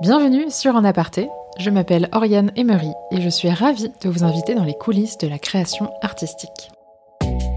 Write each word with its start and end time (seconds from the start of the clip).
Bienvenue 0.00 0.48
sur 0.48 0.76
Un 0.76 0.84
Aparté. 0.84 1.28
Je 1.58 1.70
m'appelle 1.70 2.08
Oriane 2.12 2.52
Emery 2.54 2.92
et 3.10 3.20
je 3.20 3.28
suis 3.28 3.50
ravie 3.50 3.90
de 4.00 4.08
vous 4.08 4.22
inviter 4.22 4.54
dans 4.54 4.62
les 4.62 4.78
coulisses 4.78 5.18
de 5.18 5.26
la 5.26 5.40
création 5.40 5.90
artistique. 6.02 6.70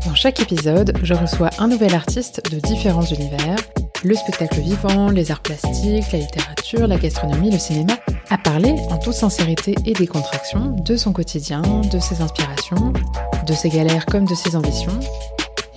Dans 0.07 0.15
chaque 0.15 0.39
épisode, 0.39 0.91
je 1.03 1.13
reçois 1.13 1.51
un 1.59 1.67
nouvel 1.67 1.93
artiste 1.93 2.51
de 2.51 2.59
différents 2.59 3.05
univers 3.05 3.57
le 4.03 4.15
spectacle 4.15 4.59
vivant, 4.61 5.09
les 5.09 5.31
arts 5.31 5.41
plastiques, 5.41 6.11
la 6.11 6.19
littérature, 6.19 6.87
la 6.87 6.97
gastronomie, 6.97 7.51
le 7.51 7.59
cinéma, 7.59 7.93
à 8.29 8.37
parler 8.37 8.75
en 8.89 8.97
toute 8.97 9.13
sincérité 9.13 9.75
et 9.85 9.93
décontraction 9.93 10.75
de 10.83 10.95
son 10.95 11.13
quotidien, 11.13 11.61
de 11.61 11.99
ses 11.99 12.21
inspirations, 12.21 12.93
de 13.45 13.53
ses 13.53 13.69
galères 13.69 14.05
comme 14.05 14.25
de 14.25 14.35
ses 14.35 14.55
ambitions. 14.55 14.99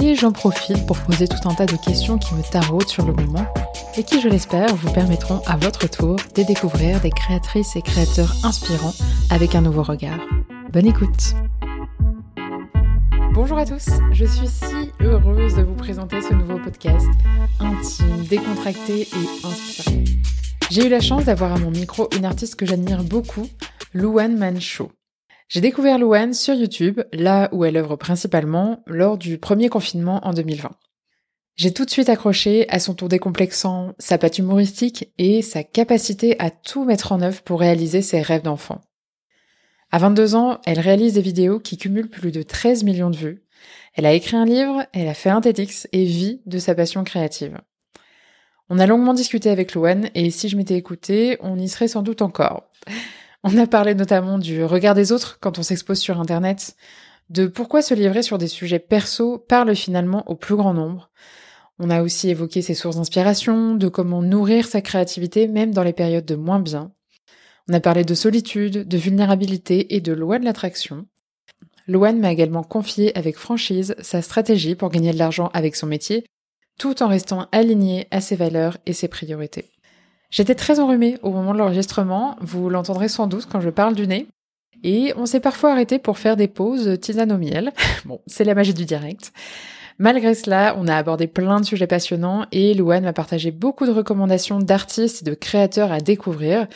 Et 0.07 0.17
j'en 0.17 0.33
profite 0.33 0.85
pour 0.85 0.99
poser 0.99 1.27
tout 1.27 1.49
un 1.49 1.55
tas 1.55 1.65
de 1.65 1.77
questions 1.77 2.19
qui 2.19 2.35
me 2.35 2.43
taraudent 2.43 2.87
sur 2.87 3.07
le 3.07 3.15
moment 3.15 3.47
et 3.97 4.03
qui, 4.03 4.21
je 4.21 4.29
l'espère, 4.29 4.77
vous 4.77 4.93
permettront 4.93 5.41
à 5.47 5.57
votre 5.57 5.89
tour 5.89 6.17
de 6.35 6.43
découvrir 6.43 7.01
des 7.01 7.09
créatrices 7.09 7.75
et 7.75 7.81
créateurs 7.81 8.35
inspirants 8.45 8.93
avec 9.31 9.55
un 9.55 9.63
nouveau 9.63 9.83
regard. 9.83 10.21
Bonne 10.71 10.89
écoute 10.89 11.35
Bonjour 13.33 13.57
à 13.57 13.65
tous, 13.65 13.89
je 14.13 14.27
suis 14.27 14.47
si 14.47 14.93
heureuse 15.01 15.55
de 15.55 15.63
vous 15.63 15.75
présenter 15.75 16.21
ce 16.21 16.35
nouveau 16.35 16.59
podcast, 16.59 17.09
intime, 17.59 18.25
décontracté 18.29 19.09
et 19.09 19.47
inspirant. 19.47 20.05
J'ai 20.71 20.85
eu 20.85 20.91
la 20.91 21.01
chance 21.01 21.25
d'avoir 21.25 21.55
à 21.55 21.59
mon 21.59 21.71
micro 21.71 22.11
une 22.15 22.27
artiste 22.27 22.57
que 22.57 22.67
j'admire 22.67 23.05
beaucoup, 23.05 23.49
Louane 23.95 24.37
Mancho. 24.37 24.93
J'ai 25.49 25.61
découvert 25.61 25.99
Louane 25.99 26.33
sur 26.33 26.55
YouTube, 26.55 27.01
là 27.13 27.49
où 27.53 27.65
elle 27.65 27.77
œuvre 27.77 27.97
principalement, 27.97 28.83
lors 28.87 29.19
du 29.19 29.39
premier 29.39 29.69
confinement 29.69 30.27
en 30.27 30.33
2020. 30.33 30.71
J'ai 31.57 31.73
tout 31.73 31.85
de 31.85 31.91
suite 31.91 32.09
accroché 32.09 32.69
à 32.69 32.81
son 32.81 32.95
tour 32.95 33.09
décomplexant, 33.09 33.95
sa 33.99 34.19
patte 34.19 34.39
humoristique 34.39 35.13
et 35.19 35.43
sa 35.43 35.63
capacité 35.63 36.35
à 36.41 36.51
tout 36.51 36.85
mettre 36.85 37.13
en 37.13 37.21
œuvre 37.21 37.43
pour 37.43 37.61
réaliser 37.61 38.03
ses 38.03 38.23
rêves 38.23 38.43
d'enfant. 38.43 38.81
À 39.93 39.99
22 39.99 40.35
ans, 40.35 40.61
elle 40.65 40.81
réalise 40.81 41.15
des 41.15 41.21
vidéos 41.21 41.61
qui 41.61 41.77
cumulent 41.77 42.11
plus 42.11 42.33
de 42.33 42.43
13 42.43 42.83
millions 42.83 43.11
de 43.11 43.17
vues. 43.17 43.45
Elle 43.95 44.07
a 44.07 44.13
écrit 44.13 44.37
un 44.37 44.45
livre, 44.47 44.85
elle 44.93 45.07
a 45.07 45.15
fait 45.15 45.31
un 45.31 45.41
TEDx 45.41 45.87
et 45.93 46.05
vit 46.05 46.43
de 46.47 46.59
sa 46.59 46.75
passion 46.75 47.05
créative. 47.05 47.61
On 48.69 48.81
a 48.81 48.87
longuement 48.87 49.15
discuté 49.15 49.51
avec 49.51 49.75
Louane 49.75 50.09
et 50.15 50.31
si 50.31 50.49
je 50.49 50.57
m'étais 50.57 50.75
écoutée, 50.75 51.37
on 51.41 51.57
y 51.59 51.69
serait 51.69 51.87
sans 51.87 52.03
doute 52.03 52.23
encore. 52.23 52.71
On 53.45 53.57
a 53.59 53.67
parlé 53.67 53.95
notamment 53.95 54.39
du 54.39 54.65
regard 54.65 54.95
des 54.95 55.13
autres 55.13 55.39
quand 55.41 55.59
on 55.59 55.63
s'expose 55.63 55.99
sur 55.99 56.19
Internet, 56.19 56.77
de 57.31 57.47
pourquoi 57.47 57.83
se 57.83 57.95
livrer 57.95 58.23
sur 58.23 58.39
des 58.39 58.49
sujets 58.49 58.79
perso 58.79 59.39
parle 59.39 59.77
finalement 59.77 60.29
au 60.29 60.35
plus 60.35 60.57
grand 60.57 60.75
nombre, 60.75 61.11
on 61.79 61.91
a 61.91 62.03
aussi 62.03 62.31
évoqué 62.31 62.63
ses 62.63 62.75
sources 62.75 62.97
d'inspiration, 62.97 63.75
de 63.75 63.89
comment 63.89 64.23
nourrir 64.23 64.67
sa 64.67 64.81
créativité 64.81 65.49
même 65.49 65.75
dans 65.75 65.83
les 65.83 65.93
périodes 65.93 66.25
de 66.25 66.37
moins 66.37 66.61
bien. 66.61 66.93
On 67.69 67.75
a 67.75 67.81
parlé 67.81 68.05
de 68.05 68.15
solitude, 68.15 68.87
de 68.87 68.97
vulnérabilité 68.97 69.95
et 69.95 70.01
de 70.01 70.13
loi 70.13 70.39
de 70.39 70.45
l'attraction. 70.45 71.07
Loane 71.89 72.21
m'a 72.21 72.33
également 72.33 72.63
confié 72.63 73.17
avec 73.19 73.37
franchise 73.37 73.97
sa 74.01 74.23
stratégie 74.23 74.77
pour 74.77 74.91
gagner 74.91 75.13
de 75.13 75.19
l'argent 75.19 75.51
avec 75.53 75.75
son 75.75 75.87
métier, 75.87 76.25
tout 76.79 77.03
en 77.03 77.09
restant 77.09 77.49
aligné 77.51 78.07
à 78.11 78.21
ses 78.21 78.37
valeurs 78.37 78.79
et 78.87 78.93
ses 78.93 79.09
priorités. 79.09 79.74
J'étais 80.35 80.57
très 80.57 80.81
enrhumée 80.81 81.17
au 81.23 81.31
moment 81.31 81.53
de 81.53 81.59
l'enregistrement, 81.59 82.35
vous 82.41 82.69
l'entendrez 82.69 83.07
sans 83.07 83.29
doute 83.29 83.47
quand 83.49 83.61
je 83.61 83.71
parle 83.71 83.95
du 83.95 84.09
nez, 84.09 84.27
et 84.83 85.13
on 85.17 85.27
s'est 85.27 85.39
parfois 85.39 85.71
arrêté 85.71 86.01
pour 86.01 86.19
faire 86.19 86.37
des 86.37 86.49
pauses 86.49 86.99
tisane 87.01 87.31
au 87.31 87.39
miel. 87.39 87.73
bon, 88.05 88.21
c'est 88.27 88.43
la 88.43 88.57
magie 88.57 88.75
du 88.75 88.85
direct. 88.85 89.33
Malgré 90.01 90.35
cela, 90.35 90.75
on 90.77 90.89
a 90.89 90.97
abordé 90.97 91.29
plein 91.29 91.61
de 91.61 91.65
sujets 91.65 91.87
passionnants 91.87 92.47
et 92.51 92.75
Louane 92.75 93.05
m'a 93.05 93.13
partagé 93.13 93.53
beaucoup 93.53 93.87
de 93.87 93.93
recommandations 93.93 94.59
d'artistes 94.59 95.23
et 95.23 95.31
de 95.31 95.35
créateurs 95.35 95.93
à 95.93 96.01
découvrir 96.01 96.67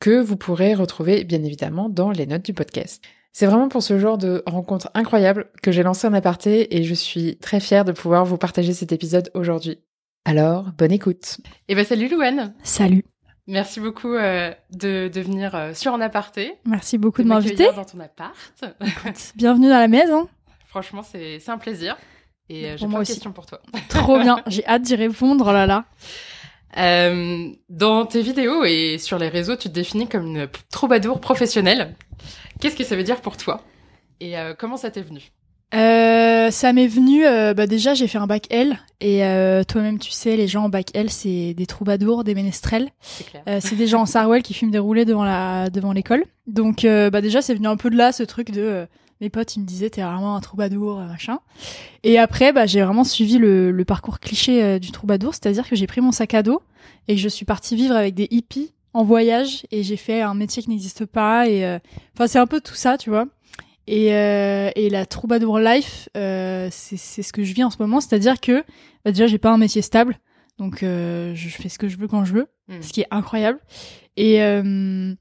que 0.00 0.20
vous 0.20 0.36
pourrez 0.36 0.74
retrouver 0.74 1.22
bien 1.22 1.44
évidemment 1.44 1.88
dans 1.88 2.10
les 2.10 2.26
notes 2.26 2.44
du 2.44 2.52
podcast. 2.52 3.00
C'est 3.32 3.46
vraiment 3.46 3.68
pour 3.68 3.84
ce 3.84 3.96
genre 3.96 4.18
de 4.18 4.42
rencontre 4.44 4.90
incroyable 4.92 5.52
que 5.62 5.70
j'ai 5.70 5.84
lancé 5.84 6.08
un 6.08 6.14
aparté 6.14 6.76
et 6.76 6.82
je 6.82 6.94
suis 6.94 7.36
très 7.36 7.60
fière 7.60 7.84
de 7.84 7.92
pouvoir 7.92 8.24
vous 8.24 8.38
partager 8.38 8.72
cet 8.72 8.90
épisode 8.90 9.30
aujourd'hui. 9.34 9.78
Alors, 10.24 10.72
bonne 10.78 10.92
écoute. 10.92 11.38
Et 11.68 11.72
eh 11.72 11.74
ben 11.74 11.84
salut 11.84 12.08
Louane. 12.08 12.54
Salut. 12.62 13.04
Merci 13.46 13.78
beaucoup 13.80 14.14
euh, 14.14 14.52
de, 14.72 15.08
de, 15.08 15.20
venir 15.20 15.54
euh, 15.54 15.74
sur 15.74 15.92
un 15.92 16.00
aparté. 16.00 16.54
Merci 16.64 16.96
beaucoup 16.96 17.22
de, 17.22 17.28
m'inviter. 17.28 17.66
dans 17.76 17.84
ton 17.84 18.00
appart. 18.00 18.34
bienvenue 19.36 19.68
dans 19.68 19.78
la 19.78 19.88
maison. 19.88 20.28
Franchement, 20.66 21.02
c'est 21.02 21.48
un 21.48 21.58
plaisir. 21.58 21.96
Et 22.48 22.66
euh, 22.66 22.76
j'ai 22.76 22.86
plein 22.86 23.00
de 23.00 23.04
questions 23.04 23.32
pour 23.32 23.46
toi. 23.46 23.60
Trop 23.88 24.18
bien, 24.18 24.42
j'ai 24.46 24.66
hâte 24.66 24.82
d'y 24.82 24.94
répondre, 24.94 25.46
oh 25.48 25.52
là 25.52 25.66
là. 25.66 25.84
Euh, 26.76 27.50
dans 27.68 28.04
tes 28.04 28.22
vidéos 28.22 28.64
et 28.64 28.98
sur 28.98 29.18
les 29.18 29.28
réseaux, 29.28 29.56
tu 29.56 29.68
te 29.68 29.74
définis 29.74 30.08
comme 30.08 30.26
une 30.26 30.48
troubadour 30.70 31.20
professionnelle. 31.20 31.94
Qu'est-ce 32.60 32.76
que 32.76 32.84
ça 32.84 32.96
veut 32.96 33.04
dire 33.04 33.20
pour 33.20 33.36
toi? 33.36 33.62
Et 34.20 34.38
euh, 34.38 34.54
comment 34.56 34.76
ça 34.76 34.90
t'est 34.90 35.02
venu? 35.02 35.20
Euh, 35.74 35.78
ça 36.50 36.72
m'est 36.72 36.86
venu, 36.86 37.26
euh, 37.26 37.54
bah 37.54 37.66
déjà 37.66 37.94
j'ai 37.94 38.06
fait 38.06 38.18
un 38.18 38.26
bac 38.26 38.46
L 38.50 38.78
et 39.00 39.24
euh, 39.24 39.62
toi-même 39.64 39.98
tu 39.98 40.10
sais 40.10 40.36
les 40.36 40.48
gens 40.48 40.64
en 40.64 40.68
bac 40.68 40.88
L 40.94 41.10
c'est 41.10 41.54
des 41.54 41.66
troubadours, 41.66 42.24
des 42.24 42.34
ménestrels. 42.34 42.90
C'est 43.60 43.76
des 43.76 43.86
gens 43.86 44.02
en 44.02 44.06
Sarwell 44.06 44.42
qui 44.42 44.54
fument 44.54 44.70
des 44.70 44.78
roulés 44.78 45.04
devant 45.04 45.24
la 45.24 45.70
devant 45.70 45.92
l'école. 45.92 46.24
Donc 46.46 46.84
bah 46.84 47.20
déjà 47.20 47.42
c'est 47.42 47.54
venu 47.54 47.66
un 47.66 47.76
peu 47.76 47.90
de 47.90 47.96
là 47.96 48.12
ce 48.12 48.22
truc 48.22 48.50
de 48.50 48.86
mes 49.20 49.30
potes 49.30 49.54
ils 49.56 49.60
me 49.60 49.66
disaient 49.66 49.90
t'es 49.90 50.02
vraiment 50.02 50.34
un 50.36 50.40
troubadour 50.40 50.98
machin. 51.00 51.40
Et 52.02 52.18
après 52.18 52.52
bah 52.52 52.66
j'ai 52.66 52.82
vraiment 52.82 53.04
suivi 53.04 53.38
le, 53.38 53.70
le 53.70 53.84
parcours 53.84 54.18
cliché 54.18 54.78
du 54.80 54.90
troubadour, 54.90 55.34
c'est-à-dire 55.34 55.68
que 55.68 55.76
j'ai 55.76 55.86
pris 55.86 56.00
mon 56.00 56.12
sac 56.12 56.34
à 56.34 56.42
dos 56.42 56.62
et 57.08 57.14
que 57.14 57.20
je 57.20 57.28
suis 57.28 57.44
partie 57.44 57.76
vivre 57.76 57.94
avec 57.94 58.14
des 58.14 58.28
hippies 58.30 58.72
en 58.92 59.04
voyage 59.04 59.66
et 59.70 59.82
j'ai 59.82 59.96
fait 59.96 60.22
un 60.22 60.34
métier 60.34 60.62
qui 60.62 60.70
n'existe 60.70 61.04
pas 61.04 61.48
et 61.48 61.78
enfin 62.14 62.26
c'est 62.26 62.38
un 62.38 62.46
peu 62.46 62.60
tout 62.60 62.74
ça 62.74 62.96
tu 62.98 63.10
vois. 63.10 63.26
Et, 63.86 64.14
euh, 64.14 64.70
et 64.76 64.88
la 64.88 65.04
troubadour 65.04 65.58
life, 65.58 66.08
euh, 66.16 66.68
c'est 66.70 66.96
ce 66.96 67.32
que 67.32 67.44
je 67.44 67.52
vis 67.52 67.64
en 67.64 67.70
ce 67.70 67.76
moment, 67.78 68.00
c'est-à-dire 68.00 68.40
que 68.40 68.64
bah 69.04 69.12
déjà 69.12 69.26
j'ai 69.26 69.38
pas 69.38 69.50
un 69.50 69.58
métier 69.58 69.82
stable, 69.82 70.18
donc 70.58 70.82
euh, 70.82 71.34
je 71.34 71.48
fais 71.50 71.68
ce 71.68 71.78
que 71.78 71.88
je 71.88 71.98
veux 71.98 72.08
quand 72.08 72.24
je 72.24 72.32
veux, 72.32 72.46
hmm. 72.68 72.80
ce 72.80 72.92
qui 72.92 73.02
est 73.02 73.08
incroyable. 73.10 73.58
Et 74.16 74.42
euh, 74.42 75.14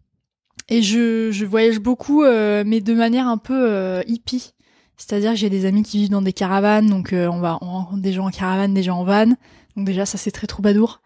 et 0.70 0.82
je, 0.82 1.30
je 1.32 1.46
voyage 1.46 1.80
beaucoup, 1.80 2.24
euh, 2.24 2.64
mais 2.66 2.80
de 2.80 2.94
manière 2.94 3.28
un 3.28 3.38
peu 3.38 3.70
euh, 3.70 4.02
hippie. 4.08 4.52
C'est-à-dire 4.96 5.32
que 5.32 5.38
j'ai 5.38 5.50
des 5.50 5.66
amis 5.66 5.84
qui 5.84 5.98
vivent 5.98 6.12
dans 6.12 6.22
des 6.22 6.34
caravanes, 6.34 6.88
donc 6.88 7.10
on 7.14 7.40
va 7.40 7.58
on 7.62 7.66
rencontre 7.66 8.02
des 8.02 8.14
gens 8.14 8.28
en 8.28 8.32
caravane, 8.32 8.74
des 8.74 8.84
gens 8.84 9.00
en 9.00 9.04
van. 9.04 9.34
Donc 9.76 9.86
déjà 9.86 10.06
ça 10.06 10.18
c'est 10.18 10.32
très 10.32 10.48
troubadour. 10.48 11.02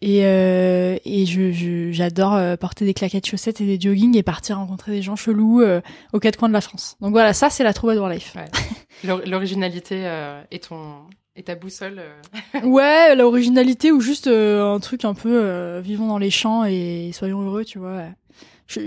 Et, 0.00 0.24
euh, 0.24 0.96
et 1.04 1.26
je, 1.26 1.90
j'adore 1.90 2.34
euh, 2.34 2.56
porter 2.56 2.84
des 2.84 2.94
claquettes 2.94 3.26
chaussettes 3.26 3.60
et 3.60 3.66
des 3.66 3.80
jogging 3.80 4.16
et 4.16 4.22
partir 4.22 4.56
rencontrer 4.56 4.92
des 4.92 5.02
gens 5.02 5.16
chelous 5.16 5.60
euh, 5.60 5.80
aux 6.12 6.20
quatre 6.20 6.36
coins 6.36 6.48
de 6.48 6.54
la 6.54 6.60
France. 6.60 6.96
Donc 7.00 7.12
voilà, 7.12 7.32
ça 7.32 7.50
c'est 7.50 7.64
la 7.64 7.72
troubadour 7.72 8.08
life. 8.08 8.34
Ouais. 8.36 9.24
L'originalité 9.26 10.02
euh, 10.06 10.42
est 10.50 10.68
ton 10.68 10.94
et 11.36 11.42
ta 11.42 11.54
boussole. 11.54 12.02
ouais, 12.64 13.14
l'originalité 13.14 13.92
ou 13.92 14.00
juste 14.00 14.28
un 14.28 14.78
truc 14.80 15.04
un 15.04 15.14
peu 15.14 15.78
vivons 15.80 16.08
dans 16.08 16.18
les 16.18 16.30
champs 16.30 16.64
et 16.64 17.10
soyons 17.12 17.42
heureux, 17.42 17.64
tu 17.64 17.78
vois 17.78 18.02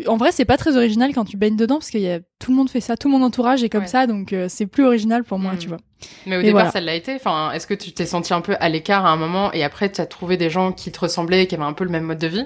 en 0.07 0.17
vrai, 0.17 0.31
c'est 0.31 0.45
pas 0.45 0.57
très 0.57 0.77
original 0.77 1.13
quand 1.13 1.25
tu 1.25 1.37
baignes 1.37 1.55
dedans 1.55 1.75
parce 1.75 1.89
que 1.89 1.97
y 1.97 2.09
a... 2.09 2.19
tout 2.39 2.51
le 2.51 2.57
monde 2.57 2.69
fait 2.69 2.81
ça, 2.81 2.97
tout 2.97 3.09
mon 3.09 3.23
entourage 3.23 3.63
est 3.63 3.69
comme 3.69 3.87
ça, 3.87 4.05
donc 4.07 4.31
euh, 4.31 4.47
c'est 4.47 4.67
plus 4.67 4.85
original 4.85 5.23
pour 5.23 5.39
moi, 5.39 5.53
tu 5.57 5.67
vois. 5.67 5.79
Mais 6.25 6.37
au 6.37 6.41
départ, 6.41 6.71
ça 6.71 6.81
l'a 6.81 6.95
été. 6.95 7.15
Enfin, 7.15 7.51
est-ce 7.51 7.67
que 7.67 7.73
tu 7.73 7.91
t'es 7.91 8.05
senti 8.05 8.33
un 8.33 8.41
peu 8.41 8.55
à 8.59 8.69
l'écart 8.69 9.05
à 9.05 9.09
un 9.09 9.17
moment 9.17 9.51
et 9.53 9.63
après 9.63 9.91
tu 9.91 10.01
as 10.01 10.05
trouvé 10.05 10.37
des 10.37 10.49
gens 10.49 10.71
qui 10.71 10.91
te 10.91 10.99
ressemblaient, 10.99 11.47
qui 11.47 11.55
avaient 11.55 11.63
un 11.63 11.73
peu 11.73 11.83
le 11.83 11.91
même 11.91 12.03
mode 12.03 12.19
de 12.19 12.27
vie? 12.27 12.45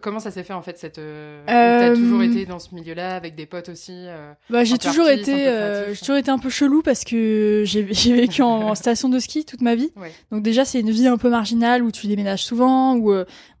Comment 0.00 0.18
ça 0.18 0.30
s'est 0.30 0.44
fait 0.44 0.54
en 0.54 0.62
fait 0.62 0.78
cette 0.78 0.98
euh... 0.98 1.44
T'as 1.46 1.94
toujours 1.94 2.20
euh, 2.20 2.24
été 2.24 2.46
dans 2.46 2.58
ce 2.58 2.74
milieu-là 2.74 3.14
avec 3.14 3.34
des 3.34 3.44
potes 3.44 3.68
aussi. 3.68 3.92
Euh, 3.94 4.32
bah 4.48 4.64
j'ai 4.64 4.78
toujours 4.78 5.08
été, 5.08 5.46
euh, 5.46 5.92
j'ai 5.92 6.00
toujours 6.00 6.16
été 6.16 6.30
un 6.30 6.38
peu 6.38 6.48
chelou 6.48 6.80
parce 6.80 7.04
que 7.04 7.64
j'ai 7.66 7.82
vécu 8.14 8.40
en, 8.40 8.74
station 8.74 9.10
de 9.10 9.18
ski 9.18 9.44
toute 9.44 9.60
ma 9.60 9.74
vie. 9.74 9.92
Donc 10.32 10.42
déjà 10.42 10.64
c'est 10.64 10.80
une 10.80 10.90
vie 10.90 11.06
un 11.06 11.18
peu 11.18 11.28
marginale 11.28 11.82
où 11.82 11.92
tu 11.92 12.06
déménages 12.06 12.44
souvent, 12.44 12.96
où 12.96 13.12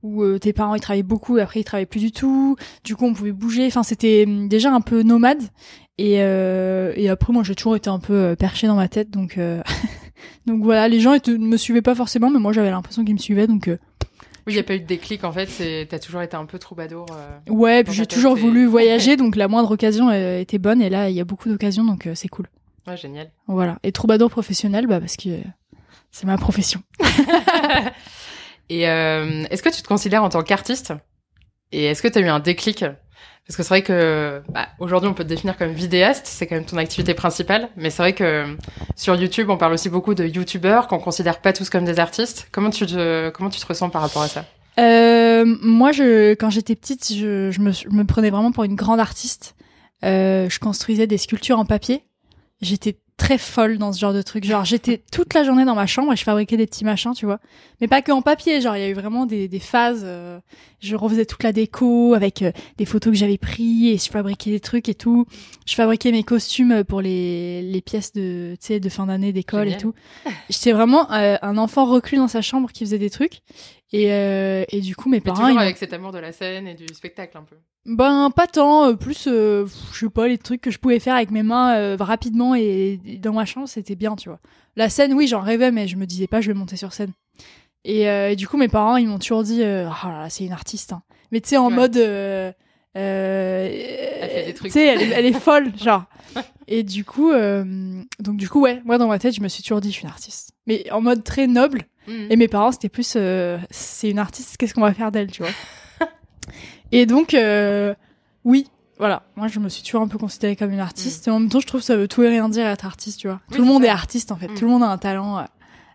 où 0.02 0.38
tes 0.38 0.54
parents 0.54 0.74
ils 0.74 0.80
travaillaient 0.80 1.02
beaucoup 1.02 1.36
et 1.36 1.42
après 1.42 1.60
ils 1.60 1.64
travaillaient 1.64 1.86
plus 1.86 2.00
du 2.00 2.10
tout. 2.10 2.56
Du 2.84 2.96
coup 2.96 3.04
on 3.04 3.12
pouvait 3.12 3.32
bouger. 3.32 3.66
Enfin 3.66 3.82
c'était 3.82 4.24
hum, 4.26 4.48
déjà 4.48 4.72
un 4.72 4.80
peu 4.80 5.02
nomade. 5.02 5.42
Et 5.98 6.14
et 6.14 7.08
après 7.08 7.32
moi 7.32 7.42
j'ai 7.42 7.54
toujours 7.54 7.76
été 7.76 7.90
un 7.90 7.98
peu 7.98 8.36
perché 8.38 8.66
dans 8.66 8.76
ma 8.76 8.88
tête 8.88 9.10
donc 9.10 9.38
donc 10.46 10.62
voilà 10.62 10.86
les 10.88 11.00
gens 11.00 11.12
ne 11.12 11.36
me 11.38 11.56
suivaient 11.56 11.82
pas 11.82 11.94
forcément 11.94 12.30
mais 12.30 12.38
moi 12.38 12.52
j'avais 12.52 12.70
l'impression 12.70 13.04
qu'ils 13.04 13.14
me 13.14 13.20
suivaient 13.20 13.48
donc 13.48 13.68
oui, 14.48 14.54
il 14.54 14.56
n'y 14.56 14.60
a 14.60 14.64
pas 14.64 14.76
eu 14.76 14.80
de 14.80 14.86
déclic 14.86 15.24
en 15.24 15.32
fait, 15.32 15.86
t'as 15.88 15.98
toujours 15.98 16.22
été 16.22 16.34
un 16.34 16.46
peu 16.46 16.58
troubadour. 16.58 17.04
Euh, 17.12 17.52
ouais, 17.52 17.84
puis 17.84 17.92
j'ai 17.92 18.06
toujours 18.06 18.34
voulu 18.34 18.64
voyager, 18.70 19.18
donc 19.18 19.36
la 19.36 19.46
moindre 19.46 19.70
occasion 19.72 20.08
euh, 20.08 20.38
était 20.38 20.56
bonne, 20.56 20.80
et 20.80 20.88
là 20.88 21.10
il 21.10 21.14
y 21.14 21.20
a 21.20 21.24
beaucoup 21.26 21.50
d'occasions, 21.50 21.84
donc 21.84 22.06
euh, 22.06 22.14
c'est 22.14 22.28
cool. 22.28 22.48
Ouais, 22.86 22.96
génial. 22.96 23.30
Voilà, 23.46 23.78
et 23.82 23.92
troubadour 23.92 24.30
professionnel, 24.30 24.86
bah 24.86 25.00
parce 25.00 25.18
que 25.18 25.28
c'est 26.10 26.24
ma 26.24 26.38
profession. 26.38 26.80
et 28.70 28.84
est-ce 28.84 29.62
que 29.62 29.68
tu 29.68 29.82
te 29.82 29.88
considères 29.88 30.24
en 30.24 30.30
tant 30.30 30.42
qu'artiste? 30.42 30.94
Et 31.70 31.84
est-ce 31.84 32.00
que 32.00 32.08
tu 32.08 32.16
as 32.16 32.22
eu 32.22 32.28
un 32.28 32.40
déclic? 32.40 32.86
Parce 33.48 33.56
que 33.56 33.62
c'est 33.62 33.68
vrai 33.70 33.82
que 33.82 34.42
bah, 34.50 34.68
aujourd'hui 34.78 35.08
on 35.08 35.14
peut 35.14 35.24
te 35.24 35.28
définir 35.28 35.56
comme 35.56 35.72
vidéaste, 35.72 36.26
c'est 36.26 36.46
quand 36.46 36.54
même 36.54 36.66
ton 36.66 36.76
activité 36.76 37.14
principale, 37.14 37.70
mais 37.76 37.88
c'est 37.88 38.02
vrai 38.02 38.12
que 38.12 38.44
sur 38.94 39.16
YouTube 39.16 39.48
on 39.48 39.56
parle 39.56 39.72
aussi 39.72 39.88
beaucoup 39.88 40.14
de 40.14 40.24
youtubeurs 40.24 40.86
qu'on 40.86 40.98
considère 40.98 41.40
pas 41.40 41.54
tous 41.54 41.70
comme 41.70 41.86
des 41.86 41.98
artistes. 41.98 42.46
Comment 42.52 42.68
tu 42.68 42.84
te 42.84 43.30
comment 43.30 43.48
tu 43.48 43.58
te 43.58 43.66
ressens 43.66 43.88
par 43.88 44.02
rapport 44.02 44.22
à 44.22 44.28
ça? 44.28 44.44
Euh, 44.78 45.44
moi, 45.60 45.92
je, 45.92 46.34
quand 46.34 46.50
j'étais 46.50 46.76
petite, 46.76 47.12
je, 47.12 47.50
je, 47.50 47.60
me, 47.60 47.72
je 47.72 47.88
me 47.88 48.04
prenais 48.04 48.30
vraiment 48.30 48.52
pour 48.52 48.64
une 48.64 48.76
grande 48.76 49.00
artiste. 49.00 49.56
Euh, 50.04 50.48
je 50.48 50.58
construisais 50.60 51.06
des 51.06 51.18
sculptures 51.18 51.58
en 51.58 51.64
papier. 51.64 52.04
J'étais 52.60 52.96
très 53.18 53.36
folle 53.36 53.76
dans 53.76 53.92
ce 53.92 53.98
genre 53.98 54.14
de 54.14 54.22
truc. 54.22 54.44
Genre, 54.44 54.64
j'étais 54.64 55.02
toute 55.12 55.34
la 55.34 55.44
journée 55.44 55.66
dans 55.66 55.74
ma 55.74 55.86
chambre 55.86 56.12
et 56.12 56.16
je 56.16 56.22
fabriquais 56.22 56.56
des 56.56 56.66
petits 56.66 56.84
machins, 56.84 57.12
tu 57.12 57.26
vois. 57.26 57.40
Mais 57.80 57.88
pas 57.88 58.00
que 58.00 58.12
en 58.12 58.22
papier. 58.22 58.60
Genre, 58.62 58.76
il 58.76 58.80
y 58.80 58.84
a 58.84 58.88
eu 58.88 58.94
vraiment 58.94 59.26
des, 59.26 59.48
des 59.48 59.58
phases. 59.58 60.02
Euh, 60.04 60.38
je 60.80 60.94
refaisais 60.94 61.26
toute 61.26 61.42
la 61.42 61.52
déco 61.52 62.14
avec 62.14 62.42
euh, 62.42 62.52
des 62.78 62.84
photos 62.86 63.12
que 63.12 63.18
j'avais 63.18 63.36
pris 63.36 63.88
et 63.88 63.98
je 63.98 64.08
fabriquais 64.08 64.52
des 64.52 64.60
trucs 64.60 64.88
et 64.88 64.94
tout. 64.94 65.26
Je 65.66 65.74
fabriquais 65.74 66.12
mes 66.12 66.22
costumes 66.22 66.84
pour 66.84 67.02
les, 67.02 67.60
les 67.62 67.80
pièces 67.80 68.12
de, 68.12 68.56
tu 68.60 68.66
sais, 68.66 68.80
de 68.80 68.88
fin 68.88 69.06
d'année 69.06 69.32
d'école 69.32 69.68
et 69.68 69.76
tout. 69.76 69.94
J'étais 70.48 70.72
vraiment 70.72 71.10
euh, 71.12 71.36
un 71.42 71.58
enfant 71.58 71.84
reclus 71.86 72.18
dans 72.18 72.28
sa 72.28 72.40
chambre 72.40 72.70
qui 72.72 72.84
faisait 72.84 72.98
des 72.98 73.10
trucs. 73.10 73.42
Et, 73.92 74.08
et 74.68 74.80
du 74.80 74.94
coup, 74.94 75.08
mes 75.08 75.20
parents. 75.20 75.46
Toujours 75.46 75.60
avec 75.60 75.78
cet 75.78 75.92
amour 75.92 76.12
de 76.12 76.18
la 76.18 76.32
scène 76.32 76.66
et 76.66 76.74
du 76.74 76.86
spectacle 76.92 77.38
un 77.38 77.42
peu. 77.42 77.56
Ben 77.86 78.30
pas 78.30 78.46
tant, 78.46 78.94
plus 78.96 79.24
je 79.24 79.66
sais 79.92 80.10
pas 80.10 80.28
les 80.28 80.36
trucs 80.36 80.60
que 80.60 80.70
je 80.70 80.78
pouvais 80.78 80.98
faire 80.98 81.14
avec 81.14 81.30
mes 81.30 81.42
mains 81.42 81.96
rapidement 81.96 82.54
et 82.54 83.00
dans 83.22 83.32
ma 83.32 83.46
chambre, 83.46 83.66
c'était 83.66 83.94
bien, 83.94 84.14
tu 84.14 84.28
vois. 84.28 84.40
La 84.76 84.88
scène, 84.88 85.12
oui, 85.14 85.26
j'en 85.26 85.40
rêvais, 85.40 85.72
mais 85.72 85.88
je 85.88 85.96
me 85.96 86.06
disais 86.06 86.28
pas, 86.28 86.40
je 86.40 86.48
vais 86.52 86.54
monter 86.54 86.76
sur 86.76 86.92
scène. 86.92 87.12
Et, 87.84 88.08
euh, 88.08 88.34
du 88.34 88.46
coup, 88.46 88.56
mes 88.56 88.68
parents, 88.68 88.96
ils 88.96 89.08
m'ont 89.08 89.18
toujours 89.18 89.42
dit, 89.42 89.62
euh, 89.62 89.88
oh 89.88 90.06
là 90.06 90.22
là, 90.22 90.30
c'est 90.30 90.44
une 90.44 90.52
artiste. 90.52 90.92
Hein. 90.92 91.02
Mais 91.32 91.40
tu 91.40 91.48
sais, 91.48 91.56
en 91.56 91.70
mode, 91.70 91.96
euh, 91.96 92.52
elle 92.94 94.30
fait 94.30 94.46
des 94.46 94.54
trucs. 94.54 94.70
Tu 94.70 94.78
sais, 94.78 94.86
elle, 94.86 95.26
est 95.26 95.32
folle, 95.32 95.72
genre. 95.76 96.04
Et 96.68 96.82
du 96.82 97.04
coup, 97.04 97.32
donc 97.32 98.36
du 98.36 98.48
coup, 98.48 98.60
ouais, 98.60 98.82
moi 98.84 98.98
dans 98.98 99.08
ma 99.08 99.18
tête, 99.18 99.34
je 99.34 99.40
me 99.40 99.48
suis 99.48 99.62
toujours 99.62 99.80
dit, 99.80 99.88
je 99.88 99.94
suis 99.94 100.02
une 100.04 100.10
artiste. 100.10 100.52
Mais 100.66 100.90
en 100.92 101.00
mode 101.00 101.24
très 101.24 101.46
noble. 101.46 101.82
Et 102.30 102.36
mes 102.36 102.48
parents, 102.48 102.72
c'était 102.72 102.88
plus, 102.88 103.16
c'est 103.70 104.10
une 104.10 104.18
artiste, 104.18 104.56
qu'est-ce 104.56 104.74
qu'on 104.74 104.82
va 104.82 104.94
faire 104.94 105.12
d'elle, 105.12 105.30
tu 105.30 105.42
vois? 105.42 105.52
et 106.92 107.06
donc, 107.06 107.36
oui, 108.44 108.66
voilà, 108.98 109.22
moi 109.36 109.46
je 109.46 109.60
me 109.60 109.68
suis 109.68 109.84
toujours 109.84 110.02
un 110.02 110.08
peu 110.08 110.18
considérée 110.18 110.56
comme 110.56 110.72
une 110.72 110.80
artiste. 110.80 111.26
Mm. 111.26 111.30
Et 111.30 111.32
en 111.32 111.40
même 111.40 111.48
temps, 111.48 111.60
je 111.60 111.66
trouve 111.66 111.80
que 111.80 111.86
ça 111.86 111.96
veut 111.96 112.08
tout 112.08 112.22
et 112.22 112.28
rien 112.28 112.48
dire 112.48 112.66
être 112.66 112.84
artiste, 112.84 113.20
tu 113.20 113.28
vois. 113.28 113.40
tout 113.52 113.58
le 113.58 113.64
monde 113.66 113.84
est 113.84 113.88
artiste 113.88 114.32
en 114.32 114.36
fait. 114.36 114.48
Mm. 114.48 114.54
Tout 114.54 114.64
le 114.64 114.70
monde 114.70 114.82
a 114.82 114.88
un 114.88 114.98
talent 114.98 115.38
euh, 115.38 115.42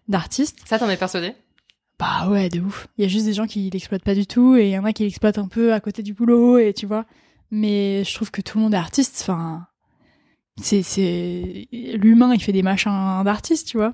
d'artiste. 0.07 0.59
Ça, 0.65 0.79
t'en 0.79 0.89
es 0.89 0.97
persuadé 0.97 1.33
Bah 1.99 2.29
ouais, 2.29 2.49
de 2.49 2.61
ouf. 2.61 2.87
Il 2.97 3.03
y 3.03 3.05
a 3.05 3.09
juste 3.09 3.25
des 3.25 3.33
gens 3.33 3.45
qui 3.45 3.69
l'exploitent 3.69 4.03
pas 4.03 4.15
du 4.15 4.25
tout 4.25 4.55
et 4.55 4.67
il 4.67 4.71
y 4.71 4.77
en 4.77 4.85
a 4.85 4.93
qui 4.93 5.03
l'exploitent 5.03 5.37
un 5.37 5.47
peu 5.47 5.73
à 5.73 5.79
côté 5.81 6.01
du 6.01 6.13
boulot 6.13 6.57
et 6.57 6.73
tu 6.73 6.85
vois. 6.85 7.05
Mais 7.51 8.03
je 8.05 8.13
trouve 8.15 8.31
que 8.31 8.41
tout 8.41 8.57
le 8.57 8.63
monde 8.63 8.73
est 8.73 8.77
artiste. 8.77 9.19
Enfin, 9.21 9.67
c'est 10.61 10.81
c'est 10.81 11.67
l'humain, 11.71 12.33
il 12.33 12.41
fait 12.41 12.53
des 12.53 12.63
machins 12.63 13.21
d'artiste, 13.25 13.67
tu 13.67 13.77
vois. 13.77 13.93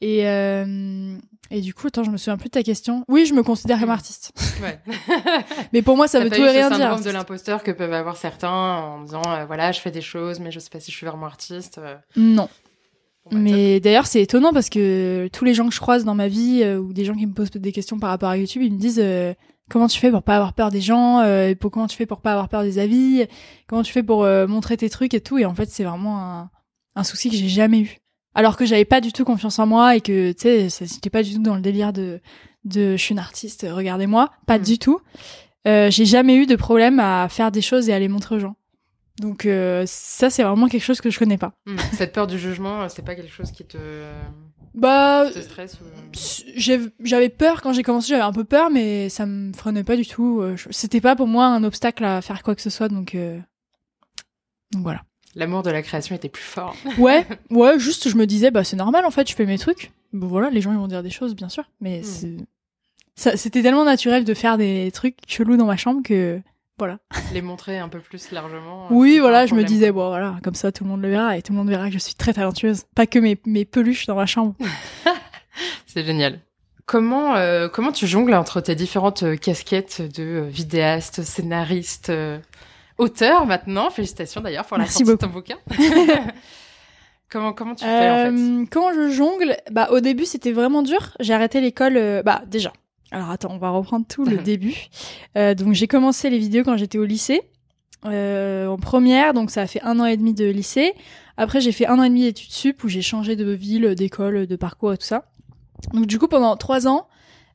Et 0.00 0.26
euh, 0.26 1.18
et 1.50 1.60
du 1.60 1.74
coup, 1.74 1.88
attends, 1.88 2.04
je 2.04 2.10
me 2.10 2.16
souviens 2.16 2.36
plus 2.36 2.48
de 2.48 2.52
ta 2.52 2.62
question. 2.62 3.04
Oui, 3.08 3.26
je 3.26 3.34
me 3.34 3.42
considère 3.42 3.80
comme 3.80 3.88
mm. 3.88 3.92
artiste. 3.92 4.32
Ouais. 4.62 4.80
mais 5.72 5.82
pour 5.82 5.96
moi, 5.96 6.08
ça 6.08 6.20
veut 6.20 6.30
tout 6.30 6.36
et 6.36 6.50
rien 6.50 6.68
dire. 6.68 6.78
syndrome 6.78 7.02
de 7.02 7.10
l'imposteur 7.10 7.62
que 7.62 7.70
peuvent 7.70 7.92
avoir 7.92 8.16
certains 8.16 8.48
en 8.48 9.02
disant, 9.02 9.22
euh, 9.26 9.44
voilà, 9.46 9.72
je 9.72 9.80
fais 9.80 9.90
des 9.90 10.00
choses, 10.00 10.38
mais 10.40 10.50
je 10.50 10.60
sais 10.60 10.70
pas 10.70 10.80
si 10.80 10.90
je 10.92 10.96
suis 10.96 11.06
vraiment 11.06 11.26
artiste. 11.26 11.78
Euh. 11.78 11.96
Non. 12.16 12.48
Bah, 13.30 13.36
mais 13.38 13.80
d'ailleurs, 13.80 14.06
c'est 14.06 14.22
étonnant 14.22 14.52
parce 14.52 14.70
que 14.70 15.28
tous 15.32 15.44
les 15.44 15.52
gens 15.52 15.68
que 15.68 15.74
je 15.74 15.80
croise 15.80 16.04
dans 16.04 16.14
ma 16.14 16.28
vie 16.28 16.64
ou 16.64 16.92
des 16.92 17.04
gens 17.04 17.14
qui 17.14 17.26
me 17.26 17.34
posent 17.34 17.50
des 17.50 17.72
questions 17.72 17.98
par 17.98 18.10
rapport 18.10 18.30
à 18.30 18.36
YouTube, 18.36 18.62
ils 18.62 18.72
me 18.72 18.78
disent 18.78 19.04
comment 19.68 19.88
tu 19.88 20.00
fais 20.00 20.10
pour 20.10 20.22
pas 20.22 20.36
avoir 20.36 20.54
peur 20.54 20.70
des 20.70 20.80
gens, 20.80 21.22
pour 21.60 21.70
comment 21.70 21.86
tu 21.86 21.96
fais 21.96 22.06
pour 22.06 22.22
pas 22.22 22.32
avoir 22.32 22.48
peur 22.48 22.62
des 22.62 22.78
avis, 22.78 23.26
comment 23.66 23.82
tu 23.82 23.92
fais 23.92 24.02
pour 24.02 24.24
montrer 24.24 24.78
tes 24.78 24.88
trucs 24.88 25.12
et 25.12 25.20
tout. 25.20 25.36
Et 25.36 25.44
en 25.44 25.54
fait, 25.54 25.68
c'est 25.68 25.84
vraiment 25.84 26.18
un, 26.18 26.50
un 26.96 27.04
souci 27.04 27.28
que 27.28 27.36
j'ai 27.36 27.48
jamais 27.48 27.80
eu 27.80 28.00
alors 28.34 28.56
que 28.56 28.64
j'avais 28.64 28.84
pas 28.84 29.00
du 29.00 29.12
tout 29.12 29.24
confiance 29.24 29.58
en 29.58 29.66
moi 29.66 29.96
et 29.96 30.00
que 30.00 30.32
tu 30.32 30.40
sais 30.70 30.86
j'étais 30.86 31.10
pas 31.10 31.22
du 31.22 31.34
tout 31.34 31.42
dans 31.42 31.54
le 31.54 31.60
délire 31.60 31.92
de 31.92 32.20
de 32.64 32.96
je 32.96 33.02
suis 33.02 33.12
une 33.12 33.18
artiste 33.18 33.66
regardez-moi. 33.70 34.30
Pas 34.46 34.58
mm. 34.58 34.62
du 34.62 34.78
tout. 34.78 35.00
Euh, 35.66 35.90
j'ai 35.90 36.06
jamais 36.06 36.36
eu 36.36 36.46
de 36.46 36.56
problème 36.56 37.00
à 37.00 37.28
faire 37.28 37.50
des 37.50 37.62
choses 37.62 37.88
et 37.88 37.92
à 37.92 37.98
les 37.98 38.08
montrer 38.08 38.36
aux 38.36 38.38
gens. 38.38 38.56
Donc 39.20 39.44
euh, 39.44 39.84
ça 39.86 40.30
c'est 40.30 40.42
vraiment 40.42 40.68
quelque 40.68 40.82
chose 40.82 41.00
que 41.00 41.10
je 41.10 41.18
connais 41.18 41.38
pas. 41.38 41.52
Mm. 41.66 41.76
cette 41.92 42.12
peur 42.12 42.26
du 42.26 42.38
jugement 42.38 42.88
c'est 42.88 43.04
pas 43.04 43.14
quelque 43.14 43.32
chose 43.32 43.50
qui 43.50 43.64
te 43.64 43.78
bah 44.72 45.28
te 45.32 45.40
stresse 45.40 45.78
ou... 45.80 46.86
j'avais 47.00 47.28
peur 47.28 47.60
quand 47.60 47.72
j'ai 47.72 47.82
commencé 47.82 48.08
j'avais 48.08 48.22
un 48.22 48.32
peu 48.32 48.44
peur 48.44 48.70
mais 48.70 49.08
ça 49.08 49.26
me 49.26 49.52
freinait 49.52 49.84
pas 49.84 49.96
du 49.96 50.06
tout. 50.06 50.40
Euh, 50.40 50.56
c'était 50.70 51.00
pas 51.00 51.16
pour 51.16 51.26
moi 51.26 51.46
un 51.46 51.64
obstacle 51.64 52.04
à 52.04 52.22
faire 52.22 52.42
quoi 52.42 52.54
que 52.54 52.62
ce 52.62 52.70
soit 52.70 52.88
donc 52.88 53.14
euh, 53.14 53.38
donc 54.72 54.82
voilà 54.82 55.02
L'amour 55.34 55.62
de 55.62 55.70
la 55.70 55.82
création 55.82 56.14
était 56.14 56.28
plus 56.28 56.42
fort. 56.42 56.76
ouais, 56.98 57.26
ouais, 57.50 57.78
juste 57.78 58.08
je 58.08 58.16
me 58.16 58.26
disais 58.26 58.50
bah 58.50 58.64
c'est 58.64 58.76
normal 58.76 59.04
en 59.04 59.10
fait, 59.10 59.28
je 59.28 59.34
fais 59.34 59.46
mes 59.46 59.58
trucs. 59.58 59.92
Bon 60.12 60.26
voilà, 60.26 60.50
les 60.50 60.60
gens 60.60 60.72
ils 60.72 60.78
vont 60.78 60.88
dire 60.88 61.02
des 61.02 61.10
choses 61.10 61.34
bien 61.34 61.48
sûr, 61.48 61.64
mais 61.80 62.02
ça 63.14 63.36
c'était 63.36 63.62
tellement 63.62 63.84
naturel 63.84 64.24
de 64.24 64.34
faire 64.34 64.58
des 64.58 64.90
trucs 64.92 65.16
chelous 65.26 65.56
dans 65.56 65.66
ma 65.66 65.76
chambre 65.76 66.02
que 66.02 66.40
voilà. 66.78 66.98
Les 67.34 67.42
montrer 67.42 67.78
un 67.78 67.88
peu 67.88 68.00
plus 68.00 68.32
largement. 68.32 68.88
oui, 68.90 69.18
voilà, 69.18 69.44
je 69.46 69.54
me 69.54 69.62
disais 69.62 69.92
bon 69.92 70.08
voilà, 70.08 70.36
comme 70.42 70.54
ça 70.54 70.72
tout 70.72 70.84
le 70.84 70.90
monde 70.90 71.02
le 71.02 71.10
verra 71.10 71.36
et 71.36 71.42
tout 71.42 71.52
le 71.52 71.58
monde 71.58 71.68
verra 71.68 71.88
que 71.88 71.94
je 71.94 71.98
suis 71.98 72.14
très 72.14 72.32
talentueuse, 72.32 72.84
pas 72.94 73.06
que 73.06 73.18
mes 73.18 73.38
mes 73.46 73.64
peluches 73.64 74.06
dans 74.06 74.16
ma 74.16 74.26
chambre. 74.26 74.54
c'est 75.86 76.04
génial. 76.04 76.40
Comment 76.90 77.36
euh, 77.36 77.68
comment 77.68 77.92
tu 77.92 78.08
jongles 78.08 78.34
entre 78.34 78.60
tes 78.60 78.74
différentes 78.74 79.22
euh, 79.22 79.36
casquettes 79.36 80.02
de 80.02 80.24
euh, 80.24 80.48
vidéaste, 80.48 81.22
scénariste 81.22 82.10
auteur 83.00 83.46
maintenant. 83.46 83.90
Félicitations 83.90 84.40
d'ailleurs 84.40 84.66
pour 84.66 84.78
la 84.78 84.86
sortie 84.86 85.04
de 85.04 85.16
ton 85.16 85.26
bouquin. 85.28 85.56
comment, 87.30 87.52
comment 87.52 87.74
tu 87.74 87.84
fais 87.84 88.10
en 88.10 88.16
fait 88.16 88.32
euh, 88.32 88.64
Comment 88.70 88.92
je 88.92 89.10
jongle? 89.10 89.56
Bah 89.70 89.88
au 89.90 90.00
début 90.00 90.26
c'était 90.26 90.52
vraiment 90.52 90.82
dur. 90.82 91.16
J'ai 91.18 91.34
arrêté 91.34 91.60
l'école. 91.60 91.96
Euh, 91.96 92.22
bah 92.22 92.42
déjà. 92.46 92.72
Alors 93.10 93.30
attends, 93.30 93.52
on 93.52 93.58
va 93.58 93.70
reprendre 93.70 94.06
tout 94.06 94.24
le 94.24 94.36
début. 94.44 94.86
Euh, 95.36 95.54
donc 95.54 95.72
j'ai 95.72 95.88
commencé 95.88 96.30
les 96.30 96.38
vidéos 96.38 96.62
quand 96.62 96.76
j'étais 96.76 96.98
au 96.98 97.04
lycée. 97.04 97.42
en 98.04 98.76
première, 98.80 99.34
donc 99.34 99.50
ça 99.50 99.62
a 99.62 99.66
fait 99.66 99.82
un 99.82 99.98
an 99.98 100.04
et 100.04 100.16
demi 100.16 100.34
de 100.34 100.44
lycée. 100.46 100.94
Après, 101.36 101.62
j'ai 101.62 101.72
fait 101.72 101.86
un 101.86 101.98
an 101.98 102.02
et 102.02 102.08
demi 102.10 102.22
d'études 102.22 102.52
sup 102.52 102.84
où 102.84 102.88
j'ai 102.88 103.00
changé 103.00 103.34
de 103.34 103.50
ville, 103.50 103.94
d'école, 103.94 104.46
de 104.46 104.56
parcours 104.56 104.92
et 104.92 104.98
tout 104.98 105.06
ça. 105.06 105.24
Donc 105.94 106.06
du 106.06 106.18
coup, 106.18 106.28
pendant 106.28 106.54
trois 106.56 106.86
ans, 106.86 107.08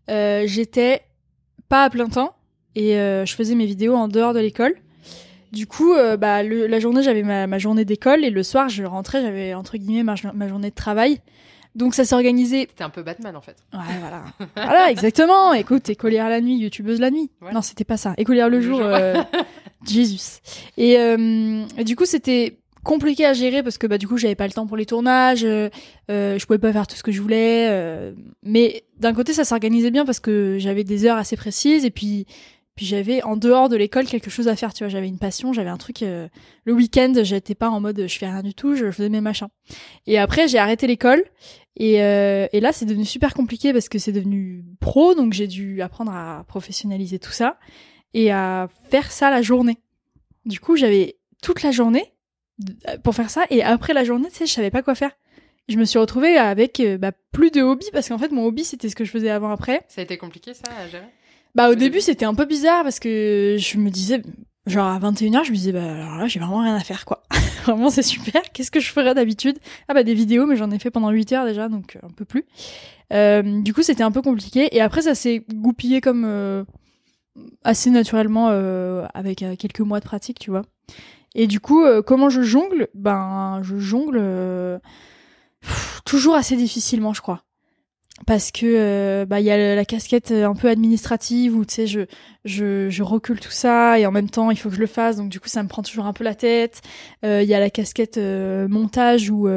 j'étais 0.07 1.03
pas 1.69 1.83
à 1.83 1.89
plein 1.91 2.09
temps 2.09 2.35
et 2.73 2.93
je 2.93 3.33
faisais 3.35 3.53
mes 3.53 3.67
vidéos 3.67 3.95
en 3.95 4.07
dehors 4.07 4.33
de 4.33 4.39
l'école. 4.39 4.73
Du 5.55 5.67
coup, 5.67 5.93
euh, 5.93 6.17
bah, 6.17 6.43
la 6.43 6.79
journée, 6.81 7.01
j'avais 7.01 7.23
ma, 7.23 7.57
journée 7.59 7.85
d'école 7.85 8.25
et 8.25 8.29
le 8.29 8.43
soir, 8.43 8.67
je 8.67 8.83
rentrais, 8.83 9.21
j'avais 9.21 9.53
entre 9.53 9.77
guillemets 9.77 10.03
ma, 10.03 10.47
journée 10.49 10.69
de 10.69 10.75
travail. 10.75 11.21
Donc 11.75 11.95
ça 11.95 12.03
s'organisait. 12.03 12.67
C'était 12.69 12.83
un 12.83 12.89
peu 12.89 13.03
Batman 13.03 13.37
en 13.37 13.41
fait. 13.41 13.55
Ouais, 13.71 13.79
voilà. 14.01 14.23
voilà, 14.55 14.91
exactement. 14.91 15.53
Écoute, 15.53 15.87
écolière 15.89 16.27
la 16.27 16.41
nuit, 16.41 16.57
youtubeuse 16.57 16.99
la 16.99 17.09
nuit. 17.09 17.31
Non, 17.53 17.61
c'était 17.61 17.85
pas 17.85 17.95
ça. 17.95 18.13
Écolière 18.17 18.49
le, 18.49 18.59
jour. 18.59 18.81
Euh, 18.81 19.15
Jésus. 19.87 20.39
Et, 20.75 20.99
euh, 20.99 21.63
et, 21.77 21.85
du 21.85 21.95
coup, 21.95 22.05
c'était 22.05 22.57
compliqué 22.83 23.25
à 23.25 23.31
gérer 23.31 23.63
parce 23.63 23.77
que 23.77 23.87
bah 23.87 23.97
du 23.97 24.07
coup 24.07 24.17
j'avais 24.17 24.35
pas 24.35 24.45
le 24.45 24.53
temps 24.53 24.67
pour 24.67 24.77
les 24.77 24.85
tournages, 24.85 25.43
euh, 25.43 25.69
je 26.07 26.45
pouvais 26.45 26.59
pas 26.59 26.71
faire 26.71 26.85
tout 26.85 26.95
ce 26.95 27.01
que 27.01 27.11
je 27.11 27.19
voulais. 27.19 28.13
mais 28.43 28.83
d'un 28.99 29.11
côté 29.11 29.33
ça 29.33 29.43
s'organisait 29.43 29.89
bien 29.89 30.05
parce 30.05 30.19
que 30.19 30.57
j'avais 30.59 30.83
des 30.83 31.05
heures 31.07 31.17
assez 31.17 31.35
précises 31.35 31.83
et 31.83 31.89
puis 31.89 32.27
puis 32.75 32.85
j'avais 32.85 33.23
en 33.23 33.37
dehors 33.37 33.69
de 33.69 33.77
l'école 33.77 34.05
quelque 34.05 34.29
chose 34.29 34.47
à 34.47 34.55
faire, 34.55 34.73
tu 34.73 34.83
vois, 34.83 34.89
j'avais 34.89 35.07
une 35.07 35.17
passion, 35.17 35.53
j'avais 35.53 35.69
un 35.69 35.77
truc 35.77 36.03
euh, 36.03 36.27
le 36.65 36.73
week-end, 36.73 37.13
j'étais 37.23 37.55
pas 37.55 37.69
en 37.69 37.79
mode 37.79 38.05
je 38.07 38.17
fais 38.17 38.25
rien 38.25 38.43
du 38.43 38.53
tout, 38.53 38.75
je 38.75 38.91
faisais 38.91 39.09
mes 39.09 39.21
machins. 39.21 39.47
Et 40.07 40.17
après 40.17 40.47
j'ai 40.47 40.57
arrêté 40.57 40.85
l'école 40.85 41.23
et, 41.77 42.03
euh, 42.03 42.47
et 42.51 42.59
là 42.59 42.73
c'est 42.73 42.85
devenu 42.85 43.05
super 43.05 43.33
compliqué 43.33 43.71
parce 43.71 43.87
que 43.87 43.97
c'est 43.97 44.11
devenu 44.11 44.65
pro, 44.81 45.15
donc 45.15 45.33
j'ai 45.33 45.47
dû 45.47 45.81
apprendre 45.81 46.11
à 46.11 46.43
professionnaliser 46.47 47.17
tout 47.17 47.31
ça 47.31 47.57
et 48.13 48.31
à 48.31 48.67
faire 48.89 49.11
ça 49.11 49.29
la 49.29 49.41
journée. 49.41 49.77
Du 50.45 50.59
coup 50.59 50.75
j'avais 50.75 51.15
toute 51.41 51.63
la 51.63 51.71
journée 51.71 52.13
pour 53.03 53.15
faire 53.15 53.29
ça 53.29 53.45
et 53.49 53.63
après 53.63 53.93
la 53.93 54.03
journée, 54.03 54.29
tu 54.29 54.35
sais, 54.35 54.45
je 54.45 54.53
savais 54.53 54.71
pas 54.71 54.81
quoi 54.81 54.95
faire. 54.95 55.11
Je 55.67 55.77
me 55.77 55.85
suis 55.85 55.97
retrouvée 55.97 56.37
avec 56.37 56.79
euh, 56.79 56.97
bah, 56.97 57.11
plus 57.31 57.51
de 57.51 57.61
hobby 57.61 57.87
parce 57.91 58.07
qu'en 58.09 58.17
fait 58.17 58.31
mon 58.31 58.45
hobby 58.45 58.63
c'était 58.63 58.89
ce 58.89 58.95
que 58.95 59.03
je 59.03 59.11
faisais 59.11 59.29
avant 59.29 59.49
après. 59.49 59.83
Ça 59.87 60.01
a 60.01 60.03
été 60.03 60.17
compliqué 60.17 60.53
ça 60.53 60.63
à 60.77 60.87
gérer? 60.87 61.07
Bah 61.55 61.69
au 61.69 61.75
début 61.75 62.01
c'était 62.01 62.25
un 62.25 62.35
peu 62.35 62.45
bizarre 62.45 62.83
parce 62.83 62.99
que 62.99 63.55
je 63.57 63.77
me 63.77 63.89
disais 63.89 64.21
genre 64.67 64.87
à 64.87 64.99
21h 64.99 65.45
je 65.45 65.51
me 65.51 65.55
disais 65.55 65.71
bah 65.71 65.83
alors 65.83 66.17
là 66.17 66.27
j'ai 66.27 66.39
vraiment 66.39 66.61
rien 66.61 66.75
à 66.75 66.81
faire 66.81 67.05
quoi. 67.05 67.23
vraiment 67.63 67.89
c'est 67.89 68.03
super. 68.03 68.41
Qu'est-ce 68.53 68.71
que 68.71 68.79
je 68.79 68.91
ferais 68.91 69.13
d'habitude? 69.13 69.57
Ah 69.87 69.93
bah 69.93 70.03
des 70.03 70.13
vidéos 70.13 70.45
mais 70.45 70.57
j'en 70.57 70.69
ai 70.71 70.79
fait 70.79 70.91
pendant 70.91 71.09
8 71.09 71.31
heures 71.33 71.45
déjà 71.45 71.69
donc 71.69 71.97
un 72.03 72.09
peu 72.09 72.25
plus. 72.25 72.45
Euh, 73.13 73.61
du 73.61 73.73
coup 73.73 73.83
c'était 73.83 74.03
un 74.03 74.11
peu 74.11 74.21
compliqué 74.21 74.75
et 74.75 74.81
après 74.81 75.03
ça 75.03 75.15
s'est 75.15 75.45
goupillé 75.53 76.01
comme 76.01 76.25
euh, 76.25 76.63
assez 77.63 77.89
naturellement 77.89 78.49
euh, 78.49 79.05
avec 79.13 79.43
euh, 79.43 79.55
quelques 79.55 79.81
mois 79.81 79.99
de 79.99 80.05
pratique 80.05 80.39
tu 80.39 80.49
vois. 80.51 80.63
Et 81.35 81.47
du 81.47 81.59
coup 81.59 81.83
euh, 81.83 82.01
comment 82.01 82.29
je 82.29 82.41
jongle? 82.41 82.89
Ben 82.95 83.61
je 83.63 83.77
jongle 83.77 84.81
toujours 86.05 86.35
assez 86.35 86.55
difficilement 86.57 87.13
je 87.13 87.21
crois 87.21 87.44
parce 88.25 88.51
que 88.51 88.65
euh, 88.65 89.25
bah 89.25 89.41
il 89.41 89.45
y 89.45 89.51
a 89.51 89.75
la 89.75 89.85
casquette 89.85 90.31
euh, 90.31 90.47
un 90.47 90.55
peu 90.55 90.69
administrative 90.69 91.55
où 91.55 91.65
tu 91.65 91.73
sais 91.73 91.87
je, 91.87 92.01
je 92.45 92.89
je 92.89 93.03
recule 93.03 93.41
tout 93.41 93.51
ça 93.51 93.99
et 93.99 94.05
en 94.05 94.11
même 94.11 94.29
temps 94.29 94.51
il 94.51 94.57
faut 94.57 94.69
que 94.69 94.75
je 94.75 94.79
le 94.79 94.87
fasse 94.87 95.17
donc 95.17 95.29
du 95.29 95.41
coup 95.41 95.49
ça 95.49 95.61
me 95.61 95.67
prend 95.67 95.81
toujours 95.81 96.05
un 96.05 96.13
peu 96.13 96.23
la 96.23 96.33
tête 96.33 96.81
euh, 97.25 97.43
il 97.43 97.49
y 97.49 97.53
a 97.53 97.59
la 97.59 97.69
casquette 97.69 98.17
montage 98.17 99.29
où 99.29 99.49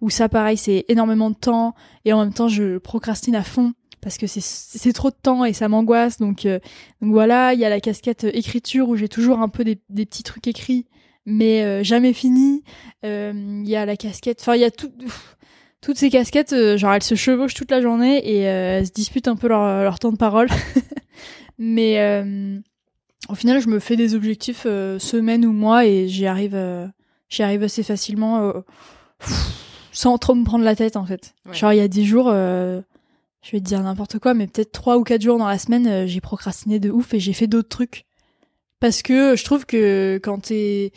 où 0.00 0.10
ça 0.10 0.28
pareil 0.28 0.58
c'est 0.58 0.84
énormément 0.88 1.30
de 1.30 1.36
temps 1.36 1.74
et 2.04 2.12
en 2.12 2.20
même 2.20 2.34
temps 2.34 2.48
je 2.48 2.76
procrastine 2.76 3.36
à 3.36 3.42
fond 3.42 3.72
parce 4.02 4.18
que 4.18 4.26
c'est 4.26 4.92
trop 4.92 5.08
de 5.08 5.16
temps 5.16 5.46
et 5.46 5.54
ça 5.54 5.66
m'angoisse. 5.66 6.18
Donc, 6.18 6.46
donc 6.46 6.60
voilà, 7.00 7.54
il 7.54 7.60
y 7.60 7.64
a 7.64 7.70
la 7.70 7.80
casquette 7.80 8.24
écriture 8.24 8.90
où 8.90 8.96
j'ai 8.96 9.08
toujours 9.08 9.38
un 9.38 9.48
peu 9.48 9.64
des, 9.64 9.80
des 9.88 10.04
petits 10.04 10.22
trucs 10.22 10.46
écrits, 10.46 10.86
mais 11.24 11.82
jamais 11.82 12.12
finis. 12.12 12.64
Il 13.02 13.66
y 13.66 13.76
a 13.76 13.86
la 13.86 13.96
casquette, 13.96 14.42
enfin 14.42 14.56
il 14.56 14.60
y 14.60 14.64
a 14.64 14.70
tout 14.70 14.92
toutes 15.84 15.98
ces 15.98 16.08
casquettes, 16.08 16.54
euh, 16.54 16.78
genre 16.78 16.94
elles 16.94 17.02
se 17.02 17.14
chevauchent 17.14 17.52
toute 17.52 17.70
la 17.70 17.82
journée 17.82 18.16
et 18.26 18.48
euh, 18.48 18.78
elles 18.78 18.86
se 18.86 18.92
disputent 18.92 19.28
un 19.28 19.36
peu 19.36 19.48
leur, 19.48 19.82
leur 19.82 19.98
temps 19.98 20.12
de 20.12 20.16
parole. 20.16 20.48
Mais 21.58 22.00
euh, 22.00 22.58
au 23.28 23.34
final, 23.34 23.60
je 23.60 23.68
me 23.68 23.78
fais 23.78 23.94
des 23.94 24.14
objectifs 24.14 24.62
semaine 24.62 25.44
ou 25.44 25.52
mois 25.52 25.84
et 25.84 26.08
j'y 26.08 26.26
arrive, 26.26 26.58
j'y 27.28 27.42
arrive 27.42 27.62
assez 27.62 27.82
facilement 27.82 28.52
sans 29.92 30.18
trop 30.18 30.34
me 30.34 30.44
prendre 30.44 30.64
la 30.64 30.74
tête 30.74 30.96
en 30.96 31.04
fait. 31.04 31.34
Genre 31.52 31.72
il 31.72 31.76
y 31.76 31.80
a 31.80 31.86
10 31.86 32.04
jours, 32.04 32.30
je 32.30 33.50
vais 33.52 33.60
te 33.60 33.64
dire 33.64 33.80
n'importe 33.82 34.18
quoi, 34.18 34.34
mais 34.34 34.48
peut-être 34.48 34.72
3 34.72 34.98
ou 34.98 35.04
4 35.04 35.22
jours 35.22 35.38
dans 35.38 35.46
la 35.46 35.58
semaine, 35.58 36.08
j'ai 36.08 36.20
procrastiné 36.20 36.80
de 36.80 36.90
ouf 36.90 37.14
et 37.14 37.20
j'ai 37.20 37.32
fait 37.32 37.46
d'autres 37.46 37.68
trucs. 37.68 38.04
Parce 38.80 39.02
que 39.02 39.36
je 39.36 39.44
trouve 39.44 39.64
que 39.64 40.18
quand 40.22 40.40
t'es 40.40 40.92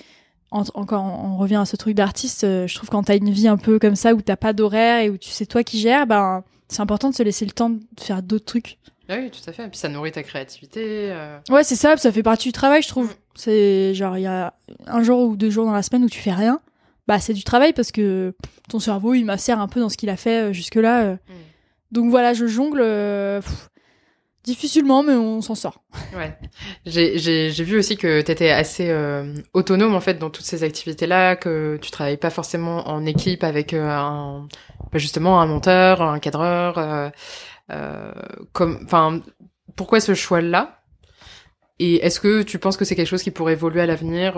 encore 0.52 1.04
on 1.04 1.38
revient 1.38 1.56
à 1.56 1.66
ce 1.66 1.76
truc 1.76 1.96
d'artiste 1.96 2.44
euh, 2.44 2.68
je 2.68 2.76
trouve 2.76 2.90
quand 2.90 3.04
t'as 3.04 3.18
une 3.18 3.30
vie 3.30 3.48
un 3.48 3.58
peu 3.58 3.80
comme 3.80 3.96
ça 3.96 4.14
où 4.14 4.22
t'as 4.22 4.38
pas 4.38 4.54
d'horaire 4.54 5.02
et 5.02 5.10
où 5.10 5.18
tu 5.18 5.30
sais 5.30 5.46
toi 5.46 5.64
qui 5.64 5.80
gères 5.80 6.08
ben 6.08 6.44
c'est 6.70 6.82
important 6.82 7.10
de 7.10 7.16
se 7.16 7.24
laisser 7.24 7.46
le 7.46 7.52
temps 7.52 7.70
de 7.70 7.80
faire 8.00 8.24
d'autres 8.24 8.46
trucs 8.46 8.78
ah 9.10 9.18
oui 9.20 9.30
tout 9.30 9.50
à 9.50 9.54
fait 9.54 9.66
et 9.66 9.68
puis 9.68 9.78
ça 9.78 9.90
nourrit 9.90 10.12
ta 10.12 10.24
créativité 10.24 11.12
euh. 11.12 11.38
ouais 11.50 11.64
c'est 11.64 11.76
ça 11.76 11.98
ça 11.98 12.12
fait 12.12 12.24
partie 12.24 12.48
du 12.48 12.54
travail 12.54 12.82
je 12.82 12.88
trouve 12.88 13.14
c'est 13.36 13.94
genre 13.94 14.18
il 14.18 14.22
y 14.22 14.28
a 14.28 14.54
un 14.88 15.04
jour 15.04 15.28
ou 15.28 15.36
deux 15.36 15.50
jours 15.50 15.66
dans 15.66 15.74
la 15.74 15.84
semaine 15.84 16.04
où 16.04 16.10
tu 16.10 16.20
fais 16.20 16.34
rien 16.34 16.62
bah 17.08 17.20
c'est 17.20 17.34
du 17.34 17.44
travail 17.44 17.74
parce 17.74 17.92
que 17.92 18.34
ton 18.70 18.80
cerveau 18.80 19.14
il 19.14 19.26
m'assère 19.26 19.60
un 19.60 19.68
peu 19.68 19.82
dans 19.82 19.90
ce 19.90 19.98
qu'il 19.98 20.10
a 20.10 20.18
fait 20.18 20.50
euh, 20.50 20.54
jusque 20.54 20.76
là 20.76 21.14
mm. 21.14 21.20
donc 21.92 22.10
voilà 22.10 22.34
je 22.34 22.48
jongle 22.48 22.82
Difficilement, 24.48 25.04
mais 25.04 25.12
on 25.12 25.42
s'en 25.42 25.56
sort. 25.56 25.84
Ouais. 26.16 26.34
J'ai 26.86 27.52
vu 27.66 27.78
aussi 27.78 27.98
que 27.98 28.22
tu 28.22 28.32
étais 28.32 28.50
assez 28.50 28.90
euh, 28.90 29.34
autonome 29.54 29.94
en 29.94 30.00
fait 30.00 30.20
dans 30.20 30.30
toutes 30.30 30.46
ces 30.46 30.64
activités-là, 30.64 31.36
que 31.36 31.78
tu 31.82 31.92
travailles 31.92 32.16
pas 32.16 32.30
forcément 32.30 32.88
en 32.88 33.06
équipe 33.06 33.44
avec 33.44 33.74
euh, 33.74 33.90
un, 33.90 34.48
bah, 34.90 35.00
justement 35.00 35.42
un 35.42 35.48
monteur, 35.48 36.02
un 36.02 36.20
cadreur. 36.20 36.78
Euh, 36.78 37.10
euh 37.72 38.14
comme, 38.54 38.80
enfin, 38.86 39.20
pourquoi 39.76 40.00
ce 40.00 40.14
choix-là? 40.14 40.80
Et 41.80 41.96
est-ce 42.06 42.22
que 42.22 42.42
tu 42.42 42.58
penses 42.58 42.78
que 42.78 42.86
c'est 42.86 42.96
quelque 42.96 43.10
chose 43.10 43.24
qui 43.24 43.32
pourrait 43.32 43.52
évoluer 43.52 43.82
à 43.82 43.86
l'avenir 43.86 44.36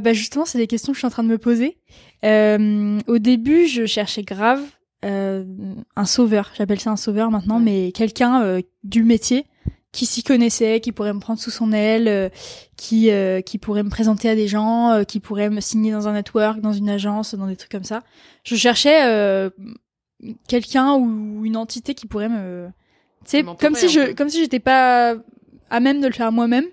bah 0.00 0.12
justement, 0.12 0.44
c'est 0.44 0.58
des 0.58 0.66
questions 0.66 0.92
que 0.92 0.96
je 0.96 1.00
suis 1.00 1.06
en 1.06 1.10
train 1.10 1.22
de 1.22 1.28
me 1.28 1.38
poser. 1.38 1.78
au 2.24 3.18
début, 3.18 3.68
je 3.68 3.86
cherchais 3.86 4.24
grave 4.24 4.60
euh, 5.04 5.44
un 5.94 6.04
sauveur, 6.04 6.50
j'appelle 6.56 6.80
ça 6.80 6.90
un 6.90 6.96
sauveur 6.96 7.30
maintenant, 7.30 7.60
mais 7.60 7.92
quelqu'un 7.92 8.42
euh, 8.42 8.62
du 8.82 9.04
métier 9.04 9.46
qui 9.92 10.06
s'y 10.06 10.22
connaissait, 10.22 10.80
qui 10.80 10.92
pourrait 10.92 11.14
me 11.14 11.20
prendre 11.20 11.38
sous 11.38 11.50
son 11.50 11.72
aile, 11.72 12.08
euh, 12.08 12.28
qui 12.76 13.10
qui 13.46 13.58
pourrait 13.58 13.84
me 13.84 13.90
présenter 13.90 14.28
à 14.28 14.34
des 14.34 14.48
gens, 14.48 15.04
qui 15.06 15.20
pourrait 15.20 15.50
me 15.50 15.60
signer 15.60 15.92
dans 15.92 16.08
un 16.08 16.12
network, 16.12 16.60
dans 16.60 16.72
une 16.72 16.90
agence, 16.90 17.34
dans 17.34 17.46
des 17.46 17.56
trucs 17.56 17.70
comme 17.70 17.84
ça. 17.84 18.02
Je 18.42 18.56
cherchais 18.56 19.50
quelqu'un 20.48 20.94
ou 20.94 21.44
une 21.44 21.56
entité 21.56 21.94
qui 21.94 22.06
pourrait 22.06 22.28
me, 22.28 22.68
tu 23.24 23.30
sais, 23.30 23.44
comme 23.60 23.74
si 23.74 23.88
je, 23.88 24.12
comme 24.12 24.28
si 24.28 24.40
j'étais 24.40 24.60
pas 24.60 25.14
à 25.70 25.80
même 25.80 26.00
de 26.00 26.06
le 26.06 26.12
faire 26.12 26.32
moi-même. 26.32 26.66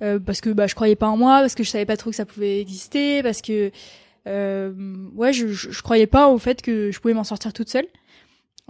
parce 0.00 0.40
que 0.40 0.50
bah 0.50 0.66
je 0.66 0.74
croyais 0.74 0.96
pas 0.96 1.08
en 1.08 1.16
moi, 1.16 1.40
parce 1.40 1.54
que 1.54 1.64
je 1.64 1.70
savais 1.70 1.86
pas 1.86 1.96
trop 1.98 2.10
que 2.10 2.16
ça 2.16 2.24
pouvait 2.26 2.60
exister, 2.60 3.22
parce 3.22 3.42
que 3.42 3.70
euh, 3.70 3.70
ouais, 4.26 5.32
je, 5.32 5.48
je, 5.48 5.82
croyais 5.82 6.06
pas 6.06 6.28
au 6.28 6.38
fait 6.38 6.62
que 6.62 6.90
je 6.90 7.00
pouvais 7.00 7.14
m'en 7.14 7.24
sortir 7.24 7.52
toute 7.52 7.68
seule. 7.68 7.86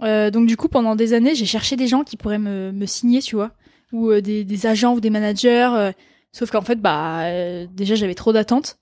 Euh, 0.01 0.31
donc 0.31 0.47
du 0.47 0.57
coup, 0.57 0.67
pendant 0.67 0.95
des 0.95 1.13
années, 1.13 1.35
j'ai 1.35 1.45
cherché 1.45 1.75
des 1.75 1.87
gens 1.87 2.03
qui 2.03 2.17
pourraient 2.17 2.39
me, 2.39 2.71
me 2.71 2.85
signer, 2.85 3.21
tu 3.21 3.35
vois, 3.35 3.51
ou 3.91 4.09
euh, 4.09 4.21
des, 4.21 4.43
des, 4.43 4.65
agents 4.65 4.93
ou 4.95 4.99
des 4.99 5.09
managers. 5.09 5.69
Euh, 5.75 5.91
sauf 6.31 6.51
qu'en 6.51 6.61
fait, 6.61 6.81
bah, 6.81 7.23
euh, 7.23 7.65
déjà, 7.71 7.95
j'avais 7.95 8.15
trop 8.15 8.33
d'attentes. 8.33 8.77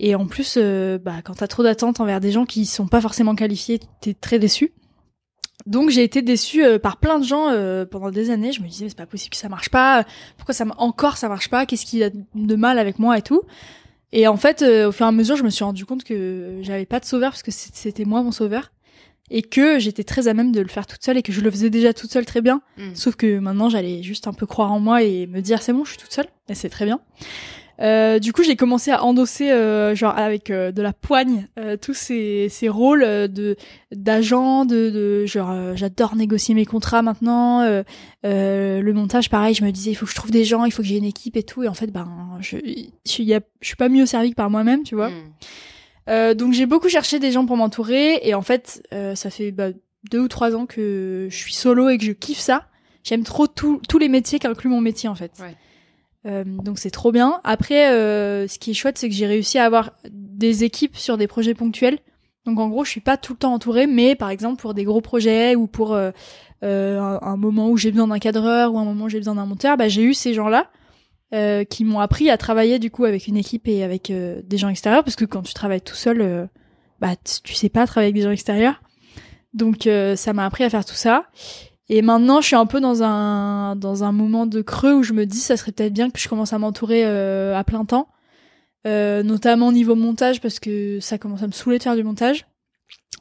Et 0.00 0.16
en 0.16 0.26
plus, 0.26 0.58
bah, 0.58 1.22
quand 1.24 1.34
t'as 1.34 1.46
trop 1.46 1.62
d'attentes 1.62 2.00
envers 2.00 2.18
des 2.18 2.32
gens 2.32 2.46
qui 2.46 2.66
sont 2.66 2.88
pas 2.88 3.00
forcément 3.00 3.36
qualifiés, 3.36 3.78
t'es 4.00 4.12
très 4.12 4.40
déçu. 4.40 4.72
Donc 5.66 5.90
j'ai 5.90 6.02
été 6.02 6.20
déçue 6.20 6.64
par 6.80 6.96
plein 6.96 7.20
de 7.20 7.24
gens 7.24 7.52
pendant 7.92 8.10
des 8.10 8.30
années. 8.30 8.50
Je 8.50 8.60
me 8.60 8.66
disais, 8.66 8.88
c'est 8.88 8.98
pas 8.98 9.06
possible 9.06 9.30
que 9.30 9.36
ça 9.36 9.48
marche 9.48 9.68
pas. 9.68 10.04
Pourquoi 10.36 10.52
ça 10.52 10.64
encore 10.78 11.16
ça 11.16 11.28
marche 11.28 11.48
pas? 11.48 11.64
Qu'est-ce 11.64 11.86
qu'il 11.86 12.00
y 12.00 12.04
a 12.04 12.10
de 12.10 12.56
mal 12.56 12.80
avec 12.80 12.98
moi 12.98 13.16
et 13.16 13.22
tout? 13.22 13.42
Et 14.16 14.28
en 14.28 14.36
fait, 14.36 14.62
euh, 14.62 14.88
au 14.88 14.92
fur 14.92 15.04
et 15.06 15.08
à 15.08 15.12
mesure, 15.12 15.34
je 15.34 15.42
me 15.42 15.50
suis 15.50 15.64
rendu 15.64 15.84
compte 15.84 16.04
que 16.04 16.60
j'avais 16.62 16.86
pas 16.86 17.00
de 17.00 17.04
sauveur 17.04 17.32
parce 17.32 17.42
que 17.42 17.50
c'était 17.50 18.04
moi 18.04 18.22
mon 18.22 18.30
sauveur 18.30 18.70
et 19.28 19.42
que 19.42 19.80
j'étais 19.80 20.04
très 20.04 20.28
à 20.28 20.34
même 20.34 20.52
de 20.52 20.60
le 20.60 20.68
faire 20.68 20.86
toute 20.86 21.02
seule 21.02 21.18
et 21.18 21.22
que 21.22 21.32
je 21.32 21.40
le 21.40 21.50
faisais 21.50 21.68
déjà 21.68 21.92
toute 21.92 22.12
seule 22.12 22.24
très 22.24 22.40
bien. 22.40 22.62
Mm. 22.78 22.94
Sauf 22.94 23.16
que 23.16 23.40
maintenant, 23.40 23.68
j'allais 23.68 24.04
juste 24.04 24.28
un 24.28 24.32
peu 24.32 24.46
croire 24.46 24.70
en 24.70 24.78
moi 24.78 25.02
et 25.02 25.26
me 25.26 25.40
dire 25.40 25.62
c'est 25.62 25.72
bon, 25.72 25.84
je 25.84 25.90
suis 25.90 25.98
toute 25.98 26.12
seule 26.12 26.28
et 26.48 26.54
c'est 26.54 26.68
très 26.68 26.84
bien. 26.84 27.00
Euh, 27.80 28.18
du 28.18 28.32
coup, 28.32 28.42
j'ai 28.42 28.56
commencé 28.56 28.90
à 28.90 29.02
endosser, 29.02 29.50
euh, 29.50 29.94
genre 29.94 30.16
avec 30.16 30.50
euh, 30.50 30.70
de 30.70 30.80
la 30.80 30.92
poigne, 30.92 31.48
euh, 31.58 31.76
tous 31.76 31.94
ces, 31.94 32.48
ces 32.48 32.68
rôles 32.68 33.02
de 33.02 33.56
d'agent, 33.92 34.64
de, 34.64 34.90
de 34.90 35.26
genre 35.26 35.76
j'adore 35.76 36.16
négocier 36.16 36.54
mes 36.54 36.66
contrats 36.66 37.02
maintenant. 37.02 37.62
le 38.22 38.92
montage, 38.92 39.28
pareil, 39.30 39.54
je 39.54 39.64
me 39.64 39.70
disais 39.70 39.90
il 39.90 39.94
faut 39.94 40.06
que 40.06 40.12
je 40.12 40.16
trouve 40.16 40.30
des 40.30 40.44
gens, 40.44 40.64
il 40.64 40.70
faut 40.70 40.82
que 40.82 40.88
j'ai 40.88 40.98
une 40.98 41.04
équipe 41.04 41.36
et 41.36 41.42
tout. 41.42 41.62
Et 41.62 41.68
en 41.68 41.74
fait, 41.74 41.88
ben 41.88 42.38
je 42.40 42.58
je, 42.58 43.40
je 43.60 43.66
suis 43.66 43.76
pas 43.76 43.88
mieux 43.88 44.06
servi 44.06 44.30
que 44.30 44.36
par 44.36 44.50
moi-même, 44.50 44.82
tu 44.84 44.94
vois. 44.94 45.10
Hmm. 45.10 46.34
donc 46.34 46.52
j'ai 46.52 46.66
beaucoup 46.66 46.88
cherché 46.88 47.18
des 47.18 47.32
gens 47.32 47.46
pour 47.46 47.56
m'entourer 47.56 48.20
et 48.22 48.34
en 48.34 48.42
fait, 48.42 48.86
ça 49.14 49.30
fait 49.30 49.50
bah, 49.50 49.70
deux 50.10 50.20
ou 50.20 50.28
trois 50.28 50.54
ans 50.54 50.66
que 50.66 51.28
je 51.30 51.36
suis 51.36 51.54
solo 51.54 51.88
et 51.88 51.98
que 51.98 52.04
je 52.04 52.12
kiffe 52.12 52.38
ça. 52.38 52.68
J'aime 53.02 53.24
trop 53.24 53.46
tous 53.46 53.98
les 53.98 54.08
métiers 54.08 54.38
qui 54.38 54.46
incluent 54.46 54.70
mon 54.70 54.80
métier 54.80 55.08
en 55.08 55.14
fait. 55.14 55.32
Ouais. 55.40 55.54
Euh, 56.26 56.44
donc 56.44 56.78
c'est 56.78 56.90
trop 56.90 57.12
bien. 57.12 57.40
Après, 57.44 57.90
euh, 57.90 58.48
ce 58.48 58.58
qui 58.58 58.70
est 58.70 58.74
chouette, 58.74 58.98
c'est 58.98 59.08
que 59.08 59.14
j'ai 59.14 59.26
réussi 59.26 59.58
à 59.58 59.64
avoir 59.64 59.92
des 60.10 60.64
équipes 60.64 60.96
sur 60.96 61.16
des 61.16 61.26
projets 61.26 61.54
ponctuels. 61.54 61.98
Donc 62.46 62.58
en 62.58 62.68
gros, 62.68 62.84
je 62.84 62.90
suis 62.90 63.00
pas 63.00 63.16
tout 63.16 63.34
le 63.34 63.38
temps 63.38 63.54
entourée, 63.54 63.86
mais 63.86 64.14
par 64.14 64.30
exemple 64.30 64.60
pour 64.60 64.74
des 64.74 64.84
gros 64.84 65.00
projets 65.00 65.54
ou 65.54 65.66
pour 65.66 65.94
euh, 65.94 66.12
un, 66.62 67.36
moment 67.36 67.70
où 67.70 67.76
j'ai 67.76 67.90
besoin 67.90 68.08
d'un 68.08 68.18
cadreur 68.18 68.74
ou 68.74 68.78
un 68.78 68.84
moment 68.84 69.06
où 69.06 69.08
j'ai 69.08 69.18
besoin 69.18 69.34
d'un 69.34 69.46
monteur, 69.46 69.76
bah, 69.76 69.88
j'ai 69.88 70.02
eu 70.02 70.14
ces 70.14 70.34
gens-là 70.34 70.70
qui 71.68 71.84
m'ont 71.84 71.98
appris 71.98 72.30
à 72.30 72.36
travailler 72.36 72.78
du 72.78 72.92
coup 72.92 73.04
avec 73.04 73.26
une 73.26 73.36
équipe 73.36 73.66
et 73.66 73.82
avec 73.82 74.12
des 74.12 74.56
gens 74.56 74.68
extérieurs, 74.68 75.02
parce 75.02 75.16
que 75.16 75.24
quand 75.24 75.42
tu 75.42 75.52
travailles 75.52 75.80
tout 75.80 75.96
seul, 75.96 76.48
bah 77.00 77.16
tu 77.44 77.54
sais 77.54 77.68
pas 77.68 77.88
travailler 77.88 78.10
avec 78.10 78.14
des 78.14 78.22
gens 78.22 78.30
extérieurs. 78.30 78.80
Donc 79.52 79.88
ça 80.14 80.32
m'a 80.32 80.46
appris 80.46 80.62
à 80.62 80.70
faire 80.70 80.84
tout 80.84 80.94
ça. 80.94 81.26
Et 81.90 82.00
maintenant, 82.00 82.40
je 82.40 82.46
suis 82.46 82.56
un 82.56 82.66
peu 82.66 82.80
dans 82.80 83.02
un 83.02 83.76
dans 83.76 84.04
un 84.04 84.12
moment 84.12 84.46
de 84.46 84.62
creux 84.62 84.94
où 84.94 85.02
je 85.02 85.12
me 85.12 85.26
dis 85.26 85.38
ça 85.38 85.56
serait 85.56 85.72
peut-être 85.72 85.92
bien 85.92 86.10
que 86.10 86.18
je 86.18 86.28
commence 86.28 86.52
à 86.52 86.58
m'entourer 86.58 87.04
euh, 87.04 87.56
à 87.56 87.62
plein 87.62 87.84
temps, 87.84 88.08
euh, 88.86 89.22
notamment 89.22 89.70
niveau 89.70 89.94
montage 89.94 90.40
parce 90.40 90.58
que 90.60 90.98
ça 91.00 91.18
commence 91.18 91.42
à 91.42 91.46
me 91.46 91.52
saouler 91.52 91.78
de 91.78 91.82
faire 91.82 91.96
du 91.96 92.02
montage. 92.02 92.46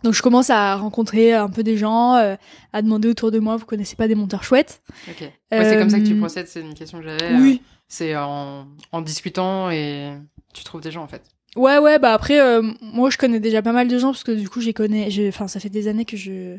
Donc 0.03 0.13
je 0.13 0.21
commence 0.21 0.49
à 0.49 0.75
rencontrer 0.75 1.33
un 1.33 1.49
peu 1.49 1.63
des 1.63 1.77
gens, 1.77 2.15
euh, 2.15 2.35
à 2.71 2.81
demander 2.81 3.09
autour 3.09 3.31
de 3.31 3.39
moi, 3.39 3.57
vous 3.57 3.65
connaissez 3.65 3.95
pas 3.95 4.07
des 4.07 4.15
monteurs 4.15 4.43
chouettes? 4.43 4.81
Ok. 5.09 5.21
Ouais, 5.51 5.65
c'est 5.65 5.77
comme 5.77 5.89
ça 5.89 5.99
que 5.99 6.05
tu 6.05 6.15
procèdes, 6.15 6.47
c'est 6.47 6.61
une 6.61 6.73
question 6.73 6.99
que 6.99 7.05
j'avais. 7.05 7.35
Oui. 7.35 7.61
c'est 7.87 8.15
en, 8.15 8.67
en 8.91 9.01
discutant 9.01 9.69
et 9.71 10.13
tu 10.53 10.63
trouves 10.63 10.81
des 10.81 10.91
gens 10.91 11.03
en 11.03 11.07
fait. 11.07 11.21
Ouais 11.55 11.77
ouais 11.77 11.99
bah 11.99 12.13
après 12.13 12.39
moi 12.81 13.09
je 13.09 13.17
connais 13.17 13.39
déjà 13.39 13.61
pas 13.61 13.73
mal 13.73 13.87
de 13.87 13.97
gens 13.97 14.11
parce 14.11 14.23
que 14.23 14.31
du 14.31 14.49
coup 14.49 14.61
j'ai 14.61 14.73
connais, 14.73 15.09
enfin 15.27 15.47
ça 15.47 15.59
fait 15.59 15.69
des 15.69 15.87
années 15.87 16.05
que 16.05 16.17
je 16.17 16.57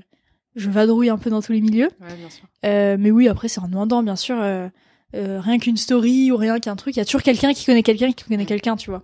je 0.57 0.71
vadrouille 0.71 1.11
un 1.11 1.19
peu 1.19 1.31
dans 1.31 1.43
tous 1.43 1.53
les 1.53 1.61
milieux. 1.61 1.91
Ouais, 2.01 2.15
bien 2.17 2.31
sûr. 2.31 2.45
Euh, 2.65 2.97
mais 2.99 3.11
oui, 3.11 3.29
après, 3.29 3.49
c'est 3.49 3.61
en 3.61 3.69
demandant, 3.69 4.03
bien 4.03 4.17
sûr. 4.17 4.37
Euh, 4.41 4.69
euh, 5.15 5.41
rien 5.41 5.59
qu'une 5.59 5.77
story 5.77 6.31
ou 6.33 6.37
rien 6.37 6.59
qu'un 6.61 6.77
truc, 6.77 6.97
il 6.97 6.99
y 6.99 7.03
a 7.03 7.05
toujours 7.05 7.23
quelqu'un 7.23 7.53
qui 7.53 7.65
connaît 7.65 7.83
quelqu'un 7.83 8.13
qui 8.13 8.25
connaît 8.25 8.47
quelqu'un, 8.47 8.77
tu 8.77 8.91
vois. 8.91 9.03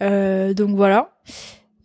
Donc 0.00 0.76
voilà. 0.76 1.12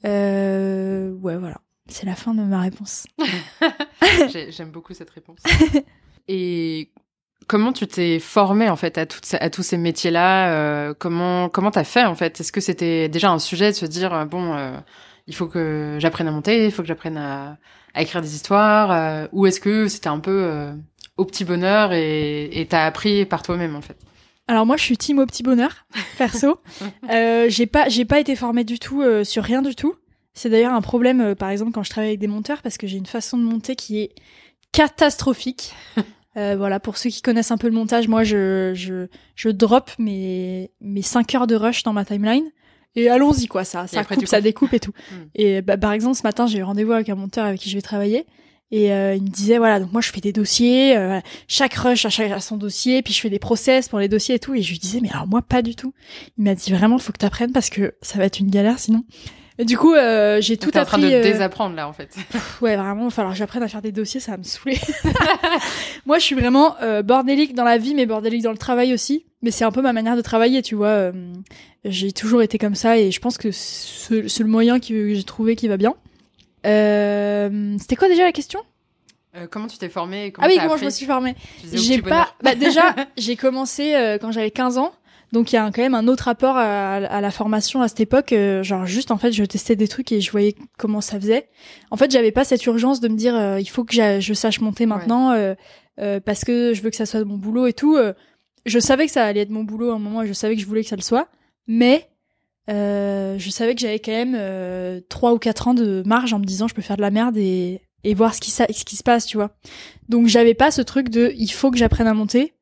Ouais, 0.03 1.37
voilà. 1.37 1.61
C'est 1.87 2.05
la 2.05 2.15
fin 2.15 2.33
de 2.33 2.41
ma 2.41 2.61
réponse. 2.61 3.05
J'aime 4.49 4.71
beaucoup 4.71 4.93
cette 4.93 5.09
réponse. 5.11 5.39
Et 6.27 6.89
comment 7.45 7.73
tu 7.73 7.85
t'es 7.85 8.17
formé 8.19 8.69
en 8.69 8.75
fait 8.75 8.97
à, 8.97 9.05
toutes 9.05 9.35
à 9.39 9.49
tous 9.51 9.61
ces 9.61 9.77
métiers-là? 9.77 10.93
Comment 10.95 11.47
comment 11.49 11.69
t'as 11.69 11.83
fait 11.83 12.05
en 12.05 12.15
fait? 12.15 12.39
Est-ce 12.39 12.51
que 12.51 12.61
c'était 12.61 13.07
déjà 13.07 13.29
un 13.29 13.39
sujet 13.39 13.69
de 13.69 13.75
se 13.75 13.85
dire 13.85 14.25
bon, 14.25 14.73
il 15.27 15.35
faut 15.35 15.47
que 15.47 15.97
j'apprenne 15.99 16.27
à 16.27 16.31
monter, 16.31 16.65
il 16.65 16.71
faut 16.71 16.81
que 16.81 16.87
j'apprenne 16.87 17.17
à 17.17 17.57
à 17.95 18.01
écrire 18.01 18.21
des 18.21 18.35
histoires 18.35 18.91
euh, 18.91 19.27
Ou 19.31 19.47
est-ce 19.47 19.59
que 19.59 19.87
c'était 19.87 20.09
un 20.09 20.19
peu 20.19 20.43
euh, 20.43 20.73
au 21.17 21.25
petit 21.25 21.45
bonheur 21.45 21.91
et 21.93 22.67
t'as 22.69 22.85
appris 22.85 23.25
par 23.25 23.41
toi-même 23.41 23.75
en 23.75 23.81
fait? 23.81 23.97
Alors 24.47 24.65
moi 24.65 24.77
je 24.77 24.83
suis 24.83 24.97
team 24.97 25.17
au 25.19 25.25
petit 25.25 25.41
bonheur 25.41 25.87
perso. 26.17 26.59
euh, 27.09 27.45
j'ai 27.49 27.65
pas 27.65 27.89
j'ai 27.89 28.05
pas 28.05 28.19
été 28.19 28.35
formée 28.35 28.63
du 28.63 28.77
tout 28.77 29.01
euh, 29.01 29.23
sur 29.23 29.43
rien 29.43 29.61
du 29.61 29.73
tout. 29.73 29.95
C'est 30.33 30.49
d'ailleurs 30.49 30.73
un 30.73 30.81
problème 30.81 31.33
par 31.35 31.49
exemple 31.49 31.71
quand 31.71 31.83
je 31.83 31.89
travaille 31.89 32.09
avec 32.09 32.19
des 32.19 32.27
monteurs 32.27 32.61
parce 32.61 32.77
que 32.77 32.85
j'ai 32.85 32.97
une 32.97 33.05
façon 33.05 33.37
de 33.37 33.43
monter 33.43 33.75
qui 33.75 34.01
est 34.01 34.11
catastrophique. 34.71 35.73
voilà 36.35 36.81
pour 36.81 36.97
ceux 36.97 37.09
qui 37.09 37.21
connaissent 37.21 37.51
un 37.51 37.57
peu 37.57 37.67
le 37.67 37.73
montage, 37.73 38.09
moi 38.09 38.25
je 38.25 38.73
je 38.75 39.07
je 39.35 39.49
drop 39.49 39.89
mes 39.97 40.71
mes 40.81 41.01
5 41.01 41.33
heures 41.35 41.47
de 41.47 41.55
rush 41.55 41.83
dans 41.83 41.93
ma 41.93 42.03
timeline 42.03 42.51
et 42.95 43.09
allons-y 43.09 43.47
quoi 43.47 43.63
ça 43.63 43.87
ça 43.87 44.03
coupe 44.03 44.25
ça 44.25 44.41
découpe 44.41 44.73
et 44.73 44.79
tout 44.79 44.93
hmm. 45.11 45.25
et 45.35 45.61
bah, 45.61 45.77
par 45.77 45.91
exemple 45.91 46.17
ce 46.17 46.23
matin 46.23 46.47
j'ai 46.47 46.59
eu 46.59 46.63
rendez-vous 46.63 46.93
avec 46.93 47.09
un 47.09 47.15
monteur 47.15 47.45
avec 47.45 47.59
qui 47.59 47.69
je 47.69 47.75
vais 47.75 47.81
travailler 47.81 48.25
Et 48.71 48.87
il 48.87 49.23
me 49.23 49.29
disait 49.29 49.57
voilà 49.57 49.79
donc 49.79 49.91
moi 49.91 50.01
je 50.01 50.11
fais 50.11 50.21
des 50.21 50.33
dossiers, 50.33 50.97
chaque 51.47 51.75
rush 51.75 52.05
a, 52.05 52.09
chaque, 52.09 52.41
son 52.41 52.57
dossier, 52.57 53.01
puis 53.01 53.13
je 53.13 53.21
fais 53.21 53.29
des 53.29 53.39
process 53.39 53.87
pour 53.89 53.99
les 53.99 54.09
dossiers 54.09 54.35
et 54.35 54.39
tout. 54.39 54.55
Et 54.55 54.61
je 54.61 54.71
lui 54.71 54.79
disais 54.79 54.99
mais 55.01 55.09
alors 55.11 55.27
moi 55.27 55.41
pas 55.41 55.61
du 55.61 55.75
tout. 55.75 55.93
Il 56.37 56.43
m'a 56.43 56.55
dit 56.55 56.71
vraiment 56.73 56.97
il 56.97 57.01
faut 57.01 57.13
que 57.13 57.19
tu 57.19 57.25
apprennes 57.25 57.51
parce 57.51 57.69
que 57.69 57.93
ça 58.01 58.17
va 58.17 58.25
être 58.25 58.39
une 58.39 58.49
galère 58.49 58.79
sinon. 58.79 59.03
Et 59.57 59.63
du 59.63 59.77
coup, 59.77 59.93
euh, 59.93 60.41
j'ai 60.41 60.57
tout 60.57 60.69
appris. 60.74 60.79
en 60.79 60.85
train 60.85 60.97
de 61.00 61.24
désapprendre 61.24 61.75
là, 61.75 61.88
en 61.88 61.93
fait. 61.93 62.13
ouais, 62.62 62.75
vraiment. 62.75 63.03
Il 63.03 63.05
va 63.05 63.09
falloir 63.09 63.33
que 63.33 63.38
j'apprenne 63.39 63.63
à 63.63 63.69
faire 63.69 63.81
des 63.81 63.93
dossiers, 63.93 64.19
ça 64.19 64.31
va 64.31 64.38
me 64.38 64.43
saouler. 64.43 64.77
Moi, 66.05 66.19
je 66.19 66.24
suis 66.24 66.35
vraiment 66.35 66.75
euh, 66.81 67.01
bordélique 67.01 67.55
dans 67.55 67.63
la 67.63 67.77
vie, 67.77 67.95
mais 67.95 68.05
bordélique 68.05 68.43
dans 68.43 68.51
le 68.51 68.57
travail 68.57 68.93
aussi. 68.93 69.25
Mais 69.41 69.51
c'est 69.51 69.63
un 69.63 69.71
peu 69.71 69.81
ma 69.81 69.93
manière 69.93 70.17
de 70.17 70.21
travailler, 70.21 70.62
tu 70.62 70.75
vois. 70.75 70.88
Euh, 70.88 71.12
j'ai 71.85 72.12
toujours 72.12 72.41
été 72.41 72.57
comme 72.57 72.75
ça, 72.75 72.97
et 72.97 73.12
je 73.12 73.19
pense 73.21 73.38
que 73.38 73.51
c'est 73.51 74.12
le 74.39 74.45
moyen 74.45 74.79
que 74.79 75.13
j'ai 75.13 75.24
trouvé 75.24 75.55
qui 75.55 75.69
va 75.69 75.77
bien. 75.77 75.93
Euh, 76.65 77.77
C'était 77.79 77.95
quoi 77.95 78.09
déjà 78.09 78.24
la 78.24 78.31
question? 78.31 78.59
Comment 79.51 79.67
tu 79.67 79.77
t'es 79.77 79.89
formée 79.89 80.31
Ah 80.39 80.47
oui, 80.47 80.57
comment 80.62 80.77
je 80.77 80.85
me 80.85 80.89
suis 80.89 81.05
formée? 81.05 81.35
J'ai 81.74 82.01
pas. 82.01 82.29
Bah 82.41 82.55
déjà, 82.55 82.95
j'ai 83.17 83.35
commencé 83.35 84.17
quand 84.21 84.31
j'avais 84.31 84.50
15 84.51 84.77
ans. 84.77 84.93
Donc 85.32 85.51
il 85.51 85.55
y 85.55 85.60
a 85.60 85.65
quand 85.72 85.82
même 85.82 85.96
un 85.96 86.08
autre 86.08 86.25
rapport 86.25 86.58
à, 86.58 87.00
la 87.00 87.32
formation 87.32 87.82
à 87.82 87.88
cette 87.88 88.00
époque. 88.00 88.34
Euh, 88.34 88.63
genre 88.63 88.86
juste 88.86 89.12
en 89.12 89.17
fait, 89.17 89.32
je 89.32 89.44
testais 89.44 89.75
des 89.75 89.88
trucs 89.88 90.12
et 90.12 90.22
je 90.22 90.32
voyais 90.32 90.55
comment 90.77 91.01
ça 91.01 91.20
faisait. 91.20 91.50
En 91.91 91.98
fait, 91.98 92.12
j'avais 92.12 92.32
pas 92.32 92.44
cette 92.44 92.65
urgence 92.65 93.00
de 93.00 93.08
me 93.08 93.15
dire 93.15 93.36
euh, 93.36 93.60
il 93.60 93.70
faut 93.70 93.84
que 93.84 93.94
je 93.94 94.34
sache 94.34 94.62
monter 94.62 94.86
maintenant 94.86 95.32
euh, 95.32 96.20
parce 96.20 96.44
que 96.44 96.74
je 96.74 96.82
veux 96.82 96.89
que 96.89 96.96
ça 96.96 97.05
soit 97.05 97.24
mon 97.24 97.38
boulot 97.38 97.67
et 97.67 97.74
tout. 97.74 97.98
je 98.65 98.79
savais 98.79 99.05
que 99.05 99.12
ça 99.12 99.25
allait 99.25 99.41
être 99.41 99.50
mon 99.50 99.63
boulot 99.63 99.91
à 99.91 99.96
un 99.96 100.00
moment 100.00 100.24
et 100.24 100.27
je 100.27 100.34
savais 100.34 100.55
que 100.55 100.62
je 100.62 100.67
voulais 100.67 100.84
que 100.84 100.89
ça 100.89 100.96
le 100.96 101.01
soit, 101.01 101.27
mais 101.67 102.10
je 102.67 103.50
savais 103.50 103.75
que 103.75 103.82
j'avais 103.82 104.00
quand 104.00 104.12
même 104.12 105.01
trois 105.10 105.34
ou 105.34 105.39
quatre 105.39 105.67
ans 105.67 105.74
de 105.74 106.03
marge 106.05 106.34
en 106.34 106.39
me 106.39 106.46
disant 106.46 106.67
je 106.67 106.75
peux 106.75 106.82
faire 106.82 106.98
de 106.98 107.01
la 107.01 107.12
merde 107.12 107.38
et, 107.38 107.82
et 108.03 108.13
voir 108.13 108.36
ce 108.36 108.39
qui, 108.39 108.51
ce 108.51 108.86
qui 108.86 108.96
se 108.96 109.03
passe, 109.03 109.25
tu 109.25 109.38
vois. 109.38 109.51
Donc 110.10 110.27
j'avais 110.27 110.53
pas 110.53 110.72
ce 110.72 110.82
truc 110.82 111.10
de 111.10 111.34
il 111.38 111.51
faut 111.51 111.72
que 111.72 111.77
j'apprenne 111.77 112.08
à 112.08 112.13
monter 112.13 112.54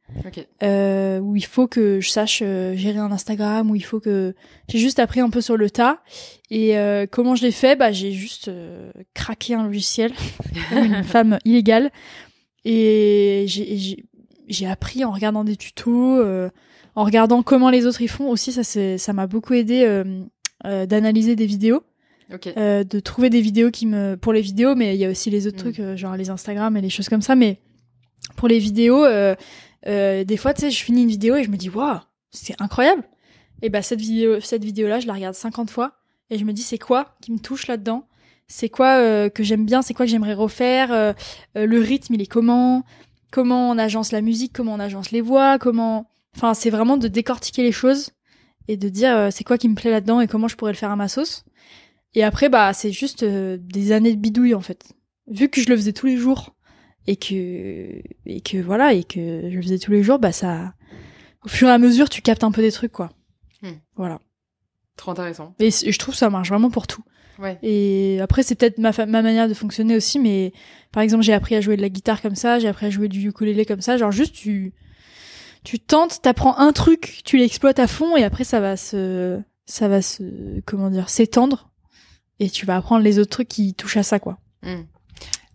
euh, 0.61 1.19
où 1.19 1.35
il 1.35 1.45
faut 1.45 1.67
que 1.67 1.99
je 1.99 2.09
sache 2.09 2.41
euh, 2.43 2.75
gérer 2.75 2.99
un 2.99 3.11
Instagram, 3.11 3.69
où 3.71 3.75
il 3.75 3.83
faut 3.83 3.99
que 3.99 4.35
j'ai 4.67 4.79
juste 4.79 4.99
appris 4.99 5.19
un 5.19 5.29
peu 5.29 5.41
sur 5.41 5.57
le 5.57 5.69
tas. 5.69 6.01
Et 6.49 6.77
euh, 6.77 7.05
comment 7.09 7.35
je 7.35 7.43
l'ai 7.43 7.51
fait? 7.51 7.75
Bah 7.75 7.91
j'ai 7.91 8.11
juste 8.11 8.51
craqué 9.13 9.55
un 9.55 9.63
logiciel, 9.63 10.11
une 10.71 11.03
femme 11.03 11.39
illégale, 11.45 11.91
et 12.65 13.45
j'ai 14.47 14.67
appris 14.67 15.03
en 15.03 15.11
regardant 15.11 15.43
des 15.43 15.55
tutos, 15.55 16.23
en 16.95 17.03
regardant 17.03 17.41
comment 17.41 17.69
les 17.69 17.85
autres 17.85 18.01
y 18.01 18.07
font. 18.07 18.29
Aussi, 18.29 18.51
ça 18.51 18.63
c'est 18.63 18.97
ça 18.97 19.13
m'a 19.13 19.27
beaucoup 19.27 19.53
aidé 19.53 20.03
d'analyser 20.63 21.35
des 21.35 21.47
vidéos. 21.47 21.83
de 22.29 22.99
trouver 22.99 23.29
des 23.29 23.41
vidéos 23.41 23.71
qui 23.71 23.87
me 23.87 24.15
pour 24.15 24.33
les 24.33 24.41
vidéos 24.41 24.75
mais 24.75 24.95
il 24.95 24.99
y 24.99 25.05
a 25.05 25.09
aussi 25.09 25.29
les 25.29 25.47
autres 25.47 25.57
mm. 25.67 25.73
trucs 25.73 25.95
genre 25.97 26.15
les 26.15 26.29
Instagram 26.29 26.75
et 26.77 26.81
les 26.81 26.89
choses 26.89 27.09
comme 27.09 27.21
ça 27.21 27.35
mais 27.35 27.59
pour 28.37 28.47
les 28.47 28.59
vidéos 28.59 29.05
euh, 29.87 30.23
des 30.23 30.37
fois, 30.37 30.53
tu 30.53 30.61
sais, 30.61 30.71
je 30.71 30.83
finis 30.83 31.03
une 31.03 31.09
vidéo 31.09 31.35
et 31.35 31.43
je 31.43 31.49
me 31.49 31.57
dis, 31.57 31.69
waouh, 31.69 31.99
c'est 32.31 32.59
incroyable. 32.61 33.03
Et 33.61 33.69
bah, 33.69 33.81
cette 33.81 33.99
vidéo, 33.99 34.39
cette 34.39 34.63
vidéo-là, 34.63 34.99
je 34.99 35.07
la 35.07 35.13
regarde 35.13 35.35
50 35.35 35.69
fois 35.69 35.93
et 36.29 36.37
je 36.37 36.45
me 36.45 36.53
dis, 36.53 36.61
c'est 36.61 36.77
quoi 36.77 37.15
qui 37.21 37.31
me 37.31 37.39
touche 37.39 37.67
là-dedans? 37.67 38.07
C'est 38.47 38.69
quoi 38.69 38.97
euh, 38.97 39.29
que 39.29 39.43
j'aime 39.43 39.65
bien? 39.65 39.81
C'est 39.81 39.93
quoi 39.93 40.05
que 40.05 40.11
j'aimerais 40.11 40.33
refaire? 40.33 40.91
Euh, 40.91 41.13
le 41.55 41.79
rythme, 41.79 42.13
il 42.15 42.21
est 42.21 42.27
comment? 42.27 42.83
Comment 43.31 43.71
on 43.71 43.77
agence 43.77 44.11
la 44.11 44.21
musique? 44.21 44.53
Comment 44.53 44.73
on 44.73 44.79
agence 44.79 45.11
les 45.11 45.21
voix? 45.21 45.57
Comment, 45.57 46.09
enfin, 46.35 46.53
c'est 46.53 46.69
vraiment 46.69 46.97
de 46.97 47.07
décortiquer 47.07 47.63
les 47.63 47.71
choses 47.71 48.11
et 48.67 48.77
de 48.77 48.89
dire, 48.89 49.29
c'est 49.31 49.43
quoi 49.43 49.57
qui 49.57 49.67
me 49.67 49.75
plaît 49.75 49.91
là-dedans 49.91 50.21
et 50.21 50.27
comment 50.27 50.47
je 50.47 50.55
pourrais 50.55 50.71
le 50.71 50.77
faire 50.77 50.91
à 50.91 50.95
ma 50.95 51.07
sauce. 51.07 51.43
Et 52.13 52.23
après, 52.23 52.47
bah, 52.47 52.71
c'est 52.73 52.91
juste 52.91 53.25
des 53.25 53.91
années 53.91 54.15
de 54.15 54.21
bidouille, 54.21 54.53
en 54.53 54.61
fait. 54.61 54.93
Vu 55.27 55.49
que 55.49 55.59
je 55.61 55.69
le 55.69 55.75
faisais 55.75 55.93
tous 55.93 56.05
les 56.05 56.15
jours, 56.15 56.52
et 57.07 57.15
que 57.15 58.01
et 58.25 58.41
que 58.41 58.57
voilà 58.57 58.93
et 58.93 59.03
que 59.03 59.49
je 59.49 59.55
le 59.55 59.61
faisais 59.61 59.79
tous 59.79 59.91
les 59.91 60.03
jours 60.03 60.19
bah 60.19 60.31
ça 60.31 60.73
au 61.43 61.49
fur 61.49 61.67
et 61.67 61.71
à 61.71 61.77
mesure 61.77 62.09
tu 62.09 62.21
captes 62.21 62.43
un 62.43 62.51
peu 62.51 62.61
des 62.61 62.71
trucs 62.71 62.91
quoi 62.91 63.11
hmm. 63.61 63.73
voilà 63.95 64.19
trop 64.95 65.11
intéressant 65.11 65.53
et 65.59 65.69
je 65.71 65.97
trouve 65.99 66.13
que 66.13 66.19
ça 66.19 66.29
marche 66.29 66.49
vraiment 66.49 66.69
pour 66.69 66.87
tout 66.87 67.03
ouais. 67.39 67.57
et 67.61 68.19
après 68.21 68.43
c'est 68.43 68.55
peut-être 68.55 68.77
ma 68.77 68.91
ma 69.05 69.21
manière 69.21 69.49
de 69.49 69.53
fonctionner 69.53 69.95
aussi 69.95 70.19
mais 70.19 70.53
par 70.91 71.03
exemple 71.03 71.23
j'ai 71.23 71.33
appris 71.33 71.55
à 71.55 71.61
jouer 71.61 71.75
de 71.75 71.81
la 71.81 71.89
guitare 71.89 72.21
comme 72.21 72.35
ça 72.35 72.59
j'ai 72.59 72.67
appris 72.67 72.85
à 72.85 72.89
jouer 72.89 73.09
du 73.09 73.27
ukulélé 73.27 73.65
comme 73.65 73.81
ça 73.81 73.97
genre 73.97 74.11
juste 74.11 74.33
tu 74.33 74.73
tu 75.63 75.79
tentes 75.79 76.21
t'apprends 76.21 76.57
un 76.57 76.71
truc 76.71 77.21
tu 77.25 77.37
l'exploites 77.37 77.79
à 77.79 77.87
fond 77.87 78.15
et 78.15 78.23
après 78.23 78.43
ça 78.43 78.59
va 78.59 78.77
se 78.77 79.39
ça 79.65 79.87
va 79.87 80.01
se 80.01 80.61
comment 80.65 80.89
dire 80.89 81.09
s'étendre 81.09 81.69
et 82.39 82.49
tu 82.49 82.65
vas 82.65 82.77
apprendre 82.77 83.03
les 83.03 83.19
autres 83.19 83.29
trucs 83.29 83.49
qui 83.49 83.73
touchent 83.73 83.97
à 83.97 84.03
ça 84.03 84.19
quoi 84.19 84.39
hmm. 84.61 84.83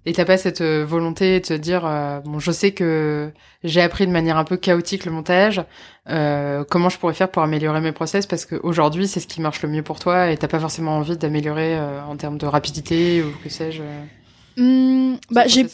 Et 0.07 0.13
t'as 0.13 0.25
pas 0.25 0.37
cette 0.37 0.61
euh, 0.61 0.85
volonté 0.87 1.41
de 1.41 1.45
te 1.45 1.53
dire 1.53 1.85
euh, 1.85 2.21
bon 2.21 2.39
je 2.39 2.53
sais 2.53 2.73
que 2.73 3.31
j'ai 3.65 3.83
appris 3.83 4.07
de 4.07 4.13
manière 4.13 4.39
un 4.39 4.45
peu 4.45 4.57
chaotique 4.57 5.05
le 5.05 5.13
montage 5.13 5.63
euh, 6.09 6.65
comment 6.69 6.89
je 6.89 6.99
pourrais 6.99 7.15
faire 7.15 7.31
pour 7.31 7.43
améliorer 7.43 7.81
mes 7.81 7.93
process? 7.93 8.27
Parce 8.27 8.47
qu'aujourd'hui 8.47 9.09
c'est 9.09 9.21
ce 9.21 9.27
qui 9.27 9.41
marche 9.41 9.61
le 9.63 9.69
mieux 9.69 9.83
pour 9.83 9.99
toi 9.99 10.31
et 10.31 10.37
t'as 10.37 10.49
pas 10.49 10.61
forcément 10.61 10.97
envie 10.97 11.17
d'améliorer 11.17 11.77
euh, 11.77 12.03
en 12.05 12.17
termes 12.17 12.39
de 12.39 12.47
rapidité 12.47 13.23
ou 13.23 13.33
que 13.43 13.51
sais-je 13.51 13.83
mmh, 14.57 15.17
bah 15.31 15.47
j'ai 15.47 15.67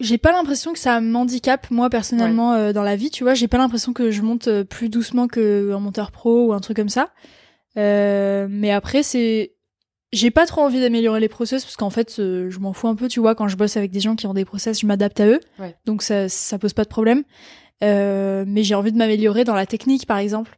j'ai 0.00 0.18
pas 0.18 0.32
l'impression 0.32 0.72
que 0.72 0.78
ça 0.78 1.00
m'handicape 1.00 1.70
moi 1.70 1.88
personnellement 1.88 2.72
dans 2.72 2.82
la 2.82 2.96
vie 2.96 3.10
tu 3.10 3.24
vois. 3.24 3.34
J'ai 3.34 3.48
pas 3.48 3.58
l'impression 3.58 3.92
que 3.92 4.10
je 4.10 4.22
monte 4.22 4.62
plus 4.64 4.88
doucement 4.88 5.26
que 5.26 5.72
un 5.72 5.80
monteur 5.80 6.10
pro 6.10 6.48
ou 6.48 6.52
un 6.52 6.60
truc 6.60 6.76
comme 6.76 6.88
ça. 6.88 7.10
Mais 7.76 8.72
après 8.72 9.02
c'est 9.02 9.53
j'ai 10.14 10.30
pas 10.30 10.46
trop 10.46 10.62
envie 10.62 10.80
d'améliorer 10.80 11.20
les 11.20 11.28
process 11.28 11.64
parce 11.64 11.76
qu'en 11.76 11.90
fait, 11.90 12.16
euh, 12.18 12.48
je 12.50 12.58
m'en 12.60 12.72
fous 12.72 12.88
un 12.88 12.94
peu, 12.94 13.08
tu 13.08 13.20
vois, 13.20 13.34
quand 13.34 13.48
je 13.48 13.56
bosse 13.56 13.76
avec 13.76 13.90
des 13.90 14.00
gens 14.00 14.16
qui 14.16 14.26
ont 14.26 14.34
des 14.34 14.44
process, 14.44 14.80
je 14.80 14.86
m'adapte 14.86 15.20
à 15.20 15.26
eux. 15.26 15.40
Donc 15.84 16.02
ça, 16.02 16.28
ça 16.28 16.58
pose 16.58 16.72
pas 16.72 16.84
de 16.84 16.88
problème. 16.88 17.24
Euh, 17.82 18.44
mais 18.46 18.62
j'ai 18.62 18.74
envie 18.74 18.92
de 18.92 18.96
m'améliorer 18.96 19.44
dans 19.44 19.54
la 19.54 19.66
technique, 19.66 20.06
par 20.06 20.18
exemple. 20.18 20.56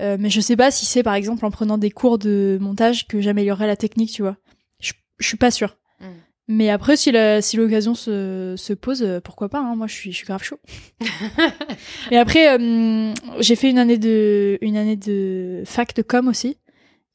Euh, 0.00 0.16
mais 0.18 0.30
je 0.30 0.40
sais 0.40 0.56
pas 0.56 0.70
si 0.70 0.86
c'est, 0.86 1.02
par 1.02 1.14
exemple, 1.14 1.44
en 1.44 1.50
prenant 1.50 1.78
des 1.78 1.90
cours 1.90 2.18
de 2.18 2.58
montage 2.60 3.06
que 3.06 3.20
j'améliorerai 3.20 3.66
la 3.66 3.76
technique, 3.76 4.10
tu 4.10 4.22
vois. 4.22 4.36
Je, 4.80 4.92
je 5.18 5.26
suis 5.26 5.36
pas 5.36 5.50
sûre. 5.50 5.76
Hmm. 6.00 6.06
Mais 6.48 6.68
après, 6.68 6.96
si 6.96 7.10
la, 7.10 7.40
si 7.40 7.56
l'occasion 7.56 7.94
se, 7.94 8.54
se 8.56 8.72
pose, 8.72 9.02
euh, 9.02 9.20
pourquoi 9.20 9.48
pas 9.48 9.60
hein, 9.60 9.76
Moi, 9.76 9.86
je 9.86 9.94
suis, 9.94 10.12
je 10.12 10.16
suis 10.16 10.26
grave 10.26 10.42
chaud. 10.42 10.58
mais 12.10 12.18
après, 12.18 12.58
euh, 12.58 13.14
j'ai 13.40 13.56
fait 13.56 13.70
une 13.70 13.78
année 13.78 13.98
de, 13.98 14.58
une 14.60 14.76
année 14.76 14.96
de 14.96 15.62
fac 15.64 15.94
de 15.94 16.02
com 16.02 16.28
aussi. 16.28 16.58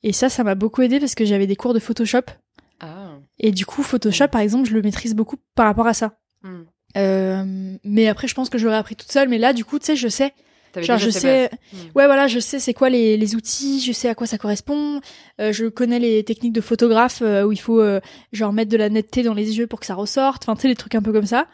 Et 0.03 0.13
ça, 0.13 0.29
ça 0.29 0.43
m'a 0.43 0.55
beaucoup 0.55 0.81
aidé 0.81 0.99
parce 0.99 1.15
que 1.15 1.25
j'avais 1.25 1.47
des 1.47 1.55
cours 1.55 1.73
de 1.73 1.79
Photoshop. 1.79 2.21
Ah. 2.79 3.17
Et 3.39 3.51
du 3.51 3.65
coup, 3.65 3.83
Photoshop, 3.83 4.27
par 4.29 4.41
exemple, 4.41 4.67
je 4.67 4.73
le 4.73 4.81
maîtrise 4.81 5.15
beaucoup 5.15 5.37
par 5.55 5.65
rapport 5.65 5.87
à 5.87 5.93
ça. 5.93 6.19
Hmm. 6.43 6.63
Euh, 6.97 7.77
mais 7.83 8.07
après, 8.07 8.27
je 8.27 8.33
pense 8.33 8.49
que 8.49 8.57
j'aurais 8.57 8.77
appris 8.77 8.95
toute 8.95 9.11
seule. 9.11 9.29
Mais 9.29 9.37
là, 9.37 9.53
du 9.53 9.65
coup, 9.65 9.79
tu 9.79 9.87
sais, 9.87 9.95
je 9.95 10.07
sais. 10.07 10.33
Genre, 10.77 10.97
je 10.97 11.09
sais. 11.09 11.49
Hmm. 11.73 11.77
Ouais, 11.95 12.05
voilà, 12.05 12.27
je 12.27 12.39
sais 12.39 12.59
c'est 12.59 12.73
quoi 12.73 12.89
les, 12.89 13.17
les, 13.17 13.35
outils, 13.35 13.81
je 13.81 13.91
sais 13.91 14.07
à 14.07 14.15
quoi 14.15 14.27
ça 14.27 14.37
correspond. 14.37 15.01
Euh, 15.41 15.51
je 15.51 15.65
connais 15.65 15.99
les 15.99 16.23
techniques 16.23 16.53
de 16.53 16.61
photographe 16.61 17.21
euh, 17.21 17.43
où 17.43 17.51
il 17.51 17.59
faut 17.59 17.81
euh, 17.81 17.99
genre 18.33 18.53
mettre 18.53 18.71
de 18.71 18.77
la 18.77 18.89
netteté 18.89 19.23
dans 19.23 19.33
les 19.33 19.57
yeux 19.57 19.67
pour 19.67 19.79
que 19.79 19.85
ça 19.85 19.95
ressorte. 19.95 20.43
Enfin, 20.43 20.55
tu 20.55 20.63
sais, 20.63 20.67
les 20.67 20.75
trucs 20.75 20.95
un 20.95 21.01
peu 21.01 21.11
comme 21.11 21.25
ça 21.25 21.47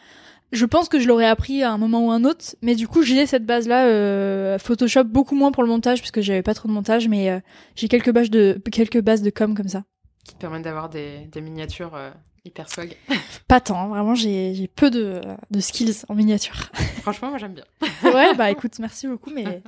je 0.55 0.65
pense 0.65 0.89
que 0.89 0.99
je 0.99 1.07
l'aurais 1.07 1.27
appris 1.27 1.63
à 1.63 1.71
un 1.71 1.77
moment 1.77 2.07
ou 2.07 2.11
un 2.11 2.23
autre, 2.23 2.55
mais 2.61 2.75
du 2.75 2.87
coup 2.87 3.03
j'ai 3.03 3.25
cette 3.25 3.45
base 3.45 3.67
là 3.67 3.85
euh, 3.85 4.57
Photoshop 4.57 5.03
beaucoup 5.03 5.35
moins 5.35 5.51
pour 5.51 5.63
le 5.63 5.69
montage 5.69 5.99
parce 5.99 6.11
que 6.11 6.21
j'avais 6.21 6.41
pas 6.43 6.53
trop 6.53 6.67
de 6.67 6.73
montage, 6.73 7.07
mais 7.07 7.29
euh, 7.29 7.39
j'ai 7.75 7.87
quelques 7.87 8.11
bases 8.11 8.29
de 8.29 8.61
quelques 8.71 9.01
bases 9.01 9.21
de 9.21 9.29
com 9.29 9.55
comme 9.55 9.67
ça 9.67 9.83
qui 10.23 10.33
te 10.33 10.39
permettent 10.39 10.63
d'avoir 10.63 10.89
des, 10.89 11.27
des 11.31 11.41
miniatures 11.41 11.93
euh, 11.93 12.09
hyper 12.45 12.69
swag. 12.69 12.95
pas 13.47 13.59
tant, 13.61 13.79
hein, 13.79 13.87
vraiment 13.87 14.15
j'ai 14.15 14.55
j'ai 14.55 14.67
peu 14.67 14.89
de 14.89 15.21
de 15.51 15.59
skills 15.59 16.03
en 16.09 16.15
miniature. 16.15 16.55
Franchement 17.01 17.29
moi 17.29 17.37
j'aime 17.37 17.53
bien. 17.53 17.65
ouais 18.11 18.33
bah 18.35 18.49
écoute 18.49 18.79
merci 18.79 19.07
beaucoup 19.07 19.29
mais 19.29 19.61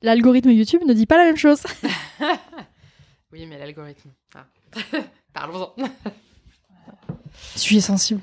l'algorithme 0.00 0.50
YouTube 0.50 0.82
ne 0.86 0.94
dit 0.94 1.06
pas 1.06 1.18
la 1.18 1.24
même 1.24 1.36
chose. 1.36 1.62
oui 3.32 3.46
mais 3.46 3.58
l'algorithme. 3.58 4.10
Ah. 4.34 4.46
Parlons-en. 5.34 5.74
Sujet 7.56 7.80
sensible. 7.80 8.20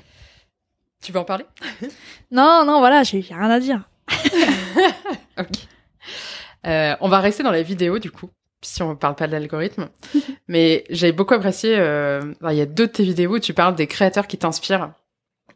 Tu 1.02 1.12
veux 1.12 1.18
en 1.18 1.24
parler? 1.24 1.44
Non, 2.30 2.64
non, 2.64 2.78
voilà, 2.78 3.02
j'ai 3.02 3.20
rien 3.20 3.50
à 3.50 3.58
dire. 3.58 3.88
ok. 5.38 5.46
Euh, 6.66 6.94
on 7.00 7.08
va 7.08 7.18
rester 7.18 7.42
dans 7.42 7.50
la 7.50 7.62
vidéo 7.62 7.98
du 7.98 8.10
coup, 8.10 8.30
si 8.62 8.82
on 8.82 8.90
ne 8.90 8.94
parle 8.94 9.16
pas 9.16 9.26
de 9.26 9.32
l'algorithme. 9.32 9.88
Mais 10.48 10.84
j'ai 10.90 11.10
beaucoup 11.10 11.34
apprécié. 11.34 11.76
Euh, 11.76 12.32
il 12.48 12.56
y 12.56 12.60
a 12.60 12.66
deux 12.66 12.86
de 12.86 12.92
tes 12.92 13.02
vidéos 13.02 13.34
où 13.34 13.38
tu 13.40 13.52
parles 13.52 13.74
des 13.74 13.88
créateurs 13.88 14.26
qui 14.28 14.38
t'inspirent. 14.38 14.92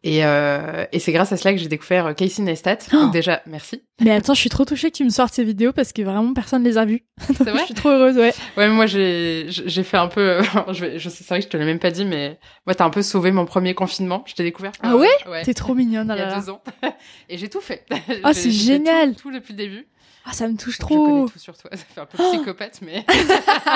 Et, 0.07 0.23
euh, 0.23 0.85
et 0.93 0.99
c'est 0.99 1.13
grâce 1.13 1.33
à 1.33 1.39
cela 1.39 1.55
que 1.55 1.59
j'ai 1.59 1.67
découvert 1.67 2.05
euh, 2.05 2.13
Casey 2.13 2.43
Neistat. 2.43 2.77
Donc 2.93 3.11
déjà, 3.11 3.41
merci. 3.47 3.83
Mais 4.03 4.11
attends, 4.11 4.35
je 4.35 4.41
suis 4.41 4.51
trop 4.51 4.67
touchée 4.67 4.91
que 4.91 4.97
tu 4.99 5.05
me 5.05 5.09
sortes 5.09 5.33
ces 5.33 5.45
vidéos 5.45 5.73
parce 5.73 5.95
que 5.95 6.03
vraiment 6.03 6.35
personne 6.35 6.63
les 6.63 6.77
a 6.77 6.85
vues. 6.85 7.05
C'est 7.27 7.45
vrai. 7.45 7.61
je 7.61 7.65
suis 7.65 7.75
trop 7.75 7.89
heureuse, 7.89 8.19
ouais. 8.19 8.35
Ouais, 8.59 8.69
moi 8.69 8.85
j'ai 8.85 9.47
j'ai 9.49 9.83
fait 9.83 9.97
un 9.97 10.09
peu. 10.09 10.43
je, 10.73 10.99
je 10.99 11.09
sais, 11.09 11.25
c'est 11.25 11.29
vrai 11.29 11.39
que 11.39 11.47
je 11.47 11.49
te 11.49 11.57
l'ai 11.57 11.65
même 11.65 11.79
pas 11.79 11.91
dit, 11.91 12.05
mais 12.05 12.39
moi 12.67 12.75
t'as 12.75 12.85
un 12.85 12.91
peu 12.91 13.01
sauvé 13.01 13.33
mon 13.33 13.47
premier 13.47 13.73
confinement. 13.73 14.23
Je 14.27 14.35
t'ai 14.35 14.43
découvert. 14.43 14.73
Ah 14.83 14.95
ouais, 14.95 15.09
ouais. 15.27 15.43
T'es 15.43 15.55
trop 15.55 15.75
mignonne. 15.75 16.13
Il 16.15 16.19
y 16.19 16.23
a 16.23 16.39
deux 16.39 16.51
ans. 16.51 16.63
et 17.31 17.39
j'ai 17.39 17.49
tout 17.49 17.63
fait. 17.63 17.87
Ah 18.25 18.35
c'est 18.35 18.51
génial. 18.51 19.15
Tout, 19.15 19.31
tout, 19.31 19.33
depuis 19.33 19.55
le 19.55 19.59
début. 19.59 19.87
Ah, 20.27 20.35
ça 20.35 20.49
me 20.49 20.57
touche 20.59 20.79
trop. 20.79 20.95
Je 20.95 21.11
connais 21.11 21.31
tout 21.31 21.39
sur 21.39 21.57
toi. 21.57 21.71
Ça 21.73 21.79
fait 21.95 22.01
un 22.01 22.07
peu 22.07 22.19
psychopathe, 22.19 22.81
mais. 22.83 23.07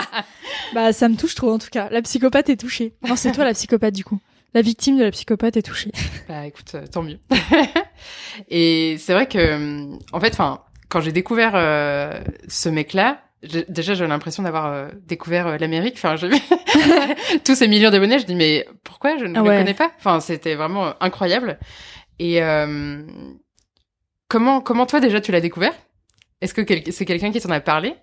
bah, 0.74 0.92
ça 0.92 1.08
me 1.08 1.16
touche 1.16 1.34
trop 1.34 1.52
en 1.52 1.58
tout 1.58 1.70
cas. 1.70 1.88
La 1.90 2.02
psychopathe 2.02 2.50
est 2.50 2.56
touchée. 2.56 2.92
Non, 3.08 3.16
c'est 3.16 3.32
toi 3.32 3.44
la 3.44 3.54
psychopathe 3.54 3.94
du 3.94 4.04
coup. 4.04 4.20
La 4.54 4.62
victime 4.62 4.98
de 4.98 5.04
la 5.04 5.11
psychopathe 5.11 5.56
est 5.56 5.62
touchée. 5.62 5.92
Bah 6.28 6.46
écoute, 6.46 6.74
euh, 6.74 6.87
tant 6.87 7.02
mieux. 7.02 7.18
et 8.50 8.96
c'est 8.98 9.14
vrai 9.14 9.26
que, 9.26 9.38
euh, 9.38 9.96
en 10.12 10.20
fait, 10.20 10.34
enfin, 10.34 10.62
quand 10.90 11.00
j'ai 11.00 11.12
découvert 11.12 11.52
euh, 11.54 12.20
ce 12.48 12.68
mec-là, 12.68 13.22
déjà 13.68 13.94
j'avais 13.94 14.11
l'impression 14.11 14.42
d'avoir 14.42 14.90
découvert 15.06 15.58
l'Amérique. 15.58 15.94
Enfin, 15.96 16.16
j'ai 16.16 16.28
tous 17.44 17.54
ces 17.54 17.66
millions 17.66 17.90
d'abonnés. 17.90 18.18
Je 18.18 18.26
dis 18.26 18.34
mais 18.34 18.66
pourquoi? 18.84 19.16
Je 19.16 19.24
ne 19.24 19.38
le 19.38 19.42
connais 19.42 19.72
pas 19.72 19.90
Enfin, 19.96 20.20
c'était 20.20 20.54
vraiment 20.54 20.92
incroyable. 21.00 21.58
Et 22.18 22.40
comment 24.28 24.61
comment 24.61 24.84
toi 24.84 25.00
déjà 25.00 25.22
tu 25.22 25.32
l'as 25.32 25.40
découvert? 25.40 25.72
Est-ce 26.40 26.52
que 26.52 26.62
c'est 26.92 27.04
quelqu'un 27.06 27.32
qui 27.32 27.40
t'en 27.40 27.50
a 27.50 27.61
parlé? 27.61 27.94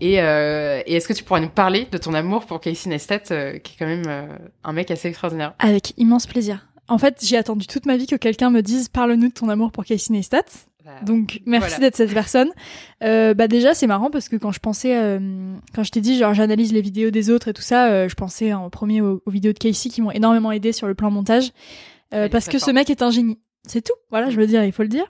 Et, 0.00 0.20
euh, 0.20 0.82
et 0.86 0.94
est-ce 0.94 1.06
que 1.06 1.12
tu 1.12 1.22
pourrais 1.22 1.40
nous 1.40 1.48
parler 1.48 1.86
de 1.90 1.98
ton 1.98 2.14
amour 2.14 2.46
pour 2.46 2.60
Casey 2.60 2.90
Neistat, 2.90 3.20
euh, 3.30 3.58
qui 3.58 3.74
est 3.74 3.76
quand 3.78 3.86
même 3.86 4.04
euh, 4.06 4.26
un 4.64 4.72
mec 4.72 4.90
assez 4.90 5.08
extraordinaire? 5.08 5.54
Avec 5.58 5.94
immense 5.96 6.26
plaisir. 6.26 6.66
En 6.88 6.98
fait, 6.98 7.18
j'ai 7.22 7.36
attendu 7.36 7.66
toute 7.66 7.86
ma 7.86 7.96
vie 7.96 8.06
que 8.06 8.16
quelqu'un 8.16 8.50
me 8.50 8.60
dise 8.60 8.88
parle-nous 8.88 9.28
de 9.28 9.32
ton 9.32 9.48
amour 9.48 9.72
pour 9.72 9.84
Casey 9.84 10.12
Neistat. 10.12 10.42
Bah, 10.84 10.90
Donc 11.02 11.40
merci 11.46 11.80
d'être 11.80 11.96
cette 11.96 12.12
personne. 12.12 12.50
Euh, 13.02 13.32
bah 13.32 13.48
déjà 13.48 13.72
c'est 13.72 13.86
marrant 13.86 14.10
parce 14.10 14.28
que 14.28 14.36
quand 14.36 14.52
je 14.52 14.60
pensais, 14.60 15.18
quand 15.74 15.82
je 15.82 15.90
t'ai 15.90 16.02
dit 16.02 16.18
genre 16.18 16.34
j'analyse 16.34 16.74
les 16.74 16.82
vidéos 16.82 17.10
des 17.10 17.30
autres 17.30 17.48
et 17.48 17.54
tout 17.54 17.62
ça, 17.62 18.06
je 18.06 18.14
pensais 18.14 18.52
en 18.52 18.68
premier 18.68 19.00
aux, 19.00 19.22
aux, 19.24 19.30
vidéos 19.30 19.54
de 19.54 19.58
Casey 19.58 19.88
qui 19.88 20.02
m'ont 20.02 20.10
énormément 20.10 20.52
aidé 20.52 20.72
sur 20.72 20.86
le 20.86 20.94
plan 20.94 21.10
montage. 21.10 21.52
parce 22.10 22.48
que 22.48 22.58
ce 22.58 22.70
mec 22.70 22.90
est 22.90 23.00
un 23.00 23.10
génie. 23.10 23.38
C'est 23.66 23.82
tout. 23.82 23.94
Voilà, 24.10 24.28
je 24.30 24.36
veux 24.36 24.46
dire, 24.46 24.62
il 24.64 24.72
faut 24.72 24.82
le 24.82 24.88
dire. 24.88 25.06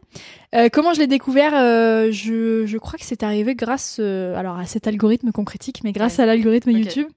Euh, 0.55 0.69
comment 0.73 0.95
je 0.95 1.01
l'ai 1.01 1.09
découvert 1.09 1.53
euh, 1.55 2.13
je, 2.13 2.67
je 2.67 2.79
crois 2.79 2.99
que 2.99 3.05
c'est 3.05 3.25
arrivé 3.25 3.55
grâce, 3.57 3.97
euh, 4.01 4.37
alors 4.37 4.57
à 4.57 4.67
cet 4.67 4.87
algorithme 4.87 5.33
qu'on 5.33 5.45
critique, 5.45 5.81
mais 5.83 5.93
grâce 5.93 6.21
à 6.21 6.27
l'algorithme 6.27 6.71
YouTube. 6.71 7.09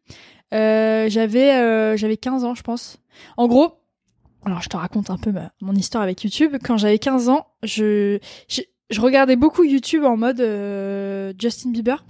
Euh, 0.53 1.09
j'avais 1.09 1.51
euh, 1.53 1.95
j'avais 1.97 2.17
15 2.17 2.43
ans, 2.43 2.55
je 2.55 2.63
pense. 2.63 2.97
En 3.35 3.47
gros, 3.47 3.73
alors 4.45 4.61
je 4.61 4.69
te 4.69 4.77
raconte 4.77 5.09
un 5.11 5.17
peu 5.17 5.31
ma, 5.31 5.51
mon 5.61 5.73
histoire 5.73 6.03
avec 6.03 6.23
YouTube. 6.23 6.55
Quand 6.63 6.77
j'avais 6.77 6.97
15 6.97 7.29
ans, 7.29 7.45
je, 7.63 8.17
je 8.47 8.61
je 8.89 9.01
regardais 9.01 9.35
beaucoup 9.35 9.63
YouTube 9.65 10.05
en 10.05 10.15
mode 10.15 10.37
Justin 11.37 11.71
Bieber. 11.71 12.05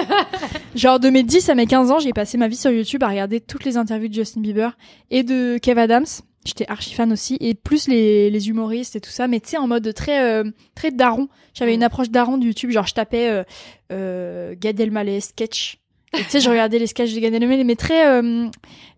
Genre 0.74 0.98
de 0.98 1.10
mes 1.10 1.22
10 1.22 1.50
à 1.50 1.54
mes 1.54 1.66
15 1.66 1.90
ans, 1.90 1.98
j'ai 1.98 2.14
passé 2.14 2.38
ma 2.38 2.48
vie 2.48 2.56
sur 2.56 2.70
YouTube 2.70 3.02
à 3.02 3.08
regarder 3.08 3.40
toutes 3.40 3.64
les 3.64 3.76
interviews 3.76 4.08
de 4.08 4.14
Justin 4.14 4.40
Bieber 4.40 4.78
et 5.10 5.22
de 5.22 5.58
Kev 5.58 5.78
Adams. 5.78 6.06
J'étais 6.46 6.66
archi 6.68 6.94
fan 6.94 7.12
aussi 7.12 7.36
et 7.40 7.54
plus 7.54 7.88
les, 7.88 8.30
les 8.30 8.48
humoristes 8.48 8.96
et 8.96 9.00
tout 9.00 9.10
ça, 9.10 9.26
mais 9.28 9.40
tu 9.40 9.50
sais 9.50 9.56
en 9.56 9.66
mode 9.66 9.92
très 9.94 10.22
euh, 10.22 10.44
très 10.74 10.90
daron. 10.90 11.28
J'avais 11.54 11.74
une 11.74 11.80
mm. 11.80 11.84
approche 11.84 12.10
daron 12.10 12.38
du 12.38 12.48
YouTube, 12.48 12.70
genre 12.70 12.86
je 12.86 12.94
tapais 12.94 13.28
euh, 13.28 13.44
euh, 13.92 14.54
Gad 14.58 14.78
Elmaleh 14.80 15.20
sketch. 15.20 15.78
Et 16.14 16.22
tu 16.22 16.30
sais, 16.30 16.40
je 16.40 16.48
regardais 16.50 16.78
les 16.78 16.86
sketchs 16.86 17.14
de 17.14 17.20
Gad 17.20 17.34
Elmaleh, 17.34 17.64
mais 17.64 17.76
très, 17.76 18.06
euh, 18.06 18.48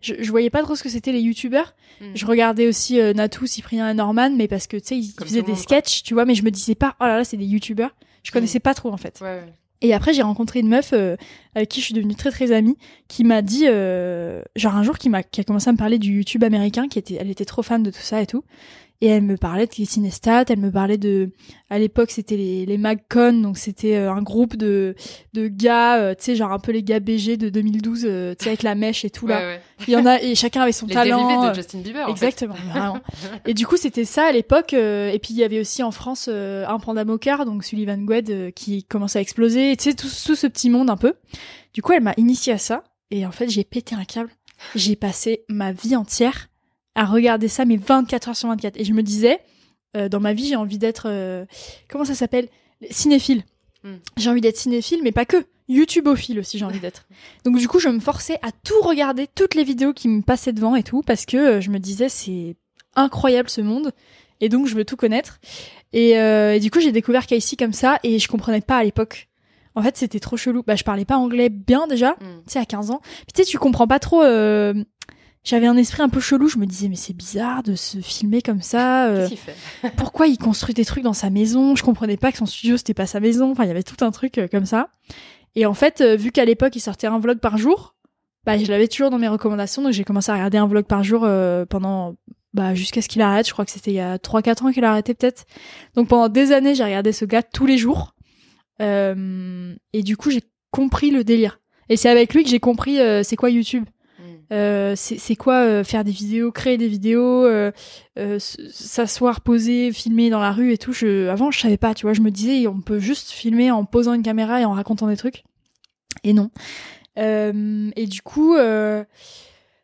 je, 0.01 0.15
je 0.19 0.31
voyais 0.31 0.51
pas 0.51 0.63
trop 0.63 0.77
ce 0.77 0.83
que 0.83 0.89
c'était 0.89 1.13
les 1.13 1.21
youtubeurs. 1.21 1.75
Mm. 2.01 2.07
Je 2.15 2.27
regardais 2.27 2.67
aussi 2.67 3.01
euh, 3.01 3.13
Natou, 3.13 3.47
Cyprien 3.47 3.91
et 3.91 3.95
Norman, 3.95 4.31
mais 4.31 4.49
parce 4.49 4.67
que 4.67 4.77
tu 4.77 4.87
sais, 4.87 4.99
ils, 4.99 5.13
faisaient 5.25 5.43
des 5.43 5.57
sketchs, 5.57 6.03
tu 6.03 6.15
vois, 6.15 6.25
mais 6.25 6.35
je 6.35 6.45
me 6.45 6.51
disais 6.51 6.75
pas, 6.75 6.97
oh 7.01 7.05
là 7.05 7.19
là, 7.19 7.25
c'est 7.25 7.37
des 7.37 7.47
youtubeurs. 7.47 7.95
Je 8.23 8.31
connaissais 8.31 8.59
mm. 8.59 8.63
pas 8.63 8.75
trop 8.75 8.93
en 8.93 8.97
fait. 8.97 9.19
Ouais, 9.21 9.41
ouais. 9.41 9.53
Et 9.81 9.95
après, 9.95 10.13
j'ai 10.13 10.23
rencontré 10.23 10.61
une 10.61 10.69
meuf 10.69 10.93
euh, 10.93 11.17
avec 11.55 11.69
qui 11.69 11.81
je 11.81 11.87
suis 11.87 11.95
devenue 11.95 12.15
très 12.15 12.31
très 12.31 12.53
amie, 12.53 12.77
qui 13.07 13.25
m'a 13.25 13.43
dit, 13.43 13.65
euh, 13.67 14.43
genre 14.57 14.75
un 14.75 14.83
jour, 14.83 14.99
qui 14.99 15.09
m'a, 15.09 15.23
qui 15.23 15.41
a 15.41 15.45
commencé 15.45 15.69
à 15.69 15.73
me 15.73 15.79
parler 15.79 15.99
du 15.99 16.17
YouTube 16.17 16.43
américain, 16.43 16.89
qui 16.89 16.99
était, 16.99 17.17
elle 17.21 17.31
était 17.31 17.45
trop 17.45 17.63
fan 17.63 17.83
de 17.83 17.91
tout 17.91 18.01
ça 18.01 18.21
et 18.21 18.27
tout, 18.27 18.43
et 19.01 19.07
elle 19.07 19.23
me 19.23 19.37
parlait 19.37 19.67
de 19.67 19.73
Cinestat, 19.73 20.47
elle 20.49 20.59
me 20.59 20.73
parlait 20.73 20.99
de, 20.99 21.31
à 21.71 21.79
l'époque 21.79 22.11
c'était 22.11 22.37
les, 22.37 22.67
les 22.67 22.79
MagCon, 22.79 23.33
donc 23.33 23.57
c'était 23.57 23.95
euh, 23.95 24.13
un 24.13 24.23
groupe 24.23 24.57
de, 24.57 24.97
de 25.35 25.47
gars, 25.47 25.99
euh, 25.99 26.15
tu 26.17 26.25
sais, 26.25 26.37
genre 26.37 26.51
un 26.51 26.59
peu 26.59 26.73
les 26.73 26.83
gars 26.83 26.99
BG 26.99 27.37
de 27.37 27.49
2012, 27.49 28.05
euh, 28.05 28.35
tu 28.37 28.45
sais, 28.45 28.51
avec 28.51 28.65
la 28.65 28.75
mèche 28.75 29.05
et 29.05 29.11
tout 29.11 29.29
là. 29.29 29.59
Il 29.87 29.93
y 29.93 29.97
en 29.97 30.05
a, 30.05 30.21
et 30.21 30.35
chacun 30.35 30.63
avait 30.63 30.73
son 30.73 30.87
les 30.87 30.95
talent. 30.95 31.49
de 31.51 31.55
Justin 31.55 31.79
Bieber. 31.79 32.09
Exactement, 32.09 32.55
vraiment. 32.71 32.99
Et 33.47 33.55
du 33.55 33.67
coup 33.69 33.77
c'était 33.77 34.05
ça 34.05 34.25
à 34.25 34.33
l'époque, 34.33 34.73
et 34.73 35.19
puis 35.23 35.33
il 35.33 35.37
y 35.37 35.45
avait 35.45 35.61
aussi 35.61 35.85
en 35.85 35.93
France 35.93 36.29
un 36.29 36.79
panda 36.81 37.05
mocard, 37.05 37.45
donc 37.45 37.63
Sullivan 37.65 38.05
Gwed, 38.05 38.53
qui 38.55 38.83
commençait 38.83 39.21
à 39.21 39.23
exploser, 39.23 39.77
tu 39.77 39.91
sais, 39.91 39.95
tout, 39.95 40.09
tout 40.09 40.35
ce 40.35 40.47
petit 40.49 40.71
monde 40.71 40.91
un 40.91 40.97
peu. 40.97 41.15
Du 41.73 41.83
coup 41.83 41.93
elle 41.93 42.03
m'a 42.03 42.15
initié 42.17 42.53
à 42.53 42.59
ça, 42.59 42.83
et 43.13 43.25
en 43.25 43.31
fait 43.31 43.49
j'ai 43.49 43.63
pété 43.63 43.95
un 43.95 44.05
câble. 44.05 44.31
J'ai 44.75 44.97
passé 44.97 45.45
ma 45.49 45.71
vie 45.71 45.95
entière 45.95 46.48
à 46.99 47.05
regarder 47.05 47.47
ça, 47.47 47.65
mais 47.65 47.77
24 47.77 48.31
heures 48.31 48.37
sur 48.37 48.49
24. 48.49 48.77
Et 48.77 48.85
je 48.85 48.93
me 48.93 49.05
disais, 49.05 49.39
euh, 49.97 50.09
dans 50.09 50.19
ma 50.19 50.33
vie, 50.33 50.49
j'ai 50.49 50.57
envie 50.57 50.79
d'être, 50.79 51.07
euh, 51.09 51.47
comment 51.89 52.05
ça 52.05 52.17
s'appelle? 52.17 52.49
Cinéphile. 52.91 53.45
Hmm. 53.85 53.99
J'ai 54.17 54.29
envie 54.29 54.41
d'être 54.41 54.57
cinéphile, 54.57 55.01
mais 55.05 55.13
pas 55.13 55.25
que. 55.25 55.37
YouTubeophile 55.69 56.41
aussi, 56.41 56.59
j'ai 56.59 56.65
envie 56.65 56.81
d'être. 56.81 57.07
Donc 57.45 57.59
du 57.59 57.69
coup, 57.69 57.79
je 57.79 57.89
me 57.89 58.01
forçais 58.01 58.39
à 58.43 58.51
tout 58.65 58.81
regarder, 58.83 59.29
toutes 59.33 59.55
les 59.55 59.65
vidéos 59.65 59.93
qui 59.93 60.09
me 60.09 60.23
passaient 60.23 60.53
devant 60.53 60.75
et 60.75 60.83
tout, 60.83 61.03
parce 61.03 61.25
que 61.25 61.37
euh, 61.37 61.61
je 61.61 61.71
me 61.71 61.79
disais, 61.79 62.09
c'est 62.09 62.57
incroyable 62.97 63.49
ce 63.49 63.61
monde, 63.61 63.93
et 64.41 64.49
donc 64.49 64.67
je 64.67 64.75
veux 64.75 64.85
tout 64.85 64.97
connaître. 64.97 65.39
Et, 65.93 66.11
et 66.13 66.61
du 66.61 66.71
coup, 66.71 66.81
j'ai 66.81 66.93
découvert 66.93 67.27
Casey 67.27 67.57
comme 67.57 67.73
ça, 67.73 67.99
et 68.03 68.19
je 68.19 68.29
comprenais 68.29 68.61
pas 68.61 68.79
à 68.79 68.85
l'époque. 68.85 69.29
En 69.75 69.83
fait, 69.83 69.97
c'était 69.97 70.21
trop 70.21 70.37
chelou. 70.37 70.63
Bah, 70.67 70.75
je 70.75 70.85
parlais 70.85 71.05
pas 71.05 71.17
anglais 71.17 71.49
bien 71.49 71.87
déjà, 71.87 72.13
hmm. 72.13 72.43
tu 72.47 72.53
sais, 72.53 72.59
à 72.59 72.65
15 72.65 72.91
ans. 72.91 73.01
tu 73.33 73.43
sais, 73.43 73.45
tu 73.45 73.59
comprends 73.59 73.87
pas 73.87 74.01
trop 74.01 74.23
j'avais 75.45 75.67
un 75.67 75.77
esprit 75.77 76.03
un 76.03 76.09
peu 76.09 76.21
chelou. 76.21 76.49
Je 76.49 76.59
me 76.59 76.67
disais, 76.67 76.89
mais 76.89 76.97
c'est 76.97 77.15
bizarre 77.15 77.63
de 77.63 77.75
se 77.75 77.99
filmer 77.99 78.43
comme 78.43 78.63
ça. 78.63 79.07
Euh, 79.07 79.29
pourquoi 79.97 80.27
il 80.27 80.39
construit 80.39 80.75
des 80.75 80.85
trucs 80.85 81.05
dans 81.05 81.13
sa 81.13 81.31
maison? 81.31 81.77
Je 81.77 81.83
comprenais 81.83 82.17
pas 82.17 82.33
que 82.33 82.39
son 82.39 82.47
studio 82.47 82.77
c'était 82.77 82.95
pas 82.95 83.07
sa 83.07 83.21
maison. 83.21 83.51
Enfin, 83.53 83.65
il 83.65 83.69
y 83.69 83.71
avait 83.71 83.83
tout 83.83 84.05
un 84.05 84.11
truc 84.11 84.39
euh, 84.39 84.49
comme 84.49 84.67
ça. 84.67 84.89
Et 85.55 85.67
en 85.67 85.75
fait, 85.75 86.01
euh, 86.01 86.17
vu 86.17 86.33
qu'à 86.33 86.45
l'époque 86.45 86.77
il 86.77 86.81
sortait 86.81 87.07
un 87.07 87.19
vlog 87.19 87.39
par 87.39 87.57
jour, 87.57 87.95
bah 88.45 88.59
je 88.59 88.71
l'avais 88.71 88.89
toujours 88.89 89.11
dans 89.11 89.19
mes 89.19 89.29
recommandations. 89.29 89.83
Donc 89.83 89.93
j'ai 89.93 90.05
commencé 90.05 90.31
à 90.31 90.35
regarder 90.35 90.59
un 90.59 90.67
vlog 90.67 90.85
par 90.85 91.03
jour 91.03 91.27
pendant 91.69 92.17
bah 92.55 92.75
jusqu'à 92.75 93.03
ce 93.03 93.09
qu'il 93.09 93.23
arrête. 93.23 93.47
Je 93.47 93.53
crois 93.53 93.65
que 93.65 93.71
c'était 93.71 93.91
il 93.91 93.97
y 93.97 94.01
a 94.01 94.17
3-4 94.17 94.65
ans 94.65 94.73
qu'il 94.73 94.85
a 94.85 94.91
arrêté 94.91 95.15
peut-être. 95.15 95.45
Donc 95.95 96.09
pendant 96.09 96.29
des 96.29 96.53
années, 96.53 96.75
j'ai 96.75 96.85
regardé 96.85 97.13
ce 97.13 97.25
gars 97.25 97.43
tous 97.43 97.67
les 97.67 97.79
jours. 97.79 98.15
et 98.81 100.03
du 100.03 100.17
coup, 100.17 100.31
j'ai 100.31 100.43
compris 100.71 101.11
le 101.11 101.25
délire. 101.25 101.61
Et 101.89 101.97
c'est 101.97 102.11
avec 102.11 102.35
lui 102.35 102.45
que 102.45 102.51
j'ai 102.51 102.61
compris 102.61 102.99
c'est 103.23 103.37
quoi 103.37 103.51
YouTube. 103.51 103.85
Euh, 104.51 104.95
c'est 104.97 105.37
quoi 105.37 105.57
euh, 105.57 105.85
faire 105.85 106.05
des 106.05 106.11
vidéos, 106.11 106.51
créer 106.53 106.79
des 106.79 106.89
vidéos, 106.89 107.45
euh, 107.45 107.71
euh 108.19 108.39
s'asseoir, 108.39 109.43
poser, 109.43 109.93
filmer 109.93 110.31
dans 110.31 110.41
la 110.41 110.53
rue 110.53 110.73
et 110.73 110.79
tout. 110.79 110.93
Je, 110.93 111.29
avant, 111.29 111.51
je 111.51 111.61
savais 111.61 111.77
pas, 111.77 111.95
tu 111.95 112.07
vois. 112.07 112.15
Je 112.15 112.23
me 112.23 112.31
disais, 112.31 112.67
on 112.67 112.81
peut 112.81 112.99
juste 112.99 113.31
filmer 113.31 113.71
en 113.71 113.85
posant 113.85 114.15
une 114.15 114.23
caméra 114.23 114.61
et 114.61 114.65
en 114.65 114.73
racontant 114.73 115.09
des 115.09 115.17
trucs. 115.17 115.45
Et 116.25 116.33
non. 116.33 116.51
et 117.17 118.07
du 118.07 118.23
coup, 118.23 118.57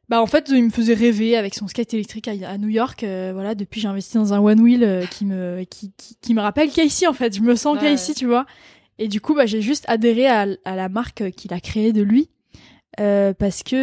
bah 0.09 0.21
en 0.21 0.27
fait, 0.27 0.51
il 0.51 0.65
me 0.65 0.71
faisait 0.71 0.95
rêver 0.95 1.37
avec 1.37 1.55
son 1.55 1.69
skate 1.69 1.95
électrique 1.95 2.29
à, 2.29 2.59
New 2.59 2.69
York. 2.69 3.01
voilà, 3.03 3.55
depuis 3.55 3.81
j'ai 3.81 3.89
investi 3.89 4.17
dans 4.17 4.33
un 4.33 4.41
one 4.41 4.61
wheel 4.61 5.07
qui 5.11 5.27
me 5.27 5.65
qui, 5.65 5.93
qui, 6.21 6.35
me 6.35 6.41
rappelle 6.41 6.71
Casey 6.71 7.07
en 7.07 7.13
fait. 7.13 7.37
Je 7.37 7.43
me 7.43 7.55
sens 7.55 7.77
ouais. 7.77 7.83
Casey, 7.83 8.15
tu 8.15 8.27
vois. 8.27 8.47
Et 8.99 9.09
du 9.09 9.21
coup, 9.21 9.35
bah 9.35 9.47
j'ai 9.47 9.61
juste 9.61 9.85
adhéré 9.89 10.27
à, 10.27 10.47
à 10.65 10.77
la 10.77 10.89
marque 10.89 11.31
qu'il 11.33 11.53
a 11.53 11.61
créée 11.61 11.93
de 11.93 12.03
lui. 12.03 12.31
Euh, 13.01 13.33
parce 13.35 13.63
que, 13.63 13.75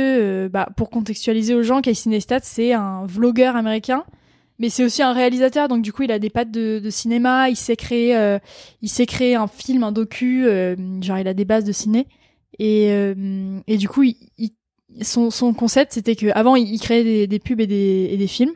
euh, 0.46 0.50
bah, 0.50 0.70
pour 0.76 0.90
contextualiser 0.90 1.54
aux 1.54 1.64
gens, 1.64 1.82
Casey 1.82 2.10
Neistat, 2.10 2.40
c'est 2.44 2.74
un 2.74 3.06
vlogueur 3.06 3.56
américain, 3.56 4.06
mais 4.60 4.70
c'est 4.70 4.84
aussi 4.84 5.02
un 5.02 5.14
réalisateur. 5.14 5.68
Donc 5.68 5.82
du 5.82 5.92
coup, 5.92 6.04
il 6.04 6.12
a 6.12 6.20
des 6.20 6.30
pattes 6.30 6.52
de, 6.52 6.82
cinéma. 6.90 7.50
Il 7.50 7.56
sait 7.56 7.76
créer, 7.76 8.16
euh, 8.16 8.40
il 8.82 8.90
sait 8.90 9.06
créer 9.06 9.36
un 9.36 9.48
film, 9.48 9.84
un 9.84 9.92
docu. 9.92 10.46
genre, 11.02 11.20
il 11.20 11.28
a 11.28 11.34
des 11.34 11.46
bases 11.46 11.64
de 11.64 11.72
ciné. 11.72 12.08
Et, 12.60 12.90
et 13.68 13.78
du 13.78 13.90
coup, 13.90 14.04
il, 14.04 14.52
son, 15.02 15.32
son 15.32 15.54
concept, 15.54 15.94
c'était 15.94 16.16
que 16.16 16.28
avant, 16.36 16.56
il, 16.56 16.80
créait 16.80 17.04
des, 17.04 17.28
des 17.28 17.40
pubs 17.40 17.60
et 17.60 17.68
des, 17.68 18.10
et 18.12 18.18
des 18.18 18.28
films. 18.28 18.54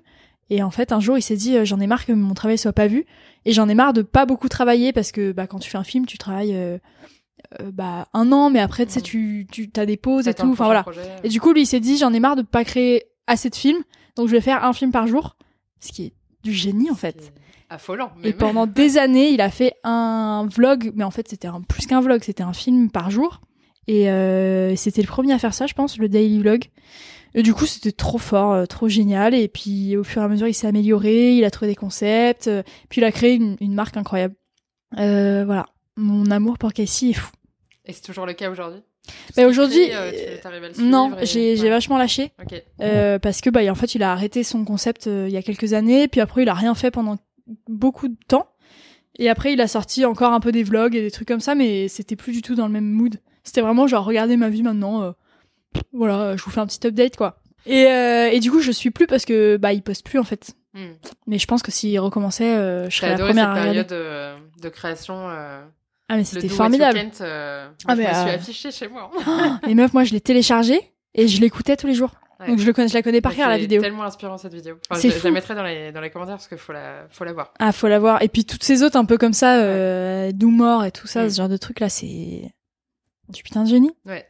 Et 0.51 0.61
en 0.61 0.69
fait, 0.69 0.91
un 0.91 0.99
jour, 0.99 1.17
il 1.17 1.23
s'est 1.23 1.37
dit, 1.37 1.65
j'en 1.65 1.79
ai 1.79 1.87
marre 1.87 2.05
que 2.05 2.11
mon 2.11 2.35
travail 2.35 2.57
soit 2.59 2.73
pas 2.73 2.87
vu. 2.87 3.05
Et 3.45 3.51
j'en 3.51 3.67
ai 3.67 3.73
marre 3.73 3.93
de 3.93 4.03
pas 4.03 4.25
beaucoup 4.25 4.47
travailler 4.47 4.93
parce 4.93 5.11
que 5.11 5.31
bah, 5.31 5.47
quand 5.47 5.59
tu 5.59 5.69
fais 5.71 5.77
un 5.77 5.83
film, 5.83 6.05
tu 6.05 6.19
travailles 6.19 6.55
euh, 7.61 7.71
bah 7.71 8.07
un 8.13 8.31
an 8.31 8.49
mais 8.49 8.59
après 8.59 8.85
tu 8.85 8.91
sais 8.93 9.01
tu 9.01 9.47
tu 9.51 9.69
as 9.75 9.85
des 9.85 9.97
pauses 9.97 10.27
et 10.27 10.33
tout 10.33 10.51
enfin 10.51 10.65
voilà. 10.65 10.85
et 11.23 11.29
du 11.29 11.39
coup 11.39 11.53
lui 11.53 11.61
il 11.61 11.65
s'est 11.65 11.79
dit 11.79 11.97
j'en 11.97 12.13
ai 12.13 12.19
marre 12.19 12.35
de 12.35 12.41
pas 12.41 12.63
créer 12.63 13.03
assez 13.27 13.49
de 13.49 13.55
films 13.55 13.83
donc 14.15 14.27
je 14.27 14.31
vais 14.31 14.41
faire 14.41 14.63
un 14.63 14.73
film 14.73 14.91
par 14.91 15.07
jour. 15.07 15.35
Ce 15.79 15.91
qui 15.91 16.05
est 16.05 16.13
du 16.43 16.53
génie 16.53 16.89
en 16.89 16.95
fait. 16.95 17.33
affolant 17.69 18.11
et 18.23 18.33
pendant 18.33 18.67
des 18.67 18.97
années 18.97 19.29
il 19.29 19.41
a 19.41 19.49
fait 19.49 19.73
un 19.83 20.47
vlog 20.51 20.91
mais 20.95 21.03
en 21.03 21.11
fait 21.11 21.27
c'était 21.27 21.49
plus 21.67 21.85
qu'un 21.87 22.01
vlog 22.01 22.23
c'était 22.23 22.43
un 22.43 22.53
film 22.53 22.89
par 22.89 23.11
jour. 23.11 23.41
Et 23.87 24.09
euh, 24.09 24.75
c'était 24.75 25.01
le 25.01 25.07
premier 25.07 25.33
à 25.33 25.39
faire 25.39 25.53
ça 25.53 25.67
je 25.67 25.73
pense 25.73 25.97
le 25.97 26.09
daily 26.09 26.39
vlog. 26.39 26.65
Et 27.33 27.43
du 27.43 27.53
coup 27.53 27.65
c'était 27.65 27.91
trop 27.91 28.17
fort 28.17 28.53
euh, 28.53 28.65
trop 28.65 28.87
génial. 28.87 29.33
Et 29.33 29.47
puis 29.47 29.97
au 29.97 30.03
fur 30.03 30.21
et 30.21 30.25
à 30.25 30.27
mesure 30.27 30.47
il 30.47 30.53
s'est 30.53 30.67
amélioré 30.67 31.35
il 31.35 31.43
a 31.43 31.51
trouvé 31.51 31.71
des 31.71 31.75
concepts 31.75 32.49
puis 32.89 33.01
il 33.01 33.03
a 33.03 33.11
créé 33.11 33.33
une, 33.33 33.57
une 33.59 33.73
marque 33.73 33.97
incroyable. 33.97 34.35
Voilà. 34.91 35.65
Mon 35.97 36.29
amour 36.29 36.57
pour 36.57 36.73
Casey 36.73 37.09
est 37.09 37.13
fou. 37.13 37.31
Et 37.85 37.93
c'est 37.93 38.01
toujours 38.01 38.25
le 38.25 38.33
cas 38.33 38.49
aujourd'hui 38.49 38.81
bah 39.37 39.45
aujourd'hui, 39.45 39.89
euh, 39.91 40.37
non, 40.79 41.15
j'ai 41.21 41.69
vachement 41.69 41.99
lâché 41.99 42.31
euh, 42.81 43.19
parce 43.19 43.39
que 43.39 43.51
bah 43.51 43.59
en 43.69 43.75
fait 43.75 43.93
il 43.93 44.01
a 44.01 44.11
arrêté 44.11 44.43
son 44.43 44.65
concept 44.65 45.05
euh, 45.05 45.27
il 45.27 45.33
y 45.33 45.37
a 45.37 45.43
quelques 45.43 45.73
années, 45.73 46.07
puis 46.07 46.21
après 46.21 46.41
il 46.41 46.49
a 46.49 46.55
rien 46.55 46.73
fait 46.73 46.89
pendant 46.89 47.15
beaucoup 47.67 48.07
de 48.07 48.15
temps, 48.27 48.49
et 49.19 49.29
après 49.29 49.53
il 49.53 49.61
a 49.61 49.67
sorti 49.67 50.05
encore 50.05 50.33
un 50.33 50.39
peu 50.39 50.51
des 50.51 50.63
vlogs 50.63 50.95
et 50.95 51.01
des 51.01 51.11
trucs 51.11 51.27
comme 51.27 51.39
ça, 51.39 51.53
mais 51.53 51.87
c'était 51.87 52.15
plus 52.15 52.31
du 52.31 52.41
tout 52.41 52.55
dans 52.55 52.65
le 52.65 52.73
même 52.73 52.89
mood. 52.89 53.17
C'était 53.43 53.61
vraiment 53.61 53.85
genre 53.85 54.05
regardez 54.05 54.37
ma 54.37 54.49
vie 54.49 54.63
maintenant, 54.63 55.13
voilà, 55.93 56.35
je 56.35 56.43
vous 56.43 56.49
fais 56.49 56.61
un 56.61 56.65
petit 56.65 56.87
update 56.87 57.15
quoi. 57.15 57.43
Et, 57.65 57.85
euh, 57.87 58.29
et 58.31 58.39
du 58.39 58.51
coup, 58.51 58.59
je 58.59 58.71
suis 58.71 58.91
plus 58.91 59.07
parce 59.07 59.25
que 59.25 59.57
bah 59.57 59.73
il 59.73 59.81
poste 59.81 60.05
plus 60.05 60.19
en 60.19 60.23
fait. 60.23 60.53
Hmm. 60.73 60.93
Mais 61.25 61.39
je 61.39 61.47
pense 61.47 61.63
que 61.63 61.71
s'il 61.71 61.99
recommençait, 61.99 62.55
euh, 62.55 62.89
je 62.89 62.97
serais 62.97 63.17
la 63.17 63.17
première 63.17 63.55
cette 63.55 63.63
période 63.63 63.87
de, 63.87 64.61
de 64.61 64.69
création. 64.69 65.29
Euh, 66.05 66.13
ah 66.13 66.17
mais 66.17 66.23
c'était 66.23 66.49
formidable. 66.49 66.99
Euh, 67.21 67.67
ah, 67.87 67.95
je 67.95 68.01
me 68.01 68.05
suis 68.05 68.13
affichée 68.13 68.71
chez 68.71 68.87
moi. 68.87 69.09
les 69.67 69.73
meufs, 69.73 69.93
moi 69.93 70.03
je 70.03 70.13
l'ai 70.13 70.21
téléchargé 70.21 70.79
et 71.15 71.27
je 71.27 71.41
l'écoutais 71.41 71.75
tous 71.75 71.87
les 71.87 71.95
jours. 71.95 72.11
Donc 72.47 72.59
je, 72.59 72.65
le 72.65 72.73
connais, 72.73 72.89
je 72.89 72.93
la 72.93 73.01
connais 73.01 73.21
par 73.21 73.33
cœur 73.33 73.49
la 73.49 73.57
vidéo. 73.57 73.81
C'est 73.81 73.87
tellement 73.87 74.03
inspirant 74.03 74.37
cette 74.37 74.53
vidéo. 74.53 74.77
je, 74.91 75.09
je, 75.09 75.23
la 75.23 75.31
mettrai 75.31 75.55
dans 75.55 75.63
les, 75.63 75.91
dans 75.91 76.01
les 76.01 76.09
commentaires 76.09 76.35
parce 76.35 76.47
qu'il 76.47 76.57
faut 76.57 76.73
la, 76.73 77.07
faut 77.09 77.23
la 77.23 77.33
voir. 77.33 77.53
Ah, 77.59 77.71
faut 77.71 77.87
la 77.87 77.97
voir. 77.97 78.21
Et 78.21 78.27
puis 78.27 78.43
toutes 78.43 78.63
ces 78.63 78.83
autres 78.83 78.97
un 78.97 79.05
peu 79.05 79.17
comme 79.17 79.33
ça, 79.33 79.61
euh, 79.61 80.31
d'humour 80.31 80.83
et 80.83 80.91
tout 80.91 81.07
ça, 81.07 81.25
mm. 81.25 81.29
ce 81.29 81.37
genre 81.37 81.49
de 81.49 81.57
truc 81.57 81.79
là, 81.79 81.87
c'est 81.87 82.51
du 83.29 83.41
putain 83.41 83.63
de 83.63 83.69
génie. 83.69 83.93
Ouais. 84.05 84.27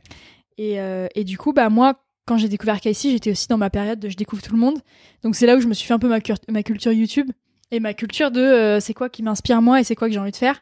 Et, 0.57 0.79
euh, 0.79 1.07
et 1.15 1.23
du 1.23 1.37
coup, 1.37 1.51
bah 1.51 1.69
moi, 1.69 1.99
quand 2.25 2.37
j'ai 2.37 2.47
découvert 2.47 2.79
Casey, 2.79 3.09
j'étais 3.11 3.31
aussi 3.31 3.47
dans 3.47 3.57
ma 3.57 3.69
période 3.69 3.99
de 3.99 4.07
je 4.09 4.17
découvre 4.17 4.41
tout 4.41 4.53
le 4.53 4.59
monde. 4.59 4.79
Donc 5.23 5.35
c'est 5.35 5.47
là 5.47 5.55
où 5.55 5.59
je 5.59 5.67
me 5.67 5.73
suis 5.73 5.87
fait 5.87 5.93
un 5.93 5.99
peu 5.99 6.07
ma, 6.07 6.19
ma 6.49 6.63
culture 6.63 6.91
YouTube 6.91 7.31
et 7.71 7.79
ma 7.79 7.93
culture 7.93 8.31
de 8.31 8.41
euh, 8.41 8.79
c'est 8.79 8.93
quoi 8.93 9.09
qui 9.09 9.23
m'inspire 9.23 9.61
moi 9.61 9.79
et 9.79 9.83
c'est 9.83 9.95
quoi 9.95 10.07
que 10.07 10.13
j'ai 10.13 10.19
envie 10.19 10.31
de 10.31 10.35
faire. 10.35 10.61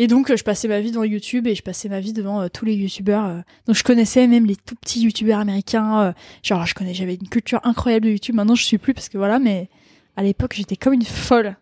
Et 0.00 0.06
donc, 0.06 0.34
je 0.34 0.44
passais 0.44 0.68
ma 0.68 0.80
vie 0.80 0.92
devant 0.92 1.02
YouTube 1.02 1.48
et 1.48 1.56
je 1.56 1.62
passais 1.62 1.88
ma 1.88 1.98
vie 1.98 2.12
devant 2.12 2.40
euh, 2.40 2.48
tous 2.48 2.64
les 2.64 2.74
YouTubeurs. 2.74 3.24
Euh. 3.26 3.40
donc, 3.66 3.74
je 3.74 3.82
connaissais 3.82 4.28
même 4.28 4.46
les 4.46 4.54
tout 4.54 4.76
petits 4.76 5.00
YouTubeurs 5.00 5.40
américains. 5.40 6.00
Euh. 6.00 6.12
genre, 6.44 6.64
je 6.66 6.74
connais, 6.74 6.94
j'avais 6.94 7.16
une 7.16 7.28
culture 7.28 7.60
incroyable 7.64 8.06
de 8.06 8.12
YouTube. 8.12 8.36
Maintenant, 8.36 8.54
je 8.54 8.62
suis 8.62 8.78
plus 8.78 8.94
parce 8.94 9.08
que 9.08 9.18
voilà, 9.18 9.40
mais 9.40 9.68
à 10.16 10.22
l'époque, 10.22 10.54
j'étais 10.54 10.76
comme 10.76 10.92
une 10.92 11.04
folle. 11.04 11.56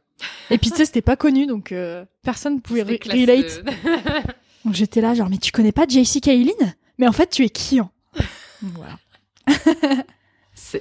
Et 0.51 0.59
puis, 0.59 0.70
tu 0.70 0.77
sais, 0.77 0.85
c'était 0.85 1.03
pas 1.03 1.16
connu, 1.16 1.46
donc 1.46 1.75
personne 2.22 2.61
pouvait 2.61 2.83
relate. 2.83 3.64
donc, 4.64 4.75
j'étais 4.75 5.01
là, 5.01 5.14
genre, 5.14 5.31
mais 5.31 5.38
tu 5.38 5.51
connais 5.51 5.72
pas 5.72 5.87
JC 5.87 6.20
Kaylin 6.20 6.53
Mais 6.99 7.09
en 7.09 7.12
fait, 7.12 7.31
tu 7.31 7.42
es 7.42 7.51
qui 7.51 7.79
hein 7.79 7.90
Voilà. 8.62 8.99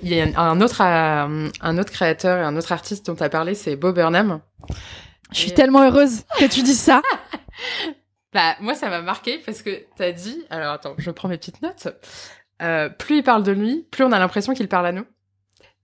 Il 0.04 0.14
y 0.14 0.20
a 0.20 0.42
un 0.42 0.62
autre, 0.62 0.82
un 0.82 1.78
autre 1.78 1.92
créateur 1.92 2.40
et 2.40 2.44
un 2.44 2.56
autre 2.58 2.72
artiste 2.72 3.06
dont 3.06 3.16
tu 3.16 3.24
as 3.24 3.30
parlé, 3.30 3.56
c'est 3.56 3.76
Bob 3.76 3.96
Burnham. 3.96 4.40
Je 5.32 5.40
suis 5.40 5.54
tellement 5.54 5.84
heureuse 5.84 6.24
que 6.40 6.46
tu 6.46 6.62
dis 6.62 6.76
ça. 6.76 7.02
bah, 8.34 8.56
moi, 8.60 8.76
ça 8.76 8.90
m'a 8.90 9.02
marqué 9.02 9.40
parce 9.46 9.62
que 9.62 9.86
t'as 9.96 10.12
dit, 10.12 10.44
alors 10.50 10.74
attends, 10.74 10.96
je 10.98 11.12
prends 11.12 11.28
mes 11.28 11.38
petites 11.38 11.62
notes. 11.62 11.88
Euh, 12.62 12.90
plus 12.90 13.18
il 13.18 13.24
parle 13.24 13.44
de 13.44 13.52
lui, 13.52 13.86
plus 13.92 14.04
on 14.04 14.12
a 14.12 14.20
l'impression 14.20 14.54
qu'il 14.54 14.68
parle 14.68 14.88
à 14.88 14.92
nous. 14.92 15.06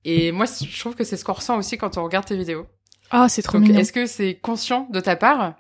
Et 0.06 0.32
moi, 0.32 0.46
je 0.46 0.80
trouve 0.80 0.96
que 0.96 1.04
c'est 1.04 1.18
ce 1.18 1.26
qu'on 1.26 1.34
ressent 1.34 1.58
aussi 1.58 1.78
quand 1.78 1.98
on 1.98 2.04
regarde 2.04 2.26
tes 2.26 2.38
vidéos. 2.38 2.66
Ah, 3.12 3.28
c'est 3.30 3.42
trop 3.42 3.60
mignon. 3.60 3.80
Est-ce 3.80 3.92
que 3.92 4.06
c'est 4.06 4.36
conscient 4.36 4.88
de 4.92 5.00
ta 5.00 5.16
part 5.16 5.56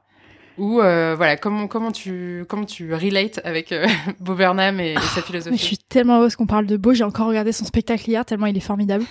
ou 0.57 0.81
euh, 0.81 1.15
voilà 1.15 1.37
comment 1.37 1.67
comment 1.67 1.91
tu 1.91 2.45
comment 2.49 2.65
tu 2.65 2.93
relates 2.93 3.39
avec 3.45 3.71
euh, 3.71 3.87
Bo 4.19 4.35
Burnham 4.35 4.79
et, 4.79 4.95
sa 4.95 5.19
ah, 5.19 5.21
philosophie? 5.21 5.57
Je 5.57 5.63
suis 5.63 5.77
tellement 5.77 6.19
heureuse 6.19 6.35
qu'on 6.35 6.45
parle 6.45 6.65
de 6.65 6.77
Beau. 6.77 6.93
J'ai 6.93 7.03
encore 7.03 7.27
regardé 7.27 7.51
son 7.51 7.65
spectacle 7.65 8.09
hier 8.09 8.25
tellement 8.25 8.47
il 8.47 8.57
est 8.57 8.61
formidable. 8.61 9.05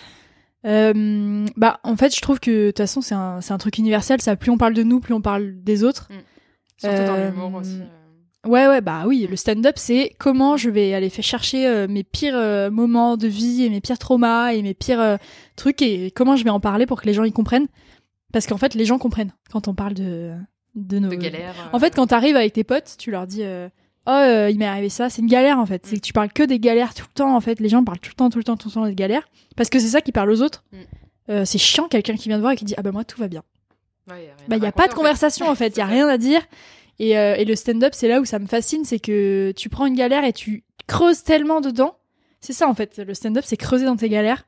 Euh, 0.66 1.46
bah 1.56 1.80
en 1.84 1.96
fait 1.96 2.14
je 2.14 2.20
trouve 2.20 2.38
que 2.38 2.50
de 2.50 2.70
toute 2.70 2.78
façon 2.78 3.00
c'est 3.00 3.14
un 3.14 3.40
c'est 3.40 3.52
un 3.52 3.58
truc 3.58 3.78
universel. 3.78 4.20
Ça 4.20 4.36
plus 4.36 4.50
on 4.50 4.58
parle 4.58 4.74
de 4.74 4.82
nous, 4.82 5.00
plus 5.00 5.14
on 5.14 5.20
parle 5.20 5.62
des 5.62 5.84
autres. 5.84 6.08
Mm. 6.10 6.14
Surtout 6.76 7.04
dans 7.04 7.16
l'humour 7.16 7.54
aussi. 7.54 7.80
Euh. 7.80 8.48
Ouais, 8.48 8.66
ouais, 8.66 8.80
bah 8.80 9.04
oui, 9.06 9.26
le 9.28 9.36
stand-up, 9.36 9.74
c'est 9.76 10.16
comment 10.18 10.56
je 10.56 10.70
vais 10.70 10.94
aller 10.94 11.10
faire 11.10 11.24
chercher 11.24 11.66
euh, 11.66 11.86
mes 11.86 12.04
pires 12.04 12.36
euh, 12.36 12.70
moments 12.70 13.18
de 13.18 13.28
vie 13.28 13.64
et 13.64 13.68
mes 13.68 13.82
pires 13.82 13.98
traumas 13.98 14.52
et 14.52 14.62
mes 14.62 14.72
pires 14.72 15.18
trucs 15.56 15.82
et 15.82 16.10
comment 16.10 16.36
je 16.36 16.44
vais 16.44 16.50
en 16.50 16.60
parler 16.60 16.86
pour 16.86 17.02
que 17.02 17.06
les 17.06 17.12
gens 17.12 17.24
y 17.24 17.32
comprennent. 17.32 17.68
Parce 18.32 18.46
qu'en 18.46 18.56
fait, 18.56 18.74
les 18.74 18.86
gens 18.86 18.98
comprennent 18.98 19.34
quand 19.52 19.68
on 19.68 19.74
parle 19.74 19.92
de, 19.92 20.32
de 20.74 20.98
nos... 20.98 21.10
De 21.10 21.16
galères. 21.16 21.54
En 21.74 21.78
fait, 21.78 21.94
quand 21.94 22.06
t'arrives 22.06 22.36
avec 22.36 22.54
tes 22.54 22.64
potes, 22.64 22.94
tu 22.96 23.10
leur 23.10 23.26
dis 23.26 23.42
Oh, 24.12 24.48
il 24.48 24.58
m'est 24.58 24.66
arrivé 24.66 24.88
ça, 24.88 25.08
c'est 25.08 25.22
une 25.22 25.28
galère 25.28 25.58
en 25.58 25.66
fait. 25.66 25.86
C'est 25.86 25.96
que 25.96 26.00
tu 26.00 26.12
parles 26.12 26.32
que 26.32 26.42
des 26.42 26.58
galères 26.58 26.94
tout 26.94 27.04
le 27.08 27.14
temps 27.14 27.36
en 27.36 27.40
fait. 27.40 27.60
Les 27.60 27.68
gens 27.68 27.84
parlent 27.84 28.00
tout 28.00 28.10
le 28.10 28.16
temps, 28.16 28.30
tout 28.30 28.38
le 28.38 28.44
temps, 28.44 28.56
tout 28.56 28.68
le 28.68 28.74
temps 28.74 28.86
des 28.86 28.94
galères. 28.94 29.28
Parce 29.56 29.70
que 29.70 29.78
c'est 29.78 29.88
ça 29.88 30.00
qui 30.00 30.10
parle 30.10 30.30
aux 30.30 30.42
autres. 30.42 30.64
Mm. 30.72 31.44
c'est 31.44 31.58
chiant 31.58 31.86
quelqu'un 31.86 32.16
qui 32.16 32.28
vient 32.28 32.38
te 32.38 32.40
voir 32.40 32.52
et 32.52 32.56
qui 32.56 32.64
dit 32.64 32.74
Ah 32.76 32.82
bah 32.82 32.92
moi 32.92 33.04
tout 33.04 33.20
va 33.20 33.28
bien. 33.28 33.42
Bah, 34.48 34.56
il 34.56 34.60
n'y 34.60 34.66
a 34.66 34.72
pas 34.72 34.88
de 34.88 34.94
conversation 34.94 35.48
en 35.48 35.54
fait, 35.54 35.76
il 35.76 35.78
y 35.78 35.82
a 35.82 35.86
rien 35.86 36.08
à 36.08 36.18
dire. 36.18 36.40
Et, 36.98 37.18
euh, 37.18 37.34
et 37.36 37.44
le 37.44 37.56
stand-up, 37.56 37.92
c'est 37.94 38.08
là 38.08 38.20
où 38.20 38.24
ça 38.24 38.38
me 38.38 38.46
fascine, 38.46 38.84
c'est 38.84 38.98
que 38.98 39.52
tu 39.56 39.68
prends 39.68 39.86
une 39.86 39.94
galère 39.94 40.24
et 40.24 40.32
tu 40.32 40.64
creuses 40.86 41.22
tellement 41.22 41.60
dedans. 41.60 41.96
C'est 42.40 42.52
ça 42.52 42.68
en 42.68 42.74
fait, 42.74 42.98
le 42.98 43.14
stand-up, 43.14 43.44
c'est 43.46 43.56
creuser 43.56 43.86
dans 43.86 43.96
tes 43.96 44.08
galères 44.08 44.44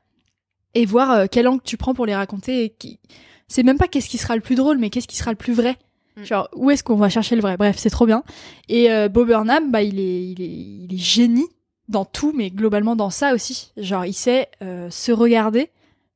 et 0.73 0.85
voir 0.85 1.11
euh, 1.11 1.25
quel 1.29 1.47
angle 1.47 1.61
tu 1.63 1.77
prends 1.77 1.93
pour 1.93 2.05
les 2.05 2.15
raconter. 2.15 2.65
Et 2.65 2.69
qui... 2.69 2.99
C'est 3.47 3.63
même 3.63 3.77
pas 3.77 3.87
qu'est-ce 3.87 4.09
qui 4.09 4.17
sera 4.17 4.35
le 4.35 4.41
plus 4.41 4.55
drôle, 4.55 4.77
mais 4.77 4.89
qu'est-ce 4.89 5.07
qui 5.07 5.15
sera 5.15 5.31
le 5.31 5.37
plus 5.37 5.53
vrai. 5.53 5.77
Mm. 6.17 6.23
Genre, 6.23 6.49
où 6.55 6.71
est-ce 6.71 6.83
qu'on 6.83 6.95
va 6.95 7.09
chercher 7.09 7.35
le 7.35 7.41
vrai? 7.41 7.57
Bref, 7.57 7.75
c'est 7.77 7.89
trop 7.89 8.05
bien. 8.05 8.23
Et 8.69 8.91
euh, 8.91 9.09
Bob 9.09 9.27
Burnham, 9.27 9.71
bah, 9.71 9.81
il 9.81 9.99
est, 9.99 10.25
il 10.25 10.41
est, 10.41 10.85
il 10.85 10.93
est 10.93 10.97
génie 10.97 11.47
dans 11.89 12.05
tout, 12.05 12.33
mais 12.35 12.49
globalement 12.49 12.95
dans 12.95 13.09
ça 13.09 13.33
aussi. 13.33 13.71
Genre, 13.77 14.05
il 14.05 14.13
sait 14.13 14.49
euh, 14.61 14.89
se 14.89 15.11
regarder 15.11 15.69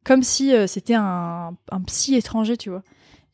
comme 0.05 0.23
si 0.23 0.53
c'était 0.67 0.93
un, 0.93 1.53
un 1.69 1.81
psy 1.81 2.15
étranger, 2.15 2.55
tu 2.55 2.69
vois. 2.69 2.81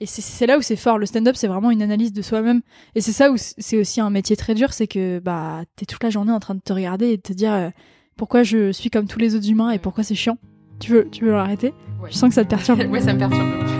Et 0.04 0.06
c'est 0.06 0.48
là 0.48 0.58
où 0.58 0.62
c'est 0.62 0.76
fort. 0.76 0.98
Le 0.98 1.06
stand-up, 1.06 1.38
c'est 1.38 1.48
vraiment 1.48 1.72
une 1.72 1.82
analyse 1.82 2.12
de 2.12 2.22
soi-même. 2.22 2.62
Et 2.94 3.00
c'est 3.00 3.14
ça 3.14 3.32
où 3.32 3.36
c'est 3.38 3.78
aussi 3.78 4.02
un 4.02 4.10
métier 4.10 4.36
très 4.36 4.54
dur, 4.54 4.74
c'est 4.74 4.86
que 4.86 5.20
bah 5.20 5.62
t'es 5.78 5.86
toute 5.86 6.04
la 6.04 6.10
journée 6.10 6.34
en 6.34 6.42
train 6.42 6.56
de 6.56 6.60
te 6.60 6.74
regarder 6.74 7.08
et 7.08 7.16
de 7.16 7.22
te 7.22 7.32
dire 7.32 7.54
euh, 7.54 7.70
pourquoi 8.18 8.44
je 8.44 8.74
suis 8.74 8.90
comme 8.90 9.08
tous 9.08 9.20
les 9.20 9.34
autres 9.34 9.50
humains 9.50 9.72
et 9.72 9.80
pourquoi 9.80 10.04
c'est 10.04 10.14
chiant. 10.14 10.38
Tu 10.82 10.92
veux, 10.92 11.10
tu 11.10 11.24
veux 11.24 11.32
l'arrêter? 11.32 11.74
Je 12.10 12.18
sens 12.18 12.28
que 12.28 12.36
ça 12.36 12.44
te 12.44 12.50
perturbe. 12.50 12.82
ouais, 12.92 13.00
ça 13.00 13.14
me 13.14 13.20
perturbe. 13.20 13.73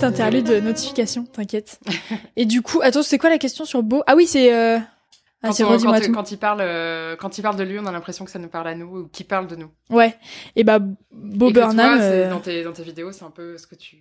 Petite 0.00 0.18
interlude 0.18 0.46
de 0.46 0.60
notification, 0.60 1.24
t'inquiète. 1.26 1.78
Et 2.36 2.46
du 2.46 2.62
coup, 2.62 2.80
attends, 2.82 3.02
c'est 3.02 3.18
quoi 3.18 3.28
la 3.28 3.36
question 3.36 3.66
sur 3.66 3.82
Beau? 3.82 4.02
Ah 4.06 4.16
oui, 4.16 4.26
c'est. 4.26 4.54
Euh... 4.54 4.78
Ah, 5.42 5.50
quand, 5.58 5.78
quand, 5.78 6.12
quand, 6.12 6.32
il 6.32 6.38
parle, 6.38 6.60
euh, 6.62 7.16
quand 7.16 7.36
il 7.36 7.42
parle 7.42 7.56
de 7.56 7.64
lui, 7.64 7.78
on 7.78 7.84
a 7.84 7.92
l'impression 7.92 8.24
que 8.24 8.30
ça 8.30 8.38
nous 8.38 8.48
parle 8.48 8.68
à 8.68 8.74
nous 8.74 8.86
ou 8.86 9.08
qu'il 9.08 9.26
parle 9.26 9.46
de 9.46 9.56
nous. 9.56 9.70
Ouais. 9.90 10.16
Et 10.56 10.64
bah, 10.64 10.78
Beau 11.12 11.50
Burnham. 11.50 11.98
Euh, 12.00 12.30
dans, 12.30 12.40
tes, 12.40 12.64
dans 12.64 12.72
tes 12.72 12.82
vidéos, 12.82 13.12
c'est 13.12 13.24
un 13.24 13.30
peu 13.30 13.58
ce 13.58 13.66
que 13.66 13.74
tu, 13.74 13.98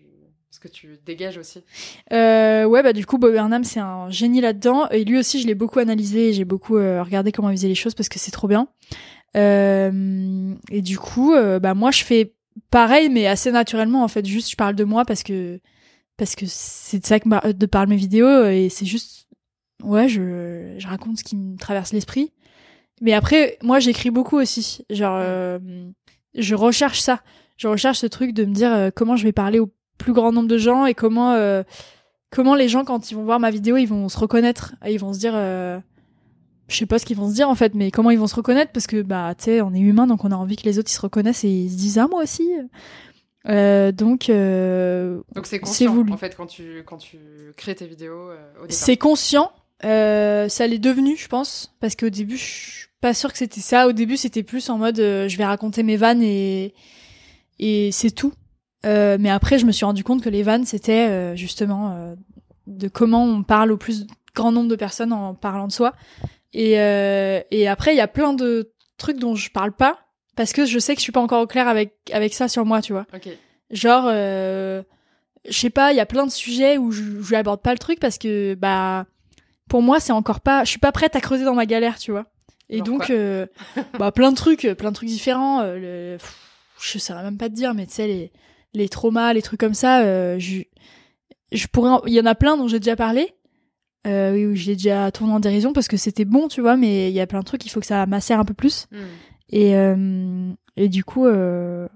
ce 0.52 0.60
que 0.62 0.70
tu 0.70 1.00
dégages 1.06 1.38
aussi. 1.38 1.66
Euh, 2.14 2.64
ouais, 2.64 2.82
bah 2.82 2.94
du 2.94 3.06
coup, 3.06 3.18
Bob 3.18 3.34
Burnham, 3.34 3.66
c'est 3.66 3.82
un 3.82 4.10
génie 4.10 4.40
là-dedans. 4.40 4.88
Et 4.92 5.04
lui 5.04 5.20
aussi, 5.20 5.42
je 5.42 5.48
l'ai 5.48 5.56
beaucoup 5.56 5.80
analysé. 5.80 6.32
J'ai 6.32 6.46
beaucoup 6.46 6.78
euh, 6.78 7.04
regardé 7.04 7.34
comment 7.34 7.50
il 7.50 7.58
faisait 7.58 7.68
les 7.68 7.76
choses 7.76 7.94
parce 7.94 8.08
que 8.08 8.20
c'est 8.20 8.32
trop 8.32 8.48
bien. 8.48 8.70
Euh, 9.36 10.54
et 10.72 10.82
du 10.82 10.98
coup, 10.98 11.34
bah 11.62 11.74
moi, 11.74 11.92
je 11.92 12.06
fais 12.06 12.34
pareil, 12.72 13.10
mais 13.10 13.28
assez 13.28 13.52
naturellement 13.52 14.04
en 14.04 14.08
fait. 14.08 14.26
Juste, 14.26 14.50
je 14.50 14.56
parle 14.56 14.76
de 14.76 14.86
moi 14.86 15.04
parce 15.04 15.24
que 15.24 15.60
parce 16.20 16.36
que 16.36 16.46
c'est 16.48 17.00
de 17.00 17.06
ça 17.06 17.20
que 17.20 17.52
de 17.54 17.66
parler 17.66 17.90
mes 17.90 17.96
vidéos 17.96 18.46
et 18.46 18.70
c'est 18.70 18.86
juste 18.86 19.28
ouais, 19.84 20.08
je 20.08 20.76
je 20.78 20.88
raconte 20.88 21.18
ce 21.18 21.24
qui 21.24 21.36
me 21.36 21.58
traverse 21.58 21.94
l'esprit. 21.94 22.32
Mais 23.02 23.14
après, 23.14 23.58
moi, 23.64 23.80
j'écris 23.80 24.12
beaucoup 24.12 24.38
aussi. 24.38 24.86
Genre, 24.90 25.18
euh, 25.22 25.60
je 26.36 26.56
recherche 26.56 27.00
ça. 27.00 27.22
Je 27.58 27.68
recherche 27.68 28.00
ce 28.00 28.08
truc 28.08 28.34
de 28.34 28.46
me 28.46 28.54
dire 28.54 28.74
euh, 28.74 28.90
comment 28.94 29.16
je 29.16 29.24
vais 29.24 29.32
parler 29.32 29.60
au 29.60 29.72
plus 29.98 30.14
grand 30.14 30.32
nombre 30.32 30.48
de 30.48 30.58
gens 30.58 30.86
et 30.86 30.94
comment 30.94 31.32
euh, 31.34 31.64
comment 32.30 32.56
les 32.56 32.68
gens 32.68 32.84
quand 32.84 33.12
ils 33.12 33.16
vont 33.16 33.24
voir 33.24 33.40
ma 33.40 33.52
vidéo, 33.52 33.78
ils 33.78 33.88
vont 33.88 34.10
se 34.10 34.18
reconnaître 34.18 34.76
et 34.86 34.94
ils 34.94 35.00
vont 35.00 35.14
se 35.14 35.20
dire 35.20 35.34
je 35.34 36.76
sais 36.76 36.86
pas 36.86 37.00
ce 37.00 37.06
qu'ils 37.06 37.18
vont 37.18 37.30
se 37.30 37.34
dire 37.34 37.50
en 37.50 37.56
fait, 37.56 37.74
mais 37.74 37.90
comment 37.90 38.12
ils 38.12 38.20
vont 38.20 38.28
se 38.28 38.36
reconnaître? 38.36 38.72
Parce 38.72 38.86
que 38.86 39.02
bah 39.02 39.34
tu 39.38 39.46
sais, 39.46 39.62
on 39.62 39.74
est 39.74 39.80
humain 39.80 40.08
donc 40.08 40.24
on 40.24 40.32
a 40.32 40.36
envie 40.36 40.56
que 40.56 40.64
les 40.64 40.78
autres 40.78 40.90
ils 40.92 40.96
se 40.96 41.02
reconnaissent 41.02 41.44
et 41.44 41.50
ils 41.50 41.72
se 41.72 41.78
disent 41.78 41.98
ah 41.98 42.08
moi 42.08 42.24
aussi. 42.24 42.50
Euh, 43.48 43.92
donc 43.92 44.30
euh, 44.30 45.22
donc 45.34 45.46
c'est 45.46 45.60
conscient 45.60 45.94
voulu. 45.94 46.12
en 46.12 46.18
fait 46.18 46.36
quand 46.36 46.46
tu 46.46 46.84
quand 46.86 46.98
tu 46.98 47.18
crées 47.56 47.76
tes 47.76 47.88
vidéos. 47.88 48.30
Euh, 48.32 48.38
c'est 48.70 48.98
conscient. 48.98 49.52
Euh, 49.86 50.50
ça 50.50 50.68
l'est 50.68 50.78
devenu, 50.78 51.16
je 51.16 51.30
pense, 51.30 51.74
parce 51.80 51.96
qu'au 51.96 52.10
début, 52.10 52.36
je 52.36 52.44
suis 52.44 52.88
pas 53.00 53.14
sûre 53.14 53.32
que 53.32 53.38
c'était 53.38 53.62
ça. 53.62 53.88
Au 53.88 53.94
début, 53.94 54.18
c'était 54.18 54.44
plus 54.44 54.70
en 54.70 54.78
mode 54.78 54.98
je 54.98 55.38
vais 55.38 55.46
raconter 55.46 55.84
mes 55.84 55.96
vannes 55.96 56.22
et 56.22 56.74
et 57.60 57.92
c'est 57.92 58.12
tout. 58.12 58.34
mais 58.84 59.30
après, 59.30 59.58
je 59.58 59.66
me 59.66 59.72
suis 59.72 59.86
rendu 59.86 60.04
compte 60.04 60.22
que 60.22 60.30
les 60.30 60.44
vannes, 60.44 60.66
c'était 60.66 61.36
justement 61.38 62.16
de 62.68 62.88
comment 62.88 63.24
on 63.24 63.44
parle 63.44 63.72
au 63.72 63.78
plus 63.78 64.06
grand 64.36 64.52
nombre 64.52 64.70
de 64.70 64.76
personnes 64.76 65.14
en 65.14 65.34
parlant 65.34 65.68
de 65.68 65.72
soi. 65.72 65.94
Et, 66.54 66.80
euh, 66.80 67.42
et 67.52 67.68
après, 67.68 67.94
il 67.94 67.98
y 67.98 68.02
a 68.02 68.08
plein 68.08 68.34
de 68.34 68.72
trucs 68.98 69.20
dont 69.20 69.36
je 69.36 69.52
parle 69.52 69.72
pas 69.72 70.00
parce 70.40 70.54
que 70.54 70.64
je 70.64 70.80
sais 70.80 70.96
que 70.96 71.02
je 71.02 71.04
suis 71.04 71.12
pas 71.12 71.20
encore 71.20 71.42
au 71.42 71.48
clair 71.48 71.68
avec 71.68 71.98
avec 72.14 72.34
ça 72.34 72.48
sur 72.48 72.64
moi, 72.64 72.82
tu 72.82 72.94
vois. 72.94 73.06
Genre, 73.72 74.06
euh, 74.08 74.82
je 75.46 75.52
sais 75.52 75.70
pas, 75.70 75.92
il 75.92 75.98
y 75.98 76.00
a 76.00 76.06
plein 76.06 76.26
de 76.26 76.32
sujets 76.32 76.78
où 76.78 76.92
je, 76.92 77.04
je 77.22 77.36
aborde 77.36 77.62
pas 77.62 77.74
le 77.74 77.78
truc 77.78 78.00
parce 78.00 78.18
que 78.18 78.54
bah 78.54 79.06
pour 79.68 79.82
moi 79.82 80.00
c'est 80.00 80.14
encore 80.14 80.40
pas, 80.40 80.64
je 80.64 80.70
suis 80.70 80.80
pas 80.80 80.94
prête 80.94 81.18
à 81.18 81.20
creuser 81.20 81.44
dans 81.44 81.56
ma 81.56 81.66
galère, 81.66 82.00
tu 82.00 82.12
vois. 82.12 82.28
Et 82.70 82.82
donc, 82.82 83.10
euh, 83.10 83.48
bah 84.00 84.14
plein 84.14 84.32
de 84.32 84.38
trucs, 84.38 84.66
plein 84.78 84.92
de 84.92 84.96
trucs 84.96 85.10
différents. 85.10 85.60
Euh, 85.60 86.16
le, 86.16 86.18
je 86.80 87.00
saurais 87.00 87.24
même 87.24 87.38
pas 87.38 87.50
te 87.50 87.54
dire, 87.56 87.74
mais 87.74 87.86
tu 87.86 87.96
sais 87.96 88.08
les 88.08 88.32
les 88.74 88.88
traumas, 88.88 89.34
les 89.34 89.42
trucs 89.42 89.60
comme 89.60 89.74
ça, 89.74 90.04
euh, 90.04 90.40
je 90.40 90.62
je 91.52 91.68
pourrais, 91.68 92.00
il 92.08 92.14
y 92.14 92.22
en 92.22 92.26
a 92.26 92.36
plein 92.36 92.56
dont 92.56 92.70
j'ai 92.70 92.80
déjà 92.80 92.96
parlé 92.96 93.34
euh, 94.08 94.32
oui, 94.34 94.56
j'ai 94.56 94.76
déjà 94.76 95.12
tourné 95.12 95.34
en 95.34 95.40
dérision 95.40 95.74
parce 95.74 95.88
que 95.88 95.98
c'était 95.98 96.26
bon, 96.26 96.48
tu 96.48 96.62
vois, 96.62 96.78
mais 96.78 97.10
il 97.10 97.14
y 97.14 97.20
a 97.20 97.28
plein 97.28 97.40
de 97.40 97.46
trucs, 97.46 97.66
il 97.66 97.70
faut 97.70 97.80
que 97.80 97.86
ça 97.86 98.06
macère 98.06 98.40
un 98.40 98.46
peu 98.46 98.54
plus. 98.54 98.88
Hmm. 98.92 99.06
Et, 99.50 99.76
euh, 99.76 100.52
et 100.78 100.90
du 100.90 101.04
coup, 101.04 101.26
euh, 101.26 101.88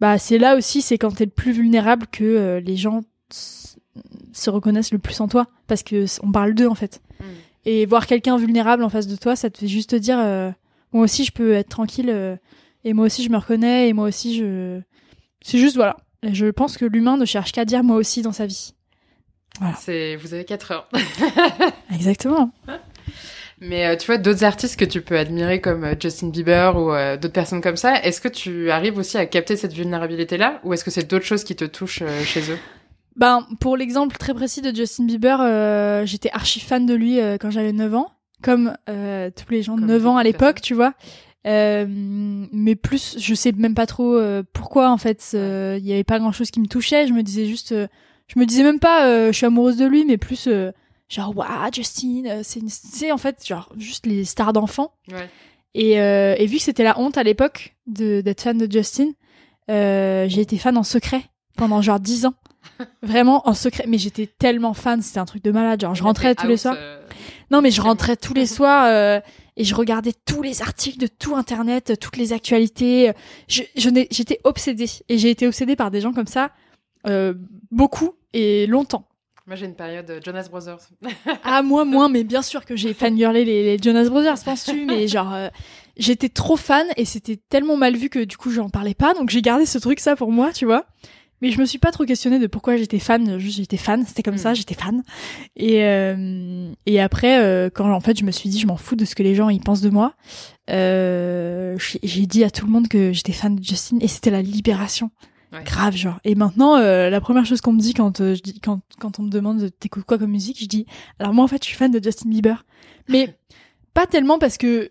bah, 0.00 0.18
c'est 0.18 0.38
là 0.38 0.56
aussi, 0.56 0.82
c'est 0.82 0.98
quand 0.98 1.14
t'es 1.14 1.24
le 1.24 1.30
plus 1.30 1.52
vulnérable 1.52 2.06
que 2.10 2.24
euh, 2.24 2.60
les 2.60 2.76
gens 2.76 3.02
se 3.30 4.50
reconnaissent 4.50 4.92
le 4.92 4.98
plus 4.98 5.20
en 5.20 5.28
toi. 5.28 5.46
Parce 5.66 5.82
que 5.82 6.04
on 6.22 6.32
parle 6.32 6.54
d'eux, 6.54 6.68
en 6.68 6.74
fait. 6.74 7.02
Mm. 7.20 7.24
Et 7.66 7.86
voir 7.86 8.06
quelqu'un 8.06 8.36
vulnérable 8.36 8.84
en 8.84 8.88
face 8.88 9.06
de 9.06 9.16
toi, 9.16 9.36
ça 9.36 9.50
te 9.50 9.58
fait 9.58 9.68
juste 9.68 9.94
dire, 9.94 10.18
moi 10.92 11.04
aussi, 11.04 11.24
je 11.24 11.32
peux 11.32 11.52
être 11.52 11.68
tranquille. 11.68 12.38
et 12.84 12.92
moi 12.92 13.06
aussi, 13.06 13.24
je 13.24 13.30
me 13.30 13.38
reconnais. 13.38 13.88
Et 13.88 13.92
moi 13.92 14.06
aussi, 14.06 14.36
je... 14.36 14.80
C'est 15.42 15.58
juste, 15.58 15.76
voilà. 15.76 15.96
Je 16.22 16.46
pense 16.46 16.76
que 16.76 16.84
l'humain 16.84 17.16
ne 17.16 17.24
cherche 17.24 17.52
qu'à 17.52 17.64
dire 17.64 17.82
moi 17.82 17.96
aussi 17.96 18.22
dans 18.22 18.32
sa 18.32 18.46
vie. 18.46 18.72
Voilà. 19.58 19.74
C'est, 19.76 20.16
vous 20.16 20.34
avez 20.34 20.44
4 20.44 20.70
heures. 20.72 20.88
Exactement. 21.92 22.52
Mais 23.60 23.86
euh, 23.86 23.96
tu 23.96 24.06
vois, 24.06 24.18
d'autres 24.18 24.44
artistes 24.44 24.78
que 24.78 24.84
tu 24.84 25.00
peux 25.00 25.16
admirer 25.16 25.60
comme 25.60 25.84
euh, 25.84 25.94
Justin 25.98 26.28
Bieber 26.28 26.76
ou 26.76 26.92
euh, 26.92 27.16
d'autres 27.16 27.32
personnes 27.32 27.62
comme 27.62 27.76
ça, 27.76 28.02
est-ce 28.02 28.20
que 28.20 28.28
tu 28.28 28.70
arrives 28.70 28.98
aussi 28.98 29.16
à 29.16 29.24
capter 29.24 29.56
cette 29.56 29.72
vulnérabilité-là 29.72 30.60
ou 30.62 30.74
est-ce 30.74 30.84
que 30.84 30.90
c'est 30.90 31.08
d'autres 31.08 31.24
choses 31.24 31.44
qui 31.44 31.56
te 31.56 31.64
touchent 31.64 32.02
chez 32.24 32.52
eux? 32.52 32.58
Ben, 33.16 33.46
pour 33.60 33.78
l'exemple 33.78 34.16
très 34.18 34.34
précis 34.34 34.60
de 34.60 34.76
Justin 34.76 35.04
Bieber, 35.04 35.38
j'étais 36.06 36.30
archi 36.32 36.60
fan 36.60 36.84
de 36.84 36.92
lui 36.92 37.18
quand 37.40 37.50
j'avais 37.50 37.72
9 37.72 37.94
ans, 37.94 38.10
comme 38.42 38.76
tous 38.86 39.50
les 39.50 39.62
gens 39.62 39.76
de 39.76 39.86
9 39.86 40.06
ans 40.06 40.16
à 40.18 40.22
l'époque, 40.22 40.60
tu 40.60 40.74
vois. 40.74 40.92
mais 41.46 42.74
plus, 42.74 43.16
je 43.18 43.34
sais 43.34 43.52
même 43.52 43.74
pas 43.74 43.86
trop 43.86 44.20
pourquoi 44.52 44.90
en 44.90 44.98
fait. 44.98 45.30
Il 45.32 45.86
y 45.86 45.94
avait 45.94 46.04
pas 46.04 46.18
grand 46.18 46.32
chose 46.32 46.50
qui 46.50 46.60
me 46.60 46.66
touchait. 46.66 47.06
Je 47.06 47.14
me 47.14 47.22
disais 47.22 47.46
juste, 47.46 47.74
je 47.74 48.38
me 48.38 48.44
disais 48.44 48.64
même 48.64 48.80
pas, 48.80 49.30
je 49.32 49.34
suis 49.34 49.46
amoureuse 49.46 49.78
de 49.78 49.86
lui, 49.86 50.04
mais 50.04 50.18
plus 50.18 50.46
genre 51.08 51.36
waouh 51.36 51.70
Justin 51.72 52.24
euh, 52.26 52.40
c'est 52.42 52.60
c'est 52.68 53.12
en 53.12 53.18
fait 53.18 53.46
genre 53.46 53.72
juste 53.76 54.06
les 54.06 54.24
stars 54.24 54.52
d'enfants. 54.52 54.92
Ouais. 55.10 55.28
et, 55.74 56.00
euh, 56.00 56.34
et 56.38 56.46
vu 56.46 56.56
que 56.56 56.62
c'était 56.62 56.82
la 56.84 56.98
honte 56.98 57.16
à 57.16 57.22
l'époque 57.22 57.76
de 57.86 58.20
d'être 58.20 58.40
fan 58.42 58.58
de 58.58 58.70
Justin 58.70 59.10
euh, 59.70 60.26
j'ai 60.28 60.40
été 60.40 60.58
fan 60.58 60.76
en 60.76 60.82
secret 60.84 61.22
pendant 61.56 61.82
genre 61.82 61.98
dix 62.00 62.26
ans. 62.26 62.34
Vraiment 63.02 63.48
en 63.48 63.54
secret. 63.54 63.84
Mais 63.88 63.98
j'étais 63.98 64.26
tellement 64.26 64.74
fan 64.74 65.00
c'était 65.02 65.18
un 65.20 65.24
truc 65.24 65.42
de 65.44 65.50
malade. 65.52 65.80
Genre 65.80 65.94
je 65.94 66.02
rentrais 66.02 66.34
tous 66.34 66.46
les 66.46 66.56
soirs. 66.56 66.76
euh, 66.78 67.00
non 67.50 67.62
mais 67.62 67.70
je 67.70 67.80
rentrais 67.80 68.16
tous 68.16 68.34
les 68.34 68.46
soirs 68.56 68.84
euh, 68.86 69.20
et 69.56 69.64
je 69.64 69.74
regardais 69.74 70.12
tous 70.24 70.42
les 70.42 70.60
articles 70.62 70.98
de 70.98 71.06
tout 71.06 71.34
internet 71.36 71.98
toutes 72.00 72.16
les 72.16 72.32
actualités 72.32 73.12
je 73.48 73.62
j'étais 74.10 74.40
obsédée. 74.44 74.90
Et 75.08 75.18
j'ai 75.18 75.30
été 75.30 75.46
obsédée 75.46 75.76
par 75.76 75.90
des 75.90 76.00
gens 76.00 76.12
comme 76.12 76.26
ça 76.26 76.50
beaucoup 77.70 78.14
et 78.32 78.66
longtemps 78.66 79.06
moi, 79.46 79.54
j'ai 79.54 79.66
une 79.66 79.76
période 79.76 80.10
euh, 80.10 80.20
Jonas 80.24 80.48
Brothers. 80.50 80.80
ah, 81.44 81.62
moi, 81.62 81.84
moins, 81.84 82.08
mais 82.08 82.24
bien 82.24 82.42
sûr 82.42 82.64
que 82.64 82.74
j'ai 82.74 82.94
fangirlé 82.94 83.44
les, 83.44 83.62
les 83.62 83.78
Jonas 83.82 84.08
Brothers, 84.08 84.42
penses-tu 84.44 84.84
Mais 84.86 85.06
genre, 85.08 85.32
euh, 85.32 85.48
j'étais 85.96 86.28
trop 86.28 86.56
fan 86.56 86.86
et 86.96 87.04
c'était 87.04 87.38
tellement 87.48 87.76
mal 87.76 87.96
vu 87.96 88.08
que 88.08 88.24
du 88.24 88.36
coup, 88.36 88.50
j'en 88.50 88.68
parlais 88.70 88.94
pas. 88.94 89.14
Donc, 89.14 89.30
j'ai 89.30 89.42
gardé 89.42 89.64
ce 89.64 89.78
truc, 89.78 90.00
ça, 90.00 90.16
pour 90.16 90.32
moi, 90.32 90.52
tu 90.52 90.64
vois. 90.64 90.86
Mais 91.42 91.50
je 91.50 91.60
me 91.60 91.66
suis 91.66 91.78
pas 91.78 91.92
trop 91.92 92.04
questionnée 92.04 92.38
de 92.38 92.46
pourquoi 92.48 92.76
j'étais 92.76 92.98
fan. 92.98 93.38
Juste, 93.38 93.58
j'étais 93.58 93.76
fan. 93.76 94.04
C'était 94.04 94.22
comme 94.22 94.38
ça, 94.38 94.52
hmm. 94.52 94.56
j'étais 94.56 94.74
fan. 94.74 95.02
Et, 95.54 95.84
euh, 95.84 96.72
et 96.86 97.00
après, 97.00 97.38
euh, 97.38 97.70
quand 97.72 97.88
en 97.92 98.00
fait, 98.00 98.18
je 98.18 98.24
me 98.24 98.32
suis 98.32 98.48
dit, 98.48 98.58
je 98.58 98.66
m'en 98.66 98.76
fous 98.76 98.96
de 98.96 99.04
ce 99.04 99.14
que 99.14 99.22
les 99.22 99.34
gens 99.34 99.48
ils 99.48 99.60
pensent 99.60 99.82
de 99.82 99.90
moi. 99.90 100.14
j'ai 100.68 102.26
dit 102.26 102.42
à 102.42 102.50
tout 102.50 102.66
le 102.66 102.72
monde 102.72 102.88
que 102.88 103.12
j'étais 103.12 103.32
fan 103.32 103.54
de 103.54 103.62
Justin 103.62 103.98
et 104.00 104.08
c'était 104.08 104.30
la 104.30 104.42
libération. 104.42 105.10
Grave, 105.64 105.96
genre. 105.96 106.18
Et 106.24 106.34
maintenant, 106.34 106.76
euh, 106.76 107.10
la 107.10 107.20
première 107.20 107.46
chose 107.46 107.60
qu'on 107.60 107.72
me 107.72 107.80
dit 107.80 107.94
quand 107.94 108.20
euh, 108.20 108.34
je 108.34 108.42
dis 108.42 108.60
quand 108.60 108.80
quand 108.98 109.18
on 109.18 109.24
me 109.24 109.30
demande 109.30 109.70
t'écoutes 109.78 110.04
quoi 110.04 110.18
comme 110.18 110.30
musique, 110.30 110.60
je 110.60 110.66
dis 110.66 110.86
alors 111.18 111.32
moi 111.32 111.44
en 111.44 111.48
fait 111.48 111.62
je 111.62 111.68
suis 111.68 111.76
fan 111.76 111.90
de 111.90 112.02
Justin 112.02 112.30
Bieber, 112.30 112.64
mais 113.08 113.36
pas 113.94 114.06
tellement 114.06 114.38
parce 114.38 114.58
que 114.58 114.90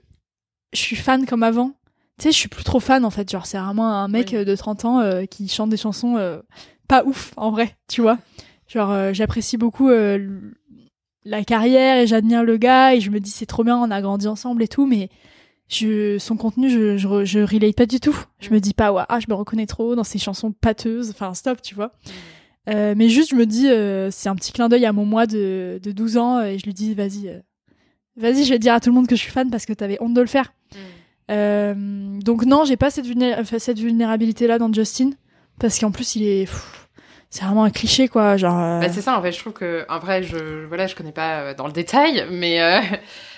je 0.73 0.79
suis 0.79 0.95
fan 0.95 1.25
comme 1.25 1.43
avant. 1.43 1.71
Tu 2.17 2.23
sais, 2.23 2.31
je 2.31 2.37
suis 2.37 2.49
plus 2.49 2.63
trop 2.63 2.79
fan 2.79 3.03
en 3.03 3.09
fait. 3.09 3.29
Genre 3.29 3.45
c'est 3.45 3.57
vraiment 3.57 3.89
un 3.89 4.07
mec 4.07 4.33
euh, 4.33 4.45
de 4.45 4.55
30 4.55 4.85
ans 4.85 5.25
qui 5.29 5.47
chante 5.47 5.69
des 5.69 5.77
chansons 5.77 6.41
pas 6.87 7.03
ouf 7.03 7.33
en 7.37 7.51
vrai, 7.51 7.75
tu 7.87 8.01
vois. 8.01 8.17
Genre 8.67 9.13
j'apprécie 9.13 9.57
beaucoup 9.57 9.89
la 9.89 11.43
carrière 11.43 11.97
et 11.97 12.07
j'admire 12.07 12.43
le 12.43 12.57
gars 12.57 12.95
et 12.95 13.01
je 13.01 13.09
me 13.09 13.19
dis 13.19 13.31
c'est 13.31 13.45
trop 13.45 13.63
bien, 13.63 13.77
on 13.77 13.91
a 13.91 14.01
grandi 14.01 14.27
ensemble 14.27 14.63
et 14.63 14.67
tout, 14.67 14.85
mais 14.85 15.09
je, 15.67 16.17
son 16.19 16.37
contenu, 16.37 16.69
je, 16.69 16.97
je, 16.97 17.25
je 17.25 17.39
relate 17.39 17.75
pas 17.75 17.85
du 17.85 17.99
tout. 17.99 18.17
Je 18.39 18.51
me 18.51 18.59
dis 18.59 18.73
pas, 18.73 18.91
ouais, 18.91 19.03
ah, 19.09 19.19
je 19.19 19.25
me 19.29 19.33
reconnais 19.33 19.65
trop 19.65 19.95
dans 19.95 20.03
ces 20.03 20.19
chansons 20.19 20.51
pâteuses. 20.51 21.09
Enfin, 21.09 21.33
stop, 21.33 21.61
tu 21.61 21.75
vois. 21.75 21.87
Mm. 21.87 22.09
Euh, 22.69 22.93
mais 22.97 23.09
juste, 23.09 23.31
je 23.31 23.35
me 23.35 23.45
dis, 23.45 23.69
euh, 23.69 24.09
c'est 24.11 24.29
un 24.29 24.35
petit 24.35 24.51
clin 24.51 24.69
d'œil 24.69 24.85
à 24.85 24.93
mon 24.93 25.05
moi 25.05 25.27
de, 25.27 25.79
de 25.81 25.91
12 25.91 26.17
ans 26.17 26.41
et 26.41 26.57
je 26.57 26.65
lui 26.65 26.73
dis, 26.73 26.93
vas-y, 26.93 27.29
euh, 27.29 27.39
vas-y, 28.17 28.43
je 28.43 28.49
vais 28.49 28.59
dire 28.59 28.73
à 28.73 28.79
tout 28.79 28.89
le 28.89 28.95
monde 28.95 29.07
que 29.07 29.15
je 29.15 29.21
suis 29.21 29.31
fan 29.31 29.49
parce 29.49 29.65
que 29.65 29.73
t'avais 29.73 29.97
honte 30.01 30.13
de 30.13 30.21
le 30.21 30.27
faire. 30.27 30.53
Mm. 31.29 32.19
Donc 32.19 32.45
non, 32.45 32.65
j'ai 32.65 32.77
pas 32.77 32.91
cette, 32.91 33.07
cette 33.59 33.79
vulnérabilité-là 33.79 34.59
dans 34.59 34.71
Justin 34.71 35.11
parce 35.59 35.79
qu'en 35.79 35.91
plus, 35.91 36.15
il 36.15 36.23
est... 36.23 36.49
c'est 37.31 37.43
vraiment 37.43 37.63
un 37.63 37.71
cliché 37.71 38.07
quoi 38.07 38.37
genre 38.37 38.79
bah, 38.79 38.89
c'est 38.89 39.01
ça 39.01 39.17
en 39.17 39.21
fait 39.21 39.31
je 39.31 39.39
trouve 39.39 39.53
que 39.53 39.85
en 39.89 39.99
vrai 39.99 40.23
je 40.23 40.65
voilà 40.67 40.87
je 40.87 40.95
connais 40.95 41.11
pas 41.11 41.53
dans 41.53 41.65
le 41.65 41.73
détail 41.73 42.25
mais 42.29 42.59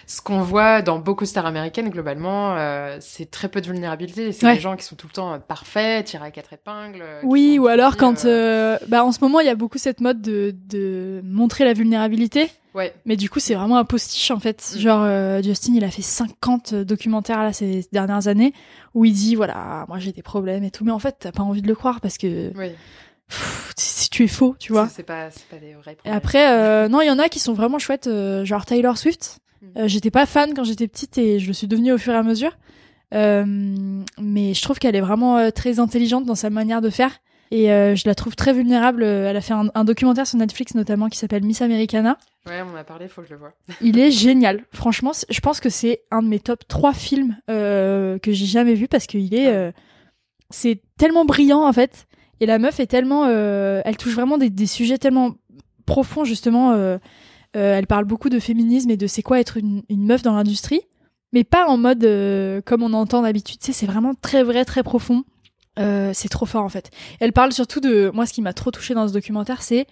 ce 0.10 0.22
qu'on 0.22 0.42
voit 0.42 0.82
dans 0.82 1.00
beaucoup 1.00 1.26
de 1.26 1.30
stars 1.30 1.46
américaines, 1.46 1.90
globalement, 1.90 2.56
euh, 2.56 2.96
c'est 3.02 3.30
très 3.30 3.50
peu 3.50 3.60
de 3.60 3.68
vulnérabilité. 3.68 4.32
C'est 4.32 4.54
des 4.54 4.60
gens 4.62 4.78
qui 4.78 4.86
sont 4.86 4.96
tout 4.96 5.08
le 5.08 5.12
temps 5.12 5.34
euh, 5.34 5.38
parfaits, 5.38 6.06
tirés 6.06 6.26
à 6.26 6.32
quatre 6.32 6.54
épingles. 6.54 7.02
Euh, 7.02 7.20
oui, 7.24 7.60
ou 7.60 7.68
alors 7.68 7.98
quand, 7.98 8.26
bah, 8.88 9.04
en 9.04 9.12
ce 9.12 9.20
moment, 9.22 9.42
il 9.42 9.48
y 9.48 9.50
a 9.50 9.56
beaucoup 9.56 9.78
cette 9.78 10.00
mode 10.00 10.22
de, 10.22 10.56
de 10.70 11.22
montrer 11.26 11.66
la 11.66 11.74
vulnérabilité. 11.74 12.50
Ouais. 12.74 12.94
Mais 13.06 13.18
du 13.18 13.30
coup, 13.30 13.42
c'est 13.42 13.54
vraiment 13.54 13.78
un 13.78 13.84
postiche 13.84 14.32
en 14.32 14.40
fait. 14.40 14.76
Mm. 14.76 14.80
Genre, 14.80 15.44
Justin, 15.44 15.74
il 15.76 15.84
a 15.84 15.92
fait 15.92 16.02
50 16.02 16.74
documentaires 16.74 17.44
là 17.44 17.52
ces 17.52 17.86
dernières 17.92 18.30
années 18.30 18.54
où 18.94 19.04
il 19.04 19.14
dit 19.14 19.36
voilà, 19.36 19.84
moi 19.90 20.00
j'ai 20.00 20.14
des 20.14 20.22
problèmes 20.22 20.64
et 20.64 20.72
tout. 20.72 20.86
Mais 20.86 20.92
en 20.92 21.00
fait, 21.00 21.18
t'as 21.20 21.34
pas 21.34 21.44
envie 21.44 21.62
de 21.62 21.68
le 21.68 21.76
croire 21.76 22.00
parce 22.00 22.18
que. 22.18 22.54
Oui. 22.56 22.72
si 23.78 24.10
tu 24.10 24.24
es 24.24 24.28
faux, 24.28 24.56
tu 24.58 24.72
vois. 24.72 24.88
C'est 24.88 25.04
pas, 25.04 25.28
pas 25.52 25.58
des 25.58 25.74
vrais 25.74 25.96
problèmes. 25.96 26.14
Et 26.14 26.16
après, 26.16 26.88
non, 26.88 27.02
il 27.02 27.08
y 27.08 27.12
en 27.12 27.20
a 27.20 27.28
qui 27.28 27.40
sont 27.40 27.54
vraiment 27.54 27.78
chouettes, 27.78 28.10
genre 28.46 28.66
Taylor 28.66 28.98
Swift. 28.98 29.42
Euh, 29.78 29.88
j'étais 29.88 30.12
pas 30.12 30.26
fan 30.26 30.54
quand 30.54 30.64
j'étais 30.64 30.88
petite 30.88 31.18
et 31.18 31.40
je 31.40 31.48
le 31.48 31.54
suis 31.54 31.68
devenue 31.68 31.92
au 31.92 31.98
fur 31.98 32.14
et 32.14 32.18
à 32.18 32.24
mesure. 32.24 32.58
Euh, 33.14 33.46
mais 34.20 34.54
je 34.54 34.62
trouve 34.62 34.80
qu'elle 34.80 34.96
est 34.96 35.02
vraiment 35.02 35.38
euh, 35.38 35.50
très 35.50 35.80
intelligente 35.80 36.26
dans 36.26 36.36
sa 36.36 36.50
manière 36.50 36.82
de 36.82 36.90
faire. 36.90 37.20
Et 37.50 37.68
je 37.68 38.06
la 38.06 38.14
trouve 38.14 38.36
très 38.36 38.52
vulnérable. 38.52 39.04
Elle 39.04 39.38
a 39.38 39.40
fait 39.40 39.54
un, 39.54 39.86
documentaire 39.86 40.28
sur 40.28 40.38
Netflix 40.38 40.76
notamment 40.76 41.08
qui 41.08 41.18
s'appelle 41.18 41.46
Miss 41.46 41.62
Americana. 41.62 42.18
Ouais, 42.46 42.62
on 42.62 42.74
en 42.74 42.76
a 42.76 42.84
parlé, 42.84 43.08
faut 43.08 43.22
que 43.22 43.28
je 43.28 43.36
le 43.36 43.40
vois. 43.40 43.54
Il 43.82 43.98
est 44.00 44.12
génial. 44.12 44.66
Franchement, 44.74 45.14
je 45.30 45.40
pense 45.40 45.62
que 45.62 45.70
c'est 45.70 46.02
un 46.12 46.22
de 46.22 46.28
mes 46.28 46.42
top 46.42 46.68
3 46.68 46.92
films 46.92 47.38
que 47.48 48.20
j'ai 48.26 48.46
jamais 48.46 48.74
vu 48.74 48.90
parce 48.90 49.08
qu'il 49.08 49.34
est... 49.34 49.48
Ah. 49.48 49.72
c'est 50.50 50.82
tellement 50.98 51.24
brillant 51.24 51.66
en 51.66 51.72
fait. 51.72 52.08
Et 52.42 52.46
la 52.48 52.60
meuf 52.60 52.82
est 52.82 52.88
tellement... 52.88 53.30
elle 53.30 53.98
touche 53.98 54.14
vraiment 54.14 54.38
des, 54.38 54.50
des 54.50 54.68
sujets 54.68 54.98
tellement 54.98 55.36
profonds 55.86 56.26
justement 56.26 57.00
euh, 57.58 57.76
elle 57.78 57.88
parle 57.88 58.06
beaucoup 58.06 58.30
de 58.30 58.40
féminisme 58.40 58.92
et 58.92 58.98
de 58.98 59.08
c'est 59.08 59.24
quoi 59.24 59.40
être 59.40 59.58
une, 59.58 59.84
meuf 59.90 60.22
dans 60.22 60.36
l'industrie, 60.36 60.82
mais 61.34 61.44
pas 61.44 61.66
en 61.66 61.78
mode 61.78 62.04
euh, 62.04 62.62
comme 62.62 62.84
on 62.84 62.94
entend 62.94 63.24
d'habitude. 63.24 63.58
C'est 63.62 63.88
vraiment 63.88 64.14
très 64.14 64.44
vrai, 64.44 64.64
très 64.64 64.84
profond. 64.84 65.24
Euh, 65.80 66.12
c'est 66.14 66.30
trop 66.30 66.46
fort 66.46 66.64
en 66.64 66.70
fait. 66.70 66.92
Elle 67.20 67.34
parle 67.34 67.52
surtout 67.52 67.80
de 67.80 68.12
moi, 68.14 68.26
ce 68.26 68.34
qui 68.34 68.42
m'a 68.42 68.54
trop 68.54 68.70
touché 68.70 68.94
dans 68.94 69.08
ce 69.08 69.14
documentaire, 69.14 69.62
c'est 69.62 69.88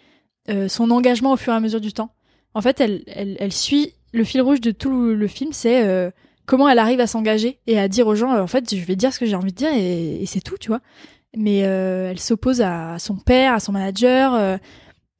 son 0.68 0.92
engagement 0.92 1.32
au 1.32 1.38
fur 1.38 1.54
et 1.54 1.56
à 1.56 1.60
mesure 1.60 1.82
du 1.82 1.92
temps. 1.92 2.12
En 2.54 2.62
fait, 2.62 2.80
elle, 2.80 3.02
elle, 3.08 3.52
suit 3.52 3.94
le 4.14 4.24
fil 4.24 4.42
rouge 4.44 4.62
de 4.62 4.70
tout 4.70 4.92
le 4.92 5.28
film, 5.28 5.54
c'est 5.54 6.12
comment 6.46 6.70
elle 6.70 6.78
arrive 6.78 7.00
à 7.00 7.08
s'engager 7.08 7.58
et 7.66 7.80
à 7.80 7.88
dire 7.88 8.06
aux 8.06 8.14
gens, 8.14 8.40
en 8.40 8.46
fait, 8.46 8.76
je 8.76 8.86
vais 8.86 8.96
dire 8.96 9.12
ce 9.12 9.18
que 9.18 9.26
j'ai 9.26 9.36
envie 9.36 9.52
de 9.52 9.58
dire 9.58 9.74
et, 9.74 10.22
et 10.22 10.26
c'est 10.28 10.42
tout, 10.42 10.60
tu 10.60 10.68
vois. 10.68 10.82
Mais 11.36 11.58
elle 11.58 12.20
s'oppose 12.20 12.62
à 12.62 13.00
son 13.00 13.16
père, 13.16 13.56
à 13.56 13.60
son 13.60 13.72
manager. 13.72 14.60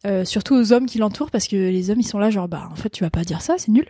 Euh, 0.06 0.24
surtout 0.24 0.56
aux 0.56 0.72
hommes 0.72 0.86
qui 0.86 1.00
l'entourent 1.00 1.32
parce 1.32 1.48
que 1.48 1.56
les 1.56 1.90
hommes 1.90 2.00
ils 2.00 2.08
sont 2.08 2.20
là 2.20 2.30
genre 2.30 2.48
bah 2.48 2.70
en 2.72 2.76
fait 2.76 2.92
tu 2.92 3.04
vas 3.04 3.10
pas 3.10 3.24
dire 3.24 3.42
ça 3.42 3.56
c'est 3.58 3.72
nul. 3.72 3.90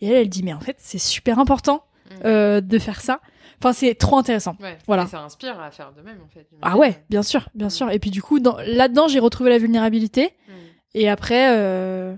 Et 0.00 0.06
elle 0.06 0.16
elle 0.16 0.28
dit 0.28 0.44
mais 0.44 0.52
en 0.52 0.60
fait 0.60 0.76
c'est 0.78 0.98
super 0.98 1.40
important 1.40 1.84
mm. 2.10 2.14
euh, 2.24 2.60
de 2.60 2.78
faire 2.78 3.00
ça. 3.00 3.20
Enfin 3.60 3.72
c'est 3.72 3.96
trop 3.96 4.18
intéressant. 4.18 4.56
Voilà. 4.86 5.06
Ça 5.06 5.20
inspire 5.20 5.60
à 5.60 5.72
faire 5.72 5.92
de 5.92 6.02
même 6.02 6.20
en 6.24 6.28
fait 6.28 6.46
ah 6.62 6.76
ouais 6.76 7.02
bien 7.10 7.24
sûr 7.24 7.48
bien 7.54 7.66
mm. 7.66 7.70
sûr. 7.70 7.90
Et 7.90 7.98
puis 7.98 8.10
du 8.10 8.22
coup 8.22 8.38
là 8.38 8.86
dedans 8.88 9.08
j'ai 9.08 9.18
retrouvé 9.18 9.50
la 9.50 9.58
vulnérabilité. 9.58 10.32
Mm. 10.46 10.52
et 10.94 11.08
après 11.08 11.48
euh, 11.50 12.14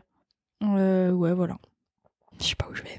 ouais 0.61 1.33
voilà. 1.33 1.57
Je 2.41 2.47
sais 2.47 2.57
pas 2.57 2.69
où 2.71 2.75
je 2.75 2.83
vais. 2.83 2.97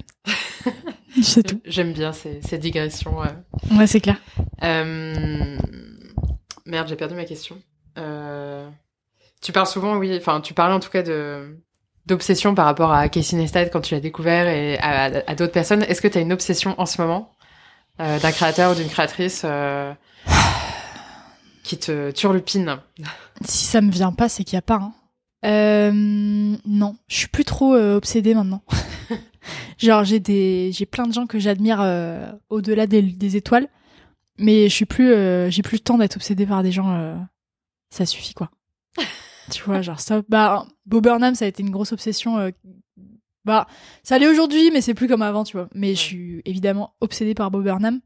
C'est 1.22 1.42
tout. 1.42 1.60
J'aime 1.66 1.92
bien 1.92 2.12
ces, 2.12 2.40
ces 2.42 2.56
digressions 2.58 3.18
ouais. 3.18 3.28
C'est 3.86 4.00
clair. 4.00 4.16
Merde 4.60 5.58
j'ai 6.88 6.96
perdu 6.96 7.14
ma 7.14 7.26
question. 7.26 7.60
Euh... 7.98 8.66
Tu 9.42 9.52
parles 9.52 9.66
souvent, 9.66 9.96
oui, 9.96 10.16
enfin, 10.16 10.40
tu 10.40 10.54
parlais 10.54 10.74
en 10.74 10.80
tout 10.80 10.90
cas 10.90 11.02
de 11.02 11.58
d'obsession 12.06 12.54
par 12.56 12.64
rapport 12.64 12.92
à 12.92 13.08
Casey 13.08 13.36
Neistat 13.36 13.66
quand 13.66 13.80
tu 13.80 13.94
l'as 13.94 14.00
découvert 14.00 14.48
et 14.48 14.76
à, 14.80 15.34
d'autres 15.36 15.52
personnes. 15.52 15.82
Est-ce 15.84 16.00
que 16.00 16.08
tu 16.08 16.18
as 16.18 16.20
une 16.20 16.32
obsession 16.32 16.74
en 16.80 16.86
ce 16.86 17.00
moment 17.00 17.32
euh, 18.00 18.18
d'un 18.18 18.32
créateur 18.32 18.72
ou 18.72 18.74
d'une 18.74 18.88
créatrice 18.88 19.42
euh, 19.44 19.92
qui 21.62 21.78
te 21.78 22.10
turlupine? 22.10 22.78
Si 23.44 23.66
ça 23.66 23.80
me 23.80 23.90
vient 23.90 24.12
pas, 24.12 24.28
c'est 24.28 24.42
qu'il 24.42 24.54
y 24.54 24.58
a 24.58 24.62
pas. 24.62 24.80
Hein. 24.82 24.92
Euh, 25.44 25.92
non, 25.92 26.96
je 27.08 27.16
suis 27.16 27.28
plus 27.28 27.44
trop 27.44 27.74
euh, 27.74 27.96
obsédée 27.96 28.34
maintenant. 28.34 28.62
Genre 29.78 30.04
j'ai 30.04 30.20
des 30.20 30.70
j'ai 30.72 30.86
plein 30.86 31.06
de 31.06 31.12
gens 31.12 31.26
que 31.26 31.38
j'admire 31.40 31.80
euh, 31.80 32.30
au-delà 32.48 32.86
des, 32.86 33.36
étoiles. 33.36 33.68
mais 34.38 34.68
je 34.68 34.74
suis 34.74 34.84
plus, 34.84 35.12
euh, 35.12 35.50
j'ai 35.50 35.62
plus 35.62 35.76
le 35.76 35.82
temps 35.82 35.98
d'être 35.98 36.16
obsédée 36.16 36.46
par 36.46 36.62
des 36.62 36.70
gens. 36.70 37.18
ça 37.90 38.06
suffit 38.06 38.34
quoi. 38.34 38.50
Tu 39.50 39.62
vois, 39.64 39.82
genre 39.82 40.00
stop. 40.00 40.24
Bah, 40.28 40.66
Bob 40.86 41.02
Burnham, 41.04 41.34
ça 41.34 41.44
a 41.44 41.48
été 41.48 41.62
une 41.62 41.70
grosse 41.70 41.92
obsession. 41.92 42.38
euh, 42.38 42.50
bah, 43.44 43.66
ça 44.02 44.14
allait 44.14 44.28
aujourd'hui, 44.28 44.70
mais 44.72 44.80
c'est 44.80 44.94
plus 44.94 45.08
comme 45.08 45.22
avant, 45.22 45.44
tu 45.44 45.56
vois. 45.56 45.68
Mais 45.74 45.94
je 45.94 46.00
suis 46.00 46.42
évidemment 46.44 46.94
obsédée 47.00 47.34
par 47.34 47.50
Bob 47.50 47.64
Burnham. 47.64 48.00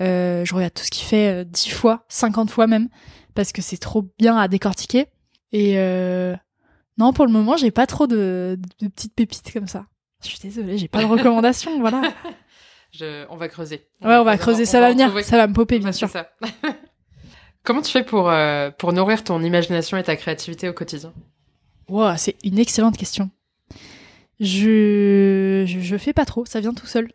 Euh, 0.00 0.44
je 0.46 0.54
regarde 0.54 0.72
tout 0.72 0.84
ce 0.84 0.90
qu'il 0.90 1.04
fait 1.04 1.42
euh, 1.42 1.44
10 1.44 1.68
fois, 1.70 2.04
50 2.08 2.50
fois 2.50 2.66
même, 2.66 2.88
parce 3.34 3.52
que 3.52 3.60
c'est 3.60 3.76
trop 3.76 4.08
bien 4.18 4.36
à 4.38 4.48
décortiquer. 4.48 5.06
Et 5.52 5.74
euh, 5.78 6.34
non, 6.96 7.12
pour 7.12 7.26
le 7.26 7.32
moment, 7.32 7.56
j'ai 7.58 7.70
pas 7.70 7.86
trop 7.86 8.06
de, 8.06 8.58
de 8.80 8.88
petites 8.88 9.14
pépites 9.14 9.52
comme 9.52 9.66
ça. 9.68 9.84
Je 10.24 10.28
suis 10.28 10.38
désolée, 10.38 10.78
j'ai 10.78 10.88
pas 10.88 11.00
de 11.02 11.06
recommandations, 11.08 11.78
voilà. 11.80 12.00
Je- 12.92 13.26
On 13.28 13.36
va 13.36 13.48
creuser. 13.48 13.86
Ouais, 14.02 14.16
on 14.16 14.24
va 14.24 14.38
creuser, 14.38 14.64
ça 14.64 14.80
va 14.80 14.86
en 14.88 14.92
venir, 14.92 15.08
trouver. 15.08 15.22
ça 15.22 15.36
va 15.36 15.46
me 15.46 15.52
popper, 15.52 15.78
bien 15.78 15.92
sûr. 15.92 16.08
ça. 16.08 16.30
Comment 17.64 17.82
tu 17.82 17.92
fais 17.92 18.02
pour, 18.02 18.28
euh, 18.30 18.70
pour 18.76 18.92
nourrir 18.92 19.22
ton 19.24 19.42
imagination 19.42 19.96
et 19.96 20.02
ta 20.02 20.16
créativité 20.16 20.68
au 20.68 20.72
quotidien? 20.72 21.12
Wow, 21.88 22.16
c'est 22.16 22.36
une 22.44 22.58
excellente 22.58 22.96
question. 22.96 23.30
Je, 24.40 25.62
je 25.68 25.78
je 25.80 25.96
fais 25.96 26.12
pas 26.12 26.24
trop, 26.24 26.44
ça 26.46 26.58
vient 26.58 26.74
tout 26.74 26.86
seul. 26.86 27.08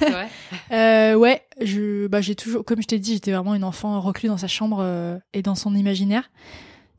Vrai 0.00 0.28
Euh, 0.72 1.14
ouais, 1.14 1.42
je 1.60 2.06
bah 2.06 2.20
j'ai 2.22 2.34
toujours 2.34 2.64
comme 2.64 2.80
je 2.80 2.86
t'ai 2.86 2.98
dit, 2.98 3.12
j'étais 3.12 3.30
vraiment 3.30 3.54
une 3.54 3.62
enfant 3.62 4.00
reclus 4.00 4.28
dans 4.28 4.38
sa 4.38 4.48
chambre 4.48 4.78
euh, 4.80 5.18
et 5.34 5.42
dans 5.42 5.54
son 5.54 5.74
imaginaire. 5.76 6.30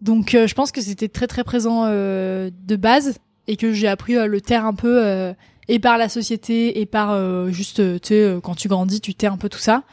Donc 0.02 0.36
euh, 0.36 0.48
je 0.48 0.54
pense 0.54 0.72
que 0.72 0.80
c'était 0.80 1.10
très 1.10 1.28
très 1.28 1.44
présent 1.44 1.86
euh, 1.86 2.52
de 2.66 2.76
base 2.76 3.18
et 3.48 3.58
que 3.58 3.74
j'ai 3.74 3.88
appris 3.88 4.16
à 4.16 4.28
le 4.28 4.40
taire 4.42 4.66
un 4.66 4.76
peu 4.76 5.04
euh, 5.04 5.34
et 5.68 5.80
par 5.80 5.98
la 5.98 6.08
société 6.08 6.80
et 6.80 6.86
par 6.86 7.12
euh, 7.12 7.50
juste 7.50 7.78
tu 8.02 8.08
sais 8.10 8.38
quand 8.44 8.56
tu 8.56 8.68
grandis, 8.68 9.02
tu 9.02 9.16
tais 9.16 9.28
un 9.28 9.38
peu 9.38 9.50
tout 9.50 9.60
ça. 9.60 9.84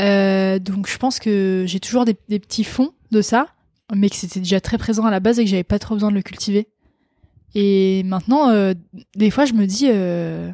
Euh, 0.00 0.58
donc 0.58 0.88
je 0.88 0.98
pense 0.98 1.18
que 1.18 1.64
j'ai 1.66 1.80
toujours 1.80 2.04
des, 2.04 2.14
petits 2.14 2.64
fonds 2.64 2.92
de 3.10 3.22
ça, 3.22 3.48
mais 3.94 4.10
que 4.10 4.16
c'était 4.16 4.40
déjà 4.40 4.60
très 4.60 4.78
présent 4.78 5.04
à 5.04 5.10
la 5.10 5.20
base 5.20 5.38
et 5.38 5.44
que 5.44 5.50
j'avais 5.50 5.64
pas 5.64 5.78
trop 5.78 5.94
besoin 5.94 6.10
de 6.10 6.16
le 6.16 6.22
cultiver. 6.22 6.68
Et 7.54 8.02
maintenant, 8.04 8.50
euh, 8.50 8.74
des 9.14 9.30
fois, 9.30 9.44
je 9.46 9.54
me 9.54 9.66
dis, 9.66 9.88
euh, 9.88 10.50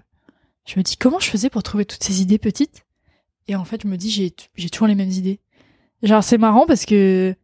je 0.66 0.78
me 0.78 0.82
dis 0.82 0.96
comment 0.96 1.18
je 1.18 1.28
faisais 1.28 1.50
pour 1.50 1.62
trouver 1.62 1.84
toutes 1.84 2.04
ces 2.04 2.22
idées 2.22 2.38
petites? 2.38 2.84
Et 3.48 3.56
en 3.56 3.64
fait, 3.64 3.82
je 3.82 3.88
me 3.88 3.96
dis, 3.96 4.10
j'ai 4.10 4.32
j'ai 4.54 4.70
toujours 4.70 4.86
les 4.86 4.94
mêmes 4.94 5.10
idées. 5.10 5.40
Genre, 6.02 6.22
c'est 6.22 6.38
marrant 6.38 6.66
parce 6.66 6.84
que 6.84 7.34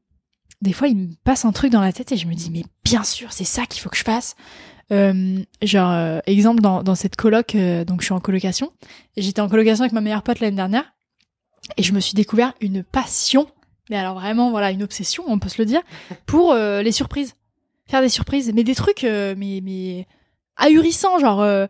des 0.62 0.72
fois, 0.72 0.88
il 0.88 0.96
me 0.96 1.08
passe 1.24 1.44
un 1.44 1.52
truc 1.52 1.72
dans 1.72 1.80
la 1.80 1.92
tête 1.92 2.12
et 2.12 2.16
je 2.16 2.26
me 2.26 2.34
dis, 2.34 2.50
mais 2.50 2.64
bien 2.84 3.04
sûr, 3.04 3.32
c'est 3.32 3.44
ça 3.44 3.66
qu'il 3.66 3.80
faut 3.80 3.88
que 3.88 3.96
je 3.96 4.04
fasse. 4.04 4.34
Euh, 4.90 5.42
genre, 5.62 5.92
euh, 5.92 6.20
exemple, 6.26 6.60
dans, 6.60 6.82
dans 6.82 6.94
cette 6.94 7.16
coloc, 7.16 7.54
euh, 7.54 7.84
donc 7.84 8.00
je 8.00 8.06
suis 8.06 8.14
en 8.14 8.20
colocation. 8.20 8.72
Et 9.16 9.22
j'étais 9.22 9.40
en 9.40 9.48
colocation 9.48 9.82
avec 9.82 9.92
ma 9.92 10.00
meilleure 10.00 10.22
pote 10.22 10.40
l'année 10.40 10.56
dernière. 10.56 10.92
Et 11.76 11.82
je 11.82 11.92
me 11.92 12.00
suis 12.00 12.14
découvert 12.14 12.54
une 12.60 12.82
passion, 12.82 13.46
mais 13.90 13.96
alors 13.96 14.14
vraiment, 14.14 14.50
voilà, 14.50 14.70
une 14.70 14.82
obsession, 14.82 15.24
on 15.26 15.38
peut 15.38 15.48
se 15.48 15.60
le 15.60 15.66
dire, 15.66 15.82
pour 16.26 16.52
euh, 16.52 16.82
les 16.82 16.92
surprises. 16.92 17.34
Faire 17.86 18.00
des 18.02 18.08
surprises, 18.08 18.52
mais 18.54 18.64
des 18.64 18.74
trucs, 18.74 19.04
euh, 19.04 19.34
mais, 19.36 19.60
mais 19.62 20.06
ahurissants, 20.56 21.18
genre... 21.18 21.40
euh, 21.40 21.66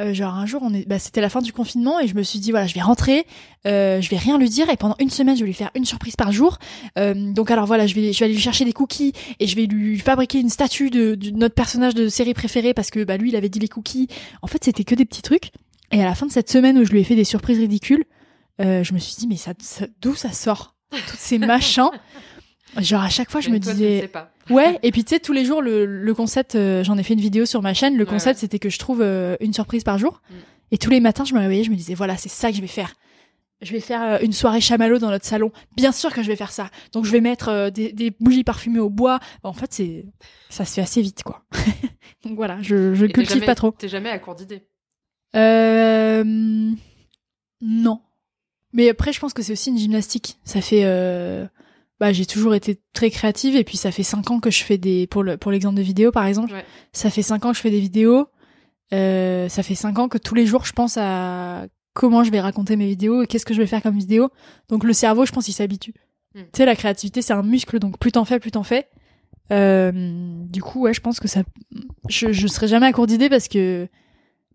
euh, 0.00 0.14
genre 0.14 0.34
un 0.34 0.46
jour, 0.46 0.62
on 0.64 0.72
est, 0.72 0.86
bah, 0.86 1.00
c'était 1.00 1.20
la 1.20 1.28
fin 1.28 1.42
du 1.42 1.52
confinement 1.52 1.98
et 1.98 2.06
je 2.06 2.14
me 2.14 2.22
suis 2.22 2.38
dit 2.38 2.52
voilà, 2.52 2.68
je 2.68 2.74
vais 2.74 2.80
rentrer, 2.80 3.26
euh, 3.66 4.00
je 4.00 4.08
vais 4.10 4.16
rien 4.16 4.38
lui 4.38 4.48
dire 4.48 4.70
et 4.70 4.76
pendant 4.76 4.94
une 5.00 5.10
semaine, 5.10 5.34
je 5.34 5.40
vais 5.40 5.46
lui 5.48 5.54
faire 5.54 5.72
une 5.74 5.84
surprise 5.84 6.14
par 6.14 6.30
jour. 6.30 6.58
Euh, 7.00 7.32
donc 7.32 7.50
alors 7.50 7.66
voilà, 7.66 7.88
je 7.88 7.96
vais, 7.96 8.12
je 8.12 8.18
vais 8.20 8.26
aller 8.26 8.34
lui 8.34 8.40
chercher 8.40 8.64
des 8.64 8.72
cookies 8.72 9.12
et 9.40 9.48
je 9.48 9.56
vais 9.56 9.66
lui 9.66 9.98
fabriquer 9.98 10.38
une 10.38 10.50
statue 10.50 10.90
de, 10.90 11.16
de 11.16 11.30
notre 11.30 11.56
personnage 11.56 11.96
de 11.96 12.08
série 12.08 12.32
préférée 12.32 12.74
parce 12.74 12.90
que 12.92 13.02
bah 13.02 13.16
lui, 13.16 13.30
il 13.30 13.34
avait 13.34 13.48
dit 13.48 13.58
les 13.58 13.66
cookies. 13.66 14.06
En 14.40 14.46
fait, 14.46 14.62
c'était 14.62 14.84
que 14.84 14.94
des 14.94 15.04
petits 15.04 15.22
trucs. 15.22 15.50
Et 15.90 16.00
à 16.00 16.04
la 16.04 16.14
fin 16.14 16.26
de 16.26 16.32
cette 16.32 16.48
semaine 16.48 16.78
où 16.78 16.84
je 16.84 16.92
lui 16.92 17.00
ai 17.00 17.04
fait 17.04 17.16
des 17.16 17.24
surprises 17.24 17.58
ridicules, 17.58 18.04
euh, 18.60 18.82
je 18.84 18.92
me 18.94 18.98
suis 18.98 19.16
dit 19.16 19.26
mais 19.28 19.36
ça, 19.36 19.52
ça- 19.60 19.86
d'où 20.00 20.14
ça 20.14 20.32
sort 20.32 20.76
Tous 20.90 21.16
ces 21.16 21.38
machins? 21.38 21.90
Genre 22.78 23.02
à 23.02 23.08
chaque 23.08 23.30
fois, 23.30 23.40
je 23.40 23.48
me 23.50 23.58
toi, 23.58 23.72
tu 23.72 23.78
disais 23.78 24.00
sais 24.02 24.08
pas. 24.08 24.30
Ouais, 24.50 24.78
et 24.82 24.92
puis 24.92 25.02
tu 25.04 25.10
sais, 25.14 25.20
tous 25.20 25.32
les 25.32 25.44
jours, 25.44 25.62
le, 25.62 25.84
le 25.86 26.14
concept, 26.14 26.54
euh, 26.54 26.84
j'en 26.84 26.96
ai 26.98 27.02
fait 27.02 27.14
une 27.14 27.20
vidéo 27.20 27.44
sur 27.46 27.62
ma 27.62 27.74
chaîne, 27.74 27.96
le 27.96 28.04
concept 28.06 28.36
ouais. 28.36 28.40
c'était 28.40 28.58
que 28.58 28.68
je 28.70 28.78
trouve 28.78 29.00
euh, 29.02 29.36
une 29.40 29.52
surprise 29.52 29.84
par 29.84 29.98
jour. 29.98 30.20
Mm. 30.30 30.34
Et 30.72 30.78
tous 30.78 30.90
les 30.90 31.00
matins, 31.00 31.24
je 31.24 31.34
me 31.34 31.38
réveillais, 31.40 31.64
je 31.64 31.70
me 31.70 31.76
disais, 31.76 31.94
voilà, 31.94 32.16
c'est 32.16 32.28
ça 32.28 32.50
que 32.50 32.56
je 32.56 32.60
vais 32.60 32.66
faire. 32.66 32.94
Je 33.60 33.72
vais 33.72 33.80
faire 33.80 34.22
une 34.22 34.32
soirée 34.32 34.60
chamallow 34.60 34.98
dans 34.98 35.10
notre 35.10 35.24
salon. 35.24 35.50
Bien 35.76 35.90
sûr 35.92 36.12
que 36.12 36.22
je 36.22 36.28
vais 36.28 36.36
faire 36.36 36.52
ça. 36.52 36.70
Donc 36.92 37.04
je 37.06 37.10
vais 37.10 37.20
mettre 37.20 37.70
des, 37.70 37.90
des 37.92 38.12
bougies 38.20 38.44
parfumées 38.44 38.78
au 38.78 38.88
bois. 38.90 39.18
En 39.42 39.52
fait, 39.52 39.72
c'est 39.72 40.04
ça 40.48 40.64
se 40.64 40.74
fait 40.74 40.80
assez 40.82 41.02
vite, 41.02 41.22
quoi. 41.24 41.44
Donc 42.24 42.36
voilà, 42.36 42.58
je, 42.62 42.94
je 42.94 43.06
cultive 43.06 43.34
jamais- 43.36 43.46
pas 43.46 43.54
trop. 43.56 43.72
T'es 43.72 43.88
jamais 43.88 44.10
à 44.10 44.18
court 44.20 44.36
d'idées? 44.36 44.68
Euh... 45.34 46.22
Non. 47.60 48.00
Mais 48.72 48.88
après, 48.90 49.12
je 49.12 49.20
pense 49.20 49.32
que 49.32 49.42
c'est 49.42 49.52
aussi 49.52 49.70
une 49.70 49.78
gymnastique. 49.78 50.38
Ça 50.44 50.60
fait... 50.60 50.82
euh, 50.84 51.46
Bah, 52.00 52.12
j'ai 52.12 52.26
toujours 52.26 52.54
été 52.54 52.80
très 52.92 53.10
créative 53.10 53.56
et 53.56 53.64
puis 53.64 53.76
ça 53.76 53.90
fait 53.90 54.02
cinq 54.04 54.30
ans 54.30 54.40
que 54.40 54.50
je 54.50 54.62
fais 54.62 54.78
des... 54.78 55.06
Pour 55.06 55.22
le 55.22 55.36
pour 55.36 55.50
l'exemple 55.50 55.76
de 55.76 55.82
vidéo, 55.82 56.12
par 56.12 56.26
exemple, 56.26 56.52
Ouais. 56.52 56.64
ça 56.92 57.10
fait 57.10 57.22
cinq 57.22 57.44
ans 57.44 57.50
que 57.50 57.56
je 57.56 57.62
fais 57.62 57.70
des 57.70 57.80
vidéos. 57.80 58.26
Euh, 58.92 59.48
ça 59.48 59.62
fait 59.62 59.74
cinq 59.74 59.98
ans 59.98 60.08
que 60.08 60.18
tous 60.18 60.34
les 60.34 60.46
jours, 60.46 60.64
je 60.64 60.72
pense 60.72 60.96
à 60.96 61.66
comment 61.94 62.22
je 62.24 62.30
vais 62.30 62.40
raconter 62.40 62.76
mes 62.76 62.86
vidéos 62.86 63.22
et 63.22 63.26
qu'est-ce 63.26 63.44
que 63.44 63.52
je 63.54 63.60
vais 63.60 63.66
faire 63.66 63.82
comme 63.82 63.98
vidéo. 63.98 64.30
Donc 64.68 64.84
le 64.84 64.92
cerveau, 64.92 65.26
je 65.26 65.32
pense, 65.32 65.48
il 65.48 65.52
s'habitue. 65.52 65.94
Mm. 66.34 66.40
Tu 66.40 66.46
sais, 66.58 66.64
la 66.66 66.76
créativité, 66.76 67.20
c'est 67.22 67.32
un 67.32 67.42
muscle, 67.42 67.78
donc 67.80 67.98
plus 67.98 68.12
t'en 68.12 68.24
fais, 68.24 68.38
plus 68.38 68.50
t'en 68.52 68.62
fais. 68.62 68.88
Euh, 69.50 69.90
du 70.46 70.62
coup, 70.62 70.80
ouais, 70.82 70.94
je 70.94 71.00
pense 71.00 71.20
que 71.20 71.26
ça... 71.28 71.42
Je, 72.08 72.32
je 72.32 72.46
serai 72.46 72.68
jamais 72.68 72.86
à 72.86 72.92
court 72.92 73.06
d'idées 73.06 73.28
parce 73.30 73.48
que 73.48 73.88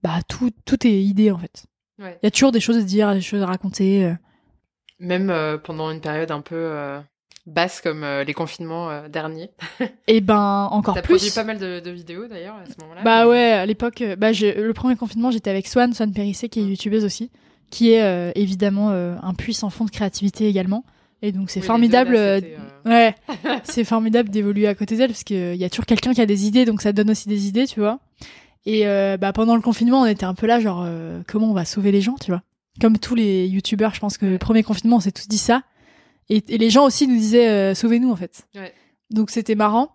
bah 0.03 0.20
tout 0.28 0.51
tout 0.66 0.86
est 0.88 1.01
idée 1.03 1.32
en 1.32 1.38
fait. 1.38 1.66
Ouais. 2.04 2.18
Il 2.22 2.26
y 2.26 2.28
a 2.28 2.32
toujours 2.32 2.51
des 2.51 2.60
choses 2.60 2.78
à 2.78 2.82
dire, 2.82 3.14
des 3.14 3.22
choses 3.22 3.41
à 3.41 3.45
raconter. 3.47 4.04
euh. 4.06 4.14
Même 4.99 5.30
euh, 5.30 5.58
pendant 5.58 5.89
une 5.91 6.01
période 6.01 6.30
un 6.32 6.41
peu 6.41 6.56
euh, 6.56 6.99
basse 7.45 7.82
comme 7.82 8.04
euh, 8.04 8.24
les 8.24 8.34
confinements 8.34 9.08
derniers. 9.10 9.49
Et 10.08 10.22
ben 10.22 10.68
encore 10.72 10.95
T'as 10.95 11.01
produit 11.01 11.28
plus. 11.28 11.36
pas 11.36 11.43
mal 11.43 11.58
de, 11.58 11.80
de 11.80 11.89
vidéos 11.91 12.28
d'ailleurs 12.28 12.56
à 12.56 12.66
ce 12.66 12.74
moment-là. 12.82 13.01
Bah 13.04 13.24
mais- 13.26 13.30
ouais, 13.32 13.51
à 13.54 13.66
l'époque, 13.66 14.04
bah 14.18 14.32
le 14.32 14.72
premier 14.74 14.95
confinement, 14.95 15.32
j'étais 15.32 15.49
avec 15.49 15.68
Swan, 15.68 15.93
Swan 15.93 16.12
Périssé, 16.14 16.47
qui 16.49 16.60
est 16.60 16.64
Mm. 16.64 16.70
youtubeuse 16.70 17.06
aussi, 17.06 17.32
qui 17.70 17.91
est 17.91 18.32
évidemment 18.36 18.91
un 18.91 19.34
puissant 19.34 19.70
fond 19.70 19.86
de 19.86 19.89
créativité 19.91 20.47
également. 20.47 20.86
Et 21.26 21.32
donc 21.32 21.49
c'est 21.49 21.62
Oui, 21.62 21.66
formidable. 21.66 22.14
là, 22.14 22.39
Ouais, 22.86 23.16
c'est 23.64 23.86
formidable 23.86 24.30
d'évoluer 24.30 24.68
à 24.68 24.76
côté 24.76 24.97
d'elle 24.97 25.08
parce 25.10 25.24
qu'il 25.24 25.56
y 25.56 25.64
a 25.64 25.70
toujours 25.70 25.86
quelqu'un 25.86 26.14
qui 26.14 26.20
a 26.22 26.26
des 26.26 26.45
idées, 26.47 26.66
donc 26.66 26.82
ça 26.82 26.91
donne 26.91 27.10
aussi 27.10 27.30
des 27.30 27.47
idées, 27.47 27.66
tu 27.66 27.80
vois. 27.80 27.99
Et 28.66 28.88
euh, 28.88 29.18
bah 29.18 29.34
pendant 29.34 29.55
le 29.55 29.61
confinement, 29.61 30.01
on 30.01 30.05
était 30.05 30.26
un 30.26 30.34
peu 30.34 30.47
là, 30.47 30.59
genre 30.59 30.84
euh, 30.86 31.22
comment 31.28 31.49
on 31.49 31.53
va 31.53 31.66
sauver 31.66 31.91
les 31.91 32.01
gens, 32.01 32.16
tu 32.16 32.32
vois. 32.32 32.43
Comme 32.80 32.97
tous 32.97 33.16
les 33.16 33.47
youtubeurs, 33.47 33.93
je 33.93 33.99
pense 33.99 34.18
que 34.18 34.26
le 34.26 34.38
premier 34.38 34.64
confinement, 34.64 34.97
on 34.97 34.99
s'est 35.01 35.11
tous 35.11 35.28
dit 35.28 35.38
ça. 35.38 35.64
Et, 36.30 36.43
et 36.47 36.57
les 36.57 36.70
gens 36.70 36.86
aussi 36.86 37.07
nous 37.07 37.18
disaient 37.18 37.49
euh, 37.49 37.76
sauvez-nous 37.76 38.11
en 38.11 38.16
fait. 38.16 38.47
Ouais. 38.55 38.74
Donc 39.09 39.30
c'était 39.30 39.55
marrant. 39.55 39.91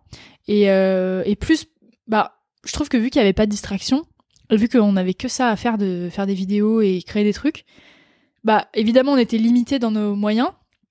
Et, 0.47 0.71
euh, 0.71 1.23
et 1.27 1.37
plus, 1.37 1.67
bah, 2.07 2.39
je 2.65 2.73
trouve 2.73 2.89
que 2.89 2.97
vu 2.97 3.11
qu'il 3.11 3.21
y 3.21 3.23
avait 3.23 3.33
pas 3.33 3.47
de 3.47 3.51
distraction, 3.51 4.05
vu 4.51 4.69
qu'on 4.69 4.97
avait 4.97 5.15
que 5.15 5.29
ça 5.29 5.49
à 5.49 5.57
faire 5.57 5.79
de 5.79 6.09
faire 6.11 6.27
des 6.27 6.35
vidéos 6.35 6.81
et 6.81 7.03
créer 7.07 7.25
des 7.25 7.33
trucs, 7.33 7.65
bah 8.45 8.69
évidemment 8.75 9.13
on 9.13 9.19
était 9.19 9.39
limité 9.39 9.79
dans 9.79 9.91
nos 9.91 10.15
moyens. 10.15 10.49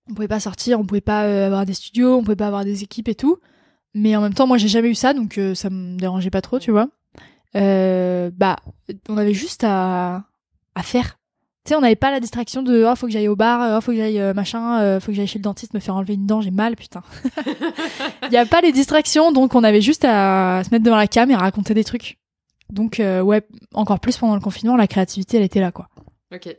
On 0.09 0.13
pouvait 0.13 0.27
pas 0.27 0.39
sortir, 0.39 0.79
on 0.79 0.85
pouvait 0.85 1.01
pas 1.01 1.25
euh, 1.25 1.47
avoir 1.47 1.65
des 1.65 1.73
studios, 1.73 2.15
on 2.15 2.23
pouvait 2.23 2.35
pas 2.35 2.47
avoir 2.47 2.65
des 2.65 2.83
équipes 2.83 3.09
et 3.09 3.15
tout. 3.15 3.37
Mais 3.93 4.15
en 4.15 4.21
même 4.21 4.33
temps, 4.33 4.47
moi 4.47 4.57
j'ai 4.57 4.67
jamais 4.67 4.89
eu 4.89 4.95
ça, 4.95 5.13
donc 5.13 5.37
euh, 5.37 5.55
ça 5.55 5.69
me 5.69 5.97
dérangeait 5.97 6.29
pas 6.29 6.41
trop, 6.41 6.59
tu 6.59 6.71
vois. 6.71 6.89
Euh, 7.55 8.29
bah, 8.33 8.57
on 9.09 9.17
avait 9.17 9.33
juste 9.33 9.63
à, 9.63 10.25
à 10.75 10.83
faire. 10.83 11.17
Tu 11.65 11.69
sais, 11.69 11.75
on 11.75 11.81
n'avait 11.81 11.95
pas 11.95 12.11
la 12.11 12.21
distraction 12.21 12.63
de 12.63 12.85
oh 12.89 12.95
faut 12.95 13.07
que 13.07 13.11
j'aille 13.11 13.27
au 13.27 13.35
bar, 13.35 13.77
oh 13.77 13.81
faut 13.81 13.91
que 13.91 13.97
j'aille 13.97 14.21
euh, 14.21 14.33
machin, 14.33 14.79
euh, 14.79 14.99
faut 15.01 15.07
que 15.07 15.13
j'aille 15.13 15.27
chez 15.27 15.39
le 15.39 15.43
dentiste 15.43 15.73
me 15.73 15.79
faire 15.81 15.95
enlever 15.95 16.13
une 16.13 16.25
dent, 16.25 16.39
j'ai 16.39 16.51
mal, 16.51 16.77
putain. 16.77 17.01
Il 18.23 18.31
y 18.31 18.37
a 18.37 18.45
pas 18.45 18.61
les 18.61 18.71
distractions, 18.71 19.33
donc 19.33 19.53
on 19.53 19.65
avait 19.65 19.81
juste 19.81 20.05
à 20.05 20.61
se 20.63 20.69
mettre 20.71 20.85
devant 20.85 20.95
la 20.95 21.07
cam 21.07 21.29
et 21.29 21.33
à 21.33 21.39
raconter 21.39 21.73
des 21.73 21.83
trucs. 21.83 22.19
Donc 22.69 22.99
euh, 22.99 23.21
ouais, 23.21 23.41
encore 23.73 23.99
plus 23.99 24.17
pendant 24.17 24.35
le 24.35 24.39
confinement, 24.41 24.77
la 24.77 24.87
créativité 24.87 25.37
elle 25.37 25.43
était 25.43 25.59
là 25.59 25.71
quoi. 25.71 25.89
Ok. 26.33 26.55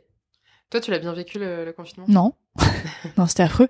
Toi, 0.69 0.79
tu 0.79 0.91
l'as 0.91 0.99
bien 0.99 1.13
vécu 1.13 1.39
le, 1.39 1.65
le 1.65 1.73
confinement? 1.73 2.05
Non, 2.07 2.33
non 3.17 3.25
c'était 3.25 3.43
affreux. 3.43 3.69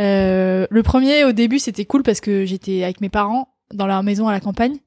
Euh, 0.00 0.66
le 0.68 0.82
premier 0.82 1.24
au 1.24 1.32
début 1.32 1.60
c'était 1.60 1.84
cool 1.84 2.02
parce 2.02 2.20
que 2.20 2.44
j'étais 2.44 2.82
avec 2.82 3.00
mes 3.00 3.08
parents 3.08 3.54
dans 3.72 3.86
leur 3.86 4.02
maison 4.02 4.26
à 4.26 4.32
la 4.32 4.40
campagne, 4.40 4.78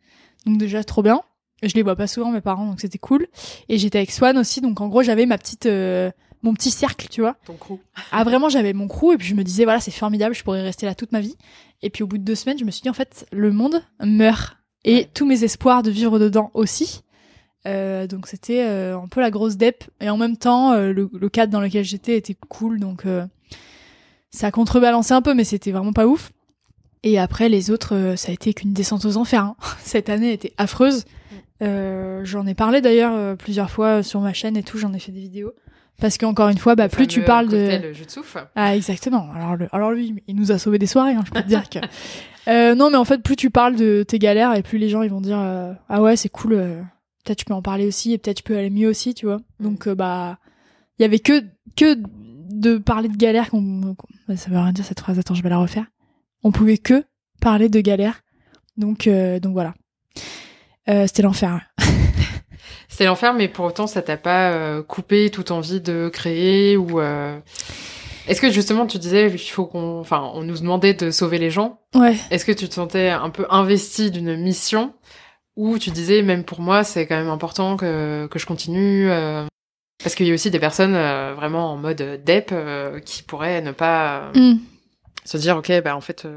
donc 0.46 0.58
déjà 0.58 0.84
trop 0.84 1.04
bien. 1.04 1.22
Je 1.62 1.74
les 1.76 1.84
vois 1.84 1.96
pas 1.96 2.08
souvent 2.08 2.32
mes 2.32 2.42
parents, 2.42 2.66
donc 2.66 2.80
c'était 2.80 2.98
cool. 2.98 3.28
Et 3.68 3.78
j'étais 3.78 3.98
avec 4.00 4.12
Swan 4.12 4.38
aussi, 4.38 4.62
donc 4.62 4.80
en 4.82 4.88
gros 4.88 5.04
j'avais 5.04 5.26
ma 5.26 5.38
petite, 5.38 5.66
euh, 5.66 6.10
mon 6.42 6.54
petit 6.54 6.72
cercle, 6.72 7.08
tu 7.10 7.20
vois. 7.22 7.36
Ton 7.46 7.56
crew. 7.56 7.80
Ah 8.12 8.24
vraiment 8.24 8.48
j'avais 8.50 8.74
mon 8.74 8.88
crew 8.88 9.14
et 9.14 9.18
puis 9.18 9.28
je 9.28 9.36
me 9.36 9.44
disais 9.44 9.64
voilà 9.66 9.80
c'est 9.82 9.92
formidable 9.92 10.34
je 10.36 10.44
pourrais 10.44 10.62
rester 10.62 10.86
là 10.86 10.96
toute 10.96 11.12
ma 11.12 11.20
vie 11.20 11.36
et 11.82 11.90
puis 11.90 12.04
au 12.04 12.08
bout 12.08 12.18
de 12.18 12.24
deux 12.24 12.36
semaines 12.36 12.58
je 12.58 12.64
me 12.66 12.72
suis 12.72 12.82
dit 12.82 12.90
en 12.90 12.94
fait 12.94 13.26
le 13.34 13.52
monde 13.52 13.82
meurt 14.04 14.56
et 14.86 14.94
Ouais. 14.96 15.10
tous 15.14 15.26
mes 15.26 15.44
espoirs 15.44 15.84
de 15.84 15.92
vivre 15.92 16.18
dedans 16.20 16.50
aussi 16.54 17.02
Euh, 17.68 18.08
donc 18.08 18.28
c'était 18.28 18.64
euh, 18.66 18.98
un 18.98 19.10
peu 19.10 19.20
la 19.20 19.30
grosse 19.32 19.58
dep 19.58 19.84
et 20.00 20.10
en 20.10 20.16
même 20.16 20.38
temps 20.38 20.74
le, 20.76 21.10
le 21.12 21.30
cadre 21.30 21.52
dans 21.52 21.60
lequel 21.60 21.84
j'étais 21.84 22.16
était 22.16 22.38
cool 22.48 22.80
donc 22.80 23.04
ça 24.32 24.48
a 24.48 24.52
contrebalancé 24.52 25.14
un 25.14 25.22
peu 25.22 25.34
mais 25.34 25.44
c'était 25.44 25.72
vraiment 25.74 25.92
pas 25.94 26.08
ouf 26.08 26.32
et 27.04 27.20
après 27.20 27.50
les 27.50 27.70
autres 27.70 28.14
ça 28.16 28.30
a 28.32 28.34
été 28.34 28.54
qu'une 28.54 28.72
descente 28.72 29.04
aux 29.04 29.18
enfers 29.18 29.44
hein. 29.44 29.56
cette 29.84 30.08
année 30.10 30.32
était 30.32 30.54
affreuse 30.58 31.04
Euh, 31.62 32.22
j'en 32.24 32.46
ai 32.46 32.54
parlé 32.54 32.82
d'ailleurs 32.82 33.14
euh, 33.14 33.36
plusieurs 33.36 33.70
fois 33.70 34.02
sur 34.02 34.22
ma 34.22 34.32
chaîne 34.32 34.56
et 34.56 34.64
tout 34.64 34.78
j'en 34.78 34.94
ai 34.94 35.00
fait 35.00 35.12
des 35.12 35.20
vidéos 35.20 35.52
Parce 36.00 36.18
qu'encore 36.18 36.48
une 36.48 36.58
fois, 36.58 36.76
bah, 36.76 36.88
plus 36.88 37.08
tu 37.08 37.22
parles 37.22 37.50
de. 37.50 37.82
Le 37.82 37.94
jutsu. 37.94 38.22
Ah, 38.56 38.76
exactement. 38.76 39.30
Alors, 39.36 39.58
le... 39.58 39.68
Alors 39.74 39.92
lui, 39.92 40.24
il 40.28 40.36
nous 40.36 40.52
a 40.52 40.58
sauvé 40.58 40.80
des 40.80 40.88
soirées, 40.88 41.14
hein, 41.14 41.24
je 41.26 41.32
peux 41.32 41.42
te 41.42 41.48
dire 41.48 41.70
que. 41.70 41.80
Euh, 42.50 42.74
non, 42.74 42.90
mais 42.90 42.98
en 42.98 43.06
fait, 43.06 43.22
plus 43.22 43.36
tu 43.36 43.50
parles 43.52 43.76
de 43.76 44.04
tes 44.04 44.18
galères 44.18 44.56
et 44.56 44.64
plus 44.64 44.80
les 44.80 44.90
gens 44.90 45.04
ils 45.04 45.12
vont 45.12 45.22
dire 45.22 45.40
euh, 45.40 45.74
ah 45.88 46.02
ouais 46.02 46.16
c'est 46.16 46.30
cool, 46.30 46.54
euh, 46.54 46.82
peut-être 47.24 47.38
tu 47.38 47.46
peux 47.46 47.54
en 47.54 47.62
parler 47.62 47.86
aussi 47.86 48.14
et 48.14 48.18
peut-être 48.18 48.38
tu 48.38 48.44
peux 48.44 48.58
aller 48.58 48.72
mieux 48.72 48.90
aussi, 48.90 49.14
tu 49.14 49.28
vois. 49.28 49.38
Mm. 49.60 49.64
Donc 49.64 49.88
euh, 49.88 49.94
bah 49.94 50.40
il 50.98 51.04
y 51.04 51.06
avait 51.06 51.20
que 51.20 51.44
que 51.76 51.96
de 52.50 52.78
parler 52.78 53.08
de 53.08 53.18
galères 53.18 53.52
qu'on 53.52 53.96
ça 54.36 54.50
veut 54.50 54.58
rien 54.58 54.72
dire 54.72 54.86
cette 54.86 55.00
phrase. 55.00 55.20
Attends, 55.20 55.36
je 55.36 55.44
vais 55.44 55.50
la 55.50 55.60
refaire. 55.60 55.86
On 56.44 56.52
pouvait 56.52 56.80
que 56.80 57.04
parler 57.40 57.70
de 57.70 57.82
galères. 57.82 58.22
Donc 58.78 59.08
donc 59.08 59.54
voilà. 59.54 59.76
C'était 61.08 61.22
l'enfer. 61.22 61.62
C'était 62.90 63.06
l'enfer, 63.06 63.34
mais 63.34 63.48
pour 63.48 63.66
autant 63.66 63.88
ça 63.88 64.02
t'a 64.02 64.18
pas 64.18 64.82
coupé 64.84 65.30
toute 65.30 65.52
envie 65.52 65.82
de 65.82 66.10
créer 66.12 66.76
ou 66.76 67.00
est-ce 68.30 68.42
que 68.42 68.52
justement 68.52 68.86
tu 68.86 69.00
disais 69.00 69.28
il 69.28 69.38
faut 69.40 69.66
qu'on, 69.66 70.00
enfin, 70.00 70.32
on 70.36 70.44
nous 70.44 70.60
demandait 70.60 70.94
de 70.94 71.10
sauver 71.10 71.40
les 71.40 71.50
gens. 71.50 71.80
Ouais. 71.96 72.16
Est-ce 72.30 72.46
que 72.46 72.52
tu 72.52 72.70
te 72.70 72.76
sentais 72.76 73.10
un 73.10 73.32
peu 73.32 73.48
investi 73.50 74.12
d'une 74.12 74.38
mission 74.38 74.94
ou 75.56 75.80
tu 75.80 75.90
disais 75.90 76.22
même 76.22 76.44
pour 76.44 76.62
moi 76.62 76.84
c'est 76.84 77.08
quand 77.08 77.18
même 77.18 77.30
important 77.30 77.76
que 77.76 78.28
que 78.28 78.40
je 78.40 78.46
continue 78.46 79.10
euh, 79.10 79.46
parce 80.02 80.16
qu'il 80.16 80.28
y 80.28 80.32
a 80.32 80.34
aussi 80.34 80.52
des 80.52 80.60
personnes 80.60 80.96
euh, 80.96 81.34
vraiment 81.36 81.74
en 81.74 81.76
mode 81.76 82.22
dep 82.24 82.52
euh, 82.52 83.00
qui 83.00 83.24
pourraient 83.24 83.62
ne 83.62 83.72
pas 83.72 84.32
mm. 84.36 84.58
se 85.26 85.38
dire 85.38 85.58
ok 85.58 85.82
bah 85.84 85.96
en 85.96 86.02
fait 86.02 86.28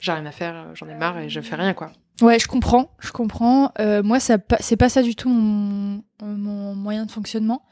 j'ai 0.00 0.10
rien 0.10 0.26
à 0.26 0.32
faire, 0.32 0.66
j'en 0.74 0.88
ai 0.88 0.94
marre 0.94 1.18
et 1.20 1.28
je 1.28 1.40
fais 1.40 1.54
rien 1.54 1.72
quoi. 1.72 1.92
Ouais, 2.22 2.38
je 2.38 2.46
comprends, 2.46 2.90
je 3.00 3.10
comprends. 3.10 3.72
moi, 4.04 4.20
ça, 4.20 4.38
c'est 4.60 4.76
pas 4.76 4.88
ça 4.88 5.02
du 5.02 5.14
tout 5.14 5.28
mon, 5.28 6.74
moyen 6.74 7.04
de 7.04 7.10
fonctionnement. 7.10 7.62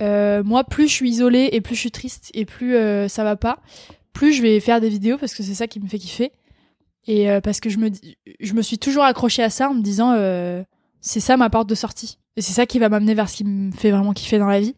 Euh, 0.00 0.42
moi, 0.44 0.64
plus 0.64 0.88
je 0.88 0.92
suis 0.92 1.10
isolée 1.10 1.48
et 1.52 1.60
plus 1.60 1.74
je 1.74 1.80
suis 1.80 1.90
triste 1.90 2.30
et 2.34 2.44
plus 2.44 2.76
euh, 2.76 3.08
ça 3.08 3.24
va 3.24 3.36
pas, 3.36 3.58
plus 4.12 4.32
je 4.32 4.42
vais 4.42 4.60
faire 4.60 4.80
des 4.80 4.88
vidéos 4.88 5.18
parce 5.18 5.34
que 5.34 5.42
c'est 5.42 5.54
ça 5.54 5.66
qui 5.66 5.80
me 5.80 5.88
fait 5.88 5.98
kiffer. 5.98 6.32
Et 7.06 7.30
euh, 7.30 7.40
parce 7.40 7.60
que 7.60 7.70
je 7.70 7.78
me, 7.78 7.90
je 8.38 8.52
me 8.54 8.62
suis 8.62 8.78
toujours 8.78 9.04
accrochée 9.04 9.42
à 9.42 9.50
ça 9.50 9.70
en 9.70 9.74
me 9.74 9.82
disant 9.82 10.14
c'est 11.00 11.20
ça 11.20 11.36
ma 11.36 11.50
porte 11.50 11.68
de 11.68 11.74
sortie. 11.74 12.18
Et 12.36 12.40
c'est 12.40 12.52
ça 12.52 12.66
qui 12.66 12.78
va 12.78 12.88
m'amener 12.88 13.14
vers 13.14 13.28
ce 13.28 13.36
qui 13.36 13.44
me 13.44 13.72
fait 13.72 13.90
vraiment 13.90 14.12
kiffer 14.12 14.38
dans 14.38 14.46
la 14.46 14.60
vie. 14.60 14.76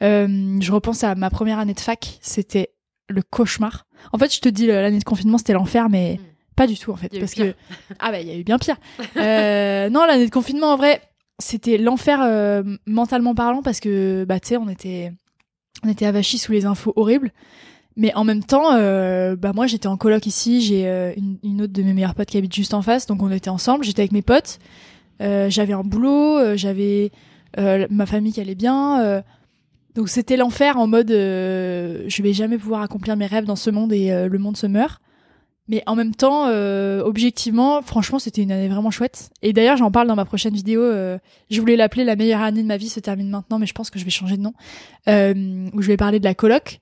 je 0.00 0.72
repense 0.72 1.04
à 1.04 1.14
ma 1.14 1.30
première 1.30 1.58
année 1.58 1.74
de 1.74 1.80
fac, 1.80 2.18
c'était 2.22 2.70
le 3.08 3.22
cauchemar. 3.22 3.86
En 4.12 4.18
fait, 4.18 4.34
je 4.34 4.40
te 4.40 4.48
dis, 4.48 4.66
l'année 4.66 4.98
de 4.98 5.04
confinement, 5.04 5.36
c'était 5.36 5.52
l'enfer, 5.52 5.90
mais 5.90 6.14
hmm. 6.14 6.31
Pas 6.56 6.66
du 6.66 6.78
tout 6.78 6.92
en 6.92 6.96
fait. 6.96 7.18
Parce 7.18 7.34
que. 7.34 7.54
Ah 7.98 8.10
bah, 8.10 8.20
il 8.20 8.28
y 8.28 8.30
a 8.30 8.36
eu 8.36 8.44
bien 8.44 8.58
pire. 8.58 8.76
non, 9.16 10.04
l'année 10.06 10.26
de 10.26 10.30
confinement, 10.30 10.72
en 10.72 10.76
vrai, 10.76 11.00
c'était 11.42 11.76
l'enfer 11.76 12.20
euh, 12.22 12.62
mentalement 12.86 13.34
parlant 13.34 13.62
parce 13.62 13.80
que 13.80 14.24
bah 14.24 14.40
tu 14.40 14.48
sais 14.48 14.56
on 14.56 14.68
était 14.68 15.12
on 15.84 15.88
était 15.88 16.06
avachis 16.06 16.38
sous 16.38 16.52
les 16.52 16.64
infos 16.64 16.92
horribles 16.96 17.32
mais 17.96 18.14
en 18.14 18.24
même 18.24 18.42
temps 18.42 18.72
euh, 18.74 19.36
bah 19.36 19.52
moi 19.54 19.66
j'étais 19.66 19.88
en 19.88 19.96
coloc 19.96 20.24
ici 20.26 20.62
j'ai 20.62 20.88
euh, 20.88 21.12
une, 21.16 21.38
une, 21.42 21.62
autre 21.62 21.72
de 21.72 21.82
mes 21.82 21.92
meilleures 21.92 22.14
potes 22.14 22.28
qui 22.28 22.38
habite 22.38 22.54
juste 22.54 22.74
en 22.74 22.82
face 22.82 23.06
donc 23.06 23.22
on 23.22 23.30
était 23.30 23.50
ensemble 23.50 23.84
j'étais 23.84 24.02
avec 24.02 24.12
mes 24.12 24.22
potes 24.22 24.58
j'avais 25.20 25.72
un 25.72 25.84
boulot 25.84 26.56
j'avais 26.56 27.12
ma 27.56 28.06
famille 28.06 28.32
qui 28.32 28.40
allait 28.40 28.56
bien 28.56 29.22
donc 29.94 30.08
c'était 30.08 30.36
l'enfer 30.36 30.78
en 30.78 30.88
mode 30.88 31.10
je 31.10 32.22
vais 32.22 32.32
jamais 32.32 32.58
pouvoir 32.58 32.82
accomplir 32.82 33.16
mes 33.16 33.26
rêves 33.26 33.44
dans 33.44 33.54
ce 33.54 33.70
monde 33.70 33.92
et 33.92 34.10
le 34.10 34.38
monde 34.38 34.56
se 34.56 34.66
meurt 34.66 35.00
mais 35.68 35.82
en 35.86 35.94
même 35.94 36.14
temps, 36.14 36.48
euh, 36.48 37.02
objectivement, 37.02 37.82
franchement, 37.82 38.18
c'était 38.18 38.42
une 38.42 38.50
année 38.50 38.68
vraiment 38.68 38.90
chouette. 38.90 39.30
Et 39.42 39.52
d'ailleurs, 39.52 39.76
j'en 39.76 39.92
parle 39.92 40.08
dans 40.08 40.16
ma 40.16 40.24
prochaine 40.24 40.54
vidéo. 40.54 40.82
Euh, 40.82 41.18
je 41.50 41.60
voulais 41.60 41.76
l'appeler 41.76 42.04
La 42.04 42.16
meilleure 42.16 42.40
année 42.40 42.62
de 42.62 42.66
ma 42.66 42.76
vie 42.76 42.88
se 42.88 42.98
termine 42.98 43.30
maintenant, 43.30 43.58
mais 43.60 43.66
je 43.66 43.72
pense 43.72 43.88
que 43.88 43.98
je 43.98 44.04
vais 44.04 44.10
changer 44.10 44.36
de 44.36 44.42
nom. 44.42 44.54
Euh, 45.08 45.68
où 45.72 45.80
je 45.80 45.86
vais 45.86 45.96
parler 45.96 46.18
de 46.18 46.24
la 46.24 46.34
coloc. 46.34 46.80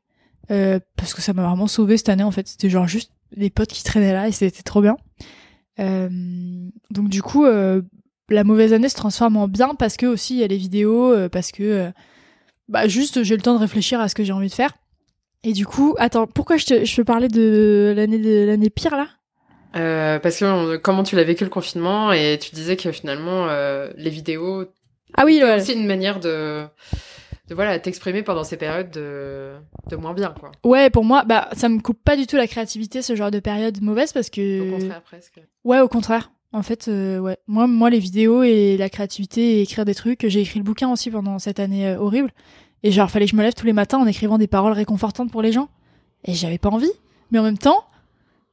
Euh, 0.50 0.80
parce 0.96 1.14
que 1.14 1.20
ça 1.20 1.34
m'a 1.34 1.46
vraiment 1.46 1.66
sauvé 1.66 1.98
cette 1.98 2.08
année, 2.08 2.22
en 2.22 2.30
fait. 2.30 2.48
C'était 2.48 2.70
genre 2.70 2.88
juste 2.88 3.12
des 3.36 3.50
potes 3.50 3.68
qui 3.68 3.84
traînaient 3.84 4.14
là 4.14 4.28
et 4.28 4.32
c'était 4.32 4.62
trop 4.62 4.80
bien. 4.80 4.96
Euh, 5.78 6.08
donc 6.90 7.08
du 7.08 7.22
coup, 7.22 7.44
la 7.44 8.44
mauvaise 8.44 8.72
année 8.72 8.88
se 8.88 8.96
transforme 8.96 9.36
en 9.36 9.46
bien 9.46 9.74
parce 9.74 9.96
que 9.96 10.06
aussi 10.06 10.34
il 10.34 10.40
y 10.40 10.44
a 10.44 10.48
les 10.48 10.56
vidéos, 10.56 11.14
parce 11.28 11.52
que 11.52 11.92
bah 12.68 12.88
juste 12.88 13.22
j'ai 13.22 13.36
le 13.36 13.42
temps 13.42 13.54
de 13.54 13.60
réfléchir 13.60 14.00
à 14.00 14.08
ce 14.08 14.16
que 14.16 14.24
j'ai 14.24 14.32
envie 14.32 14.48
de 14.48 14.54
faire. 14.54 14.72
Et 15.42 15.52
du 15.52 15.66
coup, 15.66 15.94
attends, 15.98 16.26
pourquoi 16.26 16.56
je 16.56 16.66
te, 16.66 16.84
je 16.84 17.02
de 17.02 17.94
l'année 17.96 18.18
de 18.18 18.44
l'année 18.46 18.70
pire 18.70 18.96
là? 18.96 19.08
Euh, 19.76 20.18
Parce 20.18 20.38
que 20.38 20.76
comment 20.76 21.02
tu 21.02 21.16
l'as 21.16 21.24
vécu 21.24 21.44
le 21.44 21.50
confinement? 21.50 22.12
Et 22.12 22.38
tu 22.40 22.54
disais 22.54 22.76
que 22.76 22.92
finalement 22.92 23.46
euh, 23.48 23.90
les 23.96 24.10
vidéos. 24.10 24.66
Ah 25.16 25.24
oui, 25.24 25.38
c'est 25.40 25.56
aussi 25.56 25.72
une 25.72 25.86
manière 25.86 26.20
de 26.20 26.64
de 27.48 27.54
voilà 27.54 27.78
t'exprimer 27.80 28.22
pendant 28.22 28.44
ces 28.44 28.56
périodes 28.56 28.90
de, 28.90 29.54
de 29.88 29.96
moins 29.96 30.14
bien 30.14 30.32
quoi. 30.38 30.52
Ouais, 30.64 30.88
pour 30.88 31.04
moi, 31.04 31.24
bah 31.24 31.48
ça 31.52 31.68
me 31.68 31.80
coupe 31.80 32.02
pas 32.04 32.16
du 32.16 32.26
tout 32.26 32.36
la 32.36 32.46
créativité 32.46 33.02
ce 33.02 33.16
genre 33.16 33.30
de 33.30 33.40
période 33.40 33.80
mauvaise 33.82 34.12
parce 34.12 34.30
que. 34.30 34.68
Au 34.68 34.78
contraire 34.78 35.02
presque. 35.02 35.40
Ouais, 35.64 35.80
au 35.80 35.88
contraire. 35.88 36.30
En 36.52 36.62
fait, 36.62 36.88
euh, 36.88 37.18
ouais. 37.20 37.36
Moi, 37.46 37.68
moi, 37.68 37.90
les 37.90 38.00
vidéos 38.00 38.42
et 38.42 38.76
la 38.76 38.88
créativité 38.90 39.58
et 39.58 39.62
écrire 39.62 39.84
des 39.84 39.94
trucs, 39.94 40.26
j'ai 40.26 40.40
écrit 40.40 40.58
le 40.58 40.64
bouquin 40.64 40.90
aussi 40.90 41.08
pendant 41.10 41.38
cette 41.38 41.60
année 41.60 41.88
euh, 41.88 41.98
horrible. 41.98 42.32
Et 42.82 42.92
genre, 42.92 43.10
fallait 43.10 43.26
que 43.26 43.32
je 43.32 43.36
me 43.36 43.42
lève 43.42 43.54
tous 43.54 43.66
les 43.66 43.72
matins 43.72 43.98
en 43.98 44.06
écrivant 44.06 44.38
des 44.38 44.46
paroles 44.46 44.72
réconfortantes 44.72 45.30
pour 45.30 45.42
les 45.42 45.52
gens. 45.52 45.68
Et 46.24 46.34
j'avais 46.34 46.58
pas 46.58 46.70
envie. 46.70 46.90
Mais 47.30 47.38
en 47.38 47.42
même 47.42 47.58
temps, 47.58 47.84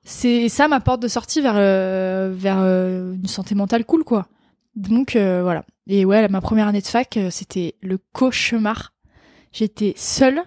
c'est 0.03 0.49
ça 0.49 0.67
ma 0.67 0.79
porte 0.79 1.01
de 1.01 1.07
sortie 1.07 1.41
vers, 1.41 1.55
euh, 1.55 2.33
vers 2.33 2.57
euh, 2.59 3.13
une 3.13 3.27
santé 3.27 3.55
mentale 3.55 3.85
cool, 3.85 4.03
quoi. 4.03 4.27
Donc, 4.75 5.15
euh, 5.15 5.41
voilà. 5.43 5.65
Et 5.87 6.05
ouais, 6.05 6.27
ma 6.27 6.41
première 6.41 6.67
année 6.67 6.81
de 6.81 6.87
fac, 6.87 7.17
c'était 7.31 7.75
le 7.81 7.97
cauchemar. 8.13 8.93
J'étais 9.51 9.93
seule, 9.95 10.43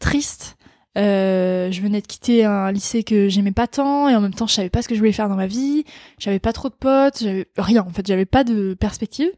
triste. 0.00 0.56
je 0.96 1.80
venais 1.80 2.00
de 2.00 2.06
quitter 2.06 2.44
un 2.44 2.72
lycée 2.72 3.04
que 3.04 3.28
j'aimais 3.28 3.52
pas 3.52 3.68
tant 3.68 4.08
et 4.08 4.16
en 4.16 4.20
même 4.20 4.34
temps 4.34 4.48
je 4.48 4.54
savais 4.54 4.70
pas 4.70 4.82
ce 4.82 4.88
que 4.88 4.94
je 4.94 5.00
voulais 5.00 5.12
faire 5.12 5.28
dans 5.28 5.36
ma 5.36 5.46
vie 5.46 5.84
j'avais 6.18 6.40
pas 6.40 6.52
trop 6.52 6.68
de 6.68 6.74
potes 6.74 7.20
j'avais 7.20 7.46
rien 7.56 7.82
en 7.86 7.90
fait 7.90 8.04
j'avais 8.06 8.26
pas 8.26 8.42
de 8.42 8.74
perspective 8.74 9.30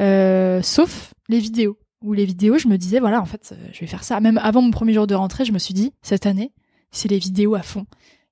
sauf 0.00 1.14
les 1.28 1.38
vidéos 1.38 1.78
ou 2.02 2.12
les 2.12 2.24
vidéos, 2.24 2.58
je 2.58 2.68
me 2.68 2.76
disais, 2.76 3.00
voilà, 3.00 3.20
en 3.20 3.24
fait, 3.24 3.54
je 3.72 3.80
vais 3.80 3.86
faire 3.86 4.04
ça. 4.04 4.20
Même 4.20 4.38
avant 4.38 4.62
mon 4.62 4.70
premier 4.70 4.92
jour 4.92 5.06
de 5.06 5.14
rentrée, 5.14 5.44
je 5.44 5.52
me 5.52 5.58
suis 5.58 5.74
dit, 5.74 5.92
cette 6.02 6.26
année, 6.26 6.52
c'est 6.90 7.08
les 7.08 7.18
vidéos 7.18 7.54
à 7.54 7.62
fond. 7.62 7.86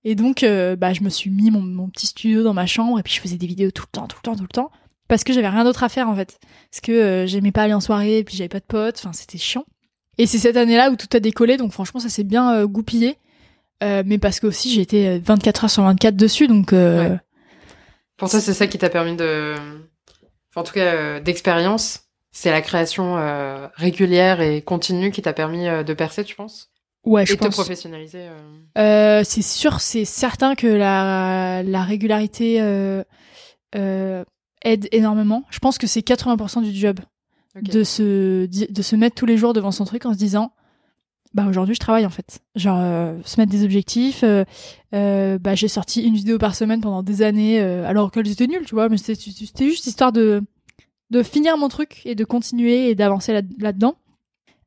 Et 0.04 0.14
donc, 0.14 0.42
euh, 0.42 0.76
bah, 0.76 0.92
je 0.92 1.02
me 1.02 1.10
suis 1.10 1.30
mis 1.30 1.50
mon, 1.50 1.88
petit 1.88 2.06
studio 2.06 2.42
dans 2.42 2.54
ma 2.54 2.66
chambre 2.66 2.98
et 2.98 3.02
puis 3.02 3.12
je 3.12 3.20
faisais 3.20 3.36
des 3.36 3.46
vidéos 3.46 3.70
tout 3.70 3.84
le 3.86 3.92
temps, 3.92 4.06
tout 4.06 4.18
le 4.18 4.22
temps, 4.22 4.36
tout 4.36 4.42
le 4.42 4.48
temps. 4.48 4.70
Parce 5.08 5.24
que 5.24 5.32
j'avais 5.32 5.48
rien 5.48 5.64
d'autre 5.64 5.82
à 5.82 5.88
faire, 5.88 6.08
en 6.08 6.14
fait. 6.14 6.38
Parce 6.70 6.80
que 6.80 6.92
euh, 6.92 7.26
j'aimais 7.26 7.52
pas 7.52 7.64
aller 7.64 7.74
en 7.74 7.80
soirée 7.80 8.18
et 8.18 8.24
puis 8.24 8.36
j'avais 8.36 8.48
pas 8.48 8.60
de 8.60 8.64
potes. 8.64 8.96
Enfin, 8.98 9.12
c'était 9.12 9.38
chiant. 9.38 9.64
Et 10.18 10.26
c'est 10.26 10.38
cette 10.38 10.56
année-là 10.56 10.90
où 10.90 10.96
tout 10.96 11.08
a 11.14 11.20
décollé. 11.20 11.56
Donc, 11.56 11.72
franchement, 11.72 12.00
ça 12.00 12.08
s'est 12.08 12.24
bien 12.24 12.52
euh, 12.54 12.66
goupillé. 12.66 13.16
mais 13.82 14.18
parce 14.18 14.40
que 14.40 14.46
aussi, 14.46 14.70
j'ai 14.72 14.82
été 14.82 15.18
24 15.18 15.64
heures 15.64 15.70
sur 15.70 15.82
24 15.82 16.16
dessus. 16.16 16.46
Donc, 16.46 16.74
pour 18.16 18.28
ça, 18.28 18.40
c'est 18.40 18.54
ça 18.54 18.66
qui 18.66 18.78
t'a 18.78 18.90
permis 18.90 19.16
de, 19.16 19.54
enfin, 20.50 20.60
en 20.60 20.64
tout 20.64 20.74
cas, 20.74 21.20
d'expérience 21.20 22.09
c'est 22.32 22.50
la 22.50 22.62
création 22.62 23.16
euh, 23.18 23.66
régulière 23.74 24.40
et 24.40 24.62
continue 24.62 25.10
qui 25.10 25.22
t'a 25.22 25.32
permis 25.32 25.68
euh, 25.68 25.82
de 25.82 25.94
percer, 25.94 26.24
tu 26.24 26.36
penses? 26.36 26.70
Ouais, 27.04 27.26
je 27.26 27.32
et 27.32 27.36
pense. 27.36 27.46
de 27.48 27.50
te 27.50 27.56
professionnaliser. 27.56 28.28
Euh... 28.78 29.22
c'est 29.24 29.42
sûr, 29.42 29.80
c'est 29.80 30.04
certain 30.04 30.54
que 30.54 30.66
la, 30.66 31.62
la 31.62 31.82
régularité 31.82 32.56
aide 33.74 34.88
énormément. 34.92 35.44
Je 35.50 35.58
pense 35.60 35.78
que 35.78 35.86
c'est 35.86 36.06
80% 36.06 36.62
du 36.62 36.74
job 36.74 37.00
de 37.60 37.82
se 37.82 38.46
de 38.46 38.82
se 38.82 38.96
mettre 38.96 39.16
tous 39.16 39.26
les 39.26 39.36
jours 39.36 39.54
devant 39.54 39.72
son 39.72 39.84
truc 39.84 40.06
en 40.06 40.12
se 40.12 40.18
disant 40.18 40.52
bah 41.32 41.46
aujourd'hui 41.48 41.74
je 41.74 41.80
travaille 41.80 42.06
en 42.06 42.10
fait 42.10 42.42
genre 42.54 42.78
se 43.24 43.40
mettre 43.40 43.50
des 43.50 43.64
objectifs 43.64 44.22
bah 44.92 45.54
j'ai 45.54 45.66
sorti 45.66 46.02
une 46.02 46.14
vidéo 46.14 46.38
par 46.38 46.54
semaine 46.54 46.80
pendant 46.80 47.02
des 47.02 47.22
années 47.22 47.58
alors 47.58 48.12
qu'elles 48.12 48.30
étaient 48.30 48.46
nulles 48.46 48.66
tu 48.66 48.76
vois 48.76 48.88
mais 48.88 48.98
c'était 48.98 49.64
juste 49.64 49.86
histoire 49.86 50.12
de 50.12 50.44
de 51.10 51.22
finir 51.22 51.56
mon 51.56 51.68
truc 51.68 52.02
et 52.04 52.14
de 52.14 52.24
continuer 52.24 52.88
et 52.90 52.94
d'avancer 52.94 53.32
là-dedans. 53.58 53.96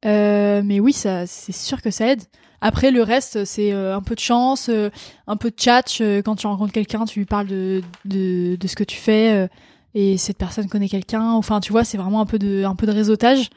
euh, 0.06 0.62
mais 0.64 0.80
oui, 0.80 0.94
ça, 0.94 1.26
c'est 1.26 1.54
sûr 1.56 1.82
que 1.82 1.92
ça 1.92 2.08
aide. 2.08 2.22
Après, 2.60 2.92
le 2.92 3.04
reste, 3.04 3.44
c'est 3.46 3.74
euh, 3.74 3.96
un 3.96 4.02
peu 4.02 4.16
de 4.16 4.20
chance, 4.22 4.70
euh, 4.70 4.90
un 5.28 5.36
peu 5.36 5.50
de 5.52 5.60
chat. 5.60 5.84
Euh, 6.00 6.22
quand 6.22 6.36
tu 6.38 6.48
rencontres 6.48 6.72
quelqu'un, 6.72 7.04
tu 7.06 7.20
lui 7.20 7.26
parles 7.26 7.48
de, 7.48 7.82
de, 8.06 8.56
de 8.56 8.68
ce 8.68 8.76
que 8.76 8.86
tu 8.86 8.98
fais 8.98 9.50
et 9.94 10.18
cette 10.18 10.38
personne 10.38 10.68
connaît 10.70 10.90
quelqu'un. 10.90 11.32
Enfin, 11.32 11.60
tu 11.60 11.72
vois, 11.72 11.84
c'est 11.84 11.98
vraiment 11.98 12.22
un 12.22 12.26
peu 12.26 12.40
de, 12.40 12.64
un 12.64 12.76
peu 12.76 12.86
de 12.88 12.92
réseautage. 12.94 13.50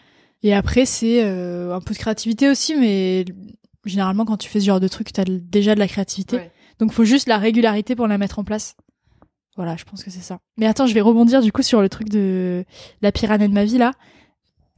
Et 0.43 0.55
après, 0.55 0.87
c'est 0.87 1.23
un 1.23 1.81
peu 1.81 1.95
de 1.95 1.99
créativité 1.99 2.49
aussi, 2.49 2.75
mais 2.77 3.25
généralement, 3.85 4.25
quand 4.25 4.37
tu 4.37 4.49
fais 4.49 4.61
ce 4.61 4.67
genre 4.67 4.81
de 4.81 4.89
truc, 4.89 5.13
tu 5.13 5.21
as 5.21 5.25
déjà 5.25 5.75
de 5.75 5.81
la 5.81 5.89
créativité. 5.89 6.37
Donc, 6.79 6.93
faut 6.93 7.05
juste 7.05 7.29
la 7.29 7.39
régularité 7.39 7.95
pour 7.97 8.07
la 8.07 8.19
mettre 8.19 8.39
en 8.39 8.45
place. 8.45 8.77
Voilà, 9.57 9.77
je 9.77 9.85
pense 9.85 10.05
que 10.05 10.11
c'est 10.11 10.21
ça. 10.21 10.39
Mais 10.57 10.67
attends, 10.67 10.87
je 10.87 10.95
vais 10.95 11.01
rebondir 11.01 11.41
du 11.41 11.51
coup 11.53 11.63
sur 11.63 11.81
le 11.81 11.89
truc 11.89 12.09
de 12.09 12.65
la 13.03 13.13
pire 13.13 13.31
année 13.33 13.49
de 13.49 13.55
ma 13.55 13.65
vie 13.65 13.79
là. 13.79 13.93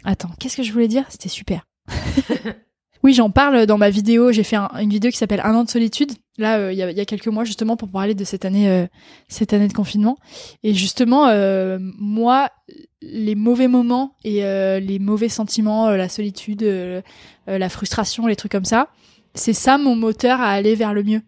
Attends, 0.04 0.30
qu'est-ce 0.38 0.56
que 0.56 0.62
je 0.62 0.72
voulais 0.72 0.88
dire? 0.88 1.04
C'était 1.08 1.28
super. 1.28 1.66
Oui, 3.04 3.14
j'en 3.14 3.30
parle 3.30 3.66
dans 3.66 3.78
ma 3.78 3.90
vidéo. 3.90 4.32
J'ai 4.32 4.42
fait 4.42 4.56
une 4.56 4.90
vidéo 4.90 5.10
qui 5.10 5.16
s'appelle 5.16 5.40
Un 5.44 5.54
an 5.54 5.64
de 5.64 5.70
solitude. 5.70 6.12
Là, 6.36 6.58
euh, 6.58 6.72
il 6.72 6.78
y, 6.78 6.82
a, 6.82 6.90
y, 6.90 7.00
a, 7.00 7.04
quelques 7.04 7.28
mois 7.28 7.44
justement 7.44 7.76
pour 7.76 7.88
parler 7.88 8.14
de 8.14 8.24
cette 8.24 8.44
année, 8.44 8.68
euh, 8.68 8.86
cette 9.28 9.52
année 9.52 9.68
de 9.68 9.72
confinement. 9.72 10.18
Et 10.62 10.74
justement, 10.74 11.28
euh, 11.28 11.78
moi, 11.80 12.50
les 13.02 13.34
mauvais 13.34 13.68
moments 13.68 14.16
et 14.24 14.42
les 14.80 14.98
mauvais 14.98 15.28
sentiments, 15.28 15.90
la 15.90 16.08
solitude, 16.08 16.62
la 17.46 17.68
frustration, 17.68 18.26
les 18.26 18.36
trucs 18.36 18.52
comme 18.52 18.64
ça, 18.64 18.88
c'est 19.34 19.52
ça 19.52 19.78
mon 19.78 19.94
moteur 19.94 20.40
à 20.40 20.48
aller 20.48 20.74
vers 20.74 20.92
le 20.92 21.04
mieux. 21.04 21.22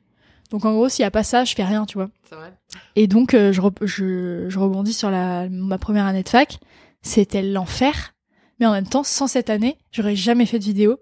Donc 0.51 0.65
en 0.65 0.73
gros, 0.73 0.89
s'il 0.89 1.05
y 1.05 1.07
a 1.07 1.11
pas 1.11 1.23
ça, 1.23 1.45
je 1.45 1.55
fais 1.55 1.65
rien, 1.65 1.87
tu 1.87 1.97
vois. 1.97 2.11
Vrai. 2.31 2.53
Et 3.01 3.07
donc 3.07 3.33
je, 3.33 3.61
je, 3.83 4.47
je 4.49 4.59
rebondis 4.59 4.93
sur 4.93 5.11
la, 5.11 5.49
ma 5.49 5.79
première 5.79 6.07
année 6.07 6.23
de 6.23 6.29
fac. 6.29 6.59
C'était 7.03 7.43
l'enfer. 7.43 8.15
Mais 8.59 8.67
en 8.67 8.73
même 8.73 8.87
temps, 8.87 9.05
sans 9.05 9.27
cette 9.27 9.49
année, 9.49 9.79
j'aurais 9.91 10.17
jamais 10.17 10.45
fait 10.45 10.59
de 10.59 10.65
vidéo 10.65 10.99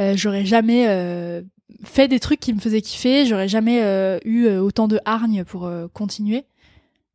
euh, 0.00 0.14
j'aurais 0.16 0.44
jamais 0.44 0.86
euh, 0.88 1.42
fait 1.84 2.08
des 2.08 2.20
trucs 2.20 2.40
qui 2.40 2.54
me 2.54 2.60
faisaient 2.60 2.80
kiffer, 2.80 3.26
j'aurais 3.26 3.48
jamais 3.48 3.82
euh, 3.82 4.18
eu 4.24 4.48
autant 4.48 4.88
de 4.88 4.98
hargne 5.04 5.44
pour 5.44 5.70
continuer. 5.92 6.44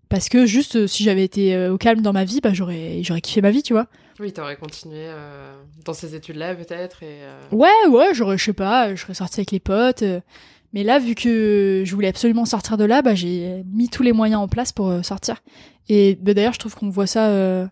Parce 0.08 0.30
que 0.30 0.46
juste, 0.46 0.86
si 0.86 1.04
j'avais 1.04 1.24
été 1.24 1.68
au 1.68 1.78
calme 1.80 2.02
dans 2.02 2.14
ma 2.14 2.26
vie, 2.26 2.40
bah, 2.40 2.54
j'aurais, 2.54 3.02
j'aurais 3.02 3.22
kiffé 3.22 3.42
ma 3.42 3.50
vie, 3.50 3.64
tu 3.64 3.74
vois. 3.74 3.88
Oui, 4.20 4.32
t'aurais 4.32 4.56
continué 4.56 5.08
dans 5.84 5.94
ces 5.94 6.14
études-là, 6.14 6.54
peut-être. 6.54 7.02
Et, 7.02 7.22
Ouais, 7.52 7.70
ouais, 7.90 8.14
j'aurais, 8.14 8.38
je 8.38 8.46
sais 8.46 8.54
pas, 8.54 8.94
je 8.94 9.02
serais 9.02 9.16
sortie 9.16 9.40
avec 9.40 9.52
les 9.52 9.60
potes. 9.60 10.04
Mais 10.76 10.84
là, 10.84 11.00
vu 11.00 11.16
que 11.16 11.82
je 11.84 11.96
voulais 11.96 12.10
absolument 12.10 12.46
sortir 12.46 12.78
de 12.78 12.84
là, 12.84 13.02
bah, 13.02 13.16
j'ai 13.16 13.64
mis 13.66 13.90
tous 13.90 14.04
les 14.04 14.12
moyens 14.12 14.42
en 14.42 14.48
place 14.48 14.72
pour 14.72 15.04
sortir. 15.04 15.42
Et 15.90 16.20
bah, 16.22 16.36
d'ailleurs, 16.36 16.54
je 16.54 16.60
trouve 16.60 16.76
qu'on 16.76 16.90
voit 16.90 17.08
ça 17.08 17.68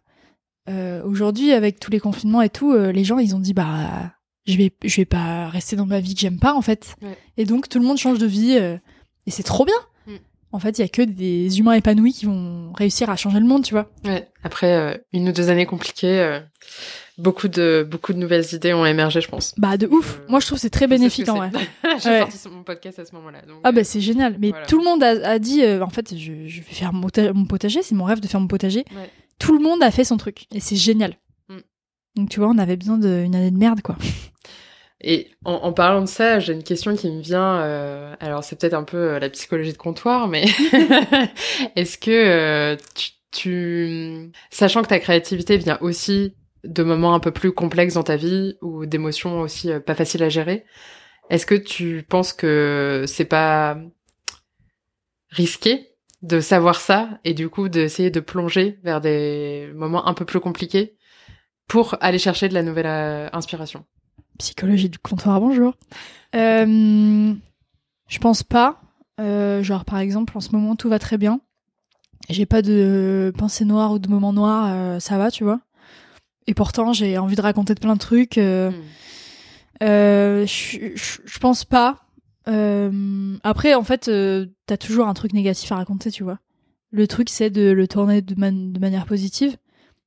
aujourd'hui 1.06 1.52
avec 1.52 1.80
tous 1.80 1.92
les 1.92 2.00
confinements 2.00 2.42
et 2.42 2.50
tout. 2.50 2.74
les 2.76 3.04
gens, 3.04 3.20
ils 3.20 3.36
ont 3.36 3.40
dit, 3.40 3.54
bah, 3.54 4.14
je 4.46 4.58
vais 4.58 4.72
je 4.84 4.96
vais 4.98 5.06
pas 5.06 5.48
rester 5.50 5.76
dans 5.76 5.86
ma 5.86 6.00
vie 6.00 6.16
que 6.16 6.22
j'aime 6.22 6.40
pas 6.40 6.54
en 6.54 6.62
fait. 6.62 6.96
Et 7.38 7.46
donc 7.46 7.70
tout 7.70 7.80
le 7.80 7.86
monde 7.86 7.98
change 7.98 8.20
de 8.20 8.26
vie 8.26 8.58
euh, 8.60 8.78
et 9.26 9.32
c'est 9.32 9.44
trop 9.44 9.66
bien. 9.66 9.76
Mm. 10.06 10.18
En 10.52 10.60
fait, 10.60 10.78
il 10.78 10.82
y 10.82 10.86
a 10.86 10.90
que 10.90 11.02
des 11.02 11.60
humains 11.60 11.74
épanouis 11.74 12.14
qui 12.14 12.26
vont 12.26 12.74
réussir 12.74 13.10
à 13.10 13.16
changer 13.16 13.40
le 13.40 13.46
monde, 13.46 13.64
tu 13.64 13.74
vois. 13.74 13.90
Ouais. 14.06 14.28
Après 14.44 14.74
euh, 14.74 14.98
une 15.14 15.30
ou 15.30 15.32
deux 15.32 15.50
années 15.50 15.66
compliquées, 15.66 16.20
euh, 16.20 16.40
beaucoup 17.18 17.48
de 17.48 17.88
beaucoup 17.90 18.14
de 18.14 18.18
nouvelles 18.18 18.46
idées 18.54 18.74
ont 18.74 18.86
émergé, 18.86 19.22
je 19.22 19.28
pense. 19.28 19.54
Bah 19.58 19.78
de 19.78 19.88
ouf. 19.88 20.22
Moi, 20.28 20.40
je 20.40 20.48
trouve 20.48 20.58
c'est 20.58 20.70
très 20.70 20.88
bénéfique 20.88 21.30
en 21.30 21.36
vrai. 21.36 21.52
J'ai 22.04 22.20
sorti 22.20 22.50
mon 22.50 22.64
podcast 22.64 23.00
à 23.00 23.06
ce 23.06 23.14
moment-là. 23.16 23.42
ah 23.64 23.72
bah 23.72 23.84
c'est 23.84 24.02
génial. 24.02 24.38
Mais 24.40 24.52
tout 24.68 24.78
le 24.78 24.84
monde 24.84 25.04
a, 25.04 25.30
a 25.30 25.40
dit, 25.40 25.66
en 25.66 25.90
fait, 25.90 26.16
je, 26.16 26.48
je, 26.48 26.62
vais 26.62 26.74
faire 26.74 26.94
mon, 26.94 27.10
potager. 27.46 27.84
C'est 27.84 27.96
mon 27.96 28.06
rêve 28.06 28.20
de 28.20 28.28
faire 28.28 28.40
mon 28.40 28.48
potager. 28.48 28.86
Tout 29.40 29.58
le 29.58 29.64
monde 29.64 29.84
a 29.84 29.92
fait 29.92 30.04
son 30.04 30.18
truc 30.18 30.46
et 30.54 30.60
c'est 30.60 30.76
génial. 30.76 31.16
Mm. 31.50 31.58
Donc 32.16 32.30
tu 32.30 32.40
vois, 32.40 32.50
on 32.50 32.58
avait 32.58 32.78
besoin 32.78 32.98
d'une 32.98 33.36
année 33.36 33.52
de 33.52 33.58
merde, 33.58 33.82
quoi. 33.82 33.98
Et 35.04 35.28
en, 35.44 35.74
parlant 35.74 36.02
de 36.02 36.08
ça, 36.08 36.40
j'ai 36.40 36.54
une 36.54 36.64
question 36.64 36.96
qui 36.96 37.12
me 37.12 37.22
vient. 37.22 37.60
Euh, 37.60 38.16
alors 38.22 38.44
c'est 38.44 38.58
peut-être 38.58 38.74
un 38.74 38.86
peu 38.86 38.98
euh, 38.98 39.20
la 39.20 39.30
psychologie 39.30 39.74
de 39.74 39.78
comptoir, 39.78 40.30
mais 40.30 40.46
est-ce 41.76 41.98
que 41.98 42.12
euh, 42.12 42.78
tu, 43.32 44.32
sachant 44.50 44.82
que 44.82 44.88
ta 44.88 45.00
créativité 45.00 45.58
vient 45.58 45.78
aussi 45.82 46.36
de 46.64 46.84
moments 46.84 47.14
un 47.14 47.20
peu 47.20 47.32
plus 47.32 47.52
complexes 47.52 47.96
dans 47.96 48.04
ta 48.04 48.16
vie 48.16 48.58
ou 48.62 48.86
d'émotions 48.86 49.42
aussi 49.42 49.70
pas 49.86 49.96
faciles 49.96 50.24
à 50.24 50.30
gérer, 50.30 50.66
est-ce 51.30 51.46
que 51.46 51.56
tu 51.56 52.06
penses 52.08 52.34
que 52.34 53.06
c'est 53.08 53.26
pas 53.26 53.78
risqué 55.30 55.90
de 56.22 56.40
savoir 56.40 56.80
ça 56.80 57.20
et 57.26 57.34
du 57.34 57.50
coup 57.50 57.68
d'essayer 57.68 58.12
de 58.12 58.20
plonger 58.20 58.80
vers 58.84 59.02
des 59.02 59.72
moments 59.76 60.08
un 60.08 60.14
peu 60.14 60.26
plus 60.26 60.40
compliqués 60.40 60.96
pour 61.68 61.96
aller 62.02 62.20
chercher 62.20 62.50
de 62.50 62.54
la 62.54 62.64
nouvelle 62.64 63.30
inspiration? 63.34 63.86
Psychologie 64.40 64.90
du 64.90 65.00
comptoir, 65.00 65.40
bonjour. 65.40 65.76
Euh, 66.36 67.34
je 68.08 68.20
pense 68.20 68.44
pas. 68.44 68.82
Euh, 69.20 69.62
genre, 69.62 69.86
par 69.86 70.00
exemple, 70.00 70.36
en 70.36 70.42
ce 70.42 70.52
moment, 70.52 70.76
tout 70.76 70.90
va 70.90 71.00
très 71.00 71.18
bien. 71.18 71.40
J'ai 72.30 72.46
pas 72.46 72.62
de 72.62 73.32
pensée 73.38 73.66
noire 73.66 73.92
ou 73.92 74.00
de 74.00 74.08
moment 74.08 74.34
noir, 74.34 74.72
euh, 74.72 75.00
ça 75.00 75.18
va, 75.18 75.30
tu 75.30 75.44
vois. 75.44 75.60
Et 76.48 76.54
pourtant, 76.54 76.94
j'ai 76.94 77.18
envie 77.18 77.36
de 77.36 77.42
raconter 77.42 77.74
de 77.74 77.80
plein 77.80 77.94
de 77.94 78.00
trucs. 78.00 78.38
Euh, 78.38 78.72
hmm. 78.72 79.84
euh, 79.84 80.46
je 80.46 81.40
pense 81.40 81.66
pas. 81.66 82.00
après, 83.44 83.74
en 83.74 83.84
fait, 83.84 84.12
t'as 84.66 84.78
toujours 84.78 85.08
un 85.08 85.14
truc 85.14 85.34
négatif 85.34 85.72
à 85.72 85.76
raconter, 85.76 86.12
tu 86.12 86.24
vois. 86.24 86.40
Le 86.92 87.08
truc, 87.08 87.30
c'est 87.30 87.50
de 87.50 87.72
le 87.72 87.88
tourner 87.88 88.22
de, 88.22 88.36
de 88.36 88.80
manière 88.80 89.06
positive. 89.06 89.58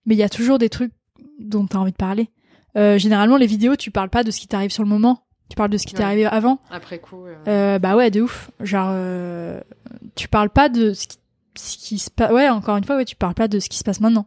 Mais 0.04 0.14
il 0.14 0.18
y 0.18 0.22
a 0.22 0.28
toujours 0.28 0.58
des 0.58 0.68
trucs 0.68 0.92
dont 1.38 1.66
t'as 1.66 1.78
envie 1.78 1.92
de 1.92 1.96
parler. 1.96 2.30
Euh, 2.76 2.98
généralement, 2.98 3.36
les 3.36 3.46
vidéos, 3.46 3.76
tu 3.76 3.90
parles 3.90 4.10
pas 4.10 4.22
de 4.22 4.30
ce 4.30 4.40
qui 4.40 4.46
t'arrive 4.46 4.70
sur 4.70 4.82
le 4.82 4.88
moment. 4.88 5.24
Tu 5.48 5.56
parles 5.56 5.70
de 5.70 5.78
ce 5.78 5.86
qui 5.86 5.94
t'est 5.94 6.02
arrivé 6.02 6.26
avant. 6.26 6.60
Après 6.70 6.98
coup. 6.98 7.24
Euh... 7.46 7.78
bah 7.78 7.96
ouais, 7.96 8.10
de 8.10 8.20
ouf. 8.20 8.50
Genre, 8.60 8.88
euh, 8.90 9.60
tu 10.16 10.28
parles 10.28 10.50
pas 10.50 10.68
de 10.68 10.92
ce 10.92 11.06
qui, 11.06 11.18
ce 11.56 11.76
qui 11.76 11.98
se 11.98 12.10
passe. 12.10 12.32
Ouais, 12.32 12.48
encore 12.48 12.76
une 12.76 12.84
fois, 12.84 12.96
ouais, 12.96 13.04
tu 13.04 13.16
parles 13.16 13.34
pas 13.34 13.48
de 13.48 13.60
ce 13.60 13.68
qui 13.68 13.78
se 13.78 13.84
passe 13.84 14.00
maintenant. 14.00 14.26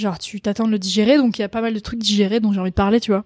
Genre, 0.00 0.18
tu 0.18 0.40
t'attends 0.40 0.64
de 0.64 0.70
le 0.70 0.78
digérer, 0.78 1.18
donc 1.18 1.38
il 1.38 1.42
y 1.42 1.44
a 1.44 1.48
pas 1.48 1.60
mal 1.60 1.74
de 1.74 1.78
trucs 1.78 1.98
digérés 1.98 2.40
dont 2.40 2.52
j'ai 2.52 2.60
envie 2.60 2.70
de 2.70 2.74
parler, 2.74 3.00
tu 3.00 3.10
vois. 3.10 3.22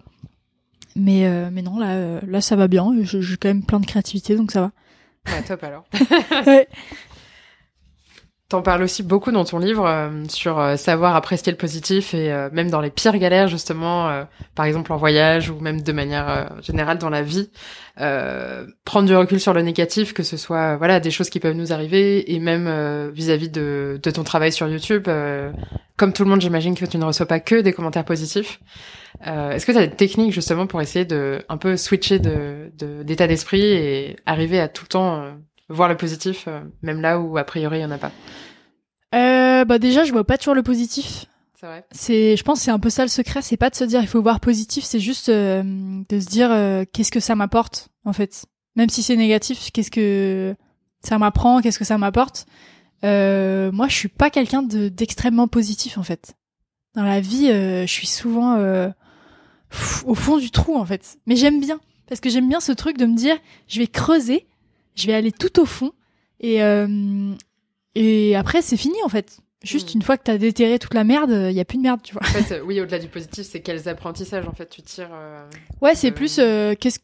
Mais 0.97 1.27
euh, 1.27 1.51
mais 1.53 1.63
non, 1.63 1.79
là, 1.79 2.21
là, 2.27 2.41
ça 2.41 2.57
va 2.57 2.67
bien. 2.67 2.93
J'ai 3.03 3.37
quand 3.37 3.49
même 3.49 3.63
plein 3.65 3.79
de 3.79 3.87
créativité, 3.87 4.35
donc 4.35 4.51
ça 4.51 4.61
va. 4.61 5.43
Top 5.47 5.63
alors. 5.63 5.85
ouais. 6.47 6.69
T'en 8.55 8.63
parles 8.63 8.85
aussi 8.85 9.03
beaucoup 9.03 9.33
dans 9.33 9.45
ton 9.45 9.59
livre 9.59 9.85
euh, 9.85 10.11
sur 10.29 10.61
euh, 10.61 10.77
savoir 10.77 11.17
apprécier 11.17 11.51
le 11.51 11.59
positif 11.59 12.15
et 12.15 12.33
euh, 12.33 12.51
même 12.53 12.71
dans 12.71 12.81
les 12.81 12.91
pires 12.91 13.19
galères 13.19 13.49
justement, 13.49 14.25
par 14.55 14.65
exemple 14.65 14.93
en 14.93 14.97
voyage 14.97 15.51
ou 15.51 15.59
même 15.59 15.81
de 15.81 15.91
manière 15.91 16.53
générale 16.63 16.99
dans 16.99 17.11
la 17.11 17.23
vie, 17.23 17.51
prendre 17.97 19.07
du 19.07 19.17
recul 19.17 19.41
sur 19.41 19.55
le 19.55 19.63
négatif, 19.63 20.15
que 20.15 20.23
ce 20.23 20.37
soit 20.37 20.77
voilà 20.77 21.01
des 21.01 21.11
choses 21.11 21.31
qui 21.31 21.41
peuvent 21.41 21.57
nous 21.57 21.73
arriver 21.73 22.33
et 22.33 22.39
même 22.39 23.11
vis-à-vis 23.11 23.49
de, 23.49 23.99
ton 24.01 24.23
travail 24.23 24.53
sur 24.53 24.69
YouTube. 24.69 25.09
comme 25.97 26.13
tout 26.13 26.23
le 26.23 26.31
monde, 26.31 26.41
j'imagine 26.41 26.77
que 26.77 26.85
tu 26.85 26.97
ne 26.97 27.05
reçois 27.05 27.27
pas 27.27 27.41
que 27.41 27.61
des 27.61 27.73
commentaires 27.73 28.05
positifs. 28.05 28.61
Est-ce 29.25 29.67
que 29.67 29.73
tu 29.73 29.79
as 29.79 29.87
des 29.89 29.97
techniques 29.97 30.33
justement 30.33 30.69
pour 30.69 30.81
essayer 30.81 31.05
de 31.05 31.45
un 31.49 31.57
peu 31.57 31.77
switcher 31.77 32.21
d'état 32.21 33.27
d'esprit 33.27 33.65
et 33.65 34.17
arriver 34.27 34.61
à 34.61 34.69
tout 34.69 34.85
le 34.85 34.89
temps 34.89 35.25
voir 35.69 35.89
le 35.89 35.97
positif, 35.97 36.45
euh, 36.49 36.61
même 36.83 37.01
là 37.01 37.21
où 37.21 37.37
a 37.39 37.45
priori 37.45 37.79
il 37.79 37.83
y 37.83 37.85
en 37.85 37.91
a 37.91 37.99
pas 37.99 38.13
euh, 39.15 39.65
Bah 39.65 39.79
déjà, 39.79 40.05
je 40.05 40.13
vois 40.13 40.25
pas 40.25 40.39
toujours 40.39 40.55
le 40.55 40.63
positif. 40.63 41.27
C'est 41.59 41.67
vrai. 41.67 41.87
C'est, 41.93 42.37
je 42.37 42.43
pense, 42.43 42.61
c'est 42.61 42.71
un 42.71 42.79
peu 42.79 42.91
ça 42.91 43.03
le 43.03 43.09
secret. 43.09 43.41
C'est 43.43 43.57
pas 43.57 43.71
de 43.71 43.75
se 43.75 43.85
dire 43.85 44.01
il 44.01 44.09
faut 44.09 44.23
voir 44.23 44.41
positif, 44.41 44.85
c'est 44.85 45.01
juste 45.01 45.29
euh, 45.29 45.63
de 46.09 46.21
se 46.21 46.27
dire 46.27 46.51
euh, 46.51 46.85
qu'est-ce 46.93 47.13
que 47.13 47.21
ça 47.21 47.35
m'apporte 47.35 47.89
en 48.05 48.13
fait. 48.13 48.45
Même 48.77 48.89
si 48.89 49.03
c'est 49.03 49.17
négatif, 49.17 49.71
qu'est-ce 49.73 49.91
que 49.91 50.55
ça 51.01 51.19
m'apprend, 51.19 51.61
qu'est-ce 51.61 51.79
que 51.79 51.85
ça 51.85 51.99
m'apporte. 51.99 52.47
moi, 53.03 53.89
je 53.89 53.95
suis 53.95 54.09
pas 54.09 54.31
quelqu'un 54.31 54.63
de 54.63 54.89
d'extrêmement 54.89 55.49
positif 55.49 55.97
en 55.97 56.03
fait. 56.03 56.35
Dans 56.95 57.05
la 57.05 57.21
vie, 57.21 57.47
je 57.49 57.87
suis 57.87 58.07
souvent 58.07 58.59
au 60.07 60.15
fond 60.15 60.39
du 60.39 60.51
trou 60.51 60.77
en 60.77 60.85
fait. 60.85 61.19
Mais 61.27 61.37
j'aime 61.37 61.61
bien 61.61 61.81
parce 62.09 62.21
que 62.21 62.29
j'aime 62.29 62.49
bien 62.49 62.61
ce 62.61 62.73
truc 62.73 62.99
de 62.99 63.07
me 63.07 63.17
dire 63.17 63.37
je 63.69 63.79
vais 63.79 63.87
creuser 63.87 64.47
je 64.95 65.07
vais 65.07 65.15
aller 65.15 65.33
tout 65.33 65.61
au 65.61 65.67
fond 65.67 65.93
et 66.41 66.63
euh, 66.63 67.35
et 67.95 68.37
après 68.37 68.63
c'est 68.63 68.77
fini 68.77 68.97
en 69.05 69.09
fait. 69.09 69.39
Juste 69.63 69.95
hmm. 69.95 69.99
une 69.99 70.03
fois 70.03 70.19
que 70.19 70.25
t'as 70.25 70.37
déterré 70.37 70.79
toute 70.79 70.93
la 70.93 71.05
merde, 71.05 71.31
il 71.51 71.57
y 71.57 71.61
a 71.61 71.65
plus 71.65 71.79
de 71.79 71.83
merde, 71.83 72.01
tu 72.03 72.13
vois. 72.13 72.23
En 72.23 72.27
fait, 72.27 72.61
oui, 72.67 72.83
au-delà 72.83 72.99
du 72.99 73.09
positif, 73.09 73.47
c'est 73.47 73.61
quels 73.61 73.89
apprentissages 73.89 74.47
en 74.47 74.53
fait 74.53 74.69
tu 74.69 74.83
tires. 74.83 75.09
Euh, 75.11 75.43
ouais, 75.81 75.95
c'est 75.95 76.11
plus 76.11 76.37
euh, 76.39 76.75
qu'est-ce 76.79 76.99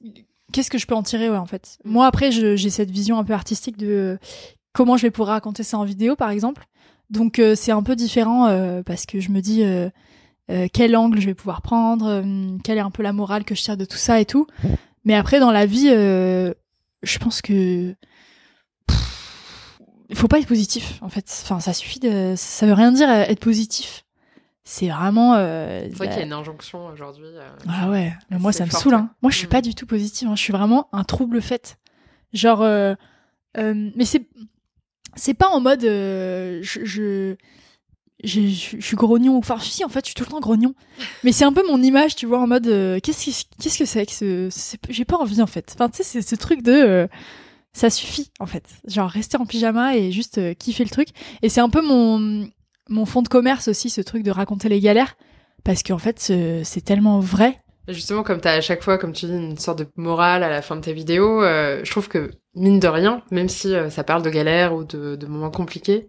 qu'est-ce 0.53 0.69
que 0.69 0.77
je 0.77 0.87
peux 0.87 0.95
en 0.95 1.03
tirer, 1.03 1.31
ouais, 1.31 1.39
en 1.39 1.47
fait. 1.47 1.79
Hmm. 1.85 1.93
Moi 1.93 2.07
après, 2.07 2.31
j'ai 2.31 2.71
cette 2.71 2.91
vision 2.91 3.19
un 3.19 3.25
peu 3.25 3.33
artistique 3.33 3.79
de 3.79 4.19
comment 4.75 4.99
je 4.99 5.03
vais 5.03 5.11
pouvoir 5.11 5.31
raconter 5.31 5.63
ça 5.63 5.79
en 5.79 5.85
vidéo, 5.85 6.17
par 6.17 6.31
exemple. 6.31 6.67
Donc 7.09 7.41
c'est 7.57 7.73
un 7.73 7.83
peu 7.83 7.97
différent 7.97 8.83
parce 8.85 9.05
que 9.05 9.19
je 9.19 9.31
me 9.31 9.41
dis 9.41 9.65
quel 10.73 10.97
angle 10.97 11.21
je 11.21 11.27
vais 11.27 11.35
pouvoir 11.35 11.61
prendre, 11.61 12.23
quelle 12.63 12.79
est 12.79 12.83
un 12.83 12.91
peu 12.91 13.03
la 13.03 13.13
morale 13.13 13.45
que 13.45 13.57
je 13.57 13.63
tire 13.63 13.77
de 13.77 13.85
tout 13.85 13.97
ça 13.97 14.21
et 14.21 14.27
tout. 14.27 14.47
Mais 15.05 15.15
après 15.15 15.41
dans 15.41 15.51
la 15.51 15.67
vie, 15.67 15.89
je 17.03 17.19
pense 17.19 17.43
que 17.43 17.95
il 20.11 20.17
faut 20.17 20.29
pas 20.29 20.41
être 20.41 20.49
positif 20.49 20.99
en 21.03 21.09
fait. 21.09 21.25
Enfin, 21.43 21.61
ça 21.61 21.73
suffit 21.73 22.01
de, 22.01 22.35
ça 22.37 22.67
veut 22.67 22.73
rien 22.73 22.93
dire 22.93 23.09
euh, 23.09 23.23
être 23.23 23.41
positif. 23.41 24.05
C'est 24.65 24.89
vraiment. 24.89 25.35
Euh, 25.37 25.83
c'est 25.89 25.97
vrai 25.97 26.09
qu'il 26.09 26.19
y 26.19 26.23
a 26.23 26.27
une 26.27 26.33
injonction 26.33 26.87
aujourd'hui. 26.87 27.27
Euh, 27.27 27.49
ah 27.69 27.89
ouais, 27.89 28.13
mais 28.31 28.39
moi 28.39 28.53
ça 28.53 28.67
me 28.67 28.71
saoule. 28.71 28.95
Hein. 28.95 29.11
Moi 29.23 29.31
je 29.31 29.37
suis 29.37 29.47
mm. 29.47 29.51
pas 29.51 29.63
du 29.63 29.75
tout 29.75 29.87
positive. 29.87 30.29
Hein. 30.29 30.37
Je 30.37 30.43
suis 30.43 30.53
vraiment 30.53 30.89
un 30.93 31.05
trouble 31.05 31.41
fait. 31.41 31.79
Genre, 32.33 32.63
euh, 32.63 32.95
mais 33.57 34.05
c'est 34.05 34.29
c'est 35.17 35.35
pas 35.35 35.49
en 35.49 35.61
mode 35.61 35.83
je, 35.83 36.61
je 36.63 37.37
je, 38.25 38.79
suis 38.81 38.97
grognon. 38.97 39.37
Enfin, 39.37 39.59
si, 39.59 39.85
en 39.85 39.89
fait, 39.89 40.05
je 40.05 40.07
suis 40.07 40.15
tout 40.15 40.25
le 40.25 40.31
temps 40.31 40.41
grognon. 40.41 40.75
Mais 41.25 41.33
c'est 41.33 41.45
un 41.45 41.53
peu 41.53 41.67
mon 41.67 41.83
image, 41.83 42.17
tu 42.17 42.27
vois, 42.27 42.41
en 42.41 42.47
mode, 42.47 42.67
euh, 42.67 42.99
qu'est-ce 43.03 43.45
qu'est-ce 43.61 43.79
que 43.79 43.85
c'est 43.85 44.07
que 44.07 44.13
ce, 44.51 44.77
j'ai 44.89 45.05
pas 45.05 45.17
envie, 45.17 45.43
en 45.43 45.47
fait. 45.47 45.75
Enfin, 45.75 45.89
tu 45.89 45.99
sais, 45.99 46.05
c'est 46.05 46.23
ce 46.23 46.35
truc 46.35 46.63
de, 46.63 46.73
euh, 46.73 47.07
ça 47.73 47.91
suffit, 47.91 48.31
en 48.39 48.47
fait. 48.47 48.65
Genre, 48.87 49.09
rester 49.09 49.37
en 49.37 49.47
pyjama 49.47 49.97
et 49.97 50.13
juste 50.13 50.39
euh, 50.39 50.55
kiffer 50.55 50.85
le 50.85 50.91
truc. 50.91 51.09
Et 51.43 51.49
c'est 51.49 51.61
un 51.61 51.71
peu 51.71 51.83
mon, 51.83 52.49
mon 52.89 53.07
fond 53.07 53.23
de 53.23 53.29
commerce 53.29 53.69
aussi, 53.69 53.91
ce 53.91 54.01
truc 54.01 54.23
de 54.23 54.31
raconter 54.31 54.69
les 54.69 54.81
galères. 54.81 55.17
Parce 55.65 55.83
qu'en 55.83 55.99
fait, 55.99 56.19
c'est 56.19 56.81
tellement 56.81 57.21
vrai. 57.21 57.59
Justement, 57.87 58.23
comme 58.23 58.41
tu 58.41 58.49
as 58.49 58.53
à 58.53 58.61
chaque 58.63 58.83
fois, 58.83 58.97
comme 58.97 59.13
tu 59.13 59.27
dis, 59.27 59.33
une 59.33 59.59
sorte 59.59 59.79
de 59.81 59.87
morale 59.97 60.43
à 60.43 60.49
la 60.49 60.63
fin 60.63 60.75
de 60.77 60.81
tes 60.81 60.95
vidéos, 60.95 61.43
je 61.43 61.91
trouve 61.91 62.09
que, 62.09 62.31
mine 62.55 62.81
de 62.81 62.89
rien, 62.89 63.23
même 63.31 63.51
si 63.51 63.75
ça 63.91 64.05
parle 64.05 64.23
de 64.23 64.31
galères 64.31 64.75
ou 64.75 64.85
de, 64.85 65.17
de 65.17 65.27
moments 65.27 65.51
compliqués, 65.51 66.09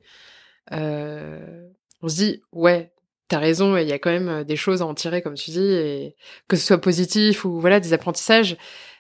euh, 0.74 1.68
on 2.02 2.10
se 2.10 2.16
dit, 2.16 2.42
ouais, 2.52 2.92
t'as 3.28 3.40
raison, 3.40 3.78
il 3.78 3.88
y 3.88 3.94
a 3.94 4.00
quand 4.00 4.12
même 4.12 4.44
des 4.44 4.56
choses 4.56 4.82
à 4.82 4.86
en 4.86 4.94
tirer, 4.94 5.22
comme 5.22 5.36
tu 5.36 5.52
dis, 5.52 5.74
et 5.74 6.16
que 6.48 6.58
ce 6.58 6.66
soit 6.66 6.82
positif 6.82 7.46
ou 7.46 7.60
voilà, 7.60 7.80
des 7.80 7.94
apprentissages. 7.94 8.58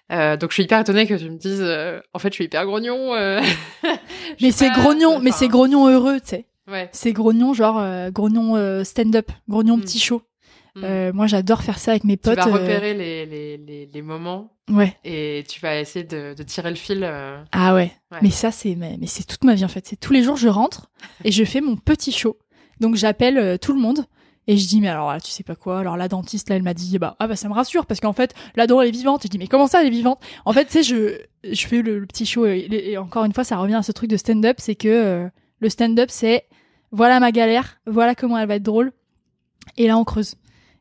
donc 0.10 0.50
je 0.50 0.54
suis 0.54 0.64
hyper 0.64 0.80
étonnée 0.80 1.08
que 1.08 1.16
tu 1.16 1.30
me 1.30 1.38
dises, 1.38 1.66
en 2.14 2.20
fait, 2.20 2.30
je 2.30 2.36
suis 2.36 2.46
hyper 2.46 2.66
grognon. 2.66 3.14
mais 4.42 4.52
c'est 4.52 4.70
grognon, 4.72 5.20
mais 5.20 5.32
c'est 5.32 5.48
grognon 5.48 5.88
heureux, 5.90 6.20
tu 6.22 6.30
sais. 6.30 6.46
Ouais. 6.68 6.90
C'est 6.94 7.12
grognon, 7.12 7.54
genre 7.54 7.84
grognon 8.12 8.84
stand-up, 8.84 9.32
grognon 9.48 9.78
mm. 9.78 9.82
petit 9.82 10.00
show. 10.00 10.22
Mm. 10.76 10.84
Euh, 10.84 11.14
moi, 11.14 11.28
j'adore 11.28 11.62
faire 11.64 11.80
ça 11.80 11.92
avec 11.92 12.04
mes 12.04 12.18
potes. 12.18 12.40
Tu 12.40 12.50
vas 12.50 12.56
euh, 12.56 12.60
repérer 12.60 12.94
les, 12.94 13.26
les, 13.26 13.58
les, 13.58 13.86
les, 13.88 14.02
moments. 14.02 14.54
Ouais. 14.70 14.96
Et 15.04 15.44
tu 15.48 15.60
vas 15.60 15.80
essayer 15.80 16.06
de, 16.06 16.34
de 16.34 16.44
tirer 16.44 16.70
le 16.70 16.76
fil. 16.76 17.04
Euh. 17.04 17.44
Ah 17.52 17.76
ouais. 17.76 17.92
Mais 18.22 18.30
ça, 18.30 18.52
c'est 18.52 18.76
mais, 18.76 18.98
mais 19.00 19.08
c'est 19.08 19.26
toute 19.26 19.44
ma 19.44 19.56
vie 19.56 19.66
en 19.66 19.70
fait. 19.70 19.86
C'est 19.86 20.00
tous 20.00 20.14
les 20.14 20.24
jours, 20.24 20.38
je 20.38 20.48
rentre 20.48 20.90
et 21.24 21.32
je 21.32 21.44
fais 21.44 21.62
mon 21.62 21.76
petit 21.76 22.12
show. 22.12 22.38
Donc 22.82 22.96
j'appelle 22.96 23.58
tout 23.60 23.74
le 23.74 23.80
monde. 23.80 24.06
Et 24.48 24.58
je 24.58 24.68
dis, 24.68 24.82
mais 24.82 24.90
alors 24.90 25.14
là, 25.14 25.22
tu 25.22 25.32
sais 25.32 25.44
pas 25.44 25.56
quoi? 25.56 25.80
Alors 25.80 25.96
la 25.96 26.08
dentiste, 26.08 26.50
là, 26.50 26.56
elle 26.56 26.64
m'a 26.64 26.74
dit, 26.74 26.98
bah, 26.98 27.16
ah 27.20 27.28
bah 27.28 27.36
ça 27.36 27.48
me 27.48 27.54
rassure 27.54 27.86
parce 27.86 28.00
qu'en 28.00 28.12
fait, 28.12 28.34
la 28.56 28.68
dent, 28.68 28.82
elle 28.82 28.90
est 28.90 28.92
vivante. 28.92 29.24
Et 29.24 29.28
je 29.28 29.32
dis, 29.32 29.38
mais 29.38 29.48
comment 29.48 29.68
ça, 29.68 29.82
elle 29.82 29.88
est 29.88 29.92
vivante? 29.92 30.20
En 30.46 30.52
fait, 30.52 30.66
tu 30.66 30.72
sais, 30.72 30.84
je, 30.84 31.20
je 31.50 31.68
fais 31.68 31.82
le, 31.82 32.06
petit 32.08 32.26
show. 32.26 32.46
Et, 32.46 32.98
encore 32.98 33.24
une 33.24 33.34
fois, 33.34 33.44
ça 33.44 33.58
revient 33.58 33.76
à 33.76 33.84
ce 33.84 33.92
truc 33.92 34.10
de 34.10 34.18
stand-up, 34.18 34.58
c'est 34.60 34.76
que 34.76 35.30
le 35.60 35.70
stand-up, 35.70 36.10
c'est 36.12 36.48
voilà 36.92 37.20
ma 37.20 37.32
galère, 37.32 37.78
voilà 37.86 38.16
comment 38.16 38.38
elle 38.38 38.48
va 38.48 38.56
être 38.56 38.64
drôle. 38.64 38.92
Et 39.78 39.88
là, 39.88 39.98
on 39.98 40.04
creuse. 40.04 40.36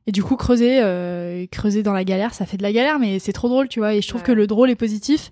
Et 0.07 0.13
du 0.13 0.23
coup, 0.23 0.37
creuser, 0.37 0.81
euh, 0.83 1.47
creuser 1.51 1.83
dans 1.83 1.93
la 1.93 2.05
galère, 2.05 2.35
ça 2.35 2.47
fait 2.47 2.57
de 2.57 2.63
la 2.63 2.73
galère, 2.73 2.99
mais 2.99 3.19
c'est 3.19 3.33
trop 3.33 3.49
drôle, 3.49 3.69
tu 3.69 3.79
vois. 3.81 3.95
Et 3.95 4.03
je 4.03 4.09
trouve 4.09 4.23
que 4.23 4.33
le 4.33 4.47
drôle 4.47 4.71
est 4.71 4.77
positif. 4.77 5.31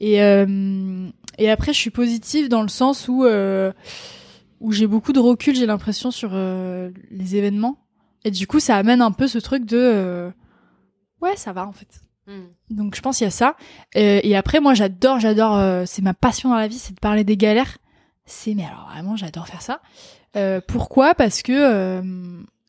Et, 0.00 0.22
euh, 0.22 1.08
et 1.38 1.50
après, 1.50 1.72
je 1.72 1.78
suis 1.78 1.90
positive 1.90 2.48
dans 2.48 2.62
le 2.62 2.68
sens 2.68 3.08
où, 3.08 3.24
euh, 3.24 3.72
où 4.60 4.72
j'ai 4.72 4.86
beaucoup 4.86 5.12
de 5.12 5.20
recul, 5.20 5.54
j'ai 5.54 5.66
l'impression, 5.66 6.10
sur 6.10 6.30
euh, 6.32 6.90
les 7.10 7.36
événements. 7.36 7.78
Et 8.24 8.30
du 8.30 8.46
coup, 8.46 8.60
ça 8.60 8.76
amène 8.76 9.02
un 9.02 9.12
peu 9.12 9.28
ce 9.28 9.38
truc 9.38 9.64
de... 9.64 9.78
Euh, 9.78 10.30
ouais, 11.20 11.36
ça 11.36 11.52
va, 11.52 11.66
en 11.66 11.72
fait. 11.72 12.02
Hmm. 12.26 12.46
Donc, 12.70 12.96
je 12.96 13.00
pense 13.00 13.18
qu'il 13.18 13.24
y 13.24 13.28
a 13.28 13.30
ça. 13.30 13.56
et 13.94 14.36
après, 14.36 14.60
moi, 14.60 14.74
j'adore, 14.74 15.20
j'adore... 15.20 15.86
c'est 15.86 16.02
ma 16.02 16.14
passion 16.14 16.48
dans 16.48 16.56
la 16.56 16.68
vie, 16.68 16.78
c'est 16.78 16.94
de 16.94 17.00
parler 17.00 17.24
des 17.24 17.36
galères. 17.36 17.78
C'est... 18.24 18.54
Mais 18.54 18.64
alors, 18.64 18.88
vraiment, 18.92 19.16
j'adore 19.16 19.46
faire 19.46 19.62
ça. 19.62 19.80
pourquoi? 20.66 21.14
Parce 21.14 21.42
que 21.42 22.02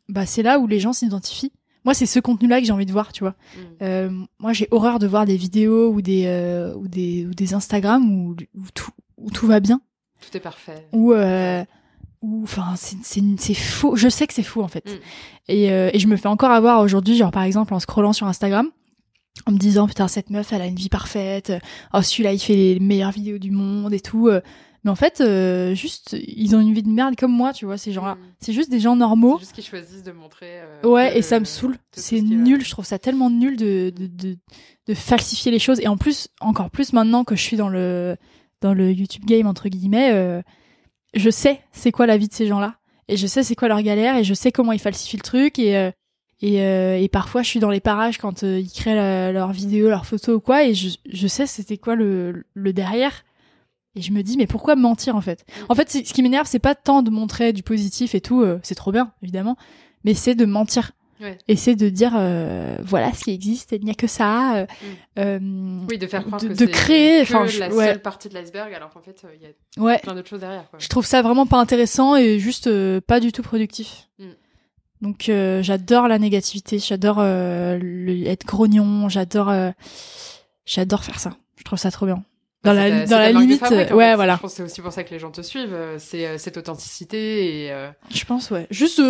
bah 0.09 0.25
c'est 0.25 0.43
là 0.43 0.59
où 0.59 0.67
les 0.67 0.79
gens 0.79 0.93
s'identifient. 0.93 1.51
Moi, 1.85 1.93
c'est 1.93 2.05
ce 2.05 2.19
contenu-là 2.19 2.59
que 2.59 2.65
j'ai 2.65 2.73
envie 2.73 2.85
de 2.85 2.91
voir, 2.91 3.13
tu 3.13 3.23
vois. 3.23 3.31
Mm. 3.31 3.59
Euh, 3.81 4.09
moi, 4.39 4.51
j'ai 4.51 4.67
horreur 4.71 4.99
de 4.99 5.07
voir 5.07 5.25
des 5.25 5.37
vidéos 5.37 5.89
ou 5.89 6.01
des 6.01 6.23
euh, 6.25 6.73
ou 6.75 6.87
des 6.87 7.25
ou 7.25 7.33
des 7.33 7.53
Instagram 7.53 8.11
où, 8.11 8.35
où 8.55 8.63
tout 8.73 8.91
où 9.17 9.31
tout 9.31 9.47
va 9.47 9.59
bien. 9.59 9.81
Tout 10.21 10.35
est 10.35 10.41
parfait. 10.41 10.87
Ou 10.91 11.13
euh, 11.13 11.63
ou 12.21 12.43
enfin 12.43 12.75
c'est 12.75 13.53
faux. 13.53 13.95
Je 13.95 14.09
sais 14.09 14.27
que 14.27 14.33
c'est 14.33 14.43
faux 14.43 14.63
en 14.63 14.67
fait. 14.67 14.85
Mm. 14.85 14.99
Et 15.49 15.71
euh, 15.71 15.89
et 15.93 15.99
je 15.99 16.07
me 16.07 16.17
fais 16.17 16.27
encore 16.27 16.51
avoir 16.51 16.81
aujourd'hui, 16.81 17.15
genre 17.15 17.31
par 17.31 17.43
exemple 17.43 17.73
en 17.73 17.79
scrollant 17.79 18.13
sur 18.13 18.27
Instagram 18.27 18.69
en 19.45 19.51
me 19.51 19.57
disant 19.57 19.87
putain 19.87 20.07
cette 20.07 20.31
meuf 20.31 20.51
elle 20.51 20.63
a 20.63 20.65
une 20.65 20.75
vie 20.75 20.89
parfaite 20.89 21.53
oh 21.93 22.01
celui-là 22.01 22.33
il 22.33 22.39
fait 22.39 22.55
les 22.55 22.79
meilleures 22.79 23.11
vidéos 23.11 23.37
du 23.37 23.51
monde 23.51 23.93
et 23.93 23.99
tout 23.99 24.29
euh, 24.29 24.41
mais 24.87 24.91
en 24.91 24.95
fait, 24.95 25.19
euh, 25.19 25.75
juste, 25.75 26.15
ils 26.17 26.55
ont 26.55 26.61
une 26.61 26.73
vie 26.73 26.81
de 26.81 26.89
merde 26.89 27.17
comme 27.17 27.33
moi, 27.33 27.51
tu 27.51 27.65
vois, 27.65 27.77
ces 27.77 27.91
gens-là. 27.91 28.15
Mm. 28.15 28.19
C'est 28.39 28.53
juste 28.53 28.69
des 28.69 28.79
gens 28.79 28.95
normaux. 28.95 29.35
C'est 29.37 29.41
juste 29.41 29.55
qu'ils 29.55 29.65
choisissent 29.65 30.03
de 30.03 30.13
montrer. 30.13 30.61
Euh, 30.61 30.87
ouais, 30.87 31.17
et 31.17 31.21
ça 31.21 31.41
me 31.41 31.45
saoule. 31.45 31.75
C'est 31.91 32.21
nul, 32.21 32.63
je 32.63 32.69
trouve 32.69 32.85
ça 32.85 32.97
tellement 32.97 33.29
nul 33.29 33.57
de, 33.57 33.91
de, 33.93 34.07
de, 34.07 34.37
de, 34.87 34.93
falsifier 34.93 35.51
les 35.51 35.59
choses. 35.59 35.81
Et 35.81 35.89
en 35.89 35.97
plus, 35.97 36.29
encore 36.39 36.69
plus 36.69 36.93
maintenant 36.93 37.25
que 37.25 37.35
je 37.35 37.41
suis 37.41 37.57
dans 37.57 37.67
le, 37.67 38.15
dans 38.61 38.73
le 38.73 38.91
YouTube 38.91 39.25
game, 39.25 39.47
entre 39.47 39.69
guillemets, 39.69 40.11
euh, 40.13 40.41
je 41.13 41.29
sais 41.29 41.61
c'est 41.71 41.91
quoi 41.91 42.05
la 42.05 42.17
vie 42.17 42.27
de 42.27 42.33
ces 42.33 42.47
gens-là. 42.47 42.75
Et 43.07 43.17
je 43.17 43.27
sais 43.27 43.43
c'est 43.43 43.55
quoi 43.55 43.67
leur 43.67 43.81
galère, 43.81 44.17
et 44.17 44.23
je 44.23 44.33
sais 44.33 44.51
comment 44.51 44.71
ils 44.71 44.79
falsifient 44.79 45.17
le 45.17 45.23
truc, 45.23 45.59
et. 45.59 45.77
Euh, 45.77 45.91
et, 46.39 46.61
euh, 46.61 46.99
et, 46.99 47.07
parfois, 47.07 47.41
je 47.41 47.47
suis 47.47 47.59
dans 47.59 47.71
les 47.71 47.79
parages 47.79 48.19
quand 48.19 48.43
ils 48.43 48.69
créent 48.69 49.33
leurs 49.33 49.51
vidéos, 49.51 49.89
leurs 49.89 50.05
photos 50.05 50.35
ou 50.35 50.39
quoi, 50.39 50.65
et 50.65 50.75
je, 50.75 50.89
je 51.11 51.27
sais 51.27 51.47
c'était 51.47 51.79
quoi 51.79 51.95
le, 51.95 52.45
le 52.53 52.73
derrière. 52.73 53.25
Et 53.95 54.03
je 54.03 54.11
me 54.11 54.21
dis, 54.21 54.37
mais 54.37 54.45
pourquoi 54.45 54.75
mentir 54.75 55.15
en 55.15 55.21
fait? 55.21 55.47
En 55.67 55.73
fait, 55.73 55.89
ce 55.89 56.13
qui 56.13 56.21
m'énerve, 56.21 56.45
c'est 56.45 56.59
pas 56.59 56.75
tant 56.75 57.01
de 57.01 57.09
montrer 57.09 57.53
du 57.53 57.63
positif 57.63 58.13
et 58.13 58.21
tout, 58.21 58.45
c'est 58.61 58.75
trop 58.75 58.91
bien, 58.91 59.13
évidemment, 59.23 59.57
mais 60.03 60.13
c'est 60.13 60.35
de 60.35 60.45
mentir. 60.45 60.91
Ouais. 61.19 61.37
Et 61.47 61.55
c'est 61.55 61.75
de 61.75 61.89
dire, 61.89 62.13
euh, 62.15 62.77
voilà 62.83 63.13
ce 63.13 63.23
qui 63.23 63.31
existe, 63.31 63.71
il 63.71 63.83
n'y 63.83 63.91
a 63.91 63.95
que 63.95 64.07
ça. 64.07 64.57
Euh, 64.57 64.65
mm. 64.65 65.19
euh 65.19 65.39
oui, 65.89 65.97
de 65.97 66.07
faire 66.07 66.25
croire 66.25 66.41
de, 66.41 66.49
que 66.49 66.53
de 66.53 66.65
créer, 66.65 67.21
enfin, 67.21 67.45
la 67.45 67.71
seule 67.71 68.01
partie 68.01 68.29
de 68.29 68.33
l'iceberg, 68.33 68.73
alors 68.73 68.89
qu'en 68.91 69.01
fait, 69.01 69.23
il 69.35 69.41
y 69.41 69.45
a 69.45 69.83
ouais. 69.83 69.99
plein 69.99 70.13
d'autres 70.13 70.29
choses 70.29 70.41
derrière. 70.41 70.69
Quoi. 70.69 70.79
Je 70.79 70.87
trouve 70.87 71.05
ça 71.05 71.21
vraiment 71.21 71.45
pas 71.45 71.57
intéressant 71.57 72.15
et 72.15 72.39
juste 72.39 72.69
pas 73.01 73.19
du 73.19 73.31
tout 73.31 73.41
productif. 73.41 74.09
Mm. 74.19 74.25
Donc, 75.01 75.31
j'adore 75.61 76.07
la 76.07 76.19
négativité, 76.19 76.79
j'adore 76.79 77.23
être 77.23 78.45
grognon, 78.45 79.09
j'adore, 79.09 79.53
j'adore 80.65 81.03
faire 81.03 81.19
ça. 81.19 81.35
Je 81.57 81.63
trouve 81.63 81.79
ça 81.79 81.91
trop 81.91 82.05
bien 82.05 82.23
dans 82.63 82.73
la, 82.73 83.05
dans 83.05 83.19
la 83.19 83.31
limite 83.31 83.61
ouais 83.61 84.15
voilà 84.15 84.35
je 84.35 84.41
pense 84.41 84.51
que 84.51 84.57
c'est 84.57 84.63
aussi 84.63 84.81
pour 84.81 84.91
ça 84.91 85.03
que 85.03 85.11
les 85.11 85.19
gens 85.19 85.31
te 85.31 85.41
suivent 85.41 85.77
c'est 85.99 86.37
cette 86.37 86.57
authenticité 86.57 87.65
et 87.65 87.71
euh, 87.71 87.89
je 88.09 88.25
pense 88.25 88.51
ouais 88.51 88.67
juste 88.71 89.01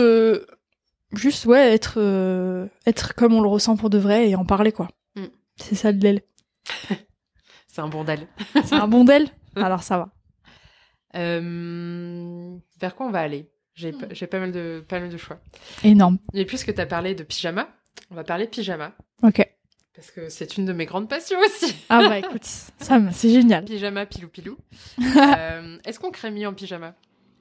juste 1.14 1.46
ouais 1.46 1.74
être 1.74 2.70
être 2.86 3.16
comme 3.16 3.34
on 3.34 3.42
le 3.42 3.48
ressent 3.48 3.78
pour 3.78 3.90
de 3.90 3.98
vrai 3.98 4.30
et 4.30 4.36
en 4.36 4.46
parler 4.46 4.72
quoi. 4.72 4.88
Mm. 5.16 5.26
c'est 5.56 5.76
ça 5.76 5.92
le 5.92 5.98
del 5.98 6.22
c'est 7.68 7.82
un 7.82 7.88
bondel 7.88 8.28
c'est 8.66 8.76
un 8.76 8.88
bondel 8.88 9.30
alors 9.56 9.84
ça 9.84 9.98
va. 9.98 10.14
Vers 12.80 12.96
quoi 12.96 13.08
on 13.08 13.12
va 13.12 13.22
aller? 13.22 13.50
J'ai 13.74 13.92
hmm. 13.92 14.08
j'ai 14.12 14.28
pas 14.28 14.40
mal 14.40 14.52
de 14.52 14.84
pas 14.88 15.00
mal 15.00 15.10
de 15.10 15.18
choix. 15.18 15.40
Énorme. 15.84 16.18
Et 16.34 16.46
puisque 16.46 16.74
tu 16.74 16.82
as 16.82 16.86
parlé 16.86 17.16
de 17.16 17.24
pyjama 17.24 17.70
on 18.12 18.16
va 18.16 18.24
parler 18.24 18.48
pyjama. 18.48 18.94
Ok. 19.24 19.46
Parce 19.98 20.12
que 20.12 20.30
c'est 20.30 20.58
une 20.58 20.66
de 20.66 20.74
mes 20.74 20.86
grandes 20.86 21.10
passions 21.10 21.40
aussi. 21.40 21.76
Ah 21.90 22.08
bah 22.08 22.20
écoute, 22.20 22.44
ça 22.44 23.02
c'est 23.12 23.32
génial. 23.32 23.66
Pyjama, 23.66 24.06
pilou 24.06 24.28
pilou. 24.28 24.58
euh, 25.00 25.80
Est-ce 25.86 26.00
qu'on 26.00 26.12
crée 26.12 26.30
mieux 26.30 26.48
en 26.48 26.54
pyjama? 26.54 26.94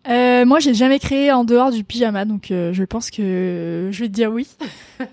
Euh, 0.08 0.44
Moi, 0.44 0.60
j'ai 0.60 0.74
jamais 0.74 0.98
créé 0.98 1.32
en 1.32 1.44
dehors 1.44 1.70
du 1.70 1.84
pyjama, 1.84 2.24
donc 2.24 2.50
euh, 2.50 2.72
je 2.72 2.84
pense 2.84 3.10
que 3.10 3.88
je 3.90 4.00
vais 4.00 4.08
te 4.08 4.12
dire 4.12 4.30
oui. 4.30 4.46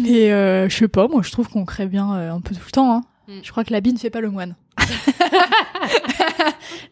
Mais 0.00 0.32
euh, 0.32 0.68
je 0.68 0.76
sais 0.76 0.88
pas, 0.88 1.08
moi 1.08 1.22
je 1.22 1.30
trouve 1.30 1.48
qu'on 1.48 1.64
crée 1.64 1.86
bien 1.86 2.14
euh, 2.14 2.32
un 2.32 2.40
peu 2.40 2.54
tout 2.54 2.62
le 2.64 2.70
temps. 2.70 2.92
Hein. 2.92 3.02
Mm. 3.28 3.40
Je 3.42 3.50
crois 3.50 3.64
que 3.64 3.72
l'habit 3.72 3.92
ne 3.92 3.98
fait 3.98 4.10
pas 4.10 4.20
le 4.20 4.30
moine. 4.30 4.56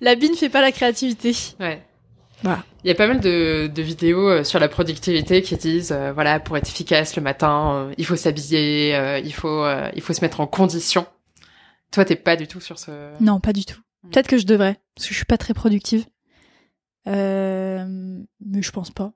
l'habit 0.00 0.30
ne 0.30 0.36
fait 0.36 0.48
pas 0.48 0.60
la 0.60 0.72
créativité. 0.72 1.34
Ouais. 1.60 1.82
Il 2.84 2.88
y 2.88 2.90
a 2.90 2.94
pas 2.94 3.06
mal 3.06 3.20
de, 3.20 3.70
de, 3.74 3.82
vidéos 3.82 4.28
euh, 4.28 4.44
sur 4.44 4.58
la 4.58 4.68
productivité 4.68 5.40
qui 5.40 5.56
disent 5.56 5.96
voilà 6.12 6.40
pour 6.40 6.58
être 6.58 6.68
efficace 6.68 7.16
le 7.16 7.22
matin, 7.22 7.88
il 7.96 8.04
faut 8.04 8.16
s'habiller, 8.16 9.20
il 9.24 9.32
faut 9.32 9.64
il 9.94 10.02
faut 10.02 10.12
se 10.12 10.20
mettre 10.20 10.40
en 10.40 10.46
condition. 10.46 11.06
Toi, 11.90 12.04
t'es 12.04 12.16
pas 12.16 12.36
du 12.36 12.46
tout 12.46 12.60
sur 12.60 12.78
ce. 12.78 12.90
Non, 13.20 13.40
pas 13.40 13.54
du 13.54 13.64
tout. 13.64 13.80
Mm. 14.02 14.10
Peut-être 14.10 14.28
que 14.28 14.36
je 14.36 14.44
devrais 14.46 14.78
parce 14.94 15.06
que 15.06 15.14
je 15.14 15.18
suis 15.18 15.24
pas 15.24 15.38
très 15.38 15.54
productive. 15.54 16.04
Mais 17.06 18.62
je 18.62 18.70
pense 18.70 18.90
pas. 18.90 19.12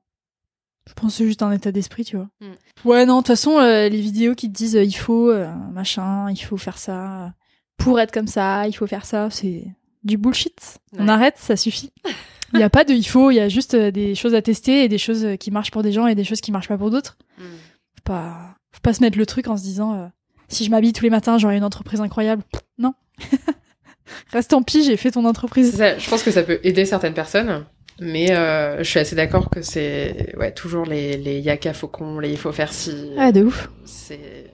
Je 0.87 0.95
pense 0.95 1.13
que 1.13 1.19
c'est 1.19 1.27
juste 1.27 1.43
un 1.43 1.53
état 1.53 1.71
d'esprit, 1.71 2.05
tu 2.05 2.17
vois. 2.17 2.31
Mm. 2.41 2.89
Ouais, 2.89 3.05
non, 3.05 3.17
de 3.17 3.21
toute 3.21 3.29
façon, 3.29 3.61
les 3.61 4.01
vidéos 4.01 4.35
qui 4.35 4.51
te 4.51 4.57
disent 4.57 4.79
il 4.81 4.97
faut 4.97 5.33
machin, 5.73 6.31
il 6.31 6.39
faut 6.39 6.57
faire 6.57 6.79
ça, 6.79 7.35
pour 7.77 8.01
être 8.01 8.13
comme 8.13 8.27
ça, 8.27 8.67
il 8.67 8.73
faut 8.73 8.87
faire 8.87 9.07
ça, 9.07 9.29
c'est 9.31 9.65
du 10.05 10.17
bullshit. 10.17 10.79
On 10.99 11.09
arrête, 11.09 11.37
ça 11.39 11.57
suffit. 11.57 11.93
Il 12.55 12.59
n'y 12.59 12.65
a 12.65 12.71
pas 12.71 12.85
de 12.85 12.95
il 12.95 13.07
faut, 13.07 13.31
il 13.31 13.35
y 13.35 13.41
a 13.41 13.49
juste 13.49 13.75
euh, 13.75 13.91
des 13.91 14.15
choses 14.15 14.35
à 14.35 14.41
tester 14.41 14.85
et 14.85 14.89
des 14.89 14.97
choses 14.97 15.23
euh, 15.23 15.37
qui 15.37 15.51
marchent 15.51 15.71
pour 15.71 15.83
des 15.83 15.93
gens 15.93 16.07
et 16.07 16.15
des 16.15 16.25
choses 16.25 16.41
qui 16.41 16.51
marchent 16.51 16.69
pas 16.69 16.79
pour 16.79 16.91
d'autres. 16.91 17.19
Mm. 17.37 17.43
Faut 17.43 18.03
pas, 18.05 18.57
faut 18.73 18.81
pas 18.81 18.95
se 18.95 19.03
mettre 19.03 19.19
le 19.19 19.27
truc 19.27 19.49
en 19.49 19.59
se 19.59 19.63
disant 19.63 19.95
euh, 19.95 20.07
si 20.49 20.65
je 20.65 20.71
m'habille 20.71 20.95
tous 20.95 21.05
les 21.05 21.11
matins, 21.11 21.37
j'aurai 21.37 21.59
une 21.59 21.65
entreprise 21.65 22.01
incroyable. 22.01 22.43
Non. 22.79 22.95
Reste 24.33 24.55
en 24.55 24.63
pis, 24.63 24.83
j'ai 24.83 24.97
fait 24.97 25.11
ton 25.11 25.27
entreprise. 25.27 25.77
je 25.77 26.09
pense 26.09 26.23
que 26.23 26.31
ça 26.31 26.43
peut 26.43 26.59
aider 26.63 26.87
certaines 26.87 27.13
personnes, 27.13 27.67
mais 28.01 28.29
je 28.29 28.85
suis 28.85 28.99
assez 29.01 29.17
d'accord 29.17 29.51
que 29.51 29.63
c'est 29.63 30.35
ouais 30.37 30.53
toujours 30.53 30.85
les 30.87 31.17
les 31.17 31.41
yaka 31.41 31.73
faucons, 31.73 32.19
les 32.19 32.31
il 32.31 32.39
faut 32.39 32.53
faire 32.53 32.73
si. 32.73 33.11
Ah 33.19 33.33
de 33.33 33.43
ouf. 33.43 33.71
C'est 33.85 34.51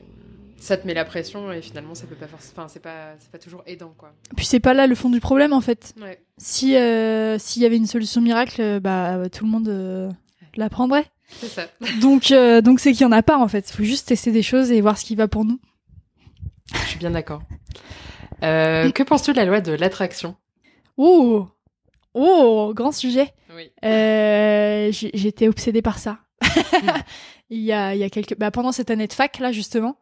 ça 0.64 0.78
te 0.78 0.86
met 0.86 0.94
la 0.94 1.04
pression 1.04 1.52
et 1.52 1.60
finalement 1.60 1.94
ça 1.94 2.06
peut 2.06 2.14
pas 2.14 2.26
forcément 2.26 2.52
enfin 2.56 2.68
c'est 2.68 2.80
pas 2.80 3.14
c'est 3.18 3.30
pas 3.30 3.38
toujours 3.38 3.62
aidant 3.66 3.92
quoi. 3.98 4.14
Puis 4.34 4.46
c'est 4.46 4.60
pas 4.60 4.72
là 4.72 4.86
le 4.86 4.94
fond 4.94 5.10
du 5.10 5.20
problème 5.20 5.52
en 5.52 5.60
fait. 5.60 5.94
Ouais. 6.00 6.18
si 6.38 6.74
euh, 6.76 7.38
s'il 7.38 7.62
y 7.62 7.66
avait 7.66 7.76
une 7.76 7.86
solution 7.86 8.22
miracle 8.22 8.60
euh, 8.62 8.80
bah 8.80 9.28
tout 9.28 9.44
le 9.44 9.50
monde 9.50 9.68
euh, 9.68 10.10
la 10.56 10.70
prendrait. 10.70 11.04
C'est 11.28 11.48
ça. 11.48 11.66
Donc 12.00 12.30
euh, 12.30 12.62
donc 12.62 12.80
c'est 12.80 12.92
qu'il 12.92 13.02
y 13.02 13.04
en 13.04 13.12
a 13.12 13.22
pas 13.22 13.36
en 13.36 13.46
fait. 13.48 13.70
Faut 13.70 13.82
juste 13.82 14.08
tester 14.08 14.32
des 14.32 14.42
choses 14.42 14.70
et 14.72 14.80
voir 14.80 14.96
ce 14.96 15.04
qui 15.04 15.16
va 15.16 15.28
pour 15.28 15.44
nous. 15.44 15.60
Je 16.72 16.88
suis 16.88 16.98
bien 16.98 17.10
d'accord. 17.10 17.42
Que 18.40 19.02
penses-tu 19.02 19.32
de 19.32 19.36
la 19.36 19.44
loi 19.44 19.60
de 19.60 19.72
l'attraction? 19.72 20.34
Oh 20.96 21.48
oh 22.14 22.72
grand 22.74 22.92
sujet 22.92 23.34
oui 23.54 23.70
j'étais 23.82 25.48
obsédée 25.48 25.82
par 25.82 25.98
ça 25.98 26.20
il 27.50 27.60
y 27.60 27.72
a, 27.72 27.94
il 27.94 28.00
y 28.00 28.04
a 28.04 28.10
quelques, 28.10 28.36
bah, 28.38 28.50
pendant 28.50 28.72
cette 28.72 28.90
année 28.90 29.06
de 29.06 29.12
fac 29.12 29.38
là 29.38 29.52
justement, 29.52 29.98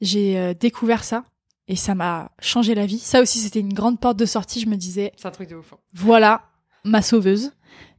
j'ai 0.00 0.38
euh, 0.38 0.54
découvert 0.54 1.04
ça 1.04 1.24
et 1.68 1.76
ça 1.76 1.94
m'a 1.94 2.32
changé 2.40 2.74
la 2.74 2.86
vie. 2.86 2.98
Ça 2.98 3.20
aussi, 3.20 3.38
c'était 3.38 3.60
une 3.60 3.72
grande 3.72 4.00
porte 4.00 4.18
de 4.18 4.26
sortie. 4.26 4.60
Je 4.60 4.66
me 4.66 4.76
disais, 4.76 5.12
c'est 5.16 5.26
un 5.26 5.30
truc 5.30 5.48
de 5.48 5.56
ouf. 5.56 5.72
Hein. 5.72 5.78
Voilà 5.94 6.42
ma 6.84 7.02
sauveuse. 7.02 7.52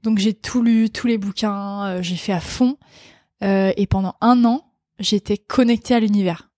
Donc 0.03 0.18
j'ai 0.18 0.34
tout 0.34 0.61
lu, 0.61 0.89
tous 0.89 1.07
les 1.07 1.18
bouquins, 1.18 1.86
euh, 1.86 2.01
j'ai 2.01 2.18
fait 2.18 2.34
à 2.34 2.41
fond. 2.41 2.78
Euh, 3.43 3.72
et 3.78 3.88
pendant 3.88 4.16
un 4.22 4.43
an, 4.45 4.66
j'étais 4.99 5.38
connectée 5.38 5.95
à 5.95 5.99
l'univers. 5.99 6.49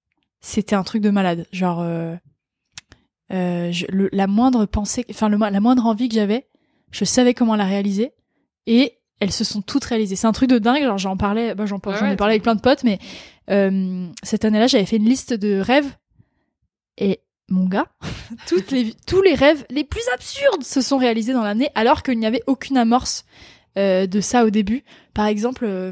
C'était 0.41 0.75
un 0.75 0.83
truc 0.83 1.01
de 1.01 1.09
malade. 1.09 1.47
Genre, 1.51 1.81
euh, 1.81 2.15
je, 3.29 3.85
la 4.11 4.27
moindre 4.27 4.65
pensée, 4.65 5.05
enfin 5.09 5.29
la 5.29 5.59
moindre 5.59 5.85
envie 5.85 6.09
que 6.09 6.15
j'avais, 6.15 6.47
je 6.95 7.05
savais 7.05 7.33
comment 7.33 7.55
la 7.55 7.65
réaliser. 7.65 8.13
Et 8.67 8.97
elles 9.19 9.31
se 9.31 9.43
sont 9.43 9.61
toutes 9.61 9.85
réalisées. 9.85 10.15
C'est 10.15 10.27
un 10.27 10.31
truc 10.31 10.49
de 10.49 10.59
dingue. 10.59 10.83
Genre 10.83 10.97
j'en 10.97 11.17
parlais, 11.17 11.55
bah, 11.55 11.65
j'en 11.65 11.77
ai 11.77 12.15
parlé 12.15 12.33
avec 12.33 12.43
plein 12.43 12.55
de 12.55 12.61
potes, 12.61 12.83
mais 12.83 12.99
cette 14.23 14.45
année-là, 14.45 14.67
j'avais 14.67 14.85
fait 14.85 14.97
une 14.97 15.09
liste 15.09 15.33
de 15.33 15.59
rêves 15.59 15.91
et 16.97 17.19
mon 17.49 17.65
gars, 17.65 17.87
toutes 18.47 18.71
les, 18.71 18.93
tous 19.05 19.21
les 19.21 19.35
rêves 19.35 19.65
les 19.69 19.83
plus 19.83 20.01
absurdes 20.13 20.63
se 20.63 20.81
sont 20.81 20.97
réalisés 20.97 21.33
dans 21.33 21.43
l'année 21.43 21.69
alors 21.75 22.03
qu'il 22.03 22.17
n'y 22.17 22.25
avait 22.25 22.43
aucune 22.47 22.77
amorce 22.77 23.25
euh, 23.77 24.07
de 24.07 24.21
ça 24.21 24.45
au 24.45 24.49
début. 24.49 24.83
Par 25.13 25.27
exemple, 25.27 25.65
euh, 25.65 25.91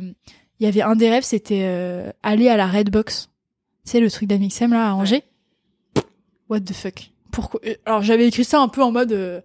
il 0.60 0.66
y 0.66 0.68
avait 0.68 0.82
un 0.82 0.96
des 0.96 1.10
rêves, 1.10 1.24
c'était 1.24 1.64
euh, 1.64 2.12
aller 2.24 2.50
à 2.50 2.58
la 2.58 2.68
Redbox. 2.68 3.30
Tu 3.86 3.92
sais, 3.92 4.00
le 4.00 4.10
truc 4.10 4.30
d'Amixem 4.30 4.72
là 4.72 4.90
à 4.90 4.94
Angers? 4.94 5.24
What 6.50 6.62
the 6.62 6.74
fuck? 6.74 7.12
Pourquoi 7.32 7.60
Alors 7.86 8.02
j'avais 8.02 8.28
écrit 8.28 8.46
ça 8.46 8.60
un 8.60 8.68
peu 8.68 8.82
en 8.82 8.92
mode 8.92 9.44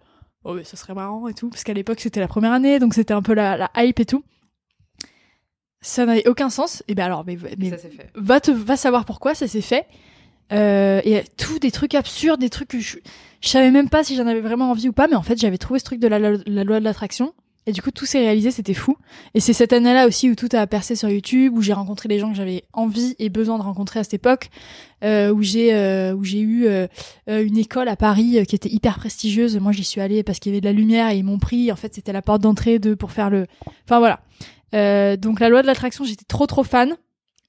oh 0.48 0.54
mais 0.54 0.64
ça 0.64 0.76
serait 0.76 0.94
marrant 0.94 1.28
et 1.28 1.34
tout 1.34 1.50
parce 1.50 1.62
qu'à 1.62 1.74
l'époque 1.74 2.00
c'était 2.00 2.20
la 2.20 2.28
première 2.28 2.52
année 2.52 2.78
donc 2.78 2.94
c'était 2.94 3.14
un 3.14 3.22
peu 3.22 3.34
la, 3.34 3.56
la 3.56 3.70
hype 3.76 4.00
et 4.00 4.06
tout. 4.06 4.24
Ça 5.80 6.06
n'avait 6.06 6.26
aucun 6.28 6.50
sens. 6.50 6.82
Et 6.88 6.94
ben 6.94 7.04
alors 7.04 7.24
mais, 7.24 7.38
mais 7.58 7.70
va 8.14 8.40
te 8.40 8.50
va 8.50 8.76
savoir 8.76 9.04
pourquoi 9.04 9.34
ça 9.34 9.46
s'est 9.46 9.60
fait. 9.60 9.86
Euh, 10.50 11.00
et 11.04 11.22
tout 11.36 11.58
des 11.58 11.70
trucs 11.70 11.94
absurdes, 11.94 12.40
des 12.40 12.48
trucs 12.48 12.68
que 12.68 12.80
je, 12.80 12.96
je 13.42 13.48
savais 13.48 13.70
même 13.70 13.90
pas 13.90 14.02
si 14.02 14.16
j'en 14.16 14.26
avais 14.26 14.40
vraiment 14.40 14.70
envie 14.70 14.88
ou 14.88 14.92
pas, 14.92 15.06
mais 15.06 15.14
en 15.14 15.22
fait 15.22 15.38
j'avais 15.38 15.58
trouvé 15.58 15.78
ce 15.78 15.84
truc 15.84 16.00
de 16.00 16.08
la, 16.08 16.18
la, 16.18 16.64
loi 16.64 16.80
de 16.80 16.84
l'attraction. 16.84 17.34
Et 17.68 17.72
du 17.72 17.82
coup, 17.82 17.90
tout 17.90 18.06
s'est 18.06 18.20
réalisé, 18.20 18.50
c'était 18.50 18.72
fou. 18.72 18.96
Et 19.34 19.40
c'est 19.40 19.52
cette 19.52 19.74
année-là 19.74 20.06
aussi 20.06 20.30
où 20.30 20.34
tout 20.34 20.48
a 20.52 20.66
percé 20.66 20.96
sur 20.96 21.10
YouTube, 21.10 21.52
où 21.54 21.60
j'ai 21.60 21.74
rencontré 21.74 22.08
les 22.08 22.18
gens 22.18 22.30
que 22.30 22.34
j'avais 22.34 22.64
envie 22.72 23.14
et 23.18 23.28
besoin 23.28 23.58
de 23.58 23.62
rencontrer 23.62 24.00
à 24.00 24.04
cette 24.04 24.14
époque, 24.14 24.48
euh, 25.04 25.30
où 25.30 25.42
j'ai 25.42 25.74
euh, 25.74 26.14
où 26.14 26.24
j'ai 26.24 26.40
eu 26.40 26.66
euh, 26.66 26.86
une 27.26 27.58
école 27.58 27.88
à 27.88 27.96
Paris 27.96 28.42
qui 28.48 28.56
était 28.56 28.70
hyper 28.70 28.98
prestigieuse. 28.98 29.58
Moi, 29.58 29.72
j'y 29.72 29.84
suis 29.84 30.00
allée 30.00 30.22
parce 30.22 30.38
qu'il 30.38 30.50
y 30.50 30.54
avait 30.54 30.62
de 30.62 30.66
la 30.66 30.72
lumière 30.72 31.10
et 31.10 31.18
ils 31.18 31.24
m'ont 31.24 31.38
pris. 31.38 31.70
En 31.70 31.76
fait, 31.76 31.94
c'était 31.94 32.14
la 32.14 32.22
porte 32.22 32.40
d'entrée 32.40 32.78
de 32.78 32.94
pour 32.94 33.12
faire 33.12 33.28
le. 33.28 33.46
Enfin 33.84 33.98
voilà. 33.98 35.16
donc 35.18 35.38
la 35.38 35.50
loi 35.50 35.60
de 35.60 35.66
l'attraction, 35.66 36.04
j'étais 36.04 36.24
trop 36.26 36.46
trop 36.46 36.64
fan. 36.64 36.96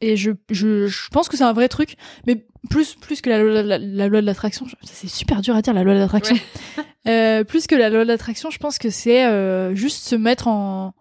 Et 0.01 0.15
je, 0.15 0.31
je, 0.49 0.87
je 0.87 1.09
pense 1.09 1.27
que 1.27 1.35
c'est 1.35 1.43
un 1.43 1.53
vrai 1.53 1.67
truc, 1.67 1.95
mais 2.25 2.45
plus 2.69 2.95
plus 2.95 3.21
que 3.21 3.29
la 3.29 3.41
loi, 3.41 3.63
la, 3.63 4.07
loi 4.07 4.21
de 4.21 4.25
l'attraction, 4.25 4.65
c'est 4.83 5.07
super 5.07 5.41
dur 5.41 5.55
à 5.55 5.61
dire 5.61 5.73
la 5.73 5.83
loi 5.83 5.93
de 5.93 5.99
l'attraction. 5.99 6.35
euh, 7.07 7.43
plus 7.43 7.67
que 7.67 7.75
la 7.75 7.89
loi 7.89 8.03
de 8.03 8.09
l'attraction, 8.09 8.49
je 8.49 8.57
pense 8.57 8.77
que 8.77 8.89
c'est 8.89 9.25
euh, 9.25 9.73
juste 9.75 10.05
se 10.05 10.15
mettre 10.15 10.47
en 10.47 10.93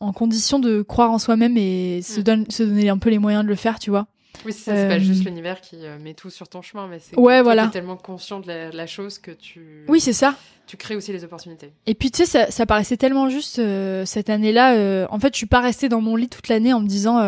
en 0.00 0.12
condition 0.12 0.60
de 0.60 0.82
croire 0.82 1.10
en 1.10 1.18
soi-même 1.18 1.56
et 1.56 2.02
se, 2.02 2.20
mm. 2.20 2.22
donne, 2.22 2.50
se 2.50 2.62
donner 2.62 2.88
un 2.88 2.98
peu 2.98 3.10
les 3.10 3.18
moyens 3.18 3.42
de 3.42 3.48
le 3.48 3.56
faire, 3.56 3.80
tu 3.80 3.90
vois. 3.90 4.06
Oui, 4.44 4.52
c'est 4.52 4.70
pas 4.70 4.94
euh, 4.94 4.98
juste 5.00 5.24
l'univers 5.24 5.60
qui 5.60 5.78
euh, 5.82 5.98
met 5.98 6.14
tout 6.14 6.30
sur 6.30 6.48
ton 6.48 6.62
chemin, 6.62 6.86
mais 6.86 7.00
c'est 7.00 7.18
ouais, 7.18 7.42
voilà. 7.42 7.64
es 7.64 7.70
tellement 7.70 7.96
conscient 7.96 8.38
de 8.38 8.46
la, 8.46 8.86
chose 8.86 9.18
que 9.18 9.32
tu. 9.32 9.84
Oui, 9.88 9.98
c'est 9.98 10.12
ça. 10.12 10.36
Tu 10.68 10.76
crées 10.76 10.94
aussi 10.94 11.12
les 11.12 11.24
opportunités. 11.24 11.72
Et 11.86 11.96
puis 11.96 12.12
tu 12.12 12.18
sais, 12.18 12.26
ça, 12.26 12.50
ça 12.52 12.64
paraissait 12.64 12.96
tellement 12.96 13.28
juste 13.28 13.60
cette 14.04 14.30
année-là. 14.30 15.08
en 15.10 15.18
fait, 15.18 15.34
je 15.34 15.38
suis 15.38 15.46
pas 15.46 15.60
restée 15.60 15.88
dans 15.88 16.00
mon 16.00 16.14
lit 16.14 16.28
toute 16.28 16.46
l'année 16.46 16.72
en 16.72 16.78
me 16.78 16.86
disant 16.86 17.18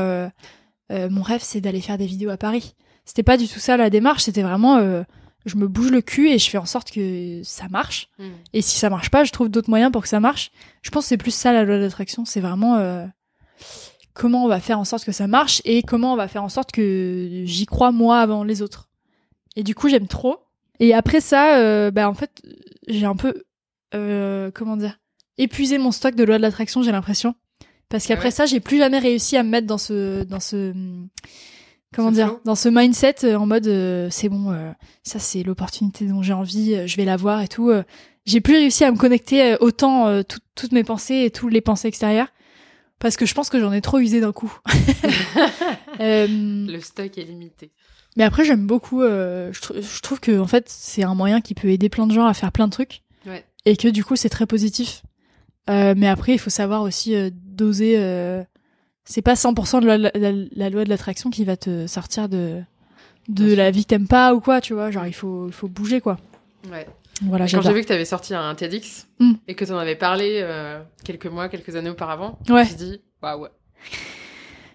mon 0.91 1.23
rêve 1.23 1.43
c'est 1.43 1.61
d'aller 1.61 1.81
faire 1.81 1.99
des 1.99 2.07
vidéos 2.07 2.31
à 2.31 2.37
Paris. 2.37 2.75
C'était 3.05 3.23
pas 3.23 3.37
du 3.37 3.49
tout 3.49 3.59
ça 3.59 3.77
la 3.77 3.91
démarche, 3.91 4.23
c'était 4.23 4.43
vraiment 4.43 4.77
euh, 4.77 5.03
je 5.47 5.57
me 5.57 5.67
bouge 5.67 5.91
le 5.91 6.01
cul 6.01 6.29
et 6.29 6.39
je 6.39 6.49
fais 6.49 6.59
en 6.59 6.67
sorte 6.67 6.91
que 6.91 7.41
ça 7.43 7.69
marche. 7.69 8.09
Hmm. 8.19 8.31
Et 8.53 8.63
si 8.63 8.79
ça 8.79 8.91
marche 8.91 9.11
pas, 9.11 9.25
je 9.25 9.33
trouve 9.33 9.49
d'autres 9.49 9.71
moyens 9.71 9.91
pour 9.91 10.03
que 10.03 10.09
ça 10.09 10.21
marche. 10.21 10.53
Je 10.83 10.91
pense 10.91 11.05
que 11.05 11.09
c'est 11.09 11.17
plus 11.17 11.35
ça 11.35 11.53
la 11.53 11.65
loi 11.65 11.79
d'attraction, 11.79 12.25
c'est 12.25 12.41
vraiment 12.41 12.77
euh, 12.77 13.07
comment 14.15 14.45
on 14.45 14.49
va 14.49 14.61
faire 14.61 14.79
en 14.79 14.85
sorte 14.85 15.05
que 15.05 15.13
ça 15.13 15.27
marche 15.27 15.63
et 15.65 15.83
comment 15.83 16.13
on 16.13 16.17
va 16.17 16.29
faire 16.29 16.45
en 16.45 16.49
sorte 16.49 16.73
que 16.73 17.43
j'y 17.45 17.67
crois 17.67 17.91
moi 17.91 18.21
avant 18.21 18.45
les 18.45 18.63
autres. 18.63 18.89
Et 19.57 19.63
du 19.63 19.75
coup, 19.75 19.89
j'aime 19.89 20.07
trop. 20.07 20.39
Et 20.79 20.95
après 20.95 21.21
ça, 21.21 21.91
bah 21.91 22.09
en 22.09 22.15
fait, 22.15 22.43
j'ai 22.87 23.07
un 23.07 23.17
peu 23.17 23.43
comment 23.91 24.77
dire 24.77 24.99
épuisé 25.37 25.79
mon 25.79 25.91
stock 25.91 26.15
de 26.15 26.23
loi 26.23 26.37
de 26.37 26.43
l'attraction, 26.43 26.83
j'ai 26.83 26.93
l'impression. 26.93 27.35
Parce 27.91 28.07
qu'après 28.07 28.29
ah 28.29 28.31
ça, 28.31 28.47
j'ai 28.47 28.61
plus 28.61 28.79
jamais 28.79 29.01
réussi 29.01 29.37
à 29.37 29.43
me 29.43 29.51
mettre 29.51 29.67
dans 29.67 29.77
ce, 29.77 30.23
dans 30.23 30.39
ce, 30.39 30.73
comment 31.95 32.13
dire, 32.13 32.39
dans 32.45 32.55
ce 32.55 32.69
mindset 32.69 33.17
euh, 33.25 33.37
en 33.37 33.47
mode 33.47 33.67
euh, 33.67 34.09
c'est 34.11 34.29
bon, 34.29 34.53
euh, 34.53 34.71
ça 35.03 35.19
c'est 35.19 35.43
l'opportunité 35.43 36.07
dont 36.07 36.23
j'ai 36.23 36.33
envie, 36.33 36.87
je 36.87 36.97
vais 36.97 37.05
la 37.05 37.17
voir 37.17 37.43
et 37.43 37.49
tout. 37.49 37.73
j'ai 38.25 38.41
plus 38.41 38.55
réussi 38.55 38.85
à 38.85 38.93
me 38.93 38.97
connecter 38.97 39.57
autant 39.61 40.23
toutes 40.55 40.73
mes 40.73 40.85
pensées 40.85 41.25
et 41.25 41.31
toutes 41.31 41.53
les 41.53 41.61
pensées 41.61 41.89
extérieures 41.89 42.29
parce 43.01 43.17
que 43.17 43.27
je 43.27 43.35
pense 43.35 43.49
que 43.49 43.59
j'en 43.59 43.73
ai 43.73 43.81
trop 43.81 43.99
usé 43.99 44.21
d'un 44.21 44.33
coup. 44.33 44.57
Le 45.99 46.79
stock 46.81 47.19
est 47.19 47.25
limité. 47.25 47.73
Mais 48.17 48.25
après, 48.25 48.45
j'aime 48.45 48.67
beaucoup. 48.67 49.01
je, 49.03 49.51
je, 49.53 50.01
trouve 50.01 50.21
que 50.21 50.39
en 50.39 50.47
fait, 50.47 50.67
c'est 50.69 51.03
un 51.03 51.15
moyen 51.15 51.41
qui 51.41 51.55
peut 51.55 51.69
aider 51.69 51.89
plein 51.89 52.07
de 52.07 52.13
gens 52.13 52.27
à 52.27 52.35
faire 52.35 52.53
plein 52.53 52.67
de 52.67 52.73
trucs. 52.73 53.03
Ouais. 53.27 53.45
Et 53.65 53.77
que 53.77 53.89
du 53.89 54.05
coup, 54.05 54.17
c'est 54.17 54.29
très 54.29 54.47
positif. 54.47 55.03
Mais 55.69 56.09
après, 56.09 56.33
il 56.33 56.39
faut 56.39 56.51
savoir 56.51 56.83
aussi 56.83 57.15
doser. 57.63 57.95
Euh, 57.99 58.43
c'est 59.05 59.23
pas 59.23 59.35
100% 59.35 59.81
de 59.81 59.87
la, 59.87 59.97
la, 59.97 60.71
loi 60.71 60.85
de 60.85 60.89
l'attraction 60.89 61.31
qui 61.31 61.45
va 61.45 61.57
te 61.57 61.87
sortir 61.87 62.29
de 62.29 62.61
de 63.29 63.55
la 63.55 63.71
vie 63.71 63.85
que 63.85 63.89
t'aimes 63.89 64.09
pas 64.09 64.35
ou 64.35 64.41
quoi, 64.41 64.61
tu 64.61 64.75
vois. 64.75 64.91
Genre, 64.91 65.07
il 65.07 65.15
faut, 65.15 65.47
il 65.47 65.53
faut 65.53 65.69
bouger, 65.69 66.01
quoi. 66.01 66.19
Ouais. 66.71 66.87
Voilà, 67.23 67.47
Quand 67.47 67.61
j'ai 67.61 67.73
vu 67.73 67.83
que 67.83 67.87
tu 67.87 67.93
avais 67.93 68.07
sorti 68.07 68.35
un 68.35 68.55
TEDx 68.55 69.07
hmm. 69.19 69.35
et 69.47 69.55
que 69.55 69.65
tu 69.65 69.73
en 69.73 69.79
avais 69.79 69.95
parlé 69.95 70.45
quelques 71.05 71.27
mois, 71.27 71.49
quelques 71.49 71.77
années 71.77 71.91
auparavant, 71.91 72.39
ouais. 72.49 72.49
je 72.49 72.53
me 72.55 72.65
suis 72.65 72.77
dit, 72.77 73.01
waouh, 73.23 73.43
ouais. 73.43 73.51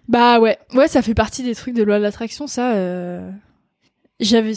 Bah 0.08 0.40
ouais, 0.40 0.58
ouais, 0.74 0.88
ça 0.88 1.02
fait 1.02 1.16
partie 1.16 1.42
des 1.42 1.56
trucs 1.56 1.74
de 1.74 1.82
loi 1.82 1.98
de 1.98 2.04
l'attraction, 2.04 2.46
ça. 2.46 2.74
J'avais, 4.20 4.54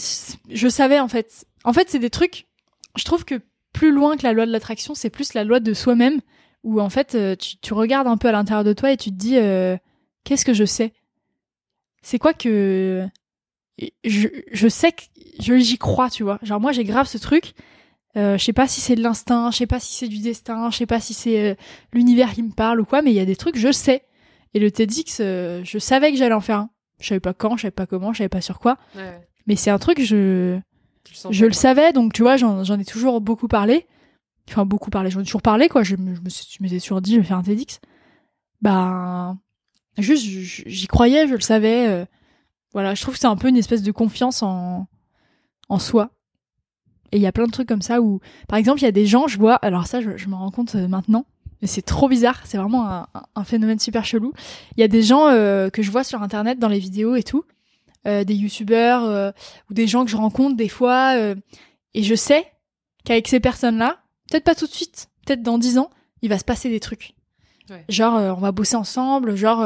je 0.49 0.67
savais 0.69 0.99
en 0.99 1.07
fait. 1.07 1.45
En 1.63 1.73
fait, 1.73 1.89
c'est 1.89 1.99
des 1.99 2.11
trucs. 2.11 2.47
Je 2.95 3.03
trouve 3.03 3.25
que 3.25 3.41
plus 3.73 3.91
loin 3.91 4.17
que 4.17 4.23
la 4.23 4.33
loi 4.33 4.45
de 4.45 4.51
l'attraction, 4.51 4.95
c'est 4.95 5.09
plus 5.09 5.33
la 5.33 5.43
loi 5.43 5.59
de 5.59 5.73
soi-même, 5.73 6.21
où 6.63 6.81
en 6.81 6.89
fait, 6.89 7.15
euh, 7.15 7.35
tu, 7.35 7.73
regardes 7.73 8.07
un 8.07 8.17
peu 8.17 8.27
à 8.27 8.31
l'intérieur 8.31 8.63
de 8.63 8.73
toi 8.73 8.91
et 8.91 8.97
tu 8.97 9.11
te 9.11 9.15
dis, 9.15 9.37
euh, 9.37 9.77
qu'est-ce 10.23 10.45
que 10.45 10.53
je 10.53 10.65
sais? 10.65 10.93
C'est 12.01 12.19
quoi 12.19 12.33
que... 12.33 13.07
Je, 14.03 14.27
je 14.51 14.67
sais 14.67 14.91
que 14.91 15.59
j'y 15.59 15.77
crois, 15.77 16.09
tu 16.09 16.23
vois. 16.23 16.37
Genre 16.41 16.59
moi, 16.59 16.73
j'ai 16.73 16.83
grave 16.83 17.07
ce 17.07 17.17
truc. 17.17 17.53
Euh, 18.17 18.37
je 18.37 18.43
sais 18.43 18.53
pas 18.53 18.67
si 18.67 18.81
c'est 18.81 18.95
de 18.95 19.01
l'instinct, 19.01 19.51
je 19.51 19.57
sais 19.57 19.67
pas 19.67 19.79
si 19.79 19.93
c'est 19.93 20.09
du 20.09 20.19
destin, 20.19 20.69
je 20.69 20.77
sais 20.77 20.85
pas 20.85 20.99
si 20.99 21.13
c'est 21.13 21.55
l'univers 21.93 22.33
qui 22.33 22.43
me 22.43 22.51
parle 22.51 22.81
ou 22.81 22.85
quoi, 22.85 23.01
mais 23.01 23.11
il 23.11 23.15
y 23.15 23.21
a 23.21 23.25
des 23.25 23.37
trucs, 23.37 23.55
je 23.55 23.71
sais. 23.71 24.03
Et 24.53 24.59
le 24.59 24.69
TEDx, 24.71 25.19
je 25.19 25.79
savais 25.79 26.11
que 26.11 26.17
j'allais 26.17 26.33
en 26.33 26.41
faire 26.41 26.57
un. 26.57 26.69
Je 26.99 27.07
savais 27.07 27.19
pas 27.21 27.33
quand, 27.33 27.55
je 27.55 27.61
savais 27.61 27.71
pas 27.71 27.85
comment, 27.85 28.11
je 28.11 28.17
savais 28.17 28.29
pas 28.29 28.41
sur 28.41 28.59
quoi. 28.59 28.77
Mais 29.47 29.55
c'est 29.55 29.69
un 29.69 29.79
truc, 29.79 30.01
je 30.01 30.59
je 31.29 31.45
le 31.45 31.53
savais, 31.53 31.93
donc 31.93 32.13
tu 32.13 32.21
vois, 32.21 32.37
j'en 32.37 32.79
ai 32.79 32.85
toujours 32.85 33.21
beaucoup 33.21 33.47
parlé. 33.47 33.87
Enfin, 34.49 34.65
beaucoup 34.65 34.89
parlé, 34.89 35.11
j'en 35.11 35.19
ai 35.19 35.23
toujours 35.23 35.41
parlé, 35.41 35.69
quoi. 35.69 35.83
Je, 35.83 35.95
me, 35.95 36.15
je 36.15 36.57
m'étais 36.59 36.79
toujours 36.79 37.01
dit, 37.01 37.13
je 37.13 37.19
vais 37.19 37.25
faire 37.25 37.37
un 37.37 37.43
TEDx. 37.43 37.79
Bah, 38.61 39.37
juste, 39.97 40.25
j'y 40.25 40.87
croyais, 40.87 41.27
je 41.27 41.35
le 41.35 41.41
savais. 41.41 41.87
Euh, 41.87 42.05
voilà, 42.73 42.95
je 42.95 43.01
trouve 43.01 43.13
que 43.13 43.19
c'est 43.19 43.27
un 43.27 43.35
peu 43.35 43.47
une 43.47 43.57
espèce 43.57 43.83
de 43.83 43.91
confiance 43.91 44.43
en, 44.43 44.87
en 45.69 45.79
soi. 45.79 46.11
Et 47.11 47.17
il 47.17 47.21
y 47.21 47.27
a 47.27 47.31
plein 47.31 47.45
de 47.45 47.51
trucs 47.51 47.67
comme 47.67 47.81
ça 47.81 48.01
où, 48.01 48.19
par 48.47 48.57
exemple, 48.57 48.81
il 48.81 48.85
y 48.85 48.87
a 48.87 48.91
des 48.91 49.05
gens, 49.05 49.27
je 49.27 49.37
vois, 49.37 49.55
alors 49.55 49.87
ça, 49.87 50.01
je, 50.01 50.27
me 50.27 50.35
rends 50.35 50.51
compte 50.51 50.75
euh, 50.75 50.87
maintenant, 50.87 51.25
mais 51.61 51.67
c'est 51.67 51.81
trop 51.81 52.07
bizarre, 52.07 52.41
c'est 52.45 52.57
vraiment 52.57 53.05
un, 53.35 53.43
phénomène 53.43 53.79
super 53.79 54.05
chelou. 54.05 54.33
Il 54.77 54.81
y 54.81 54.83
a 54.83 54.87
des 54.87 55.01
gens 55.01 55.27
euh, 55.27 55.69
que 55.69 55.81
je 55.81 55.91
vois 55.91 56.03
sur 56.03 56.21
Internet 56.21 56.59
dans 56.59 56.69
les 56.69 56.79
vidéos 56.79 57.15
et 57.15 57.23
tout, 57.23 57.45
des 58.05 58.33
youtubeurs 58.33 59.33
ou 59.69 59.73
des 59.73 59.85
gens 59.85 60.05
que 60.05 60.09
je 60.09 60.15
rencontre 60.15 60.55
des 60.55 60.69
fois 60.69 61.15
et 61.93 62.01
je 62.01 62.15
sais 62.15 62.47
qu'avec 63.03 63.27
ces 63.27 63.39
personnes-là, 63.39 63.99
peut-être 64.29 64.43
pas 64.43 64.55
tout 64.55 64.67
de 64.67 64.71
suite, 64.71 65.09
peut-être 65.25 65.41
dans 65.41 65.57
dix 65.57 65.77
ans, 65.77 65.89
il 66.21 66.29
va 66.29 66.37
se 66.37 66.43
passer 66.43 66.69
des 66.69 66.79
trucs. 66.79 67.15
Genre 67.87 68.13
on 68.35 68.41
va 68.41 68.51
bosser 68.51 68.75
ensemble, 68.75 69.35
genre 69.35 69.59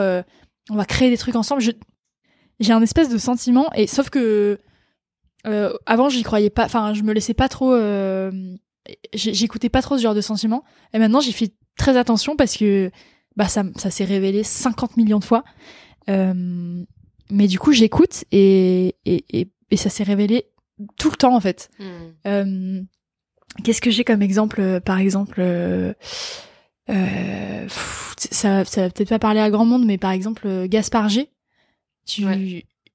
on 0.70 0.76
va 0.76 0.86
créer 0.86 1.10
des 1.10 1.18
trucs 1.18 1.36
ensemble. 1.36 1.62
J'ai 2.60 2.74
un 2.74 2.82
espèce 2.82 3.08
de 3.08 3.18
sentiment 3.18 3.72
et 3.76 3.88
sauf 3.88 4.10
que 4.10 4.60
avant 5.86 6.10
j'y 6.10 6.24
croyais 6.24 6.50
pas, 6.50 6.66
enfin 6.66 6.94
je 6.94 7.02
me 7.04 7.14
laissais 7.14 7.34
pas 7.34 7.48
trop, 7.48 7.74
j'écoutais 9.14 9.70
pas 9.70 9.82
trop 9.82 9.98
ce 9.98 10.04
genre 10.04 10.16
de 10.16 10.22
sentiment 10.22 10.66
et 10.94 11.00
maintenant 11.00 11.22
j'y 11.22 11.32
fais 11.32 11.54
très 11.78 11.96
attention 11.98 12.36
parce 12.36 12.58
que 12.58 12.92
bah 13.36 13.48
ça, 13.48 13.64
ça 13.78 13.90
s'est 13.90 14.06
révélé 14.06 14.44
50 14.44 14.98
millions 14.98 15.20
de 15.20 15.26
fois. 15.26 15.44
Euh, 16.10 16.84
mais 17.30 17.48
du 17.48 17.60
coup, 17.60 17.72
j'écoute 17.72 18.26
et, 18.32 18.96
et, 19.06 19.26
et, 19.30 19.50
et, 19.72 19.78
ça 19.78 19.90
s'est 19.90 20.04
révélé 20.04 20.46
tout 20.98 21.10
le 21.10 21.16
temps 21.16 21.36
en 21.36 21.40
fait. 21.40 21.70
Hmm. 21.80 22.82
Qu'est-ce 23.64 23.82
que 23.82 23.92
j'ai 23.92 24.04
comme 24.04 24.22
exemple 24.22 24.62
euh, 24.62 24.80
Par 24.80 25.00
exemple, 25.00 25.36
euh, 25.40 25.94
euh 26.90 27.68
ça, 28.18 28.64
ça 28.66 28.82
va 28.82 28.90
peut-être 28.90 29.10
pas 29.10 29.20
parler 29.20 29.40
à 29.40 29.50
grand 29.50 29.66
monde, 29.66 29.86
mais 29.86 29.98
par 29.98 30.12
exemple, 30.12 30.68
Gaspard 30.68 31.10
G. 31.10 31.30
Tu, 32.06 32.26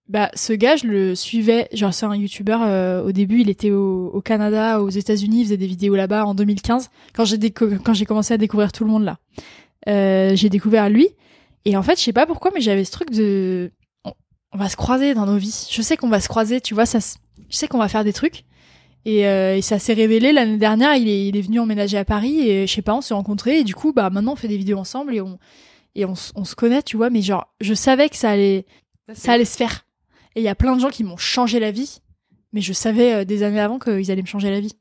bah, 0.09 0.31
ce 0.35 0.55
gars, 0.55 0.77
je 0.77 0.87
le 0.87 1.15
suivais. 1.15 1.69
Genre, 1.73 1.93
c'est 1.93 2.07
un 2.07 2.17
youtubeur. 2.17 2.63
Euh, 2.63 3.03
au 3.05 3.13
début, 3.13 3.41
il 3.41 3.51
était 3.51 3.71
au, 3.71 4.09
au 4.09 4.23
Canada, 4.23 4.81
aux 4.81 4.89
États-Unis, 4.89 5.41
il 5.41 5.45
faisait 5.45 5.59
des 5.59 5.67
vidéos 5.67 5.97
là-bas 5.97 6.25
en 6.25 6.35
2015. 6.35 6.89
Quand 7.15 7.25
j'ai 7.27 7.39
quand 7.51 7.93
j'ai 7.93 8.07
commencé 8.07 8.33
à 8.33 8.39
découvrir 8.39 8.73
tout 8.73 8.85
le 8.85 8.91
monde 8.91 9.05
là, 9.05 9.19
euh, 9.87 10.35
j'ai 10.35 10.49
découvert 10.49 10.89
lui. 10.89 11.09
Et 11.67 11.77
en 11.77 11.83
fait, 11.83 11.99
je 11.99 12.05
sais 12.05 12.15
pas 12.15 12.25
pourquoi, 12.25 12.51
mais 12.55 12.63
j'avais 12.63 12.85
ce 12.85 12.93
truc 12.93 13.11
de, 13.11 13.71
on, 14.05 14.59
va 14.59 14.71
se 14.71 14.77
croiser 14.77 15.13
dans 15.13 15.27
nos 15.27 15.37
vies. 15.37 15.69
Je 15.71 15.83
sais 15.83 15.99
qu'on 15.99 16.09
va 16.09 16.21
se 16.21 16.29
croiser, 16.29 16.63
tu 16.63 16.73
vois. 16.73 16.87
Ça, 16.87 17.01
je 17.51 17.57
sais 17.57 17.69
qu'on 17.69 17.79
va 17.79 17.89
faire 17.89 18.05
des 18.05 18.15
trucs. 18.15 18.45
Et, 19.05 19.27
euh, 19.27 19.57
et 19.57 19.63
ça 19.63 19.79
s'est 19.79 19.95
révélé 19.95 20.33
l'année 20.33 20.59
dernière. 20.59 20.95
Il 20.97 21.09
est, 21.09 21.29
il 21.29 21.37
est 21.37 21.41
venu 21.41 21.61
emménager 21.61 21.97
à 21.97 22.05
Paris 22.05 22.41
et 22.41 22.67
je 22.67 22.73
sais 22.73 22.83
pas, 22.83 22.95
on 22.95 23.01
s'est 23.01 23.15
rencontrés. 23.15 23.61
Et 23.61 23.65
du 23.65 23.75
coup, 23.75 23.93
bah 23.93 24.11
maintenant, 24.11 24.33
on 24.33 24.37
fait 24.37 24.49
des 24.49 24.59
vidéos 24.59 24.79
ensemble 24.79 25.15
et 25.15 25.21
on 25.21 25.39
et 25.95 26.05
on, 26.05 26.15
on 26.35 26.45
se 26.45 26.55
connaît, 26.55 26.83
tu 26.83 26.97
vois. 26.97 27.11
Mais 27.11 27.23
genre, 27.23 27.53
je 27.61 27.75
savais 27.75 28.09
que 28.09 28.17
ça 28.17 28.31
allait, 28.31 28.67
ça 29.15 29.33
allait 29.33 29.45
se 29.45 29.57
faire 29.57 29.87
et 30.39 30.41
il 30.41 30.45
y 30.45 30.49
a 30.49 30.55
plein 30.55 30.77
de 30.77 30.81
gens 30.81 30.91
qui 30.91 31.03
m'ont 31.03 31.17
changé 31.17 31.59
la 31.59 31.73
vie, 31.73 31.99
mais 32.53 32.61
je 32.61 32.73
savais 32.73 33.13
euh, 33.13 33.25
des 33.25 33.43
années 33.43 33.59
avant 33.59 33.81
qu'ils 33.81 34.13
allaient 34.13 34.23
me 34.23 34.27
changer 34.29 34.51
la 34.51 34.61
vie. 34.61 34.77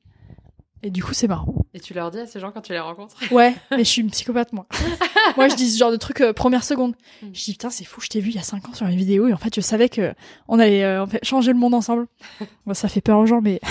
Et 0.83 0.91
du 0.91 1.03
coup, 1.03 1.15
c'est 1.15 1.27
marrant. 1.27 1.56
Et 1.77 1.79
tu 1.79 1.93
leur 1.93 2.09
dis 2.09 2.17
à 2.17 2.25
ces 2.25 2.39
gens 2.39 2.51
quand 2.51 2.61
tu 2.61 2.73
les 2.73 2.79
rencontres 2.79 3.15
Ouais, 3.31 3.53
mais 3.69 3.83
je 3.83 3.83
suis 3.83 4.01
une 4.01 4.09
psychopathe, 4.09 4.51
moi. 4.51 4.65
moi, 5.37 5.47
je 5.47 5.53
dis 5.53 5.69
ce 5.69 5.77
genre 5.77 5.91
de 5.91 5.97
truc 5.97 6.21
euh, 6.21 6.33
première 6.33 6.63
seconde. 6.63 6.95
Hmm. 7.21 7.27
Je 7.33 7.43
dis, 7.43 7.51
putain, 7.51 7.69
c'est 7.69 7.85
fou, 7.85 8.01
je 8.01 8.07
t'ai 8.07 8.19
vu 8.19 8.29
il 8.29 8.35
y 8.35 8.39
a 8.39 8.41
5 8.41 8.67
ans 8.67 8.73
sur 8.73 8.87
une 8.87 8.97
vidéo, 8.97 9.27
et 9.27 9.33
en 9.33 9.37
fait, 9.37 9.53
je 9.53 9.61
savais 9.61 9.87
que 9.87 10.15
on 10.47 10.57
allait 10.57 10.83
euh, 10.83 11.03
en 11.03 11.05
fait, 11.05 11.23
changer 11.23 11.53
le 11.53 11.59
monde 11.59 11.75
ensemble. 11.75 12.07
Moi, 12.65 12.73
ça 12.73 12.87
fait 12.89 13.01
peur 13.01 13.19
aux 13.19 13.27
gens, 13.27 13.41
mais... 13.41 13.61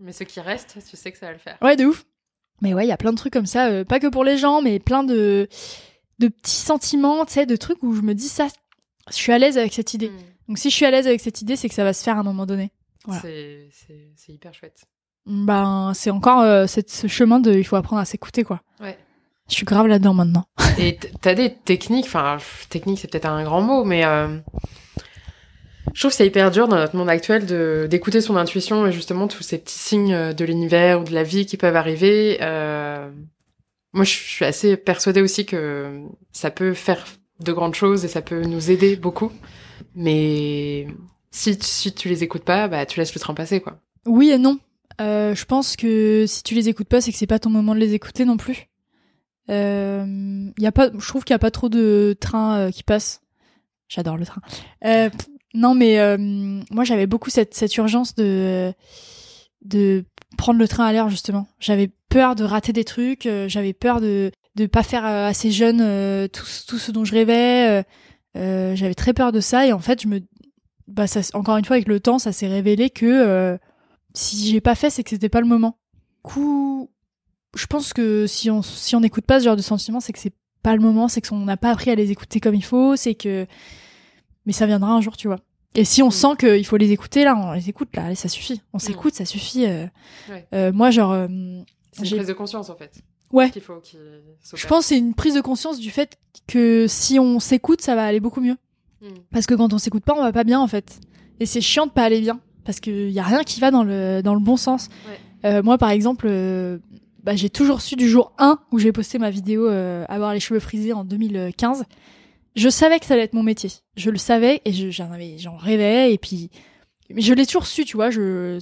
mais 0.00 0.10
ceux 0.10 0.24
qui 0.24 0.40
restent, 0.40 0.76
tu 0.90 0.96
sais 0.96 1.12
que 1.12 1.18
ça 1.18 1.26
va 1.26 1.32
le 1.32 1.38
faire. 1.38 1.56
Ouais, 1.62 1.76
de 1.76 1.84
ouf. 1.84 2.04
Mais 2.62 2.74
ouais, 2.74 2.84
il 2.84 2.88
y 2.88 2.92
a 2.92 2.96
plein 2.96 3.12
de 3.12 3.16
trucs 3.16 3.32
comme 3.32 3.46
ça, 3.46 3.84
pas 3.84 4.00
que 4.00 4.08
pour 4.08 4.24
les 4.24 4.38
gens, 4.38 4.60
mais 4.60 4.80
plein 4.80 5.04
de, 5.04 5.46
de 6.18 6.26
petits 6.26 6.50
sentiments, 6.50 7.24
tu 7.26 7.34
sais, 7.34 7.46
de 7.46 7.54
trucs 7.54 7.80
où 7.84 7.94
je 7.94 8.02
me 8.02 8.14
dis, 8.14 8.28
ça, 8.28 8.48
je 9.08 9.14
suis 9.14 9.30
à 9.30 9.38
l'aise 9.38 9.56
avec 9.56 9.72
cette 9.72 9.94
idée. 9.94 10.08
Hmm. 10.08 10.18
Donc 10.48 10.58
si 10.58 10.68
je 10.68 10.74
suis 10.74 10.84
à 10.84 10.90
l'aise 10.90 11.06
avec 11.06 11.20
cette 11.20 11.40
idée, 11.42 11.54
c'est 11.54 11.68
que 11.68 11.76
ça 11.76 11.84
va 11.84 11.92
se 11.92 12.02
faire 12.02 12.16
à 12.16 12.20
un 12.20 12.24
moment 12.24 12.44
donné. 12.44 12.72
C'est 13.20 13.68
hyper 14.28 14.52
chouette. 14.52 14.84
Ben, 15.26 15.92
c'est 15.94 16.10
encore 16.10 16.40
euh, 16.40 16.66
ce 16.66 17.06
chemin 17.06 17.38
de 17.38 17.52
il 17.52 17.64
faut 17.64 17.76
apprendre 17.76 18.02
à 18.02 18.04
s'écouter, 18.04 18.42
quoi. 18.42 18.60
Ouais. 18.80 18.98
Je 19.48 19.54
suis 19.54 19.64
grave 19.64 19.86
là-dedans 19.86 20.14
maintenant. 20.14 20.44
Et 20.78 20.98
t'as 21.20 21.34
des 21.34 21.54
techniques, 21.54 22.06
enfin, 22.06 22.38
technique 22.70 22.98
c'est 23.00 23.10
peut-être 23.10 23.26
un 23.26 23.44
grand 23.44 23.60
mot, 23.60 23.84
mais 23.84 24.04
euh, 24.04 24.38
je 25.94 26.00
trouve 26.00 26.10
que 26.10 26.16
c'est 26.16 26.26
hyper 26.26 26.50
dur 26.50 26.68
dans 26.68 26.76
notre 26.76 26.96
monde 26.96 27.08
actuel 27.08 27.46
de 27.46 27.86
d'écouter 27.90 28.20
son 28.20 28.36
intuition 28.36 28.86
et 28.86 28.92
justement 28.92 29.28
tous 29.28 29.42
ces 29.42 29.58
petits 29.58 29.78
signes 29.78 30.32
de 30.32 30.44
l'univers 30.44 31.00
ou 31.00 31.04
de 31.04 31.12
la 31.12 31.22
vie 31.22 31.46
qui 31.46 31.56
peuvent 31.56 31.76
arriver. 31.76 32.38
Euh... 32.40 33.10
Moi, 33.92 34.04
je 34.04 34.10
suis 34.10 34.44
assez 34.46 34.78
persuadée 34.78 35.20
aussi 35.20 35.44
que 35.44 36.00
ça 36.32 36.50
peut 36.50 36.72
faire 36.72 37.04
de 37.40 37.52
grandes 37.52 37.74
choses 37.74 38.04
et 38.06 38.08
ça 38.08 38.22
peut 38.22 38.42
nous 38.42 38.70
aider 38.70 38.96
beaucoup. 38.96 39.30
Mais 39.94 40.86
si, 41.30 41.58
si 41.60 41.92
tu 41.92 42.08
les 42.08 42.22
écoutes 42.24 42.44
pas, 42.44 42.68
bah 42.68 42.86
tu 42.86 42.98
laisses 42.98 43.14
le 43.14 43.20
train 43.20 43.34
passer, 43.34 43.60
quoi. 43.60 43.78
Oui 44.06 44.30
et 44.30 44.38
non. 44.38 44.58
Euh, 45.00 45.34
je 45.34 45.44
pense 45.44 45.76
que 45.76 46.24
si 46.26 46.42
tu 46.42 46.54
les 46.54 46.68
écoutes 46.68 46.88
pas, 46.88 47.00
c'est 47.00 47.12
que 47.12 47.18
c'est 47.18 47.26
pas 47.26 47.38
ton 47.38 47.50
moment 47.50 47.74
de 47.74 47.80
les 47.80 47.94
écouter 47.94 48.24
non 48.24 48.36
plus. 48.36 48.68
Euh, 49.50 50.50
y 50.58 50.66
a 50.66 50.72
pas, 50.72 50.90
je 50.96 51.08
trouve 51.08 51.24
qu'il 51.24 51.34
y 51.34 51.36
a 51.36 51.40
pas 51.40 51.50
trop 51.50 51.68
de 51.68 52.16
trains 52.20 52.58
euh, 52.58 52.70
qui 52.70 52.82
passent. 52.82 53.20
J'adore 53.88 54.16
le 54.16 54.24
train. 54.24 54.40
Euh, 54.84 55.10
non, 55.54 55.74
mais 55.74 55.98
moi 56.70 56.84
j'avais 56.84 57.06
beaucoup 57.06 57.28
cette, 57.28 57.54
cette 57.54 57.76
urgence 57.76 58.14
de 58.14 58.72
de 59.62 60.04
prendre 60.38 60.58
le 60.58 60.66
train 60.66 60.86
à 60.86 60.92
l'heure 60.92 61.10
justement. 61.10 61.46
J'avais 61.60 61.90
peur 62.08 62.34
de 62.34 62.44
rater 62.44 62.72
des 62.72 62.84
trucs. 62.84 63.28
j'avais 63.48 63.74
peur 63.74 64.00
de 64.00 64.32
de 64.54 64.66
pas 64.66 64.82
faire 64.82 65.04
assez 65.04 65.50
jeune 65.50 66.28
tout, 66.28 66.46
tout 66.66 66.78
ce 66.78 66.90
dont 66.90 67.04
je 67.04 67.12
rêvais. 67.12 67.84
J'avais 68.34 68.94
très 68.94 69.12
peur 69.12 69.30
de 69.30 69.40
ça 69.40 69.66
et 69.66 69.74
en 69.74 69.78
fait 69.78 70.00
je 70.00 70.08
me 70.08 70.20
bah 70.88 71.06
ça 71.06 71.20
encore 71.34 71.58
une 71.58 71.64
fois 71.66 71.76
avec 71.76 71.86
le 71.86 72.00
temps 72.00 72.18
ça 72.18 72.32
s'est 72.32 72.48
révélé 72.48 72.88
que 72.88 73.58
si 74.14 74.48
j'ai 74.50 74.60
pas 74.60 74.74
fait 74.74 74.90
c'est 74.90 75.02
que 75.02 75.10
c'était 75.10 75.28
pas 75.28 75.40
le 75.40 75.46
moment 75.46 75.78
coup 76.22 76.90
je 77.54 77.66
pense 77.66 77.92
que 77.92 78.26
si 78.26 78.50
on 78.50 78.62
si 78.62 78.96
on 78.96 79.00
n'écoute 79.00 79.24
pas 79.24 79.40
ce 79.40 79.44
genre 79.44 79.56
de 79.56 79.62
sentiments 79.62 80.00
c'est 80.00 80.12
que 80.12 80.18
c'est 80.18 80.34
pas 80.62 80.74
le 80.74 80.82
moment 80.82 81.08
c'est 81.08 81.26
qu'on 81.26 81.38
n'a 81.38 81.56
pas 81.56 81.70
appris 81.70 81.90
à 81.90 81.94
les 81.94 82.10
écouter 82.10 82.40
comme 82.40 82.54
il 82.54 82.64
faut 82.64 82.96
c'est 82.96 83.14
que 83.14 83.46
mais 84.46 84.52
ça 84.52 84.66
viendra 84.66 84.92
un 84.92 85.00
jour 85.00 85.16
tu 85.16 85.28
vois 85.28 85.38
et 85.74 85.84
si 85.84 86.02
on 86.02 86.08
mm. 86.08 86.12
sent 86.12 86.36
qu'il 86.38 86.66
faut 86.66 86.76
les 86.76 86.92
écouter 86.92 87.24
là 87.24 87.36
on 87.36 87.52
les 87.52 87.68
écoute 87.68 87.88
là 87.94 88.06
allez, 88.06 88.14
ça 88.14 88.28
suffit 88.28 88.62
on 88.72 88.76
mm. 88.78 88.80
s'écoute 88.80 89.14
ça 89.14 89.24
suffit 89.24 89.66
euh, 89.66 89.86
euh, 90.54 90.72
moi 90.72 90.90
genre 90.90 91.28
c'est 91.92 92.08
une 92.08 92.16
prise 92.16 92.28
de 92.28 92.32
conscience 92.32 92.70
en 92.70 92.76
fait 92.76 93.02
Ouais. 93.32 93.50
je 94.54 94.66
pense 94.66 94.86
c'est 94.86 94.98
une 94.98 95.14
prise 95.14 95.34
de 95.34 95.40
conscience 95.40 95.78
du 95.78 95.90
fait 95.90 96.18
que 96.46 96.86
si 96.86 97.18
on 97.18 97.40
s'écoute, 97.40 97.80
ça 97.80 97.94
va 97.94 98.04
aller 98.04 98.20
beaucoup 98.20 98.42
mieux. 98.42 98.56
Hmm. 99.00 99.14
Parce 99.32 99.46
que 99.46 99.54
quand 99.54 99.72
on 99.72 99.78
s'écoute 99.78 100.04
pas, 100.04 100.14
on 100.14 100.22
va 100.22 100.32
pas 100.32 100.44
bien 100.44 100.60
en 100.60 100.68
fait. 100.68 101.00
Et 101.40 101.46
c'est 101.46 101.62
chiant 101.62 101.86
de 101.86 101.92
pas 101.92 102.04
aller 102.04 102.20
bien 102.20 102.40
parce 102.64 102.80
qu'il 102.80 103.10
y 103.10 103.18
a 103.18 103.24
rien 103.24 103.44
qui 103.44 103.60
va 103.60 103.70
dans 103.70 103.84
le 103.84 104.20
dans 104.22 104.34
le 104.34 104.40
bon 104.40 104.56
sens. 104.56 104.88
Euh, 105.44 105.62
moi 105.62 105.78
par 105.78 105.90
exemple, 105.90 106.26
euh, 106.28 106.78
bah, 107.22 107.36
j'ai 107.36 107.50
toujours 107.50 107.80
su 107.80 107.96
du 107.96 108.08
jour 108.08 108.32
1 108.38 108.58
où 108.72 108.78
j'ai 108.78 108.92
posté 108.92 109.18
ma 109.18 109.30
vidéo 109.30 109.68
euh, 109.68 110.04
avoir 110.08 110.34
les 110.34 110.40
cheveux 110.40 110.60
frisés 110.60 110.92
en 110.92 111.04
2015. 111.04 111.84
Je 112.54 112.68
savais 112.68 112.98
que 112.98 113.06
ça 113.06 113.14
allait 113.14 113.22
être 113.24 113.34
mon 113.34 113.42
métier. 113.42 113.70
Je 113.96 114.10
le 114.10 114.18
savais 114.18 114.60
et 114.64 114.72
j'en 114.72 115.10
avais 115.10 115.38
j'en 115.38 115.56
rêvais 115.56 116.12
et 116.12 116.18
puis 116.18 116.50
mais 117.10 117.20
je 117.20 117.34
l'ai 117.34 117.46
toujours 117.46 117.66
su, 117.66 117.84
tu 117.84 117.96
vois, 117.96 118.10
je 118.10 118.58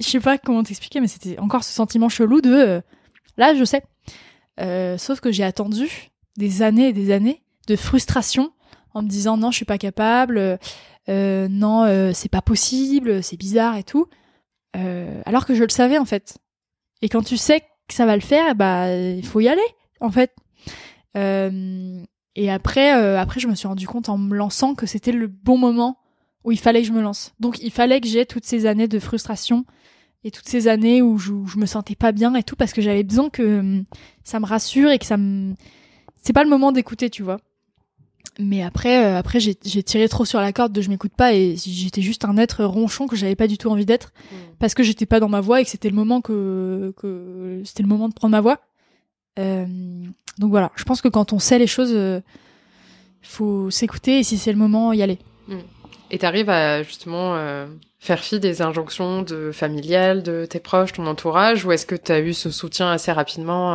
je 0.00 0.06
sais 0.06 0.20
pas 0.20 0.38
comment 0.38 0.62
t'expliquer 0.62 1.00
mais 1.00 1.08
c'était 1.08 1.38
encore 1.38 1.64
ce 1.64 1.72
sentiment 1.72 2.08
chelou 2.08 2.40
de 2.40 2.52
euh, 2.52 2.80
là, 3.36 3.54
je 3.54 3.64
sais. 3.64 3.82
Euh, 4.60 4.98
sauf 4.98 5.20
que 5.20 5.30
j'ai 5.30 5.44
attendu 5.44 6.10
des 6.36 6.62
années 6.62 6.88
et 6.88 6.92
des 6.92 7.12
années 7.12 7.42
de 7.66 7.76
frustration 7.76 8.52
en 8.94 9.02
me 9.02 9.08
disant 9.08 9.36
non, 9.36 9.50
je 9.50 9.56
suis 9.56 9.64
pas 9.64 9.78
capable, 9.78 10.58
euh, 11.08 11.48
non, 11.48 11.84
euh, 11.84 12.12
c'est 12.12 12.28
pas 12.28 12.42
possible, 12.42 13.22
c'est 13.22 13.36
bizarre 13.36 13.76
et 13.76 13.84
tout. 13.84 14.06
Euh, 14.76 15.22
alors 15.24 15.46
que 15.46 15.54
je 15.54 15.62
le 15.62 15.70
savais 15.70 15.98
en 15.98 16.04
fait. 16.04 16.38
Et 17.02 17.08
quand 17.08 17.22
tu 17.22 17.36
sais 17.36 17.60
que 17.60 17.94
ça 17.94 18.06
va 18.06 18.14
le 18.16 18.22
faire, 18.22 18.54
bah 18.54 18.94
il 18.94 19.24
faut 19.24 19.40
y 19.40 19.48
aller 19.48 19.60
en 20.00 20.10
fait. 20.10 20.34
Et 21.14 22.50
après, 22.52 22.90
après, 22.90 23.40
je 23.40 23.48
me 23.48 23.56
suis 23.56 23.66
rendu 23.66 23.88
compte 23.88 24.08
en 24.08 24.18
me 24.18 24.36
lançant 24.36 24.76
que 24.76 24.86
c'était 24.86 25.10
le 25.10 25.26
bon 25.26 25.58
moment 25.58 25.98
où 26.44 26.52
il 26.52 26.58
fallait 26.58 26.82
que 26.82 26.86
je 26.86 26.92
me 26.92 27.02
lance. 27.02 27.34
Donc 27.40 27.58
il 27.60 27.72
fallait 27.72 28.00
que 28.00 28.06
j'ai 28.06 28.24
toutes 28.24 28.44
ces 28.44 28.66
années 28.66 28.86
de 28.86 29.00
frustration 29.00 29.64
et 30.22 30.30
toutes 30.30 30.48
ces 30.48 30.68
années 30.68 31.02
où 31.02 31.18
je, 31.18 31.32
je 31.46 31.58
me 31.58 31.66
sentais 31.66 31.96
pas 31.96 32.12
bien 32.12 32.34
et 32.34 32.44
tout 32.44 32.54
parce 32.54 32.72
que 32.72 32.80
j'avais 32.80 33.02
besoin 33.02 33.30
que 33.30 33.58
hum, 33.58 33.84
ça 34.22 34.38
me 34.38 34.46
rassure 34.46 34.90
et 34.90 34.98
que 34.98 35.06
ça 35.06 35.16
me 35.16 35.54
c'est 36.22 36.32
pas 36.32 36.44
le 36.44 36.50
moment 36.50 36.72
d'écouter 36.72 37.10
tu 37.10 37.22
vois 37.22 37.38
mais 38.38 38.62
après 38.62 39.04
euh, 39.04 39.18
après 39.18 39.40
j'ai 39.40 39.54
tiré 39.54 40.08
trop 40.08 40.24
sur 40.24 40.40
la 40.40 40.52
corde 40.52 40.72
de 40.72 40.80
je 40.80 40.88
m'écoute 40.88 41.12
pas 41.16 41.34
et 41.34 41.56
j'étais 41.56 42.02
juste 42.02 42.24
un 42.24 42.36
être 42.36 42.64
ronchon 42.64 43.08
que 43.08 43.16
j'avais 43.16 43.34
pas 43.34 43.48
du 43.48 43.58
tout 43.58 43.68
envie 43.68 43.84
d'être 43.84 44.12
mm. 44.30 44.36
parce 44.58 44.74
que 44.74 44.82
j'étais 44.82 45.06
pas 45.06 45.20
dans 45.20 45.28
ma 45.28 45.40
voix 45.40 45.60
et 45.60 45.64
que 45.64 45.70
c'était 45.70 45.90
le 45.90 45.96
moment 45.96 46.20
que 46.20 46.94
que 46.96 47.60
c'était 47.64 47.82
le 47.82 47.88
moment 47.88 48.08
de 48.08 48.14
prendre 48.14 48.32
ma 48.32 48.40
voix 48.40 48.60
euh, 49.38 49.66
donc 50.38 50.50
voilà 50.50 50.70
je 50.76 50.84
pense 50.84 51.02
que 51.02 51.08
quand 51.08 51.32
on 51.32 51.38
sait 51.38 51.58
les 51.58 51.66
choses 51.66 51.92
euh, 51.92 52.20
faut 53.22 53.70
s'écouter 53.70 54.20
et 54.20 54.22
si 54.22 54.38
c'est 54.38 54.52
le 54.52 54.58
moment 54.58 54.92
y 54.92 55.02
aller 55.02 55.18
mm. 55.48 55.58
et 56.12 56.18
t'arrives 56.18 56.50
à 56.50 56.84
justement 56.84 57.34
euh, 57.34 57.66
faire 57.98 58.20
fi 58.20 58.38
des 58.38 58.62
injonctions 58.62 59.22
de 59.22 59.50
familiales, 59.50 60.22
de 60.22 60.46
tes 60.46 60.60
proches, 60.60 60.92
ton 60.92 61.06
entourage, 61.06 61.64
ou 61.64 61.72
est-ce 61.72 61.84
que 61.84 61.96
tu 61.96 62.12
as 62.12 62.20
eu 62.20 62.32
ce 62.32 62.50
soutien 62.50 62.92
assez 62.92 63.10
rapidement 63.10 63.74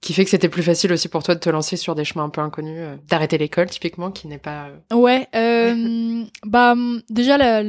qui 0.00 0.14
fait 0.14 0.24
que 0.24 0.30
c'était 0.30 0.48
plus 0.48 0.62
facile 0.62 0.92
aussi 0.92 1.08
pour 1.08 1.22
toi 1.22 1.34
de 1.34 1.40
te 1.40 1.50
lancer 1.50 1.76
sur 1.76 1.94
des 1.94 2.04
chemins 2.04 2.24
un 2.24 2.30
peu 2.30 2.40
inconnus, 2.40 2.78
euh, 2.78 2.96
d'arrêter 3.08 3.36
l'école 3.36 3.68
typiquement, 3.68 4.10
qui 4.10 4.28
n'est 4.28 4.38
pas... 4.38 4.68
Euh, 4.92 4.96
ouais, 4.96 5.28
euh, 5.34 6.24
bah 6.46 6.74
déjà 7.10 7.36
la, 7.36 7.62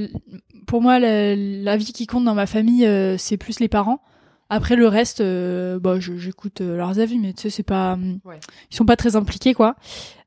pour 0.65 0.81
moi 0.81 0.99
la, 0.99 1.35
la, 1.35 1.77
vie 1.77 1.91
qui 1.91 2.07
compte 2.07 2.23
dans 2.23 2.35
ma 2.35 2.45
famille, 2.45 2.87
c'est 3.17 3.37
plus 3.37 3.59
les 3.59 3.67
parents. 3.67 4.01
Après 4.49 4.75
le 4.75 4.87
reste, 4.87 5.21
bah 5.21 5.99
j'écoute 5.99 6.61
leurs 6.61 6.99
avis, 6.99 7.17
mais 7.17 7.33
tu 7.33 7.43
sais 7.43 7.49
c'est 7.49 7.63
pas, 7.63 7.97
ouais. 8.25 8.39
ils 8.69 8.75
sont 8.75 8.85
pas 8.85 8.97
très 8.97 9.15
impliqués 9.15 9.53
quoi. 9.53 9.75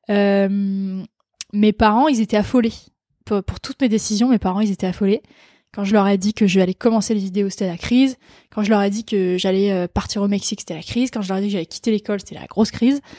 mes 0.08 1.72
parents, 1.72 2.08
ils 2.08 2.20
étaient 2.20 2.36
affolés 2.36 2.72
pour, 3.24 3.60
toutes 3.60 3.80
mes 3.80 3.88
décisions, 3.88 4.28
mes 4.28 4.38
parents, 4.38 4.60
ils 4.60 4.70
étaient 4.70 4.86
affolés. 4.86 5.22
Quand 5.74 5.82
je 5.82 5.92
leur 5.92 6.06
ai 6.06 6.18
dit 6.18 6.34
que 6.34 6.46
je 6.46 6.60
allais 6.60 6.74
commencer 6.74 7.14
les 7.14 7.20
vidéos, 7.20 7.50
c'était 7.50 7.66
la 7.66 7.76
crise. 7.76 8.16
Quand 8.50 8.62
je 8.62 8.70
leur 8.70 8.80
ai 8.80 8.90
dit 8.90 9.04
que 9.04 9.36
j'allais 9.38 9.72
euh, 9.72 9.88
partir 9.88 10.22
au 10.22 10.28
Mexique, 10.28 10.60
c'était 10.60 10.74
la 10.74 10.82
crise. 10.82 11.10
Quand 11.10 11.20
je 11.20 11.28
leur 11.28 11.38
ai 11.38 11.40
dit 11.40 11.48
que 11.48 11.52
j'allais 11.54 11.66
quitter 11.66 11.90
l'école, 11.90 12.20
c'était 12.20 12.36
la 12.36 12.46
grosse 12.46 12.70
crise. 12.70 13.00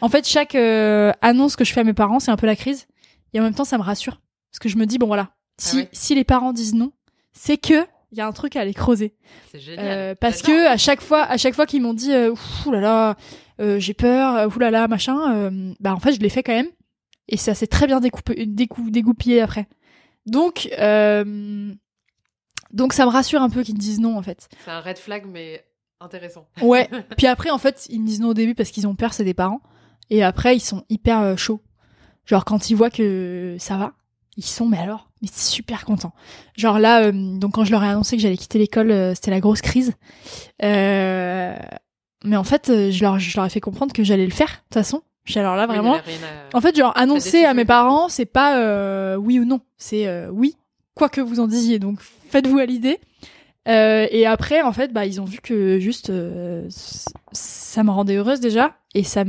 En 0.00 0.08
fait, 0.08 0.26
chaque 0.26 0.54
euh, 0.54 1.12
annonce 1.22 1.56
que 1.56 1.64
je 1.64 1.72
fais 1.72 1.80
à 1.80 1.84
mes 1.84 1.92
parents, 1.92 2.20
c'est 2.20 2.30
un 2.30 2.36
peu 2.36 2.46
la 2.46 2.54
crise. 2.54 2.86
Et 3.34 3.40
en 3.40 3.42
même 3.42 3.54
temps, 3.54 3.64
ça 3.64 3.78
me 3.78 3.82
rassure. 3.82 4.20
Parce 4.50 4.60
que 4.60 4.68
je 4.68 4.76
me 4.76 4.86
dis, 4.86 4.96
bon 4.96 5.06
voilà, 5.06 5.30
si, 5.58 5.80
ah 5.82 5.88
si 5.92 6.14
les 6.14 6.24
parents 6.24 6.52
disent 6.52 6.74
non, 6.74 6.92
c'est 7.32 7.56
que 7.56 7.84
il 8.12 8.18
y 8.18 8.20
a 8.20 8.26
un 8.26 8.32
truc 8.32 8.54
à 8.54 8.60
aller 8.60 8.74
creuser. 8.74 9.14
C'est 9.50 9.58
génial. 9.58 9.86
Euh, 9.86 10.14
parce 10.14 10.40
que 10.40 10.66
à 10.68 10.76
chaque 10.76 11.00
fois, 11.02 11.24
à 11.24 11.36
chaque 11.36 11.54
fois 11.54 11.66
qu'ils 11.66 11.82
m'ont 11.82 11.94
dit, 11.94 12.12
euh, 12.12 12.32
là 12.70 12.80
là, 13.58 13.78
j'ai 13.78 13.92
peur, 13.92 14.48
ouh 14.54 14.58
là 14.58 14.70
là, 14.70 14.88
machin, 14.88 15.50
bah 15.80 15.94
en 15.94 16.00
fait, 16.00 16.12
je 16.12 16.20
l'ai 16.20 16.28
fait 16.28 16.42
quand 16.42 16.54
même 16.54 16.70
et 17.28 17.36
ça 17.36 17.54
s'est 17.54 17.66
très 17.66 17.86
bien 17.86 18.00
découpé, 18.00 18.46
dégoupillé 18.46 19.42
après. 19.42 19.66
Donc, 20.26 20.70
donc 22.72 22.92
ça 22.92 23.04
me 23.04 23.10
rassure 23.10 23.42
un 23.42 23.50
peu 23.50 23.62
qu'ils 23.62 23.74
me 23.74 23.80
disent 23.80 24.00
non 24.00 24.16
en 24.16 24.22
fait. 24.22 24.48
C'est 24.64 24.70
un 24.70 24.80
red 24.80 24.98
flag 24.98 25.24
mais 25.26 25.64
intéressant. 26.00 26.46
Ouais. 26.62 26.88
Puis 27.16 27.26
après 27.26 27.50
en 27.50 27.58
fait 27.58 27.86
ils 27.90 28.00
me 28.00 28.06
disent 28.06 28.20
non 28.20 28.28
au 28.28 28.34
début 28.34 28.54
parce 28.54 28.70
qu'ils 28.70 28.86
ont 28.86 28.94
peur, 28.94 29.12
c'est 29.12 29.24
des 29.24 29.34
parents. 29.34 29.60
Et 30.10 30.22
après, 30.22 30.56
ils 30.56 30.60
sont 30.60 30.84
hyper 30.88 31.36
chauds. 31.36 31.60
Genre 32.24 32.44
quand 32.44 32.70
ils 32.70 32.74
voient 32.74 32.88
que 32.90 33.56
ça 33.58 33.76
va, 33.76 33.92
ils 34.38 34.44
sont 34.44 34.66
mais 34.66 34.78
alors 34.78 35.10
mais 35.20 35.28
super 35.30 35.84
contents. 35.84 36.14
Genre 36.56 36.78
là, 36.78 37.10
donc 37.12 37.52
quand 37.52 37.64
je 37.64 37.72
leur 37.72 37.82
ai 37.84 37.88
annoncé 37.88 38.16
que 38.16 38.22
j'allais 38.22 38.36
quitter 38.36 38.58
l'école, 38.58 39.14
c'était 39.14 39.30
la 39.30 39.40
grosse 39.40 39.60
crise. 39.60 39.94
Euh, 40.62 41.56
mais 42.24 42.36
en 42.36 42.44
fait, 42.44 42.90
je 42.90 43.02
leur, 43.02 43.18
je 43.18 43.36
leur 43.36 43.46
ai 43.46 43.50
fait 43.50 43.60
comprendre 43.60 43.92
que 43.92 44.04
j'allais 44.04 44.26
le 44.26 44.32
faire 44.32 44.48
de 44.48 44.54
toute 44.54 44.74
façon. 44.74 45.02
Alors 45.36 45.56
là 45.56 45.66
vraiment, 45.66 45.98
en 46.54 46.60
fait, 46.60 46.76
genre 46.76 46.92
annoncer 46.96 47.44
à 47.44 47.52
mes 47.52 47.64
parents, 47.64 48.08
c'est 48.08 48.24
pas 48.24 48.58
euh, 48.58 49.16
oui 49.16 49.38
ou 49.38 49.44
non, 49.44 49.60
c'est 49.76 50.06
euh, 50.06 50.30
oui, 50.30 50.56
quoi 50.98 51.08
que 51.08 51.20
vous 51.20 51.40
en 51.40 51.46
disiez. 51.46 51.78
Donc 51.78 52.00
faites-vous 52.28 52.58
à 52.58 52.66
l'idée. 52.66 52.98
Euh, 53.68 54.06
et 54.10 54.26
après, 54.26 54.62
en 54.62 54.72
fait, 54.72 54.92
bah 54.92 55.06
ils 55.06 55.20
ont 55.20 55.24
vu 55.24 55.38
que 55.42 55.78
juste 55.78 56.12
ça 57.32 57.82
me 57.82 57.90
rendait 57.90 58.16
heureuse 58.16 58.40
déjà, 58.40 58.76
et 58.94 59.04
ça 59.04 59.20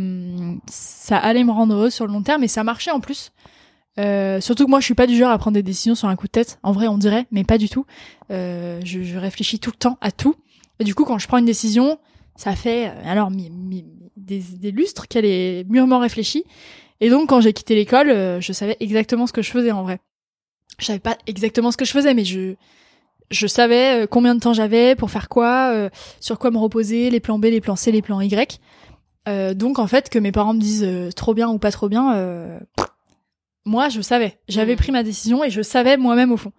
allait 1.18 1.44
me 1.44 1.52
rendre 1.52 1.76
heureuse 1.76 1.94
sur 1.94 2.08
le 2.08 2.14
long 2.14 2.24
terme, 2.24 2.44
et 2.44 2.48
ça 2.48 2.64
marchait 2.64 2.92
en 2.92 3.02
plus. 3.02 3.32
surtout 3.98 4.66
que 4.66 4.70
moi, 4.70 4.80
je 4.80 4.86
suis 4.86 4.94
pas 4.94 5.08
du 5.08 5.18
genre 5.18 5.32
à 5.32 5.38
prendre 5.38 5.56
des 5.56 5.64
décisions 5.64 5.96
sur 5.96 6.08
un 6.08 6.16
coup 6.16 6.28
de 6.28 6.32
tête. 6.32 6.58
En 6.64 6.72
vrai, 6.72 6.88
on 6.88 6.98
dirait, 6.98 7.28
mais 7.32 7.44
pas 7.44 7.58
du 7.58 7.68
tout. 7.70 7.86
Je, 8.30 9.18
réfléchis 9.18 9.60
tout 9.60 9.72
le 9.72 9.78
temps 9.78 9.98
à 10.00 10.12
tout. 10.12 10.36
Et 10.80 10.86
du 10.86 10.96
coup, 10.96 11.04
quand 11.04 11.20
je 11.20 11.28
prends 11.28 11.38
une 11.38 11.46
décision, 11.46 12.00
ça 12.38 12.56
fait 12.56 12.94
alors 13.04 13.30
des, 14.16 14.72
lustres 14.72 15.08
qu'elle 15.08 15.26
est 15.26 15.70
mûrement 15.70 16.00
réfléchie. 16.00 16.46
Et 17.02 17.10
donc, 17.10 17.30
quand 17.30 17.42
j'ai 17.42 17.54
quitté 17.54 17.76
l'école, 17.76 18.10
euh, 18.10 18.42
je 18.42 18.52
savais 18.54 18.78
exactement 18.80 19.26
ce 19.28 19.34
que 19.34 19.42
je 19.42 19.52
faisais 19.52 19.72
en 19.72 19.84
vrai. 19.84 20.00
Je 20.78 20.86
savais 20.86 21.00
pas 21.00 21.18
exactement 21.28 21.72
ce 21.72 21.78
que 21.78 21.86
je 21.86 21.92
faisais, 21.92 22.14
mais 22.14 22.26
je, 22.26 22.56
je 23.32 23.48
savais 23.48 24.04
euh, 24.04 24.08
combien 24.08 24.36
de 24.36 24.40
temps 24.40 24.54
j'avais 24.54 24.96
pour 24.96 25.12
faire 25.12 25.30
quoi, 25.30 25.72
euh, 25.74 25.90
sur 26.20 26.40
quoi 26.40 26.52
me 26.52 26.58
reposer, 26.58 27.10
les 27.10 27.20
plans 27.20 27.40
B, 27.40 27.46
les 27.46 27.62
plans 27.62 27.76
C, 27.76 27.92
les 27.92 28.02
plans 28.02 28.22
Y. 28.22 28.60
donc, 29.56 29.80
en 29.80 29.88
fait, 29.88 30.10
que 30.10 30.20
mes 30.20 30.32
parents 30.32 30.54
me 30.54 30.60
disent 30.60 30.88
trop 31.16 31.34
bien 31.34 31.50
ou 31.50 31.60
pas 31.60 31.72
trop 31.72 31.90
bien, 31.90 32.60
moi, 33.66 33.90
je 33.90 34.02
savais. 34.02 34.40
J'avais 34.48 34.74
mmh. 34.74 34.78
pris 34.78 34.92
ma 34.92 35.04
décision 35.04 35.44
et 35.44 35.50
je 35.50 35.62
savais 35.62 35.98
moi-même 35.98 36.32
au 36.32 36.38
fond. 36.38 36.54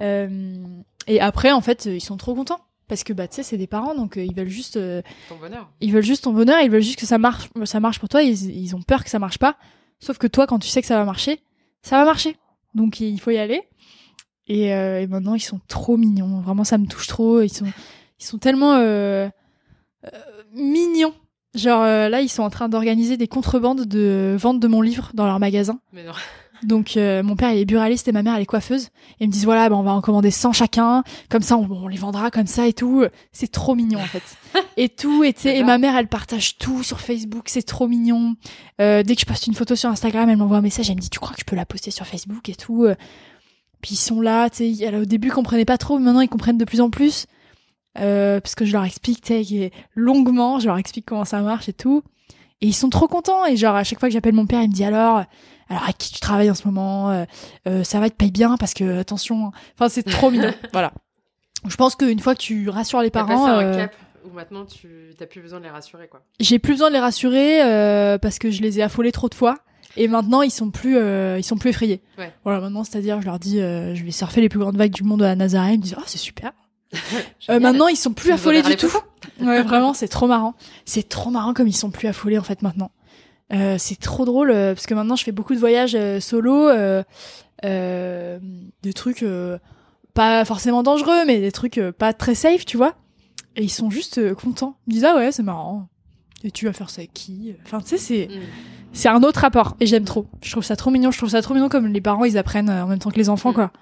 et 0.00 1.20
après, 1.20 1.52
en 1.52 1.60
fait, 1.60 1.86
ils 1.86 2.00
sont 2.00 2.16
trop 2.16 2.34
contents 2.34 2.60
parce 2.88 3.04
que 3.04 3.12
bah 3.12 3.28
tu 3.28 3.36
sais 3.36 3.42
c'est 3.42 3.56
des 3.56 3.66
parents 3.66 3.94
donc 3.94 4.16
euh, 4.16 4.24
ils 4.24 4.34
veulent 4.34 4.48
juste 4.48 4.76
euh, 4.76 5.02
ton 5.28 5.36
bonheur. 5.36 5.70
Ils 5.80 5.92
veulent 5.92 6.02
juste 6.02 6.24
ton 6.24 6.32
bonheur, 6.32 6.60
ils 6.60 6.70
veulent 6.70 6.82
juste 6.82 6.98
que 6.98 7.06
ça 7.06 7.18
marche 7.18 7.48
ça 7.64 7.80
marche 7.80 7.98
pour 7.98 8.08
toi, 8.08 8.22
ils, 8.22 8.50
ils 8.50 8.76
ont 8.76 8.82
peur 8.82 9.04
que 9.04 9.10
ça 9.10 9.18
marche 9.18 9.38
pas. 9.38 9.56
Sauf 10.00 10.18
que 10.18 10.26
toi 10.26 10.46
quand 10.46 10.58
tu 10.58 10.68
sais 10.68 10.80
que 10.80 10.86
ça 10.86 10.98
va 10.98 11.04
marcher, 11.04 11.40
ça 11.82 11.98
va 11.98 12.04
marcher. 12.04 12.36
Donc 12.74 13.00
il 13.00 13.20
faut 13.20 13.30
y 13.30 13.38
aller. 13.38 13.62
Et, 14.46 14.74
euh, 14.74 15.00
et 15.00 15.06
maintenant 15.06 15.34
ils 15.34 15.40
sont 15.40 15.60
trop 15.68 15.96
mignons, 15.96 16.40
vraiment 16.40 16.64
ça 16.64 16.76
me 16.76 16.86
touche 16.86 17.06
trop, 17.06 17.40
ils 17.40 17.52
sont 17.52 17.66
ils 18.20 18.24
sont 18.24 18.38
tellement 18.38 18.78
mignons. 20.52 21.14
Genre 21.54 21.82
là 21.82 22.20
ils 22.20 22.28
sont 22.28 22.42
en 22.42 22.50
train 22.50 22.68
d'organiser 22.68 23.16
des 23.16 23.28
contrebandes 23.28 23.86
de 23.86 24.36
vente 24.38 24.60
de 24.60 24.68
mon 24.68 24.82
livre 24.82 25.10
dans 25.14 25.26
leur 25.26 25.38
magasin. 25.38 25.80
Mais 25.92 26.04
non. 26.04 26.12
Donc 26.66 26.96
euh, 26.96 27.22
mon 27.22 27.36
père 27.36 27.52
il 27.52 27.58
est 27.58 27.64
buraliste 27.64 28.08
et 28.08 28.12
ma 28.12 28.22
mère 28.22 28.34
elle 28.34 28.42
est 28.42 28.46
coiffeuse. 28.46 28.86
Et 29.18 29.24
ils 29.24 29.26
me 29.28 29.32
disent 29.32 29.44
voilà 29.44 29.68
bah, 29.68 29.76
on 29.76 29.82
va 29.82 29.92
en 29.92 30.00
commander 30.00 30.30
100 30.30 30.52
chacun, 30.52 31.02
comme 31.28 31.42
ça 31.42 31.56
on, 31.56 31.88
les 31.88 31.96
vendra 31.96 32.30
comme 32.30 32.46
ça 32.46 32.66
et 32.66 32.72
tout. 32.72 33.04
C'est 33.32 33.50
trop 33.50 33.74
mignon 33.74 34.00
en 34.00 34.06
fait. 34.06 34.22
et 34.76 34.88
tout 34.88 35.24
et, 35.24 35.34
et 35.44 35.64
ma 35.64 35.78
mère 35.78 35.96
elle 35.96 36.08
partage 36.08 36.58
tout 36.58 36.82
sur 36.82 37.00
Facebook, 37.00 37.44
c'est 37.46 37.62
trop 37.62 37.88
mignon. 37.88 38.36
Euh, 38.80 39.02
dès 39.02 39.14
que 39.14 39.20
je 39.20 39.26
poste 39.26 39.46
une 39.46 39.54
photo 39.54 39.76
sur 39.76 39.90
Instagram 39.90 40.28
elle 40.28 40.36
m'envoie 40.36 40.58
un 40.58 40.62
message, 40.62 40.90
elle 40.90 40.96
me 40.96 41.00
dit 41.00 41.10
tu 41.10 41.20
crois 41.20 41.34
que 41.34 41.40
je 41.40 41.46
peux 41.46 41.56
la 41.56 41.66
poster 41.66 41.90
sur 41.90 42.06
Facebook 42.06 42.48
et 42.48 42.54
tout. 42.54 42.86
Puis 43.80 43.94
ils 43.94 43.98
sont 43.98 44.20
là, 44.20 44.48
tu 44.48 44.74
sais, 44.74 44.96
au 44.96 45.04
début 45.04 45.28
ils 45.28 45.34
comprenaient 45.34 45.64
pas 45.64 45.78
trop, 45.78 45.98
mais 45.98 46.06
maintenant 46.06 46.22
ils 46.22 46.28
comprennent 46.28 46.58
de 46.58 46.64
plus 46.64 46.80
en 46.80 46.90
plus. 46.90 47.26
Euh, 48.00 48.40
parce 48.40 48.54
que 48.56 48.64
je 48.64 48.72
leur 48.72 48.84
explique 48.84 49.22
tu 49.22 49.70
longuement, 49.94 50.58
je 50.58 50.66
leur 50.66 50.78
explique 50.78 51.06
comment 51.06 51.24
ça 51.24 51.40
marche 51.40 51.68
et 51.68 51.72
tout. 51.72 52.02
Et 52.60 52.68
ils 52.68 52.74
sont 52.74 52.90
trop 52.90 53.08
contents. 53.08 53.44
Et 53.46 53.56
genre, 53.56 53.76
à 53.76 53.84
chaque 53.84 54.00
fois 54.00 54.08
que 54.08 54.12
j'appelle 54.12 54.34
mon 54.34 54.46
père, 54.46 54.62
il 54.62 54.68
me 54.68 54.74
dit 54.74 54.84
alors, 54.84 55.24
alors 55.68 55.84
à 55.84 55.92
qui 55.92 56.12
tu 56.12 56.20
travailles 56.20 56.50
en 56.50 56.54
ce 56.54 56.66
moment 56.66 57.10
euh, 57.10 57.24
euh, 57.68 57.84
Ça 57.84 58.00
va, 58.00 58.10
te 58.10 58.14
paye 58.14 58.30
bien 58.30 58.56
parce 58.56 58.74
que 58.74 58.98
attention. 58.98 59.46
Hein. 59.46 59.50
Enfin, 59.74 59.88
c'est 59.88 60.02
trop 60.02 60.30
mignon. 60.30 60.52
voilà. 60.72 60.92
Je 61.66 61.76
pense 61.76 61.96
qu'une 61.96 62.20
fois 62.20 62.34
que 62.34 62.40
tu 62.40 62.68
rassures 62.68 63.00
les 63.00 63.10
parents. 63.10 63.46
un 63.46 63.62
euh, 63.62 63.76
cap 63.76 63.94
où 64.24 64.34
maintenant 64.34 64.64
tu 64.64 65.14
n'as 65.20 65.26
plus 65.26 65.42
besoin 65.42 65.58
de 65.58 65.64
les 65.64 65.70
rassurer, 65.70 66.08
quoi. 66.08 66.22
J'ai 66.40 66.58
plus 66.58 66.72
besoin 66.72 66.88
de 66.88 66.94
les 66.94 67.00
rassurer 67.00 68.18
parce 68.20 68.38
que 68.38 68.50
je 68.50 68.62
les 68.62 68.78
ai 68.78 68.82
affolés 68.82 69.12
trop 69.12 69.28
de 69.28 69.34
fois. 69.34 69.58
Et 69.96 70.08
maintenant, 70.08 70.42
ils 70.42 70.50
sont 70.50 70.70
plus, 70.70 70.96
ils 70.96 71.44
sont 71.44 71.56
plus 71.56 71.70
effrayés. 71.70 72.00
Ouais. 72.18 72.32
Voilà, 72.42 72.60
maintenant, 72.60 72.84
c'est-à-dire, 72.84 73.20
je 73.20 73.26
leur 73.26 73.38
dis, 73.38 73.58
je 73.58 74.02
vais 74.02 74.10
surfer 74.10 74.40
les 74.40 74.48
plus 74.48 74.58
grandes 74.58 74.78
vagues 74.78 74.92
du 74.92 75.04
monde 75.04 75.22
à 75.22 75.36
Nazaré. 75.36 75.74
Ils 75.74 75.78
me 75.78 75.82
disent, 75.82 75.96
oh, 75.98 76.02
c'est 76.06 76.18
super. 76.18 76.52
euh, 77.50 77.60
maintenant, 77.60 77.88
ils 77.88 77.96
sont 77.96 78.12
plus 78.12 78.30
affolés 78.30 78.62
du 78.62 78.76
tout. 78.76 78.90
ouais, 79.40 79.62
vraiment, 79.62 79.94
c'est 79.94 80.08
trop 80.08 80.26
marrant. 80.26 80.54
C'est 80.84 81.08
trop 81.08 81.30
marrant 81.30 81.54
comme 81.54 81.68
ils 81.68 81.76
sont 81.76 81.90
plus 81.90 82.08
affolés 82.08 82.38
en 82.38 82.42
fait 82.42 82.62
maintenant. 82.62 82.90
Euh, 83.54 83.76
c'est 83.78 83.98
trop 83.98 84.24
drôle 84.24 84.50
euh, 84.50 84.74
parce 84.74 84.86
que 84.86 84.94
maintenant 84.94 85.16
je 85.16 85.24
fais 85.24 85.32
beaucoup 85.32 85.54
de 85.54 85.60
voyages 85.60 85.94
euh, 85.94 86.18
solo, 86.20 86.70
des 87.62 88.92
trucs 88.94 89.24
pas 90.12 90.44
forcément 90.44 90.82
dangereux, 90.82 91.24
mais 91.26 91.40
des 91.40 91.52
trucs 91.52 91.80
pas 91.98 92.12
très 92.12 92.34
safe, 92.34 92.64
tu 92.64 92.76
vois. 92.76 92.94
Et 93.56 93.62
ils 93.62 93.70
sont 93.70 93.90
juste 93.90 94.34
contents. 94.34 94.76
Ils 94.86 94.94
disent 94.94 95.04
ah 95.04 95.16
ouais 95.16 95.32
c'est 95.32 95.42
marrant. 95.42 95.88
Et 96.42 96.50
tu 96.50 96.66
vas 96.66 96.72
faire 96.72 96.90
ça 96.90 97.00
avec 97.00 97.14
qui 97.14 97.54
Enfin 97.64 97.80
tu 97.80 97.88
sais 97.88 97.98
c'est 97.98 98.28
mm. 98.28 98.42
c'est 98.92 99.08
un 99.08 99.22
autre 99.22 99.40
rapport 99.40 99.76
et 99.80 99.86
j'aime 99.86 100.04
trop. 100.04 100.26
Je 100.42 100.50
trouve 100.50 100.64
ça 100.64 100.76
trop 100.76 100.90
mignon. 100.90 101.10
Je 101.10 101.18
trouve 101.18 101.30
ça 101.30 101.40
trop 101.40 101.54
mignon 101.54 101.68
comme 101.68 101.86
les 101.86 102.00
parents 102.00 102.24
ils 102.24 102.36
apprennent 102.36 102.70
en 102.70 102.86
même 102.86 102.98
temps 102.98 103.10
que 103.10 103.18
les 103.18 103.30
enfants 103.30 103.52
mm. 103.52 103.54
quoi. 103.54 103.72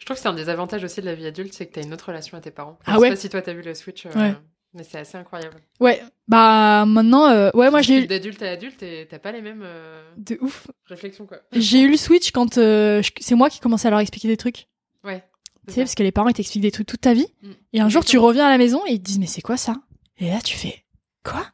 Je 0.00 0.06
trouve 0.06 0.16
que 0.16 0.22
c'est 0.22 0.28
un 0.28 0.34
des 0.34 0.48
avantages 0.48 0.82
aussi 0.82 1.02
de 1.02 1.06
la 1.06 1.14
vie 1.14 1.26
adulte, 1.26 1.52
c'est 1.52 1.66
que 1.66 1.74
t'as 1.74 1.82
une 1.82 1.92
autre 1.92 2.06
relation 2.06 2.38
à 2.38 2.40
tes 2.40 2.50
parents. 2.50 2.78
ah 2.86 2.98
ouais. 2.98 3.08
sais 3.08 3.14
pas 3.14 3.20
si 3.20 3.28
toi 3.28 3.42
t'as 3.42 3.52
vu 3.52 3.60
le 3.60 3.74
switch. 3.74 4.06
Euh, 4.06 4.32
mais 4.74 4.84
c'est 4.84 4.98
assez 4.98 5.18
incroyable. 5.18 5.56
Ouais, 5.80 6.02
bah 6.28 6.84
maintenant, 6.86 7.28
euh, 7.28 7.50
ouais, 7.54 7.70
moi 7.70 7.82
j'ai 7.82 8.04
eu. 8.04 8.06
D'adulte 8.06 8.42
à 8.42 8.50
adulte, 8.50 8.82
et 8.82 9.06
t'as 9.08 9.18
pas 9.18 9.32
les 9.32 9.42
mêmes. 9.42 9.62
Euh, 9.64 10.02
de 10.16 10.38
ouf. 10.40 10.68
Réflexions 10.86 11.26
quoi. 11.26 11.38
J'ai 11.52 11.80
eu 11.80 11.90
le 11.90 11.96
switch 11.96 12.30
quand 12.30 12.54
c'est 12.54 13.34
moi 13.34 13.50
qui 13.50 13.60
commençais 13.60 13.88
à 13.88 13.90
leur 13.90 14.00
expliquer 14.00 14.28
des 14.28 14.36
trucs. 14.36 14.68
Ouais. 15.04 15.24
Tu 15.66 15.74
sais, 15.74 15.80
parce 15.82 15.94
que 15.94 16.02
les 16.02 16.12
parents 16.12 16.28
ils 16.28 16.34
t'expliquent 16.34 16.62
des 16.62 16.70
trucs 16.70 16.86
toute 16.86 17.00
ta 17.00 17.14
vie. 17.14 17.26
Mm. 17.42 17.50
Et 17.74 17.80
un 17.80 17.88
jour 17.88 18.04
tu 18.04 18.18
reviens 18.18 18.46
à 18.46 18.50
la 18.50 18.58
maison 18.58 18.82
et 18.86 18.92
ils 18.92 18.98
te 18.98 19.04
disent 19.04 19.18
mais 19.18 19.26
c'est 19.26 19.42
quoi 19.42 19.56
ça? 19.56 19.76
Et 20.18 20.28
là 20.28 20.40
tu 20.42 20.56
fais 20.56 20.84
quoi? 21.24 21.46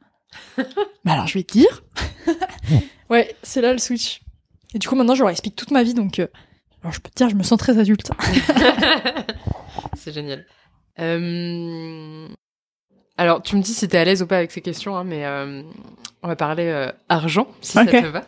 Bah 1.04 1.12
alors 1.12 1.26
je 1.26 1.34
vais 1.34 1.44
te 1.44 1.52
dire. 1.52 1.84
ouais, 3.10 3.34
c'est 3.42 3.60
là 3.60 3.72
le 3.72 3.78
switch. 3.78 4.20
Et 4.74 4.78
du 4.78 4.88
coup 4.88 4.94
maintenant 4.94 5.14
je 5.14 5.22
leur 5.22 5.30
explique 5.30 5.56
toute 5.56 5.70
ma 5.70 5.82
vie 5.82 5.94
donc 5.94 6.20
alors 6.86 6.92
je 6.94 7.00
peux 7.00 7.10
te 7.10 7.16
dire, 7.16 7.28
je 7.28 7.34
me 7.34 7.42
sens 7.42 7.58
très 7.58 7.78
adulte. 7.78 8.12
c'est 9.96 10.12
génial. 10.12 10.46
Euh... 11.00 12.28
Alors, 13.18 13.42
tu 13.42 13.56
me 13.56 13.62
dis 13.62 13.72
si 13.72 13.88
t'es 13.88 13.98
à 13.98 14.04
l'aise 14.04 14.22
ou 14.22 14.26
pas 14.26 14.38
avec 14.38 14.50
ces 14.50 14.60
questions, 14.60 14.96
hein, 14.96 15.04
mais 15.04 15.24
euh, 15.24 15.62
on 16.22 16.28
va 16.28 16.36
parler 16.36 16.66
euh, 16.66 16.90
argent, 17.08 17.48
si 17.60 17.72
ça 17.72 17.84
te 17.86 18.06
va. 18.06 18.24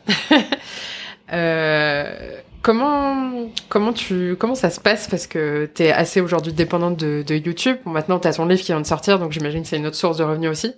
euh, 1.32 2.38
Comment 2.60 3.30
comment 3.68 3.92
tu 3.92 4.34
comment 4.36 4.56
ça 4.56 4.70
se 4.70 4.80
passe? 4.80 5.06
Parce 5.06 5.26
que 5.26 5.70
tu 5.72 5.84
es 5.84 5.92
assez 5.92 6.20
aujourd'hui 6.20 6.52
dépendante 6.52 6.98
de, 6.98 7.22
de 7.26 7.36
YouTube. 7.36 7.76
Bon, 7.84 7.92
maintenant 7.92 8.18
tu 8.18 8.26
as 8.26 8.34
ton 8.34 8.46
livre 8.46 8.60
qui 8.60 8.72
vient 8.72 8.80
de 8.80 8.86
sortir 8.86 9.18
donc 9.18 9.30
j'imagine 9.32 9.62
que 9.62 9.68
c'est 9.68 9.76
une 9.76 9.86
autre 9.86 9.96
source 9.96 10.16
de 10.16 10.24
revenus 10.24 10.50
aussi. 10.50 10.72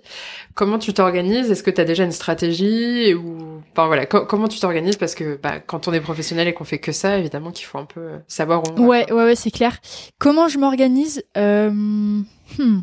Comment 0.53 0.77
tu 0.77 0.93
t'organises? 0.93 1.49
Est-ce 1.49 1.63
que 1.63 1.71
tu 1.71 1.81
as 1.81 1.85
déjà 1.85 2.03
une 2.03 2.11
stratégie 2.11 3.15
ou 3.15 3.61
enfin 3.71 3.87
voilà, 3.87 4.05
comment 4.05 4.47
tu 4.47 4.59
t'organises? 4.59 4.95
Parce 4.95 5.15
que 5.15 5.39
bah, 5.41 5.59
quand 5.59 5.87
on 5.87 5.93
est 5.93 6.01
professionnel 6.01 6.47
et 6.47 6.53
qu'on 6.53 6.65
fait 6.65 6.77
que 6.77 6.91
ça, 6.91 7.17
évidemment 7.17 7.51
qu'il 7.51 7.65
faut 7.65 7.79
un 7.79 7.85
peu 7.85 8.09
savoir 8.27 8.61
où 8.61 8.73
on 8.77 8.87
Ouais, 8.87 9.11
ouais 9.11 9.23
ouais, 9.23 9.35
c'est 9.35 9.51
clair. 9.51 9.77
Comment 10.19 10.47
je 10.47 10.59
m'organise? 10.59 11.23
Euh... 11.35 11.71
hmm. 11.71 12.81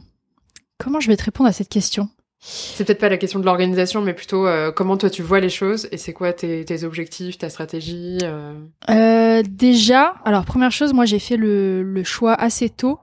Comment 0.78 1.00
je 1.00 1.08
vais 1.08 1.16
te 1.16 1.24
répondre 1.24 1.48
à 1.48 1.52
cette 1.52 1.68
question? 1.68 2.08
C'est 2.40 2.84
peut-être 2.84 3.00
pas 3.00 3.08
la 3.08 3.16
question 3.16 3.40
de 3.40 3.44
l'organisation, 3.44 4.00
mais 4.00 4.14
plutôt 4.14 4.46
euh, 4.46 4.70
comment 4.70 4.96
toi 4.96 5.10
tu 5.10 5.22
vois 5.22 5.40
les 5.40 5.48
choses 5.48 5.88
et 5.90 5.98
c'est 5.98 6.12
quoi 6.12 6.32
tes, 6.32 6.64
tes, 6.64 6.84
objectifs, 6.84 7.36
ta 7.36 7.50
stratégie 7.50 8.18
euh... 8.22 8.54
Euh, 8.90 9.42
Déjà, 9.42 10.14
alors 10.24 10.44
première 10.44 10.70
chose, 10.70 10.92
moi 10.92 11.04
j'ai 11.04 11.18
fait 11.18 11.36
le, 11.36 11.82
le, 11.82 12.04
choix 12.04 12.34
assez 12.34 12.70
tôt 12.70 13.00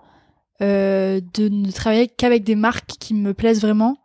de 0.61 1.22
ne 1.49 1.72
travailler 1.72 2.07
qu'avec 2.07 2.45
des 2.45 2.56
marques 2.56 2.91
qui 2.97 3.14
me 3.14 3.34
plaisent 3.34 3.60
vraiment 3.60 3.97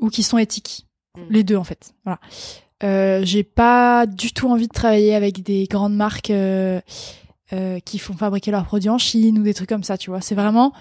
ou 0.00 0.08
qui 0.08 0.24
sont 0.24 0.38
éthiques. 0.38 0.88
Mm. 1.16 1.20
Les 1.30 1.44
deux 1.44 1.56
en 1.56 1.64
fait. 1.64 1.94
Voilà. 2.04 2.18
J'ai 3.24 3.44
pas 3.44 4.06
du 4.06 4.32
tout 4.32 4.48
envie 4.48 4.66
de 4.66 4.72
travailler 4.72 5.14
avec 5.14 5.42
des 5.42 5.66
grandes 5.70 5.94
marques 5.94 6.32
qui 7.84 7.98
font 7.98 8.14
fabriquer 8.14 8.50
leurs 8.50 8.66
produits 8.66 8.90
en 8.90 8.98
Chine 8.98 9.38
ou 9.38 9.42
des 9.42 9.54
trucs 9.54 9.68
comme 9.68 9.84
ça, 9.84 9.96
tu 9.96 10.10
vois. 10.10 10.20
C'est 10.20 10.34
vraiment, 10.34 10.72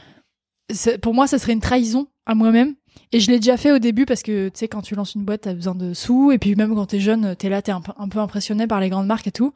pour 1.01 1.13
moi, 1.13 1.27
ça 1.27 1.37
serait 1.37 1.53
une 1.53 1.61
trahison 1.61 2.07
à 2.25 2.35
moi-même 2.35 2.75
et 3.11 3.19
je 3.19 3.29
l'ai 3.29 3.39
déjà 3.39 3.57
fait 3.57 3.71
au 3.71 3.79
début 3.79 4.05
parce 4.05 4.23
que, 4.23 4.49
tu 4.49 4.59
sais, 4.59 4.67
quand 4.67 4.81
tu 4.81 4.95
lances 4.95 5.15
une 5.15 5.23
boîte, 5.23 5.41
t'as 5.41 5.53
besoin 5.53 5.75
de 5.75 5.93
sous. 5.93 6.31
Et 6.31 6.39
puis 6.39 6.55
même 6.55 6.73
quand 6.73 6.87
t'es 6.87 6.99
jeune, 6.99 7.35
t'es 7.35 7.49
là, 7.49 7.61
t'es 7.61 7.71
un, 7.71 7.81
un 7.97 8.07
peu 8.09 8.19
impressionné 8.19 8.67
par 8.67 8.79
les 8.79 8.89
grandes 8.89 9.07
marques 9.07 9.27
et 9.27 9.31
tout. 9.31 9.53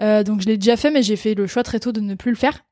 Euh, 0.00 0.22
donc 0.22 0.40
je 0.40 0.46
l'ai 0.46 0.56
déjà 0.56 0.76
fait, 0.76 0.90
mais 0.90 1.02
j'ai 1.02 1.16
fait 1.16 1.34
le 1.34 1.46
choix 1.46 1.62
très 1.62 1.80
tôt 1.80 1.92
de 1.92 2.00
ne 2.00 2.14
plus 2.14 2.30
le 2.30 2.36
faire. 2.36 2.64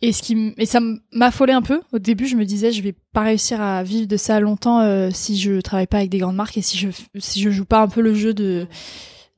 Et 0.00 0.12
ce 0.12 0.22
qui 0.22 0.54
et 0.58 0.66
ça 0.66 0.80
m'affolait 1.12 1.54
un 1.54 1.62
peu. 1.62 1.80
Au 1.92 1.98
début, 1.98 2.26
je 2.26 2.36
me 2.36 2.44
disais, 2.44 2.70
je 2.70 2.82
vais 2.82 2.94
pas 3.12 3.22
réussir 3.22 3.60
à 3.60 3.82
vivre 3.82 4.06
de 4.06 4.16
ça 4.16 4.38
longtemps 4.38 4.80
euh, 4.80 5.10
si 5.12 5.36
je 5.38 5.60
travaille 5.60 5.88
pas 5.88 5.98
avec 5.98 6.10
des 6.10 6.18
grandes 6.18 6.36
marques 6.36 6.56
et 6.56 6.62
si 6.62 6.76
je 6.76 6.88
si 7.18 7.42
je 7.42 7.50
joue 7.50 7.64
pas 7.64 7.80
un 7.80 7.88
peu 7.88 8.00
le 8.00 8.14
jeu 8.14 8.32
de 8.32 8.66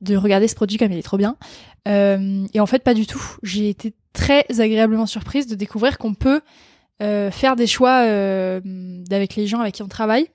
de 0.01 0.15
regarder 0.15 0.47
ce 0.47 0.55
produit 0.55 0.77
comme 0.77 0.91
il 0.91 0.97
est 0.97 1.03
trop 1.03 1.17
bien. 1.17 1.37
Euh, 1.87 2.45
et 2.53 2.59
en 2.59 2.65
fait, 2.67 2.83
pas 2.83 2.93
du 2.93 3.07
tout. 3.07 3.23
J'ai 3.43 3.69
été 3.69 3.93
très 4.13 4.45
agréablement 4.59 5.05
surprise 5.05 5.47
de 5.47 5.55
découvrir 5.55 5.97
qu'on 5.97 6.13
peut 6.13 6.41
faire 7.31 7.55
des 7.55 7.67
choix 7.67 8.03
euh, 8.05 8.61
avec 9.11 9.35
les 9.35 9.47
gens 9.47 9.59
avec 9.59 9.75
qui 9.75 9.83
on 9.83 9.87
travaille 9.87 10.29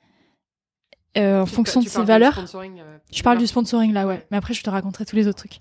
euh, 1.17 1.43
en 1.43 1.47
fonction 1.47 1.81
de 1.81 1.89
ses 1.89 2.03
valeurs. 2.03 2.39
Euh, 2.55 2.99
je 3.13 3.23
parle 3.23 3.39
du 3.39 3.47
sponsoring 3.47 3.93
là, 3.93 4.07
ouais. 4.07 4.27
Mais 4.31 4.37
après, 4.37 4.55
je 4.55 4.63
te 4.63 4.71
raconterai 4.71 5.05
tous 5.05 5.17
les 5.17 5.27
autres 5.27 5.39
trucs. 5.39 5.59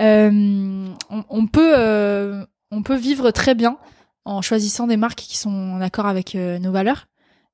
Euh, 0.00 0.88
on, 1.10 1.24
on, 1.28 1.46
peut, 1.46 1.74
euh, 1.76 2.44
on 2.70 2.82
peut 2.82 2.96
vivre 2.96 3.30
très 3.30 3.54
bien 3.54 3.76
en 4.24 4.40
choisissant 4.40 4.86
des 4.86 4.96
marques 4.96 5.18
qui 5.18 5.36
sont 5.36 5.50
en 5.50 5.80
accord 5.80 6.06
avec 6.06 6.34
nos 6.34 6.72
valeurs. 6.72 7.08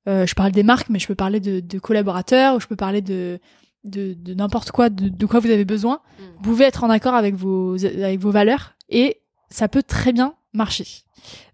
je 0.05 0.33
parle 0.35 0.51
des 0.51 0.63
marques, 0.63 0.89
mais 0.89 0.99
je 0.99 1.07
peux 1.07 1.15
parler 1.15 1.39
de, 1.39 1.59
de 1.59 1.79
collaborateurs, 1.79 2.55
ou 2.55 2.59
je 2.59 2.67
peux 2.67 2.75
parler 2.75 3.01
de 3.01 3.39
de, 3.83 4.13
de 4.13 4.35
n'importe 4.35 4.69
quoi, 4.69 4.91
de, 4.91 5.09
de, 5.09 5.25
quoi 5.25 5.39
vous 5.39 5.49
avez 5.49 5.65
besoin. 5.65 5.95
Mm. 5.95 6.23
Vous 6.35 6.41
pouvez 6.43 6.65
être 6.65 6.83
en 6.83 6.91
accord 6.91 7.15
avec 7.15 7.33
vos 7.33 7.83
avec 7.83 8.19
vos 8.19 8.29
valeurs 8.29 8.75
et 8.89 9.21
ça 9.49 9.67
peut 9.67 9.81
très 9.81 10.13
bien 10.13 10.35
marcher. 10.53 10.85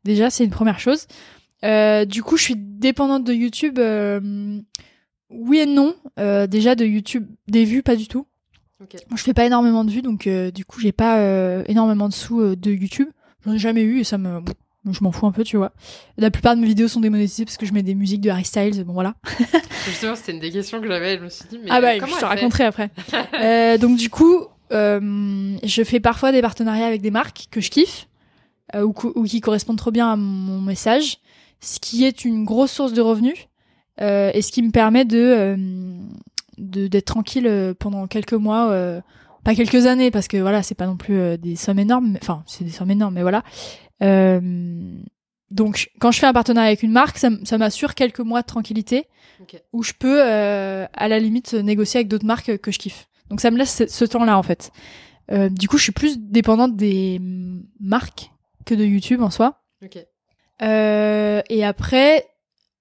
Déjà, 0.04 0.30
c'est 0.30 0.44
une 0.44 0.52
première 0.52 0.80
chose. 0.80 1.08
du 1.64 2.24
coup, 2.24 2.38
je 2.38 2.44
suis 2.44 2.56
dépendante 2.56 3.24
de 3.24 3.34
YouTube 3.34 3.80
oui 5.30 5.60
et 5.60 5.66
non. 5.66 5.96
Euh, 6.20 6.48
déjà 6.48 6.76
de 6.76 6.86
YouTube, 6.86 7.28
des 7.48 7.66
vues, 7.66 7.84
pas 7.84 7.96
du 7.96 8.08
tout. 8.08 8.28
Okay. 8.84 9.00
Moi, 9.10 9.18
je 9.18 9.24
fais 9.24 9.34
pas 9.34 9.46
énormément 9.46 9.84
de 9.84 9.92
vues, 9.92 10.02
donc 10.02 10.28
euh, 10.28 10.52
du 10.52 10.64
coup, 10.64 10.80
j'ai 10.80 10.92
pas 10.92 11.20
euh, 11.20 11.64
énormément 11.68 12.08
de 12.08 12.14
sous 12.14 12.42
euh, 12.42 12.56
de 12.56 12.72
YouTube. 12.72 13.10
J'en 13.46 13.54
ai 13.54 13.58
jamais 13.58 13.82
eu 13.82 14.00
et 14.00 14.04
ça 14.04 14.18
me, 14.18 14.42
je 14.92 15.04
m'en 15.04 15.12
fous 15.12 15.26
un 15.26 15.32
peu, 15.32 15.44
tu 15.44 15.58
vois. 15.58 15.72
La 16.18 16.30
plupart 16.30 16.56
de 16.56 16.62
mes 16.62 16.68
vidéos 16.68 16.88
sont 16.88 17.02
démonétisées 17.02 17.46
parce 17.46 17.58
que 17.58 17.66
je 17.66 17.74
mets 17.74 17.82
des 17.82 17.96
musiques 17.96 18.22
de 18.22 18.30
Harry 18.30 18.46
Styles. 18.46 18.84
Bon 18.84 18.94
voilà. 18.94 19.16
Justement, 19.86 20.16
c'était 20.16 20.34
une 20.34 20.40
des 20.40 20.52
questions 20.52 20.80
que 20.80 20.88
j'avais. 20.88 21.18
Je 21.18 21.24
me 21.24 21.30
suis 21.30 21.46
dit, 21.50 21.60
mais 21.64 21.70
ah 21.72 21.82
bah, 21.82 21.96
je 21.96 22.20
te 22.20 22.26
raconterai 22.26 22.66
après. 22.66 23.78
donc 23.80 23.98
du 23.98 24.10
coup, 24.10 24.46
je 24.70 25.82
fais 25.84 26.00
parfois 26.00 26.32
des 26.32 26.42
partenariats 26.42 26.88
avec 26.88 27.02
des 27.02 27.12
marques 27.12 27.48
que 27.50 27.62
je 27.62 27.72
kiffe 27.72 28.08
ou, 28.76 28.94
ou 29.16 29.24
qui 29.24 29.42
correspondent 29.42 29.78
trop 29.78 29.92
bien 29.92 30.12
à 30.12 30.16
mon 30.16 30.62
message, 30.62 31.20
ce 31.62 31.80
qui 31.80 32.06
est 32.06 32.26
une 32.26 32.44
grosse 32.44 32.72
source 32.72 32.94
de 32.94 33.02
revenus. 33.02 33.48
Euh, 34.02 34.32
et 34.34 34.42
ce 34.42 34.52
qui 34.52 34.62
me 34.62 34.72
permet 34.72 35.06
de 35.06 35.18
euh, 35.18 35.56
d'être 36.58 37.06
tranquille 37.06 37.48
euh, 37.48 37.74
pendant 37.74 38.06
quelques 38.08 38.34
mois 38.34 38.72
pas 39.44 39.56
quelques 39.56 39.86
années 39.86 40.12
parce 40.12 40.28
que 40.28 40.38
voilà 40.38 40.62
c'est 40.62 40.76
pas 40.76 40.86
non 40.86 40.98
plus 40.98 41.38
des 41.38 41.56
sommes 41.56 41.80
énormes 41.80 42.18
enfin 42.22 42.44
c'est 42.46 42.64
des 42.64 42.72
sommes 42.72 42.92
énormes 42.92 43.16
mais 43.16 43.22
voilà. 43.22 43.44
Donc 45.50 45.90
quand 46.00 46.12
je 46.12 46.20
fais 46.20 46.28
un 46.28 46.34
partenariat 46.34 46.68
avec 46.68 46.84
une 46.84 46.92
marque 46.92 47.18
ça, 47.18 47.30
ça 47.46 47.58
m'assure 47.58 47.96
quelques 47.96 48.20
mois 48.20 48.42
de 48.42 48.48
tranquillité 48.48 49.08
où 49.72 49.82
je 49.82 49.94
peux 49.98 50.22
à 50.22 51.08
la 51.08 51.20
limite 51.20 51.54
négocier 51.54 52.00
avec 52.00 52.08
d'autres 52.08 52.26
marques 52.26 52.58
que 52.58 52.72
je 52.72 52.80
kiffe. 52.80 53.08
Donc 53.30 53.42
ça 53.42 53.50
me 53.50 53.58
laisse 53.58 53.86
ce, 53.88 54.06
temps 54.06 54.26
là 54.26 54.38
en 54.38 54.44
fait. 54.44 54.72
Du 55.32 55.68
coup 55.68 55.78
je 55.78 55.84
suis 55.84 55.92
plus 55.92 56.20
dépendante 56.20 56.76
des 56.76 57.22
marques 57.80 58.32
que 58.68 58.76
de 58.76 58.86
YouTube 58.86 59.22
en 59.22 59.30
soi 59.30 59.64
okay. 59.84 60.06
et 60.62 61.66
après 61.66 62.26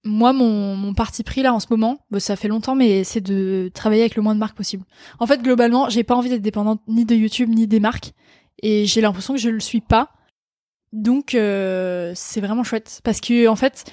moi, 0.06 0.32
mon, 0.32 0.76
mon 0.76 0.94
parti 0.94 1.22
pris 1.22 1.42
là 1.42 1.52
en 1.52 1.60
ce 1.60 1.66
moment, 1.70 1.98
bah, 2.10 2.20
ça 2.20 2.36
fait 2.36 2.48
longtemps, 2.48 2.74
mais 2.74 3.04
c'est 3.04 3.20
de 3.20 3.70
travailler 3.74 4.02
avec 4.02 4.16
le 4.16 4.22
moins 4.22 4.34
de 4.34 4.40
marques 4.40 4.56
possible. 4.56 4.84
En 5.18 5.26
fait, 5.26 5.42
globalement, 5.42 5.88
j'ai 5.88 6.04
pas 6.04 6.14
envie 6.14 6.30
d'être 6.30 6.42
dépendante 6.42 6.80
ni 6.86 7.04
de 7.04 7.14
YouTube 7.14 7.50
ni 7.50 7.66
des 7.66 7.80
marques, 7.80 8.12
et 8.62 8.86
j'ai 8.86 9.00
l'impression 9.00 9.34
que 9.34 9.40
je 9.40 9.50
le 9.50 9.60
suis 9.60 9.80
pas. 9.80 10.10
Donc, 10.92 11.34
euh, 11.34 12.12
c'est 12.14 12.40
vraiment 12.40 12.64
chouette 12.64 13.00
parce 13.04 13.20
que 13.20 13.48
en 13.48 13.56
fait, 13.56 13.84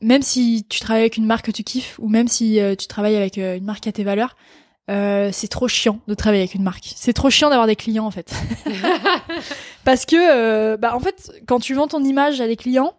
même 0.00 0.22
si 0.22 0.66
tu 0.68 0.80
travailles 0.80 1.02
avec 1.02 1.16
une 1.16 1.26
marque 1.26 1.46
que 1.46 1.50
tu 1.52 1.62
kiffes, 1.62 1.98
ou 2.00 2.08
même 2.08 2.28
si 2.28 2.58
euh, 2.58 2.74
tu 2.74 2.86
travailles 2.86 3.16
avec 3.16 3.38
euh, 3.38 3.56
une 3.56 3.64
marque 3.64 3.86
à 3.86 3.92
tes 3.92 4.04
valeurs, 4.04 4.36
c'est 4.88 5.48
trop 5.48 5.68
chiant 5.68 6.00
de 6.06 6.14
travailler 6.14 6.42
avec 6.42 6.54
une 6.54 6.62
marque. 6.62 6.92
C'est 6.96 7.12
trop 7.12 7.30
chiant 7.30 7.48
d'avoir 7.50 7.66
des 7.66 7.76
clients 7.76 8.06
en 8.06 8.10
fait, 8.10 8.32
parce 9.84 10.04
que 10.06 10.76
bah 10.76 10.94
en 10.94 11.00
fait, 11.00 11.32
quand 11.46 11.60
tu 11.60 11.74
vends 11.74 11.88
ton 11.88 12.02
image 12.02 12.40
à 12.40 12.46
des 12.46 12.56
clients, 12.56 12.94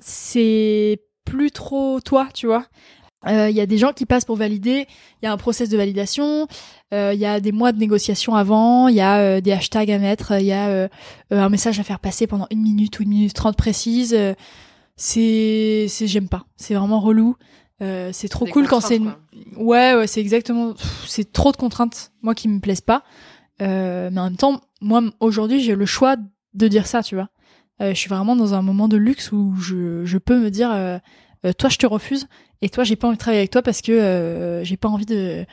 c'est 0.00 1.00
plus 1.24 1.50
trop 1.50 2.00
toi, 2.00 2.28
tu 2.34 2.46
vois. 2.46 2.66
Il 3.26 3.32
euh, 3.32 3.50
y 3.50 3.60
a 3.60 3.66
des 3.66 3.78
gens 3.78 3.92
qui 3.92 4.04
passent 4.04 4.24
pour 4.24 4.36
valider, 4.36 4.86
il 5.22 5.24
y 5.24 5.28
a 5.28 5.32
un 5.32 5.36
process 5.36 5.68
de 5.68 5.76
validation, 5.76 6.46
il 6.92 6.96
euh, 6.96 7.14
y 7.14 7.24
a 7.24 7.40
des 7.40 7.52
mois 7.52 7.72
de 7.72 7.78
négociation 7.78 8.34
avant, 8.34 8.88
il 8.88 8.96
y 8.96 9.00
a 9.00 9.18
euh, 9.18 9.40
des 9.40 9.52
hashtags 9.52 9.90
à 9.90 9.98
mettre, 9.98 10.38
il 10.38 10.46
y 10.46 10.52
a 10.52 10.88
un 11.30 11.48
message 11.48 11.80
à 11.80 11.84
faire 11.84 12.00
passer 12.00 12.26
pendant 12.26 12.46
une 12.50 12.60
minute 12.60 12.98
ou 12.98 13.02
une 13.02 13.08
minute 13.08 13.32
trente 13.32 13.56
précise. 13.56 14.16
c'est, 14.96 15.86
c'est 15.88 16.06
j'aime 16.06 16.28
pas, 16.28 16.44
c'est 16.56 16.74
vraiment 16.74 17.00
relou. 17.00 17.36
C'est 18.12 18.28
trop 18.28 18.46
cool 18.46 18.66
quand 18.66 18.80
c'est 18.80 19.00
ouais 19.56 19.94
ouais 19.94 20.06
c'est 20.06 20.20
exactement 20.20 20.74
c'est 21.06 21.32
trop 21.32 21.52
de 21.52 21.56
contraintes 21.56 22.12
moi 22.22 22.34
qui 22.34 22.48
me 22.48 22.60
plaisent 22.60 22.80
pas. 22.80 23.02
Mais 23.60 24.18
en 24.18 24.24
même 24.24 24.36
temps 24.36 24.60
moi 24.80 25.02
aujourd'hui 25.20 25.60
j'ai 25.60 25.74
le 25.74 25.86
choix 25.86 26.16
de 26.54 26.68
dire 26.68 26.86
ça 26.86 27.02
tu 27.02 27.14
vois. 27.14 27.28
Euh, 27.80 27.90
je 27.90 27.98
suis 27.98 28.08
vraiment 28.08 28.36
dans 28.36 28.54
un 28.54 28.62
moment 28.62 28.86
de 28.86 28.96
luxe 28.96 29.32
où 29.32 29.54
je, 29.56 30.04
je 30.04 30.18
peux 30.18 30.38
me 30.38 30.50
dire 30.50 30.70
euh, 30.70 30.98
euh, 31.44 31.52
toi 31.52 31.68
je 31.68 31.76
te 31.76 31.86
refuse 31.86 32.28
et 32.62 32.68
toi 32.68 32.84
j'ai 32.84 32.94
pas 32.94 33.08
envie 33.08 33.16
de 33.16 33.20
travailler 33.20 33.40
avec 33.40 33.50
toi 33.50 33.62
parce 33.62 33.80
que 33.80 34.60
j'ai 34.62 34.76
pas 34.76 34.88
envie 34.88 35.06
de 35.06 35.44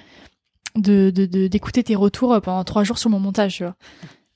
de 0.76 1.10
d'écouter 1.10 1.84
tes 1.84 1.95
retours 1.95 2.40
pendant 2.41 2.64
trois 2.64 2.84
jours 2.84 2.98
sur 2.98 3.10
mon 3.10 3.20
montage 3.20 3.58
tu 3.58 3.64
vois. 3.64 3.76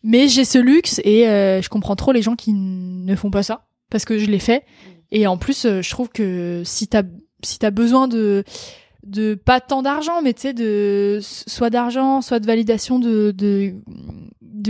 Mais 0.03 0.27
j'ai 0.27 0.45
ce 0.45 0.57
luxe 0.57 0.99
et 1.03 1.23
je 1.25 1.69
comprends 1.69 1.95
trop 1.95 2.11
les 2.11 2.21
gens 2.21 2.35
qui 2.35 2.53
ne 2.53 3.15
font 3.15 3.31
pas 3.31 3.43
ça 3.43 3.67
parce 3.89 4.03
que 4.05 4.17
je 4.17 4.25
l'ai 4.25 4.39
fait. 4.39 4.65
Et 5.11 5.27
en 5.27 5.37
plus 5.37 5.65
je 5.81 5.89
trouve 5.89 6.09
que 6.09 6.63
si 6.65 6.87
t'as 6.87 7.03
si 7.45 7.59
t'as 7.59 7.71
besoin 7.71 8.07
de 8.07 8.43
pas 9.45 9.61
tant 9.61 9.81
d'argent 9.81 10.21
mais 10.21 10.33
tu 10.33 10.41
sais 10.41 11.19
soit 11.21 11.69
d'argent 11.69 12.21
soit 12.21 12.39
de 12.39 12.47
validation 12.47 12.99
de, 12.99 13.33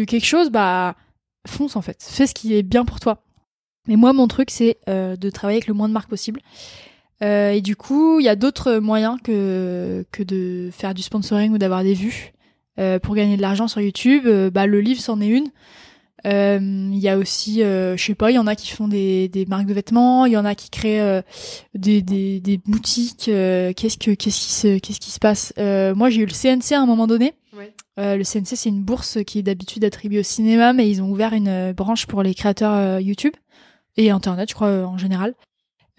quelque 0.05 0.25
chose 0.25 0.49
bah 0.49 0.95
fonce 1.47 1.75
en 1.75 1.81
fait, 1.81 1.97
fais 2.07 2.27
ce 2.27 2.33
qui 2.33 2.55
est 2.55 2.63
bien 2.63 2.85
pour 2.85 2.99
toi. 2.99 3.21
Mais 3.87 3.95
moi, 3.95 4.13
mon 4.13 4.27
truc, 4.27 4.49
c'est 4.49 4.77
euh, 4.89 5.15
de 5.15 5.29
travailler 5.29 5.57
avec 5.57 5.67
le 5.67 5.73
moins 5.73 5.87
de 5.87 5.93
marques 5.93 6.09
possible. 6.09 6.41
Euh, 7.23 7.51
et 7.51 7.61
du 7.61 7.75
coup, 7.75 8.19
il 8.19 8.25
y 8.25 8.29
a 8.29 8.35
d'autres 8.35 8.77
moyens 8.77 9.17
que, 9.23 10.05
que 10.11 10.23
de 10.23 10.69
faire 10.71 10.93
du 10.93 11.01
sponsoring 11.01 11.53
ou 11.53 11.57
d'avoir 11.57 11.83
des 11.83 11.93
vues 11.93 12.33
euh, 12.79 12.99
pour 12.99 13.15
gagner 13.15 13.37
de 13.37 13.41
l'argent 13.41 13.67
sur 13.67 13.81
YouTube. 13.81 14.27
bah, 14.51 14.65
le 14.67 14.81
livre, 14.81 15.01
c'en 15.01 15.21
est 15.21 15.27
une. 15.27 15.49
Il 16.25 16.97
y 16.97 17.07
a 17.07 17.17
aussi, 17.17 17.59
je 17.61 17.95
sais 17.97 18.15
pas, 18.15 18.31
il 18.31 18.35
y 18.35 18.39
en 18.39 18.47
a 18.47 18.55
qui 18.55 18.71
font 18.71 18.87
des, 18.87 19.29
des 19.29 19.45
marques 19.45 19.67
de 19.67 19.73
vêtements, 19.73 20.25
il 20.25 20.33
y 20.33 20.37
en 20.37 20.45
a 20.45 20.55
qui 20.55 20.69
créent 20.69 21.21
des, 21.75 22.01
des, 22.01 22.39
des, 22.39 22.57
boutiques. 22.57 23.25
qu'est-ce 23.25 23.97
que 23.97 24.11
qu'est-ce 24.11 24.39
qui 24.39 24.51
se 24.51 24.77
qu'est-ce 24.79 24.99
qui 24.99 25.11
se 25.11 25.19
passe? 25.19 25.53
Moi, 25.57 26.09
j'ai 26.09 26.21
eu 26.21 26.25
le 26.25 26.31
CNC 26.33 26.73
à 26.73 26.81
un 26.81 26.85
moment 26.85 27.07
donné. 27.07 27.33
Euh, 27.97 28.17
le 28.17 28.23
CNC, 28.23 28.55
c'est 28.55 28.69
une 28.69 28.83
bourse 28.83 29.23
qui 29.25 29.39
est 29.39 29.43
d'habitude 29.43 29.85
attribuée 29.85 30.19
au 30.19 30.23
cinéma, 30.23 30.73
mais 30.73 30.89
ils 30.89 31.01
ont 31.01 31.09
ouvert 31.09 31.33
une 31.33 31.47
euh, 31.47 31.73
branche 31.73 32.05
pour 32.07 32.23
les 32.23 32.33
créateurs 32.33 32.73
euh, 32.73 33.01
YouTube 33.01 33.33
et 33.95 34.11
Internet, 34.11 34.49
je 34.49 34.55
crois, 34.55 34.85
en 34.85 34.97
général. 34.97 35.33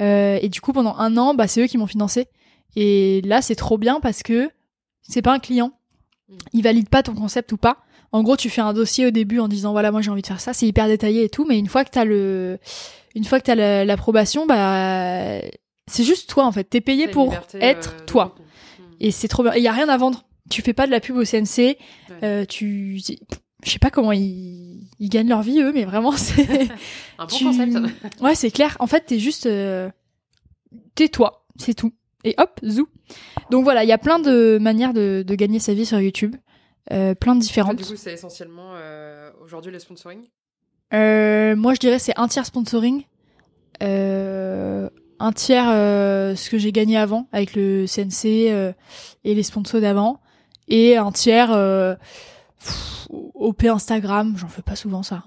et 0.01 0.49
du 0.51 0.61
coup, 0.61 0.73
pendant 0.73 0.97
un 0.97 1.17
an, 1.17 1.35
bah, 1.35 1.49
c'est 1.49 1.63
eux 1.63 1.67
qui 1.67 1.79
m'ont 1.79 1.87
financé. 1.87 2.27
Et 2.75 3.23
là, 3.23 3.41
c'est 3.41 3.55
trop 3.55 3.79
bien 3.79 4.01
parce 4.01 4.23
que 4.23 4.51
c'est 5.01 5.23
pas 5.23 5.33
un 5.33 5.39
client. 5.39 5.73
Mm. 6.29 6.35
Il 6.53 6.63
valide 6.63 6.89
pas 6.91 7.03
ton 7.03 7.15
concept 7.15 7.53
ou 7.53 7.57
pas. 7.57 7.79
En 8.13 8.23
gros, 8.23 8.37
tu 8.37 8.51
fais 8.51 8.61
un 8.61 8.73
dossier 8.73 9.07
au 9.07 9.11
début 9.11 9.41
en 9.41 9.49
disant 9.49 9.73
voilà, 9.73 9.91
moi 9.91 10.01
j'ai 10.01 10.11
envie 10.11 10.23
de 10.23 10.27
faire 10.27 10.41
ça, 10.41 10.53
c'est 10.53 10.67
hyper 10.67 10.87
détaillé 10.87 11.25
et 11.25 11.29
tout, 11.29 11.45
mais 11.45 11.59
une 11.59 11.69
fois 11.69 11.85
que 11.85 11.91
t'as 11.91 12.05
le, 12.05 12.59
une 13.15 13.25
fois 13.25 13.41
que 13.41 13.45
t'as 13.45 13.85
l'approbation, 13.85 14.47
bah, 14.47 15.41
c'est 15.87 16.05
juste 16.05 16.29
toi 16.29 16.45
en 16.45 16.53
fait. 16.53 16.65
T'es 16.65 16.81
payé 16.81 17.09
pour 17.09 17.35
être 17.61 18.05
toi. 18.07 18.35
Mm. 18.37 18.83
Et 19.01 19.11
c'est 19.11 19.29
trop 19.29 19.43
bien. 19.43 19.55
Et 19.55 19.61
y 19.61 19.69
a 19.69 19.73
rien 19.73 19.89
à 19.89 19.97
vendre 19.97 20.27
tu 20.51 20.63
fais 20.63 20.73
pas 20.73 20.87
de 20.87 20.91
la 20.91 21.01
pub 21.01 21.17
au 21.17 21.25
CNC, 21.25 21.77
euh, 22.23 22.45
tu, 22.45 22.99
je 22.99 23.71
sais 23.71 23.79
pas 23.79 23.91
comment 23.91 24.13
ils, 24.13 24.89
ils 24.99 25.09
gagnent 25.09 25.29
leur 25.29 25.43
vie 25.43 25.61
eux, 25.61 25.73
mais 25.73 25.85
vraiment 25.85 26.13
c'est 26.17 26.49
un 27.19 27.27
bon 27.27 27.39
concept. 27.39 27.77
ouais, 28.21 28.35
c'est 28.35 28.51
clair. 28.51 28.77
En 28.81 28.87
fait, 28.87 29.07
t'es 29.07 29.19
juste, 29.19 29.47
euh... 29.47 29.91
t'es 30.95 31.09
toi, 31.09 31.47
c'est 31.59 31.75
tout. 31.75 31.93
Et 32.25 32.35
hop, 32.39 32.59
zou. 32.65 32.89
Donc 33.51 33.65
voilà, 33.65 33.85
il 33.85 33.89
y 33.89 33.93
a 33.93 33.99
plein 33.99 34.19
de 34.19 34.59
manières 34.61 34.93
de, 34.93 35.25
de, 35.25 35.35
gagner 35.37 35.61
sa 35.61 35.75
vie 35.75 35.87
sur 35.87 36.01
YouTube, 36.01 36.35
euh, 36.35 36.39
plein 36.89 37.35
de 37.35 37.41
différentes. 37.41 37.77
du 37.77 37.85
coup, 37.85 37.97
c'est 37.97 38.13
essentiellement 38.13 38.73
euh, 38.75 39.31
aujourd'hui 39.43 39.73
le 39.73 39.79
sponsoring? 39.79 40.21
Euh, 40.95 41.57
moi, 41.57 41.75
je 41.75 41.81
dirais 41.81 41.99
c'est 41.99 42.17
un 42.17 42.29
tiers 42.29 42.47
sponsoring. 42.47 43.05
Euh, 43.83 44.89
un 45.19 45.33
tiers 45.33 45.69
euh, 45.69 46.35
ce 46.35 46.51
que 46.51 46.59
j'ai 46.59 46.73
gagné 46.73 46.97
avant 46.97 47.29
avec 47.33 47.55
le 47.55 47.87
CNC 47.87 48.51
euh, 48.51 48.73
et 49.25 49.35
les 49.35 49.43
sponsors 49.43 49.81
d'avant 49.81 50.21
et 50.69 50.97
un 50.97 51.13
tiers 51.13 51.53
euh, 51.53 51.95
OP 53.11 53.65
Instagram, 53.65 54.37
j'en 54.37 54.49
fais 54.49 54.63
pas 54.63 54.77
souvent 54.77 55.03
ça. 55.03 55.25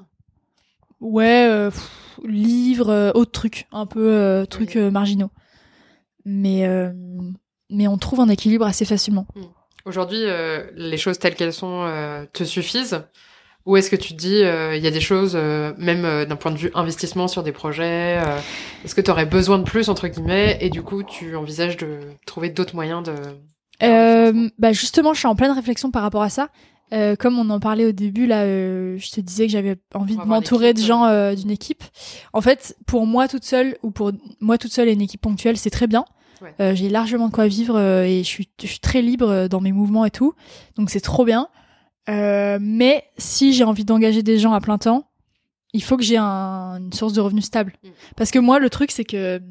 Ouais, 0.99 1.47
euh, 1.49 1.71
livres, 2.25 2.89
euh, 2.89 3.11
autres 3.13 3.31
trucs, 3.31 3.67
un 3.71 3.85
peu 3.85 4.11
euh, 4.11 4.45
trucs 4.45 4.75
marginaux. 4.75 5.31
Mais 6.25 6.67
mais 7.71 7.87
on 7.87 7.97
trouve 7.97 8.19
un 8.19 8.29
équilibre 8.29 8.65
assez 8.65 8.85
facilement. 8.85 9.27
Hmm. 9.35 9.43
Aujourd'hui, 9.85 10.23
les 10.75 10.97
choses 10.97 11.19
telles 11.19 11.35
qu'elles 11.35 11.53
sont 11.53 11.89
te 12.33 12.43
suffisent? 12.43 13.03
Ou 13.65 13.77
est-ce 13.77 13.89
que 13.89 13.95
tu 13.95 14.13
te 14.13 14.17
dis, 14.17 14.39
il 14.39 14.83
y 14.83 14.87
a 14.87 14.91
des 14.91 15.01
choses, 15.01 15.35
même 15.77 16.25
d'un 16.25 16.35
point 16.35 16.51
de 16.51 16.57
vue 16.57 16.71
investissement 16.73 17.27
sur 17.27 17.43
des 17.43 17.51
projets, 17.51 18.19
est-ce 18.83 18.95
que 18.95 19.01
tu 19.01 19.11
aurais 19.11 19.25
besoin 19.25 19.59
de 19.59 19.63
plus, 19.63 19.89
entre 19.89 20.07
guillemets, 20.07 20.57
et 20.61 20.69
du 20.69 20.81
coup, 20.81 21.03
tu 21.03 21.35
envisages 21.35 21.77
de 21.77 21.99
trouver 22.25 22.49
d'autres 22.49 22.75
moyens 22.75 23.03
de, 23.03 23.13
euh, 23.83 24.49
bah 24.57 24.71
justement, 24.73 25.13
je 25.13 25.19
suis 25.19 25.27
en 25.27 25.35
pleine 25.35 25.51
réflexion 25.51 25.91
par 25.91 26.01
rapport 26.01 26.23
à 26.23 26.29
ça. 26.29 26.49
Euh, 26.91 27.15
comme 27.15 27.37
on 27.37 27.49
en 27.51 27.59
parlait 27.59 27.85
au 27.85 27.91
début, 27.91 28.25
là, 28.25 28.43
euh, 28.43 28.97
je 28.97 29.11
te 29.11 29.21
disais 29.21 29.45
que 29.45 29.51
j'avais 29.51 29.77
envie 29.93 30.17
de 30.17 30.23
m'entourer 30.23 30.73
de 30.73 30.81
gens 30.81 31.05
euh, 31.05 31.35
d'une 31.35 31.51
équipe. 31.51 31.83
En 32.33 32.41
fait, 32.41 32.75
pour 32.87 33.05
moi 33.05 33.27
toute 33.27 33.45
seule 33.45 33.77
ou 33.83 33.91
pour 33.91 34.11
moi 34.39 34.57
toute 34.57 34.73
seule 34.73 34.87
et 34.87 34.93
une 34.93 35.01
équipe 35.01 35.21
ponctuelle, 35.21 35.57
c'est 35.57 35.69
très 35.69 35.87
bien. 35.87 36.03
J'ai 36.59 36.89
largement 36.89 37.27
de 37.27 37.33
quoi 37.33 37.47
vivre 37.47 37.79
et 37.79 38.19
je 38.19 38.27
suis, 38.27 38.49
je 38.61 38.67
suis 38.67 38.79
très 38.79 39.01
libre 39.01 39.47
dans 39.47 39.61
mes 39.61 39.71
mouvements 39.71 40.05
et 40.05 40.11
tout. 40.11 40.33
Donc 40.75 40.89
c'est 40.89 41.01
trop 41.01 41.25
bien. 41.25 41.47
mais 42.07 43.03
si 43.17 43.53
j'ai 43.53 43.63
envie 43.63 43.85
d'engager 43.85 44.23
des 44.23 44.37
gens 44.37 44.53
à 44.53 44.61
plein 44.61 44.77
temps, 44.77 45.09
il 45.73 45.83
faut 45.83 45.97
que 45.97 46.03
j'ai 46.03 46.17
un, 46.17 46.77
une 46.79 46.93
source 46.93 47.13
de 47.13 47.21
revenus 47.21 47.45
stable. 47.45 47.73
Mm. 47.83 47.87
Parce 48.15 48.31
que 48.31 48.39
moi, 48.39 48.59
le 48.59 48.69
truc, 48.69 48.91
c'est 48.91 49.03
que 49.03 49.41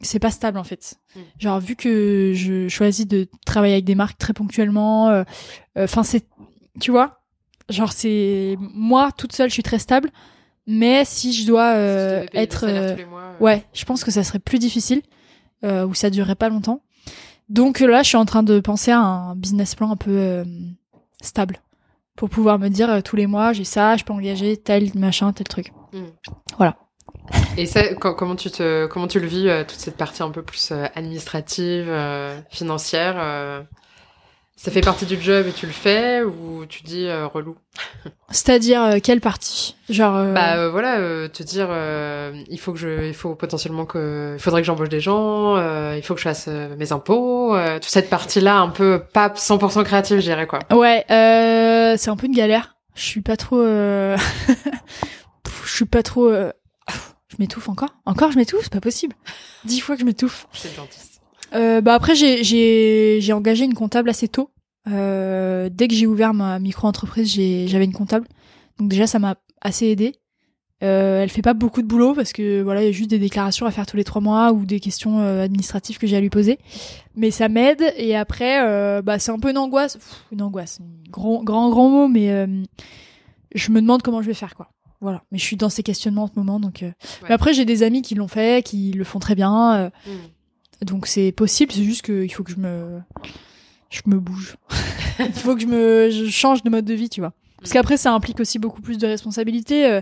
c'est 0.00 0.18
pas 0.18 0.30
stable 0.30 0.58
en 0.58 0.64
fait. 0.64 0.94
Mm. 1.14 1.20
Genre 1.38 1.60
vu 1.60 1.76
que 1.76 2.32
je 2.34 2.68
choisis 2.68 3.06
de 3.06 3.28
travailler 3.44 3.74
avec 3.74 3.84
des 3.84 3.94
marques 3.94 4.18
très 4.18 4.32
ponctuellement, 4.32 5.08
euh, 5.08 5.24
euh, 5.76 5.84
enfin 5.84 6.02
c'est, 6.02 6.26
tu 6.80 6.90
vois, 6.90 7.20
genre 7.68 7.92
c'est 7.92 8.56
moi 8.58 9.10
toute 9.16 9.32
seule, 9.32 9.48
je 9.48 9.54
suis 9.54 9.62
très 9.62 9.78
stable. 9.78 10.10
Mais 10.66 11.04
si 11.04 11.32
je 11.32 11.46
dois 11.46 11.74
euh, 11.74 12.26
être, 12.32 12.66
ouais, 13.40 13.64
je 13.72 13.84
pense 13.84 14.04
que 14.04 14.10
ça 14.10 14.22
serait 14.22 14.38
plus 14.38 14.58
difficile 14.58 15.02
ou 15.62 15.94
ça 15.94 16.10
durerait 16.10 16.34
pas 16.34 16.48
longtemps. 16.48 16.82
Donc 17.48 17.80
là, 17.80 18.02
je 18.02 18.08
suis 18.08 18.16
en 18.16 18.24
train 18.24 18.42
de 18.42 18.60
penser 18.60 18.90
à 18.90 19.00
un 19.00 19.34
business 19.34 19.74
plan 19.74 19.90
un 19.90 19.96
peu 19.96 20.44
stable 21.20 21.60
pour 22.16 22.28
pouvoir 22.28 22.58
me 22.58 22.68
dire 22.68 23.02
tous 23.02 23.16
les 23.16 23.26
mois 23.26 23.52
j'ai 23.52 23.64
ça, 23.64 23.96
je 23.96 24.04
peux 24.04 24.12
engager 24.12 24.56
tel 24.56 24.90
machin, 24.94 25.32
tel 25.32 25.48
truc. 25.48 25.72
Mm. 25.92 26.04
Voilà. 26.56 26.76
Et 27.56 27.66
ça, 27.66 27.94
comment 27.94 28.36
tu 28.36 28.50
te, 28.50 28.86
comment 28.86 29.06
tu 29.06 29.20
le 29.20 29.26
vis 29.26 29.48
euh, 29.48 29.62
toute 29.62 29.78
cette 29.78 29.96
partie 29.96 30.22
un 30.22 30.30
peu 30.30 30.42
plus 30.42 30.72
euh, 30.72 30.86
administrative, 30.94 31.86
euh, 31.88 32.40
financière 32.50 33.64
Ça 34.62 34.70
fait 34.70 34.82
partie 34.82 35.06
du 35.06 35.18
job 35.18 35.46
et 35.46 35.52
tu 35.52 35.64
le 35.64 35.72
fais 35.72 36.22
ou 36.22 36.66
tu 36.66 36.82
dis 36.82 37.10
relou? 37.10 37.56
C'est-à-dire 38.30 38.96
quelle 39.02 39.22
partie? 39.22 39.74
Genre 39.88 40.34
Bah 40.34 40.68
voilà, 40.68 40.98
te 41.30 41.42
dire 41.42 41.70
il 42.46 42.60
faut 42.60 42.74
que 42.74 42.78
je, 42.78 43.06
il 43.06 43.14
faut 43.14 43.34
potentiellement 43.34 43.86
que, 43.86 44.34
il 44.36 44.38
faudrait 44.38 44.60
que 44.60 44.66
j'embauche 44.66 44.90
des 44.90 45.00
gens, 45.00 45.56
il 45.94 46.02
faut 46.02 46.12
que 46.12 46.20
je 46.20 46.24
fasse 46.24 46.46
mes 46.76 46.92
impôts, 46.92 47.56
toute 47.76 47.84
cette 47.84 48.10
partie-là 48.10 48.58
un 48.58 48.68
peu 48.68 49.02
pas 49.14 49.28
100% 49.28 49.82
créative, 49.84 50.18
je 50.18 50.24
dirais 50.24 50.46
quoi. 50.46 50.58
Ouais, 50.72 51.06
c'est 51.08 52.10
un 52.10 52.16
peu 52.16 52.26
une 52.26 52.36
galère. 52.36 52.76
Je 52.94 53.04
suis 53.04 53.22
pas 53.22 53.38
trop, 53.38 53.62
je 53.64 54.18
suis 55.64 55.86
pas 55.86 56.02
trop 56.02 56.30
je 57.30 57.36
m'étouffe 57.38 57.70
encore? 57.70 57.94
Encore 58.04 58.30
je 58.30 58.36
m'étouffe? 58.36 58.64
C'est 58.64 58.72
pas 58.72 58.80
possible. 58.80 59.16
Dix 59.64 59.80
fois 59.80 59.94
que 59.94 60.02
je 60.02 60.06
m'étouffe. 60.06 60.46
C'est 60.52 60.76
dentiste. 60.76 61.09
Euh, 61.54 61.80
bah 61.80 61.94
après 61.94 62.14
j'ai 62.14 62.44
j'ai 62.44 63.18
j'ai 63.20 63.32
engagé 63.32 63.64
une 63.64 63.74
comptable 63.74 64.10
assez 64.10 64.28
tôt. 64.28 64.50
Euh, 64.88 65.68
dès 65.70 65.88
que 65.88 65.94
j'ai 65.94 66.06
ouvert 66.06 66.34
ma 66.34 66.58
micro-entreprise, 66.58 67.32
j'ai 67.32 67.68
j'avais 67.68 67.84
une 67.84 67.92
comptable. 67.92 68.26
Donc 68.78 68.88
déjà 68.88 69.06
ça 69.06 69.18
m'a 69.18 69.36
assez 69.60 69.86
aidé. 69.86 70.14
Euh, 70.82 71.22
elle 71.22 71.28
fait 71.28 71.42
pas 71.42 71.52
beaucoup 71.52 71.82
de 71.82 71.86
boulot 71.86 72.14
parce 72.14 72.32
que 72.32 72.62
voilà 72.62 72.82
il 72.82 72.86
y 72.86 72.88
a 72.88 72.92
juste 72.92 73.10
des 73.10 73.18
déclarations 73.18 73.66
à 73.66 73.70
faire 73.70 73.84
tous 73.84 73.98
les 73.98 74.04
trois 74.04 74.22
mois 74.22 74.52
ou 74.52 74.64
des 74.64 74.80
questions 74.80 75.20
euh, 75.20 75.44
administratives 75.44 75.98
que 75.98 76.06
j'ai 76.06 76.16
à 76.16 76.20
lui 76.20 76.30
poser. 76.30 76.58
Mais 77.16 77.30
ça 77.30 77.48
m'aide 77.50 77.92
et 77.96 78.16
après 78.16 78.64
euh, 78.64 79.02
bah 79.02 79.18
c'est 79.18 79.30
un 79.30 79.38
peu 79.38 79.50
une 79.50 79.58
angoisse, 79.58 79.98
une 80.32 80.40
angoisse, 80.40 80.80
grand 81.10 81.44
grand 81.44 81.68
grand 81.68 81.90
mot 81.90 82.08
mais 82.08 82.30
euh, 82.30 82.46
je 83.54 83.70
me 83.72 83.82
demande 83.82 84.00
comment 84.00 84.22
je 84.22 84.28
vais 84.28 84.34
faire 84.34 84.54
quoi. 84.54 84.70
Voilà. 85.00 85.22
Mais 85.32 85.38
je 85.38 85.44
suis 85.44 85.56
dans 85.56 85.70
ces 85.70 85.82
questionnements 85.82 86.24
en 86.24 86.26
ce 86.26 86.32
moment, 86.36 86.60
donc. 86.60 86.82
Euh. 86.82 86.92
Mais 87.22 87.32
après, 87.34 87.54
j'ai 87.54 87.64
des 87.64 87.82
amis 87.82 88.02
qui 88.02 88.14
l'ont 88.14 88.28
fait, 88.28 88.64
qui 88.64 88.92
le 88.92 89.04
font 89.04 89.18
très 89.18 89.34
bien. 89.34 89.74
Euh. 89.74 89.90
Donc 90.82 91.06
c'est 91.06 91.32
possible. 91.32 91.72
C'est 91.72 91.84
juste 91.84 92.02
qu'il 92.02 92.32
faut 92.32 92.42
que 92.42 92.52
je 92.52 92.56
me, 92.56 93.00
je 93.90 94.00
me 94.06 94.18
bouge. 94.18 94.56
Il 95.18 95.32
faut 95.32 95.54
que 95.54 95.60
je 95.60 95.66
me, 95.66 96.10
je 96.10 96.30
change 96.30 96.62
de 96.62 96.70
mode 96.70 96.84
de 96.84 96.94
vie, 96.94 97.10
tu 97.10 97.20
vois. 97.20 97.32
Parce 97.58 97.70
mm. 97.70 97.72
qu'après, 97.74 97.96
ça 97.96 98.12
implique 98.12 98.40
aussi 98.40 98.58
beaucoup 98.58 98.80
plus 98.80 98.96
de 98.98 99.06
responsabilités. 99.06 100.00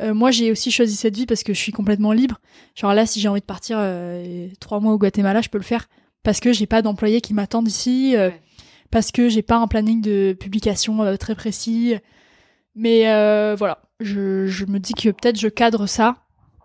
Euh, 0.00 0.14
moi, 0.14 0.30
j'ai 0.30 0.50
aussi 0.50 0.70
choisi 0.70 0.96
cette 0.96 1.14
vie 1.14 1.26
parce 1.26 1.42
que 1.42 1.52
je 1.52 1.58
suis 1.58 1.72
complètement 1.72 2.12
libre. 2.12 2.40
Genre 2.74 2.94
là, 2.94 3.06
si 3.06 3.20
j'ai 3.20 3.28
envie 3.28 3.40
de 3.40 3.46
partir 3.46 3.78
trois 4.58 4.80
mois 4.80 4.92
au 4.92 4.98
Guatemala, 4.98 5.40
je 5.40 5.48
peux 5.48 5.58
le 5.58 5.64
faire 5.64 5.86
parce 6.22 6.40
que 6.40 6.52
j'ai 6.52 6.66
pas 6.66 6.82
d'employés 6.82 7.20
qui 7.20 7.34
m'attendent 7.34 7.68
ici, 7.68 8.16
parce 8.90 9.12
que 9.12 9.28
j'ai 9.28 9.42
pas 9.42 9.56
un 9.56 9.68
planning 9.68 10.00
de 10.00 10.36
publication 10.38 11.16
très 11.16 11.36
précis. 11.36 11.94
Mais 12.74 13.02
voilà, 13.56 13.82
je, 14.00 14.46
je 14.46 14.64
me 14.64 14.80
dis 14.80 14.94
que 14.94 15.10
peut-être 15.10 15.38
je 15.38 15.46
cadre 15.48 15.86
ça, 15.86 16.16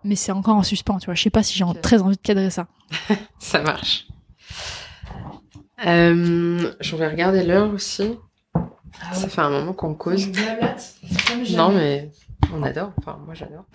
mais 0.02 0.16
c'est 0.16 0.32
encore 0.32 0.56
en 0.56 0.62
suspens, 0.62 0.98
tu 0.98 1.06
vois. 1.06 1.14
Je 1.14 1.22
sais 1.22 1.30
pas 1.30 1.42
si 1.42 1.56
j'ai 1.56 1.64
très 1.82 2.02
envie 2.02 2.16
de 2.16 2.22
cadrer 2.22 2.50
ça. 2.50 2.66
ça 3.38 3.60
marche. 3.62 4.06
Euh, 5.86 6.72
je 6.80 6.96
vais 6.96 7.08
regarder 7.08 7.42
l'heure 7.42 7.72
aussi. 7.72 8.18
Ah 9.02 9.14
ça 9.14 9.28
fait 9.28 9.40
un 9.40 9.50
moment 9.50 9.72
qu'on 9.72 9.94
cause. 9.94 10.28
non, 11.56 11.70
mais 11.70 12.10
on 12.52 12.62
adore. 12.62 12.92
Enfin, 12.98 13.18
moi, 13.24 13.34
j'adore. 13.34 13.64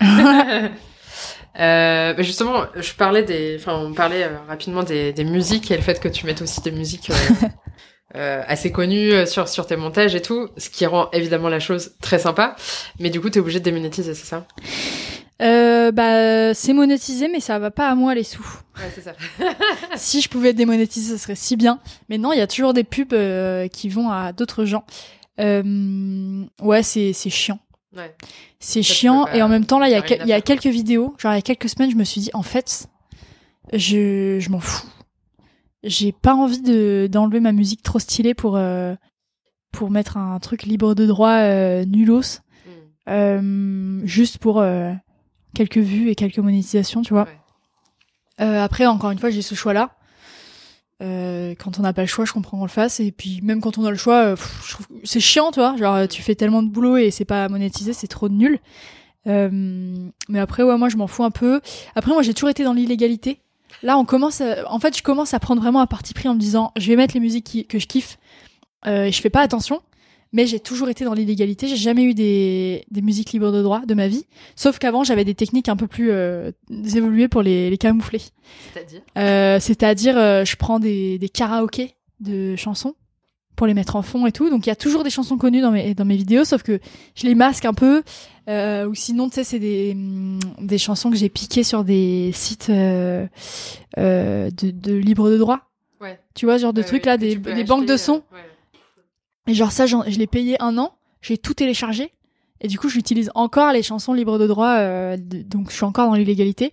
euh, 1.60 2.14
mais 2.16 2.22
justement, 2.22 2.64
je 2.76 2.92
parlais 2.94 3.22
des, 3.22 3.56
enfin, 3.58 3.74
on 3.74 3.92
parlait 3.92 4.24
euh, 4.24 4.38
rapidement 4.48 4.82
des, 4.82 5.12
des, 5.12 5.24
musiques 5.24 5.70
et 5.70 5.76
le 5.76 5.82
fait 5.82 6.00
que 6.00 6.08
tu 6.08 6.26
mettes 6.26 6.42
aussi 6.42 6.60
des 6.60 6.70
musiques 6.70 7.10
euh, 8.14 8.42
assez 8.46 8.70
connu 8.70 9.12
euh, 9.12 9.26
sur 9.26 9.48
sur 9.48 9.66
tes 9.66 9.76
montages 9.76 10.14
et 10.14 10.22
tout, 10.22 10.48
ce 10.56 10.70
qui 10.70 10.86
rend 10.86 11.10
évidemment 11.12 11.48
la 11.48 11.60
chose 11.60 11.96
très 12.00 12.18
sympa. 12.18 12.56
Mais 13.00 13.10
du 13.10 13.20
coup, 13.20 13.30
t'es 13.30 13.40
obligé 13.40 13.58
de 13.58 13.64
démonétiser, 13.64 14.14
c'est 14.14 14.26
ça? 14.26 14.46
Euh, 15.42 15.92
bah, 15.92 16.54
c'est 16.54 16.72
monétisé, 16.72 17.28
mais 17.28 17.40
ça 17.40 17.58
va 17.58 17.70
pas 17.70 17.88
à 17.88 17.94
moi 17.94 18.14
les 18.14 18.22
sous. 18.22 18.46
Ouais, 18.76 18.90
c'est 18.94 19.02
ça. 19.02 19.12
si 19.96 20.20
je 20.20 20.28
pouvais 20.28 20.52
démonétiser, 20.52 21.16
ce 21.16 21.22
serait 21.22 21.34
si 21.34 21.56
bien. 21.56 21.80
Mais 22.08 22.18
non, 22.18 22.32
il 22.32 22.38
y 22.38 22.42
a 22.42 22.46
toujours 22.46 22.72
des 22.72 22.84
pubs 22.84 23.12
euh, 23.12 23.68
qui 23.68 23.88
vont 23.88 24.10
à 24.10 24.32
d'autres 24.32 24.64
gens. 24.64 24.84
Euh, 25.40 26.44
ouais, 26.62 26.82
c'est 26.82 27.12
c'est 27.12 27.30
chiant. 27.30 27.58
Ouais. 27.94 28.14
C'est 28.58 28.82
chiant 28.82 29.26
et 29.28 29.42
en 29.42 29.48
même 29.48 29.66
temps 29.66 29.78
là, 29.78 29.88
il 29.88 29.92
y 29.92 29.94
a 29.94 30.24
il 30.24 30.28
y 30.28 30.32
a 30.32 30.40
quelques 30.40 30.66
vidéos, 30.66 31.14
genre 31.18 31.32
il 31.32 31.36
y 31.36 31.38
a 31.38 31.42
quelques 31.42 31.68
semaines, 31.68 31.90
je 31.90 31.96
me 31.96 32.04
suis 32.04 32.20
dit 32.20 32.30
en 32.32 32.42
fait, 32.42 32.88
je 33.72 34.38
je 34.40 34.50
m'en 34.50 34.60
fous 34.60 34.86
j'ai 35.86 36.12
pas 36.12 36.34
envie 36.34 36.60
de 36.60 37.08
d'enlever 37.10 37.40
ma 37.40 37.52
musique 37.52 37.82
trop 37.82 37.98
stylée 37.98 38.34
pour 38.34 38.56
euh, 38.56 38.94
pour 39.72 39.90
mettre 39.90 40.16
un 40.16 40.38
truc 40.40 40.64
libre 40.64 40.94
de 40.94 41.06
droit 41.06 41.38
euh, 41.38 41.84
nulos 41.84 42.40
euh, 43.08 44.00
juste 44.04 44.38
pour 44.38 44.60
euh, 44.60 44.92
quelques 45.56 45.78
vues 45.78 46.10
et 46.10 46.14
quelques 46.14 46.38
monétisations 46.38 47.02
tu 47.02 47.14
vois 47.14 47.26
euh, 48.40 48.62
après 48.62 48.86
encore 48.86 49.10
une 49.10 49.18
fois 49.18 49.30
j'ai 49.30 49.42
ce 49.42 49.54
choix 49.54 49.72
là 49.72 49.90
quand 50.98 51.78
on 51.78 51.82
n'a 51.82 51.92
pas 51.92 52.02
le 52.02 52.06
choix 52.06 52.24
je 52.24 52.32
comprends 52.32 52.56
qu'on 52.56 52.64
le 52.64 52.70
fasse 52.70 53.00
et 53.00 53.12
puis 53.12 53.40
même 53.42 53.60
quand 53.60 53.76
on 53.76 53.84
a 53.84 53.90
le 53.90 53.98
choix 53.98 54.34
c'est 55.04 55.20
chiant 55.20 55.50
tu 55.50 55.60
vois 55.60 55.76
genre 55.76 56.08
tu 56.08 56.22
fais 56.22 56.34
tellement 56.34 56.62
de 56.62 56.68
boulot 56.70 56.96
et 56.96 57.10
c'est 57.10 57.26
pas 57.26 57.50
monétisé 57.50 57.92
c'est 57.92 58.06
trop 58.06 58.30
nul 58.30 58.60
mais 59.26 60.38
après 60.38 60.62
ouais 60.62 60.78
moi 60.78 60.88
je 60.88 60.96
m'en 60.96 61.06
fous 61.06 61.24
un 61.24 61.30
peu 61.30 61.60
après 61.96 62.12
moi 62.12 62.22
j'ai 62.22 62.32
toujours 62.32 62.48
été 62.48 62.64
dans 62.64 62.72
l'illégalité 62.72 63.40
Là, 63.82 63.98
on 63.98 64.04
commence. 64.04 64.42
En 64.68 64.78
fait, 64.78 64.96
je 64.96 65.02
commence 65.02 65.34
à 65.34 65.40
prendre 65.40 65.60
vraiment 65.60 65.80
un 65.80 65.86
parti 65.86 66.14
pris 66.14 66.28
en 66.28 66.34
me 66.34 66.40
disant, 66.40 66.72
je 66.76 66.86
vais 66.88 66.96
mettre 66.96 67.14
les 67.14 67.20
musiques 67.20 67.66
que 67.68 67.78
je 67.78 67.86
kiffe. 67.86 68.18
Euh, 68.86 69.04
et 69.04 69.12
je 69.12 69.20
fais 69.20 69.30
pas 69.30 69.40
attention. 69.40 69.82
Mais 70.32 70.46
j'ai 70.46 70.60
toujours 70.60 70.88
été 70.88 71.04
dans 71.04 71.14
l'illégalité. 71.14 71.68
J'ai 71.68 71.76
jamais 71.76 72.02
eu 72.02 72.12
des, 72.14 72.84
des 72.90 73.00
musiques 73.02 73.32
libres 73.32 73.52
de 73.52 73.62
droit 73.62 73.82
de 73.86 73.94
ma 73.94 74.08
vie. 74.08 74.26
Sauf 74.54 74.78
qu'avant, 74.78 75.04
j'avais 75.04 75.24
des 75.24 75.34
techniques 75.34 75.68
un 75.68 75.76
peu 75.76 75.86
plus 75.86 76.10
euh, 76.10 76.50
évoluées 76.70 77.28
pour 77.28 77.42
les, 77.42 77.70
les 77.70 77.78
camoufler. 77.78 78.20
C'est-à-dire? 78.72 79.00
Euh, 79.16 79.58
C'est-à-dire, 79.60 80.18
euh, 80.18 80.44
je 80.44 80.56
prends 80.56 80.78
des, 80.78 81.18
des 81.18 81.28
karaokés 81.28 81.94
de 82.20 82.56
chansons 82.56 82.94
pour 83.54 83.66
les 83.66 83.72
mettre 83.72 83.96
en 83.96 84.02
fond 84.02 84.26
et 84.26 84.32
tout. 84.32 84.50
Donc 84.50 84.66
il 84.66 84.68
y 84.68 84.72
a 84.72 84.76
toujours 84.76 85.02
des 85.04 85.10
chansons 85.10 85.38
connues 85.38 85.62
dans 85.62 85.70
mes 85.70 85.94
dans 85.94 86.04
mes 86.04 86.16
vidéos, 86.16 86.44
sauf 86.44 86.62
que 86.62 86.78
je 87.14 87.26
les 87.26 87.34
masque 87.34 87.64
un 87.64 87.72
peu. 87.72 88.02
Euh, 88.48 88.86
ou 88.86 88.94
sinon, 88.94 89.28
tu 89.28 89.36
sais, 89.36 89.44
c'est 89.44 89.58
des 89.58 89.94
mm, 89.94 90.38
des 90.60 90.78
chansons 90.78 91.08
que 91.10 91.16
j'ai 91.16 91.30
piquées 91.30 91.62
sur 91.64 91.82
des 91.82 92.30
sites 92.34 92.68
euh, 92.68 93.26
euh, 93.96 94.50
de, 94.50 94.70
de 94.70 94.92
libre 94.92 95.30
de 95.30 95.38
droit. 95.38 95.60
Ouais. 96.02 96.18
Tu 96.34 96.44
vois, 96.44 96.58
genre 96.58 96.74
de 96.74 96.82
trucs 96.82 97.06
là, 97.06 97.16
des, 97.16 97.36
des 97.36 97.64
banques 97.64 97.86
de 97.86 97.96
sons. 97.96 98.22
Euh, 98.34 98.36
et 99.46 99.54
genre 99.54 99.72
ça, 99.72 99.86
je 99.86 100.18
l'ai 100.18 100.26
payé 100.26 100.60
un 100.62 100.78
an. 100.78 100.94
J'ai 101.22 101.38
tout 101.38 101.54
téléchargé. 101.54 102.12
Et 102.60 102.68
du 102.68 102.78
coup, 102.78 102.88
j'utilise 102.88 103.30
encore 103.34 103.72
les 103.72 103.82
chansons 103.82 104.14
libres 104.14 104.38
de 104.38 104.46
droit. 104.46 104.76
Euh, 104.78 105.16
donc, 105.18 105.70
je 105.70 105.76
suis 105.76 105.84
encore 105.84 106.08
dans 106.08 106.14
l'illégalité. 106.14 106.72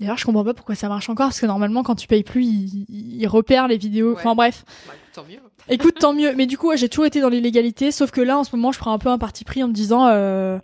D'ailleurs, 0.00 0.16
je 0.16 0.24
comprends 0.24 0.44
pas 0.44 0.54
pourquoi 0.54 0.74
ça 0.74 0.88
marche 0.88 1.08
encore, 1.08 1.28
parce 1.28 1.40
que 1.40 1.46
normalement, 1.46 1.82
quand 1.82 1.94
tu 1.94 2.08
payes 2.08 2.24
plus, 2.24 2.44
il, 2.44 2.86
il 2.88 3.26
repère 3.26 3.68
les 3.68 3.76
vidéos. 3.76 4.14
Enfin 4.14 4.34
bref. 4.34 4.64
Bah, 4.86 4.94
tant 5.12 5.24
mieux. 5.24 5.38
Écoute, 5.68 5.96
tant 6.00 6.12
mieux. 6.12 6.34
Mais 6.34 6.46
du 6.46 6.58
coup, 6.58 6.74
j'ai 6.76 6.88
toujours 6.88 7.06
été 7.06 7.20
dans 7.20 7.28
l'illégalité, 7.28 7.92
sauf 7.92 8.10
que 8.10 8.20
là, 8.20 8.38
en 8.38 8.44
ce 8.44 8.54
moment, 8.56 8.72
je 8.72 8.78
prends 8.78 8.92
un 8.92 8.98
peu 8.98 9.10
un 9.10 9.18
parti 9.18 9.44
pris 9.44 9.62
en 9.62 9.68
me 9.68 9.72
disant, 9.72 10.06
euh, 10.08 10.58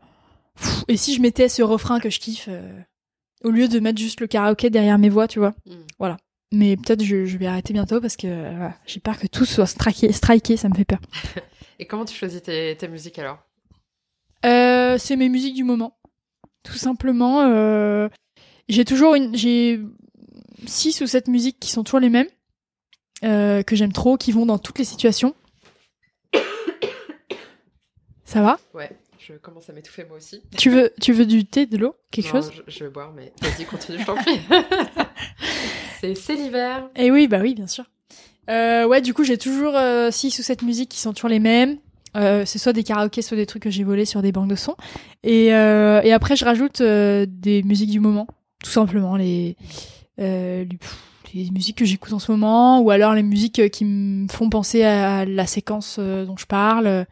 et 0.88 0.96
si 0.96 1.14
je 1.14 1.20
mettais 1.20 1.48
ce 1.48 1.62
refrain 1.62 2.00
que 2.00 2.10
je 2.10 2.18
kiffe, 2.18 2.46
euh, 2.48 2.80
au 3.44 3.50
lieu 3.50 3.68
de 3.68 3.78
mettre 3.78 3.98
juste 3.98 4.20
le 4.20 4.26
karaoké 4.26 4.70
derrière 4.70 4.98
mes 4.98 5.08
voix, 5.08 5.28
tu 5.28 5.38
vois. 5.38 5.54
Mm. 5.66 5.72
Voilà. 5.98 6.16
Mais 6.52 6.76
peut-être 6.76 7.02
je, 7.02 7.26
je, 7.26 7.36
vais 7.36 7.46
arrêter 7.46 7.72
bientôt 7.72 8.00
parce 8.00 8.16
que 8.16 8.26
euh, 8.26 8.68
j'ai 8.86 9.00
peur 9.00 9.18
que 9.18 9.26
tout 9.26 9.44
soit 9.44 9.66
striké, 9.66 10.12
striké, 10.12 10.56
ça 10.56 10.68
me 10.68 10.74
fait 10.74 10.84
peur. 10.86 11.00
et 11.78 11.86
comment 11.86 12.04
tu 12.04 12.16
choisis 12.16 12.42
tes, 12.42 12.76
tes 12.76 12.88
musiques 12.88 13.18
alors? 13.18 13.38
Euh, 14.46 14.96
C'est 14.98 15.16
mes 15.16 15.28
musiques 15.28 15.54
du 15.54 15.64
moment. 15.64 15.98
Tout 16.62 16.78
simplement. 16.78 17.42
Euh, 17.42 18.08
j'ai 18.68 18.84
toujours 18.84 19.14
une, 19.14 19.36
j'ai 19.36 19.80
six 20.66 21.00
ou 21.00 21.06
sept 21.06 21.28
musiques 21.28 21.58
qui 21.60 21.70
sont 21.70 21.84
toujours 21.84 22.00
les 22.00 22.10
mêmes. 22.10 22.28
Euh, 23.24 23.62
que 23.62 23.74
j'aime 23.74 23.92
trop, 23.92 24.16
qui 24.16 24.30
vont 24.30 24.46
dans 24.46 24.58
toutes 24.58 24.78
les 24.78 24.84
situations. 24.84 25.34
Ça 28.24 28.42
va? 28.42 28.60
Ouais, 28.74 28.90
je 29.18 29.34
commence 29.34 29.68
à 29.68 29.72
m'étouffer 29.72 30.04
moi 30.04 30.18
aussi. 30.18 30.42
Tu 30.56 30.70
veux, 30.70 30.92
tu 31.00 31.12
veux 31.12 31.26
du 31.26 31.44
thé, 31.44 31.66
de 31.66 31.76
l'eau, 31.78 31.96
quelque 32.12 32.28
chose? 32.28 32.52
je, 32.54 32.62
je, 32.70 32.84
vais 32.84 32.90
boire, 32.90 33.12
mais 33.12 33.32
vas-y, 33.42 33.64
continue, 33.64 33.98
je 33.98 34.04
t'en 34.06 34.14
prie. 34.22 34.38
C'est 36.00 36.34
l'hiver. 36.34 36.88
Et 36.96 37.10
oui, 37.10 37.28
bah 37.28 37.38
oui, 37.40 37.54
bien 37.54 37.66
sûr. 37.66 37.84
Euh, 38.50 38.86
ouais, 38.86 39.00
du 39.00 39.14
coup, 39.14 39.24
j'ai 39.24 39.38
toujours 39.38 39.74
6 40.10 40.38
ou 40.38 40.42
7 40.42 40.62
musiques 40.62 40.88
qui 40.88 41.00
sont 41.00 41.12
toujours 41.12 41.30
les 41.30 41.40
mêmes. 41.40 41.78
Euh, 42.16 42.44
c'est 42.46 42.58
soit 42.58 42.72
des 42.72 42.84
karaokés, 42.84 43.22
soit 43.22 43.36
des 43.36 43.46
trucs 43.46 43.62
que 43.62 43.70
j'ai 43.70 43.84
volés 43.84 44.04
sur 44.04 44.22
des 44.22 44.32
banques 44.32 44.48
de 44.48 44.56
sons. 44.56 44.76
Et, 45.22 45.54
euh, 45.54 46.00
après, 46.14 46.36
je 46.36 46.44
rajoute 46.44 46.80
euh, 46.80 47.26
des 47.28 47.62
musiques 47.62 47.90
du 47.90 48.00
moment, 48.00 48.26
tout 48.62 48.70
simplement 48.70 49.16
les, 49.16 49.56
euh, 50.20 50.64
les 51.34 51.50
musiques 51.50 51.78
que 51.78 51.84
j'écoute 51.84 52.12
en 52.12 52.18
ce 52.18 52.32
moment, 52.32 52.80
ou 52.80 52.90
alors 52.90 53.14
les 53.14 53.22
musiques 53.22 53.70
qui 53.70 53.84
me 53.84 54.28
font 54.28 54.48
penser 54.48 54.82
à 54.82 55.24
la 55.24 55.46
séquence 55.46 55.98
dont 55.98 56.36
je 56.36 56.46
parle. 56.46 57.06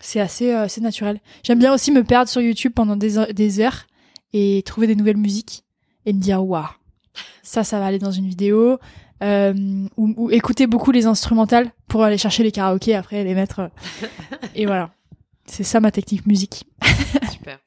C'est 0.00 0.20
assez, 0.20 0.50
assez 0.50 0.80
naturel. 0.80 1.20
J'aime 1.44 1.60
bien 1.60 1.72
aussi 1.72 1.92
me 1.92 2.02
perdre 2.02 2.28
sur 2.28 2.40
YouTube 2.40 2.72
pendant 2.74 2.96
des, 2.96 3.32
des 3.32 3.60
heures 3.60 3.86
et 4.32 4.62
trouver 4.66 4.88
des 4.88 4.96
nouvelles 4.96 5.16
musiques 5.16 5.62
et 6.06 6.12
me 6.12 6.20
dire 6.20 6.44
waouh, 6.44 6.66
ça, 7.42 7.64
ça 7.64 7.78
va 7.78 7.86
aller 7.86 7.98
dans 7.98 8.10
une 8.10 8.28
vidéo 8.28 8.78
euh, 9.22 9.88
ou, 9.96 10.30
écouter 10.30 10.66
beaucoup 10.66 10.90
les 10.90 11.06
instrumentales 11.06 11.70
pour 11.86 12.02
aller 12.02 12.18
chercher 12.18 12.42
les 12.42 12.50
karaokés 12.50 12.94
après 12.94 13.22
les 13.22 13.34
mettre. 13.34 13.60
Euh, 13.60 13.68
et 14.54 14.66
voilà. 14.66 14.90
C'est 15.46 15.64
ça 15.64 15.80
ma 15.80 15.90
technique 15.90 16.26
musique. 16.26 16.64
Super. 17.30 17.58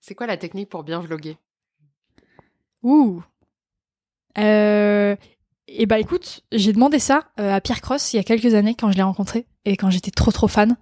C'est 0.00 0.14
quoi 0.14 0.26
la 0.26 0.36
technique 0.36 0.68
pour 0.68 0.82
bien 0.82 1.00
vloguer 1.00 1.36
Ouh. 2.82 3.22
Euh, 4.38 5.14
et 5.68 5.86
bah 5.86 6.00
écoute, 6.00 6.42
j'ai 6.50 6.72
demandé 6.72 6.98
ça 6.98 7.30
à 7.36 7.60
Pierre 7.60 7.80
Cross 7.80 8.12
il 8.12 8.16
y 8.16 8.20
a 8.20 8.24
quelques 8.24 8.54
années 8.54 8.74
quand 8.74 8.90
je 8.90 8.96
l'ai 8.96 9.02
rencontré 9.02 9.46
et 9.64 9.76
quand 9.76 9.90
j'étais 9.90 10.10
trop 10.10 10.32
trop 10.32 10.48
fan. 10.48 10.76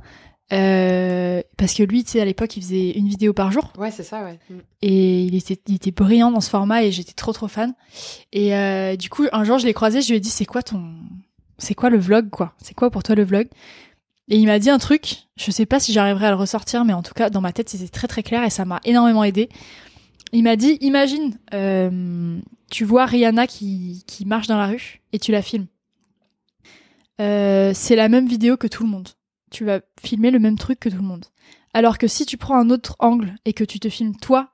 Euh, 0.53 1.43
parce 1.57 1.75
que 1.75 1.83
lui, 1.83 2.03
tu 2.05 2.13
sais, 2.13 2.21
à 2.21 2.25
l'époque, 2.25 2.57
il 2.57 2.63
faisait 2.63 2.91
une 2.91 3.09
vidéo 3.09 3.33
par 3.33 3.53
jour. 3.53 3.73
Ouais, 3.79 3.91
c'est 3.91 4.03
ça, 4.03 4.25
ouais. 4.25 4.39
Mm. 4.49 4.55
Et 4.83 5.23
il 5.23 5.35
était, 5.35 5.61
il 5.69 5.77
était 5.77 5.93
brillant 5.93 6.31
dans 6.31 6.41
ce 6.41 6.51
format 6.51 6.83
et 6.83 6.93
j'étais 6.93 7.13
trop 7.13 7.33
trop 7.33 7.49
fan. 7.49 7.75
Et 8.33 8.55
euh, 8.55 8.97
du 8.97 9.11
coup, 9.11 9.27
un 9.33 9.45
jour, 9.45 9.59
je 9.59 9.67
l'ai 9.67 9.75
croisé, 9.75 10.03
je 10.03 10.09
lui 10.09 10.17
ai 10.17 10.21
dit, 10.21 10.31
c'est 10.31 10.45
quoi 10.45 10.63
ton, 10.63 10.95
c'est 11.59 11.75
quoi 11.75 11.91
le 11.91 11.99
vlog, 11.99 12.31
quoi? 12.31 12.55
C'est 12.63 12.75
quoi 12.75 12.91
pour 12.91 13.03
toi 13.03 13.15
le 13.15 13.25
vlog? 13.25 13.49
Et 14.29 14.37
il 14.39 14.47
m'a 14.47 14.59
dit 14.59 14.71
un 14.71 14.79
truc. 14.79 15.29
Je 15.37 15.51
sais 15.51 15.67
pas 15.67 15.81
si 15.81 15.93
j'arriverai 15.93 16.27
à 16.27 16.31
le 16.31 16.37
ressortir, 16.37 16.85
mais 16.85 16.93
en 16.93 17.03
tout 17.03 17.15
cas, 17.15 17.31
dans 17.31 17.41
ma 17.41 17.53
tête, 17.53 17.69
c'était 17.69 17.89
très 17.89 18.09
très 18.09 18.23
clair 18.23 18.45
et 18.45 18.51
ça 18.51 18.65
m'a 18.65 18.81
énormément 18.85 19.25
aidé. 19.25 19.49
Il 20.33 20.45
m'a 20.45 20.57
dit, 20.57 20.79
imagine, 20.81 21.37
euh, 21.55 22.39
tu 22.71 22.85
vois 22.85 23.07
Rihanna 23.07 23.47
qui, 23.47 24.05
qui 24.07 24.25
marche 24.27 24.47
dans 24.47 24.59
la 24.59 24.67
rue 24.67 25.01
et 25.13 25.19
tu 25.19 25.33
la 25.33 25.43
filmes. 25.43 25.67
Euh, 27.21 27.73
c'est 27.75 27.97
la 27.97 28.09
même 28.09 28.27
vidéo 28.27 28.57
que 28.57 28.69
tout 28.69 28.85
le 28.85 28.89
monde 28.89 29.09
tu 29.51 29.65
vas 29.65 29.81
filmer 30.01 30.31
le 30.31 30.39
même 30.39 30.59
truc 30.59 30.81
que 30.81 30.89
tout 30.89 30.97
le 30.97 31.03
monde. 31.03 31.27
Alors 31.75 31.99
que 31.99 32.07
si 32.07 32.27
tu 32.27 32.37
prends 32.37 32.57
un 32.57 32.71
autre 32.71 32.97
angle 32.99 33.35
et 33.45 33.53
que 33.53 33.65
tu 33.65 33.79
te 33.79 33.89
filmes 33.89 34.17
toi 34.17 34.51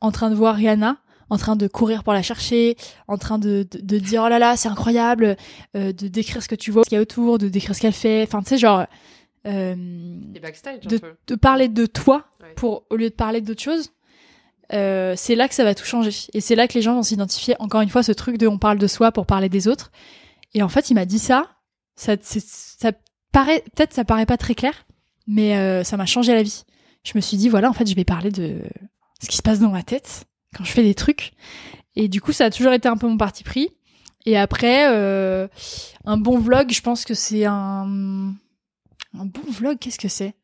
en 0.00 0.10
train 0.10 0.30
de 0.30 0.34
voir 0.34 0.56
Rihanna, 0.56 0.98
en 1.30 1.38
train 1.38 1.56
de 1.56 1.66
courir 1.66 2.04
pour 2.04 2.12
la 2.12 2.22
chercher, 2.22 2.76
en 3.08 3.16
train 3.16 3.38
de, 3.38 3.66
de, 3.72 3.98
dire 3.98 4.22
oh 4.24 4.28
là 4.28 4.38
là 4.38 4.56
c'est 4.56 4.68
incroyable, 4.68 5.36
euh, 5.76 5.92
de 5.92 6.08
décrire 6.08 6.42
ce 6.42 6.48
que 6.48 6.54
tu 6.54 6.70
vois, 6.70 6.84
ce 6.84 6.88
qu'il 6.88 6.96
y 6.96 6.98
a 6.98 7.02
autour, 7.02 7.38
de 7.38 7.48
décrire 7.48 7.74
ce 7.74 7.80
qu'elle 7.80 7.92
fait, 7.92 8.22
enfin 8.22 8.42
tu 8.42 8.50
sais 8.50 8.58
genre 8.58 8.86
euh, 9.46 9.74
de, 9.74 11.00
de, 11.26 11.34
parler 11.34 11.68
de 11.68 11.86
toi 11.86 12.26
pour 12.56 12.84
au 12.90 12.96
lieu 12.96 13.08
de 13.08 13.14
parler 13.14 13.40
d'autre 13.40 13.62
chose. 13.62 13.92
Euh, 14.72 15.14
c'est 15.16 15.34
là 15.34 15.48
que 15.48 15.54
ça 15.54 15.64
va 15.64 15.74
tout 15.74 15.84
changer 15.84 16.12
et 16.32 16.40
c'est 16.40 16.54
là 16.54 16.66
que 16.66 16.74
les 16.74 16.82
gens 16.82 16.94
vont 16.94 17.02
s'identifier 17.02 17.54
encore 17.58 17.80
une 17.82 17.90
fois 17.90 18.02
ce 18.02 18.12
truc 18.12 18.38
de 18.38 18.46
on 18.46 18.58
parle 18.58 18.78
de 18.78 18.86
soi 18.86 19.12
pour 19.12 19.26
parler 19.26 19.48
des 19.48 19.68
autres 19.68 19.90
et 20.54 20.62
en 20.62 20.68
fait 20.68 20.88
il 20.88 20.94
m'a 20.94 21.04
dit 21.04 21.18
ça 21.18 21.50
ça, 21.94 22.16
ça 22.22 22.92
peut-être 23.32 23.92
ça 23.92 24.04
paraît 24.04 24.26
pas 24.26 24.36
très 24.36 24.54
clair, 24.54 24.86
mais 25.26 25.56
euh, 25.56 25.84
ça 25.84 25.96
m'a 25.96 26.06
changé 26.06 26.34
la 26.34 26.42
vie. 26.42 26.64
Je 27.04 27.12
me 27.14 27.20
suis 27.20 27.36
dit, 27.36 27.48
voilà, 27.48 27.68
en 27.68 27.72
fait, 27.72 27.88
je 27.88 27.94
vais 27.94 28.04
parler 28.04 28.30
de 28.30 28.62
ce 29.20 29.28
qui 29.28 29.36
se 29.36 29.42
passe 29.42 29.58
dans 29.58 29.70
ma 29.70 29.82
tête 29.82 30.24
quand 30.56 30.64
je 30.64 30.72
fais 30.72 30.82
des 30.82 30.94
trucs. 30.94 31.32
Et 31.96 32.08
du 32.08 32.20
coup, 32.20 32.32
ça 32.32 32.46
a 32.46 32.50
toujours 32.50 32.72
été 32.72 32.88
un 32.88 32.96
peu 32.96 33.08
mon 33.08 33.16
parti 33.16 33.42
pris. 33.42 33.70
Et 34.24 34.36
après, 34.36 34.86
euh, 34.88 35.48
un 36.04 36.16
bon 36.16 36.38
vlog, 36.38 36.70
je 36.70 36.80
pense 36.80 37.04
que 37.04 37.14
c'est 37.14 37.44
un... 37.44 38.34
Un 39.14 39.26
bon 39.26 39.42
vlog, 39.50 39.78
qu'est-ce 39.78 39.98
que 39.98 40.08
c'est? 40.08 40.34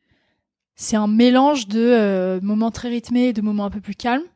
C'est 0.75 0.97
un 0.97 1.07
mélange 1.07 1.69
de 1.69 1.81
euh, 1.81 2.41
moments 2.43 2.71
très 2.71 2.91
rythmés 2.91 3.29
et 3.29 3.33
de 3.33 3.41
moments 3.41 3.65
un 3.65 3.71
peu 3.71 3.81
plus 3.81 3.95
calmes, 3.95 4.27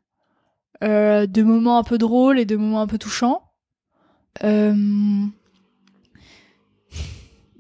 de 0.80 1.42
moments 1.42 1.78
un 1.78 1.84
peu 1.84 1.98
drôles 1.98 2.38
et 2.38 2.46
de 2.46 2.56
moments 2.56 2.80
un 2.80 2.86
peu 2.86 2.98
touchants. 2.98 3.42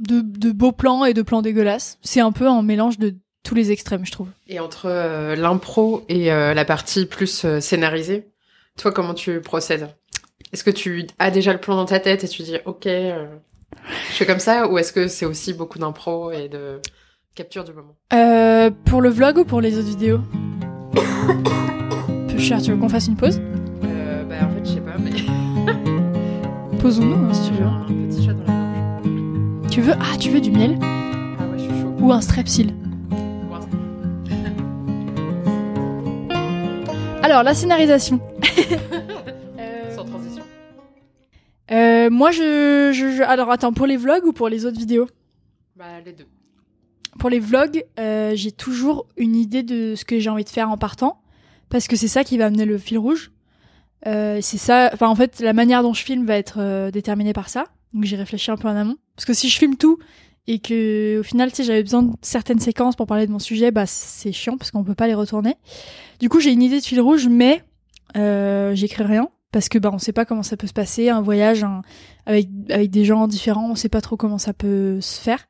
De, 0.02 0.52
beaux 0.52 0.72
plans 0.72 1.04
et 1.04 1.14
de 1.14 1.22
plans 1.22 1.42
dégueulasses. 1.42 1.98
C'est 2.02 2.20
un 2.20 2.32
peu 2.32 2.48
un 2.48 2.62
mélange 2.62 2.98
de 2.98 3.14
tous 3.42 3.54
les 3.54 3.70
extrêmes, 3.72 4.04
je 4.04 4.12
trouve. 4.12 4.28
Et 4.48 4.60
entre 4.60 4.86
euh, 4.86 5.34
l'impro 5.34 6.04
et 6.08 6.32
euh, 6.32 6.54
la 6.54 6.64
partie 6.64 7.06
plus 7.06 7.44
euh, 7.44 7.60
scénarisée, 7.60 8.28
toi, 8.78 8.92
comment 8.92 9.14
tu 9.14 9.40
procèdes? 9.40 9.88
Est-ce 10.52 10.64
que 10.64 10.70
tu 10.70 11.06
as 11.18 11.30
déjà 11.30 11.52
le 11.52 11.58
plan 11.58 11.76
dans 11.76 11.86
ta 11.86 11.98
tête 11.98 12.24
et 12.24 12.28
tu 12.28 12.42
dis, 12.42 12.56
ok, 12.66 12.84
je 12.84 13.28
fais 14.10 14.26
comme 14.26 14.38
ça, 14.38 14.68
ou 14.68 14.78
est-ce 14.78 14.92
que 14.92 15.08
c'est 15.08 15.24
aussi 15.24 15.54
beaucoup 15.54 15.78
d'impro 15.78 16.30
et 16.30 16.48
de 16.48 16.78
capture 17.34 17.64
du 17.64 17.72
moment? 17.72 17.96
Pour 18.84 19.00
le 19.00 19.08
vlog 19.08 19.38
ou 19.38 19.44
pour 19.44 19.60
les 19.60 19.78
autres 19.78 19.88
vidéos? 19.88 20.20
Peu 22.28 22.38
cher, 22.38 22.60
tu 22.60 22.70
veux 22.70 22.76
qu'on 22.76 22.88
fasse 22.88 23.08
une 23.08 23.16
pause? 23.16 23.40
Bah 24.28 24.36
en 24.42 24.50
fait, 24.50 24.64
je 24.64 24.74
sais 24.74 24.80
pas, 24.80 24.98
mais... 24.98 25.12
Posons-nous, 26.80 27.14
hein, 27.14 27.32
si 27.32 27.50
tu 27.50 27.54
veux. 27.54 28.01
Tu 29.72 29.80
veux 29.80 29.94
Ah, 29.98 30.18
tu 30.18 30.28
veux 30.28 30.40
du 30.42 30.50
miel 30.50 30.78
Ah 30.82 31.46
ouais, 31.46 31.56
je 31.56 31.62
suis 31.62 31.80
chaud. 31.80 31.94
Ou 31.98 32.12
un 32.12 32.20
strepsil 32.20 32.74
Alors, 37.22 37.42
la 37.42 37.54
scénarisation. 37.54 38.20
Euh, 39.58 39.94
Sans 39.94 40.04
transition. 40.04 40.42
Euh, 41.70 42.10
moi, 42.10 42.32
je, 42.32 42.90
je, 42.92 43.22
Alors, 43.22 43.50
attends, 43.50 43.72
pour 43.72 43.86
les 43.86 43.96
vlogs 43.96 44.26
ou 44.26 44.32
pour 44.32 44.48
les 44.48 44.66
autres 44.66 44.78
vidéos? 44.78 45.06
Bah, 45.76 46.00
les 46.04 46.12
deux. 46.12 46.26
Pour 47.18 47.30
les 47.30 47.38
vlogs, 47.38 47.84
euh, 47.98 48.32
j'ai 48.34 48.52
toujours 48.52 49.06
une 49.16 49.36
idée 49.36 49.62
de 49.62 49.94
ce 49.94 50.04
que 50.04 50.18
j'ai 50.18 50.28
envie 50.28 50.44
de 50.44 50.50
faire 50.50 50.68
en 50.70 50.76
partant. 50.76 51.22
Parce 51.70 51.86
que 51.86 51.96
c'est 51.96 52.08
ça 52.08 52.24
qui 52.24 52.36
va 52.36 52.46
amener 52.46 52.66
le 52.66 52.76
fil 52.76 52.98
rouge. 52.98 53.30
c'est 54.04 54.42
ça. 54.42 54.90
Enfin, 54.92 55.08
en 55.08 55.14
fait, 55.14 55.40
la 55.40 55.54
manière 55.54 55.82
dont 55.82 55.94
je 55.94 56.02
filme 56.02 56.26
va 56.26 56.36
être 56.36 56.90
déterminée 56.90 57.32
par 57.32 57.48
ça. 57.48 57.64
Donc 57.94 58.04
j'ai 58.04 58.16
réfléchi 58.16 58.50
un 58.50 58.56
peu 58.56 58.68
en 58.68 58.76
amont. 58.76 58.96
Parce 59.16 59.24
que 59.24 59.34
si 59.34 59.48
je 59.48 59.58
filme 59.58 59.76
tout 59.76 59.98
et 60.46 60.58
que 60.58 61.20
au 61.20 61.22
final, 61.22 61.50
tu 61.50 61.56
sais, 61.56 61.64
j'avais 61.64 61.82
besoin 61.82 62.02
de 62.02 62.12
certaines 62.22 62.58
séquences 62.58 62.96
pour 62.96 63.06
parler 63.06 63.26
de 63.26 63.32
mon 63.32 63.38
sujet, 63.38 63.70
bah 63.70 63.86
c'est 63.86 64.32
chiant 64.32 64.56
parce 64.56 64.70
qu'on 64.70 64.84
peut 64.84 64.94
pas 64.94 65.06
les 65.06 65.14
retourner. 65.14 65.54
Du 66.20 66.28
coup, 66.28 66.40
j'ai 66.40 66.52
une 66.52 66.62
idée 66.62 66.80
de 66.80 66.84
fil 66.84 67.00
rouge, 67.00 67.28
mais 67.28 67.62
euh, 68.16 68.74
j'écris 68.74 69.04
rien 69.04 69.28
parce 69.52 69.68
que 69.68 69.78
bah 69.78 69.90
on 69.92 69.98
sait 69.98 70.12
pas 70.12 70.24
comment 70.24 70.42
ça 70.42 70.56
peut 70.56 70.66
se 70.66 70.72
passer, 70.72 71.10
un 71.10 71.20
voyage 71.20 71.64
avec 72.26 72.48
avec 72.70 72.90
des 72.90 73.04
gens 73.04 73.28
différents, 73.28 73.70
on 73.70 73.74
sait 73.74 73.88
pas 73.88 74.00
trop 74.00 74.16
comment 74.16 74.38
ça 74.38 74.52
peut 74.52 75.00
se 75.00 75.20
faire. 75.20 75.46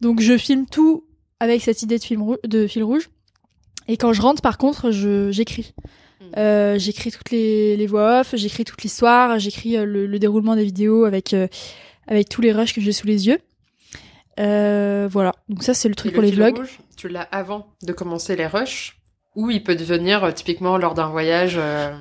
Donc 0.00 0.20
je 0.20 0.36
filme 0.36 0.66
tout 0.66 1.04
avec 1.40 1.62
cette 1.62 1.82
idée 1.82 1.98
de 1.98 2.04
film 2.04 2.36
de 2.44 2.66
fil 2.66 2.84
rouge. 2.84 3.08
Et 3.88 3.96
quand 3.96 4.12
je 4.12 4.22
rentre, 4.22 4.42
par 4.42 4.58
contre, 4.58 4.90
je 4.90 5.30
j'écris. 5.30 5.74
Hmm. 6.20 6.24
Euh, 6.38 6.78
j'écris 6.78 7.10
toutes 7.10 7.30
les, 7.30 7.76
les 7.76 7.86
voix 7.86 8.20
off, 8.20 8.34
j'écris 8.34 8.64
toute 8.64 8.82
l'histoire, 8.82 9.38
j'écris 9.38 9.76
euh, 9.76 9.84
le, 9.84 10.06
le, 10.06 10.18
déroulement 10.18 10.56
des 10.56 10.64
vidéos 10.64 11.04
avec 11.04 11.34
euh, 11.34 11.46
avec 12.06 12.28
tous 12.28 12.40
les 12.40 12.52
rushs 12.52 12.74
que 12.74 12.80
j'ai 12.80 12.92
sous 12.92 13.06
les 13.06 13.26
yeux. 13.26 13.38
Euh, 14.38 15.08
voilà, 15.10 15.32
donc 15.48 15.62
ça 15.62 15.74
c'est 15.74 15.88
le 15.88 15.94
truc 15.94 16.12
pour 16.12 16.22
les 16.22 16.30
vlogs. 16.30 16.62
tu 16.96 17.08
l'as 17.08 17.22
avant 17.22 17.68
de 17.82 17.92
commencer 17.92 18.36
les 18.36 18.46
rushs 18.46 19.00
ou 19.34 19.50
il 19.50 19.62
peut 19.62 19.76
devenir 19.76 20.24
euh, 20.24 20.32
typiquement 20.32 20.76
lors 20.76 20.94
d'un 20.94 21.08
voyage 21.08 21.56
euh 21.58 21.96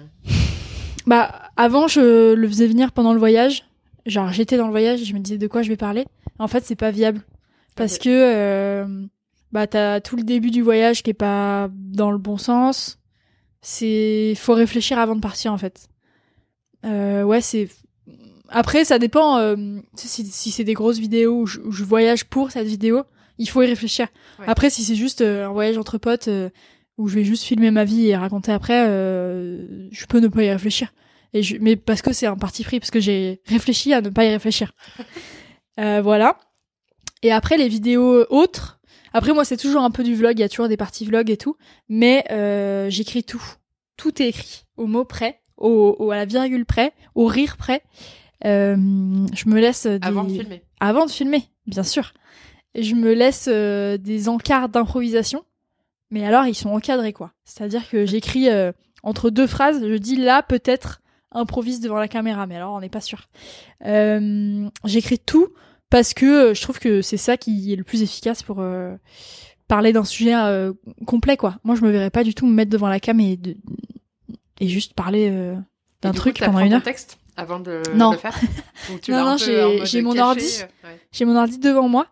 Bah 1.08 1.50
avant 1.56 1.88
je 1.88 2.34
le 2.34 2.48
faisais 2.48 2.68
venir 2.68 2.92
pendant 2.92 3.14
le 3.14 3.20
voyage. 3.20 3.66
Genre 4.06 4.32
j'étais 4.32 4.58
dans 4.58 4.66
le 4.66 4.72
voyage 4.72 5.02
et 5.02 5.06
je 5.06 5.14
me 5.14 5.20
disais 5.20 5.38
de 5.38 5.48
quoi 5.48 5.62
je 5.62 5.70
vais 5.70 5.78
parler. 5.78 6.06
En 6.38 6.48
fait 6.48 6.66
c'est 6.66 6.76
pas 6.76 6.92
viable 6.92 7.22
parce 7.76 7.98
que 7.98 8.86
bah 9.56 9.68
t'as 9.68 10.02
tout 10.02 10.18
le 10.18 10.24
début 10.24 10.52
du 10.52 10.62
voyage 10.62 11.02
qui 11.02 11.12
est 11.12 11.14
pas 11.14 11.70
dans 11.72 12.12
le 12.12 12.18
bon 12.18 12.38
sens. 12.38 13.00
C'est 13.62 14.34
faut 14.36 14.54
réfléchir 14.54 15.00
avant 15.00 15.16
de 15.16 15.22
partir 15.22 15.54
en 15.54 15.58
fait. 15.58 15.88
Euh, 16.86 17.24
ouais 17.24 17.40
c'est 17.40 17.70
après, 18.50 18.86
ça 18.86 19.00
dépend 19.00 19.38
euh, 19.38 19.56
si, 19.96 20.26
si 20.26 20.52
c'est 20.52 20.64
des 20.64 20.74
grosses 20.74 21.00
vidéos 21.00 21.42
où 21.42 21.46
je, 21.46 21.60
je, 21.70 21.84
voyage 21.84 22.26
pour 22.26 22.52
cette 22.52 22.68
vidéo, 22.68 23.04
il 23.38 23.50
faut 23.50 23.62
y 23.62 23.66
réfléchir. 23.66 24.08
Après, 24.46 24.70
si 24.70 24.84
c'est 24.84 24.96
juste 24.96 25.22
euh, 25.22 25.48
un 25.48 25.52
voyage 25.52 25.78
entre 25.78 25.98
potes 25.98 26.28
euh, 26.28 26.50
où 26.98 27.08
je 27.08 27.16
vais 27.16 27.24
juste 27.24 27.44
filmer 27.44 27.72
ma 27.72 27.84
vie 27.84 28.08
et 28.08 28.16
raconter 28.16 28.52
après, 28.52 28.86
je 28.86 30.06
peux 30.08 30.20
ne 30.20 30.28
pas 30.28 30.44
y 30.44 30.50
réfléchir. 30.50 30.94
Et 31.34 31.44
je, 31.44 31.58
mais 31.60 31.76
parce 31.76 32.02
que 32.02 32.14
c'est 32.14 32.28
un 32.28 32.38
parti 32.38 32.64
pris, 32.64 32.80
parce 32.80 32.92
que 32.92 33.02
j'ai 33.02 33.42
réfléchi 33.46 33.94
à 33.94 34.00
ne 34.00 34.10
pas 34.10 34.24
y 34.24 34.30
réfléchir. 34.30 34.72
voilà. 35.78 36.38
Et 37.22 37.34
après, 37.34 37.58
les 37.58 37.68
vidéos 37.68 38.26
autres. 38.30 38.80
Après, 39.12 39.34
moi, 39.34 39.44
c'est 39.44 39.58
toujours 39.58 39.82
un 39.82 39.92
peu 39.92 40.04
du 40.04 40.16
vlog. 40.16 40.40
Il 40.40 40.42
y 40.42 40.46
a 40.46 40.50
toujours 40.50 40.70
des 40.70 40.78
parties 40.78 41.06
vlog 41.06 41.30
et 41.30 41.36
tout. 41.36 41.58
Mais 41.90 42.24
j'écris 42.90 43.26
tout. 43.26 43.44
Tout 43.98 44.22
est 44.22 44.30
écrit 44.30 44.64
au 44.78 44.88
mot 44.88 45.04
près, 45.04 45.42
au, 45.58 45.98
au, 46.00 46.12
à 46.12 46.16
la 46.16 46.26
virgule 46.26 46.66
près, 46.66 46.94
au 47.14 47.26
rire 47.26 47.58
près. 47.58 47.82
Euh, 48.44 48.76
je 49.34 49.50
me 49.50 49.60
laisse 49.60 49.88
des... 49.88 50.00
avant 50.02 50.24
de 50.24 50.32
filmer. 50.32 50.62
Avant 50.80 51.06
de 51.06 51.12
filmer, 51.12 51.44
bien 51.68 51.84
sûr. 51.84 52.14
Je 52.76 52.94
me 52.94 53.14
laisse 53.14 53.48
euh, 53.50 53.98
des 53.98 54.28
encarts 54.28 54.68
d'improvisation, 54.68 55.46
mais 56.12 56.26
alors 56.26 56.46
ils 56.46 56.56
sont 56.56 56.70
encadrés 56.70 57.14
quoi. 57.14 57.32
C'est-à-dire 57.46 57.88
que 57.90 58.06
j'écris 58.06 58.50
euh, 58.50 58.74
entre 59.02 59.30
deux 59.30 59.48
phrases, 59.48 59.82
je 59.82 59.96
dis 59.96 60.18
là 60.18 60.44
peut-être 60.44 61.02
improvise 61.32 61.80
devant 61.80 61.96
la 61.96 62.10
caméra, 62.10 62.48
mais 62.48 62.58
alors 62.58 62.74
on 62.74 62.82
n'est 62.82 62.90
pas 62.90 63.02
sûr. 63.02 63.30
Euh, 63.86 64.68
j'écris 64.84 65.20
tout 65.20 65.48
parce 65.90 66.14
que 66.14 66.54
je 66.54 66.62
trouve 66.62 66.80
que 66.80 67.02
c'est 67.02 67.18
ça 67.18 67.38
qui 67.38 67.72
est 67.72 67.78
le 67.78 67.84
plus 67.84 68.02
efficace 68.02 68.44
pour 68.44 68.62
parler 69.68 69.94
d'un 69.94 70.04
sujet 70.04 70.34
complet, 71.06 71.38
quoi. 71.38 71.58
Moi, 71.64 71.76
je 71.76 71.82
me 71.82 71.92
verrais 71.92 72.10
pas 72.10 72.24
du 72.24 72.34
tout 72.34 72.46
me 72.46 72.54
mettre 72.54 72.72
devant 72.72 72.90
la 72.90 73.00
cam 73.00 73.20
et, 73.20 73.38
de, 73.38 73.56
et 74.60 74.68
juste 74.68 74.94
parler 74.94 75.54
d'un 76.02 76.12
truc 76.12 76.40
pendant 76.40 76.60
une 76.60 76.74
heure. 76.74 76.84
texte 76.84 77.20
avant 77.38 77.60
de 77.60 77.82
non. 77.94 78.12
le 78.12 78.18
faire 78.18 78.38
Non, 79.10 79.26
non, 79.26 79.38
j'ai 79.38 80.02
mon 80.02 80.18
ordi. 80.18 80.64
J'ai 81.12 81.26
mon 81.26 81.36
ordi 81.36 81.60
devant 81.60 81.90
moi. 81.90 82.08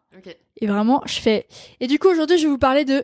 Et 0.61 0.67
vraiment, 0.67 1.01
je 1.05 1.19
fais. 1.19 1.47
Et 1.79 1.87
du 1.87 1.99
coup, 1.99 2.09
aujourd'hui, 2.09 2.37
je 2.37 2.43
vais 2.43 2.49
vous 2.49 2.57
parler 2.57 2.85
de 2.85 3.03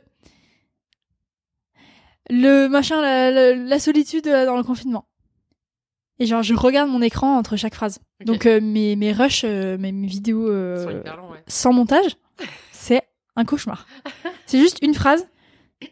le 2.29 2.67
machin, 2.67 3.01
la, 3.01 3.79
solitude 3.79 4.27
euh, 4.27 4.45
dans 4.45 4.55
le 4.55 4.63
confinement. 4.63 5.07
Et 6.19 6.25
genre, 6.25 6.43
je 6.43 6.53
regarde 6.53 6.89
mon 6.89 7.01
écran 7.01 7.37
entre 7.37 7.55
chaque 7.55 7.73
phrase. 7.73 7.99
Donc, 8.23 8.45
euh, 8.45 8.61
mes, 8.61 8.95
mes 8.95 9.11
rushs, 9.11 9.43
euh, 9.45 9.77
mes, 9.77 9.91
vidéos 9.91 10.49
sans 11.47 11.73
montage, 11.73 12.17
c'est 12.71 13.03
un 13.35 13.45
cauchemar. 13.45 13.87
c'est 14.45 14.59
juste 14.59 14.77
une 14.81 14.93
phrase, 14.93 15.27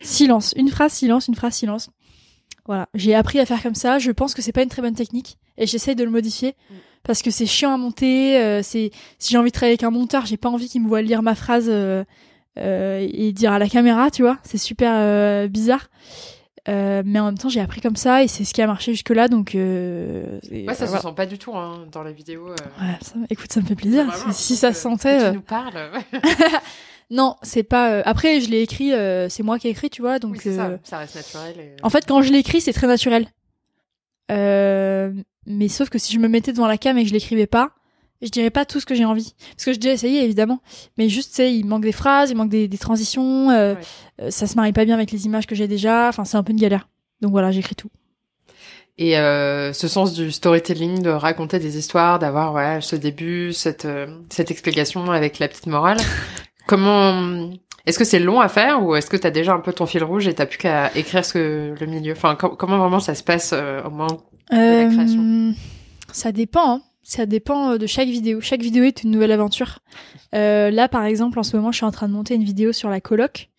silence. 0.02 0.54
Une 0.58 0.70
phrase, 0.70 0.94
silence, 0.94 1.28
une 1.28 1.36
phrase, 1.36 1.56
silence. 1.56 1.90
Voilà. 2.66 2.88
J'ai 2.94 3.16
appris 3.16 3.40
à 3.40 3.46
faire 3.46 3.64
comme 3.64 3.76
ça. 3.76 3.98
Je 3.98 4.12
pense 4.12 4.34
que 4.34 4.42
c'est 4.42 4.52
pas 4.52 4.64
une 4.64 4.70
très 4.70 4.82
bonne 4.82 4.96
technique. 4.96 5.38
Et 5.58 5.68
j'essaye 5.68 5.96
de 5.96 6.04
le 6.04 6.12
modifier. 6.12 6.56
Mm. 6.70 6.74
Parce 7.04 7.22
que 7.22 7.32
c'est 7.32 7.46
chiant 7.46 7.74
à 7.74 7.78
monter. 7.78 8.62
c'est 8.64 8.92
si 9.18 9.32
j'ai 9.32 9.38
envie 9.38 9.50
de 9.50 9.54
travailler 9.54 9.74
avec 9.74 9.84
un 9.84 9.92
monteur, 9.92 10.26
j'ai 10.26 10.36
pas 10.36 10.50
envie 10.50 10.68
qu'il 10.68 10.82
me 10.84 10.90
voit 10.90 11.02
lire 11.02 11.24
ma 11.24 11.36
phrase 11.36 11.72
euh, 12.58 13.08
et 13.12 13.32
dire 13.34 13.52
à 13.52 13.60
la 13.60 13.68
caméra, 13.68 14.10
tu 14.10 14.24
vois. 14.24 14.38
C'est 14.44 14.58
super 14.58 14.94
euh, 14.96 15.48
bizarre. 15.48 15.90
Euh, 16.70 17.02
mais 17.06 17.20
en 17.20 17.26
même 17.26 17.38
temps, 17.38 17.48
j'ai 17.48 17.62
appris 17.62 17.80
comme 17.80 17.96
ça 17.96 18.24
et 18.24 18.28
c'est 18.28 18.44
ce 18.44 18.54
qui 18.54 18.62
a 18.62 18.68
marché 18.68 18.92
jusque-là. 18.92 19.28
Donc, 19.28 19.56
euh, 19.56 20.40
ouais, 20.52 20.74
ça 20.74 20.88
se 20.88 20.98
sent 20.98 21.14
pas 21.16 21.26
du 21.26 21.38
tout 21.38 21.56
hein, 21.56 21.86
dans 21.92 22.04
la 22.04 22.12
vidéo. 22.12 22.50
Ouais, 22.50 22.98
ça, 23.02 23.14
écoute, 23.30 23.52
ça 23.52 23.62
me 23.62 23.66
fait 23.66 23.76
plaisir. 23.76 24.06
si 24.32 24.56
ça 24.56 24.74
se 24.74 24.82
sentait. 24.82 25.30
Tu 25.30 25.36
nous 25.36 25.42
parles. 25.42 25.92
non, 27.10 27.36
c'est 27.42 27.64
pas. 27.64 28.00
Après, 28.02 28.42
je 28.42 28.50
l'ai 28.50 28.62
écrit. 28.62 28.92
c'est 29.30 29.44
moi 29.44 29.60
qui 29.60 29.68
ai 29.68 29.72
écrit, 29.72 29.90
tu 29.90 30.02
vois. 30.02 30.20
Donc, 30.20 30.42
ça. 30.42 30.78
ça. 30.84 30.98
reste 30.98 31.16
naturel. 31.16 31.76
En 31.84 31.90
fait, 31.90 32.06
quand 32.06 32.22
je 32.22 32.34
l'écris, 32.34 32.60
c'est 32.60 32.74
très 32.74 32.88
naturel. 32.88 33.28
Mais 35.48 35.70
sauf 35.70 35.90
que 35.90 35.98
si 35.98 36.14
je 36.14 36.20
me 36.20 36.28
mettais 36.28 36.52
devant 36.52 36.68
la 36.68 36.78
cam 36.78 36.98
et 36.98 37.04
que 37.04 37.10
je 37.10 37.14
l'écrivais 37.14 37.48
pas, 37.48 37.72
je 38.22 38.30
dirais 38.30 38.50
pas 38.50 38.66
tout 38.66 38.80
ce 38.80 38.86
que 38.86 38.96
j'ai 38.96 39.06
envie. 39.06 39.34
Parce 39.52 39.66
que 39.66 39.72
j'ai 39.72 39.78
déjà 39.78 39.94
essayé 39.94 40.24
évidemment. 40.24 40.62
Mais 40.98 41.10
juste 41.10 41.30
tu 41.30 41.36
sais 41.38 41.54
il 41.54 41.66
manque 41.66 41.84
des 41.84 41.92
phrases 41.92 42.32
il 42.32 42.38
manque 42.38 42.50
des, 42.50 42.68
des 42.68 42.78
transitions 42.78 43.52
euh, 43.52 43.76
euh, 44.22 44.30
ça 44.30 44.48
se 44.48 44.56
marie 44.56 44.74
pas 44.74 44.86
bien 44.86 44.96
avec 44.96 45.12
les 45.12 45.26
images 45.26 45.48
que 45.48 45.56
j'ai 45.56 45.68
déjà. 45.68 46.10
Enfin 46.10 46.26
c'est 46.26 46.38
un 46.38 46.44
peu 46.44 46.52
une 46.52 46.60
galère. 46.60 46.88
Donc 47.22 47.32
voilà 47.32 47.52
j'écris 47.52 47.76
tout. 47.76 47.90
Et 49.00 49.18
euh, 49.18 49.74
ce 49.74 49.88
sens 49.88 50.14
du 50.14 50.32
storytelling 50.32 51.04
de 51.04 51.12
raconter 51.12 51.60
des 51.60 51.78
histoires 51.78 52.18
d'avoir 52.18 52.52
voilà 52.52 52.82
ce 52.82 52.96
début 52.96 53.54
cette 53.54 53.86
euh, 53.86 54.08
cette 54.30 54.50
explication 54.50 55.12
avec 55.12 55.40
la 55.40 55.48
petite 55.48 55.68
morale. 55.68 55.98
Comment 56.68 57.52
est-ce 57.86 58.00
que 58.00 58.04
c'est 58.04 58.20
long 58.20 58.42
à 58.42 58.50
faire 58.50 58.84
ou 58.84 58.96
est-ce 58.96 59.10
que 59.10 59.16
tu 59.16 59.28
as 59.28 59.32
déjà 59.32 59.54
un 59.54 59.60
peu 59.60 59.72
ton 59.72 59.86
fil 59.86 60.04
rouge 60.04 60.28
et 60.28 60.34
t'as 60.34 60.46
plus 60.46 60.58
qu'à 60.58 60.92
écrire 60.96 61.24
ce 61.24 61.34
que 61.34 61.76
le 61.80 61.86
milieu? 61.86 62.12
Enfin 62.12 62.36
comment 62.36 62.78
vraiment 62.78 63.00
ça 63.00 63.16
se 63.16 63.24
passe 63.24 63.54
au 63.54 63.90
moment 63.90 64.20
de 64.52 64.84
la 64.84 64.90
création 64.90 65.54
ça 66.12 66.32
dépend 66.32 66.76
hein 66.76 66.82
ça 67.08 67.26
dépend 67.26 67.72
euh, 67.72 67.78
de 67.78 67.88
chaque 67.88 68.10
vidéo. 68.10 68.42
Chaque 68.42 68.62
vidéo 68.62 68.84
est 68.84 69.04
une 69.04 69.12
nouvelle 69.12 69.32
aventure. 69.32 69.80
Euh, 70.36 70.70
là, 70.70 70.90
par 70.90 71.06
exemple, 71.06 71.40
en 71.40 71.44
ce 71.44 71.56
moment, 71.56 71.72
je 71.72 71.78
suis 71.78 71.86
en 71.86 71.92
train 71.92 72.10
de 72.10 72.14
monter 72.14 72.36
une 72.36 72.44
vidéo 72.44 72.74
sur 72.74 72.90
la 72.90 73.00
coloc. 73.00 73.50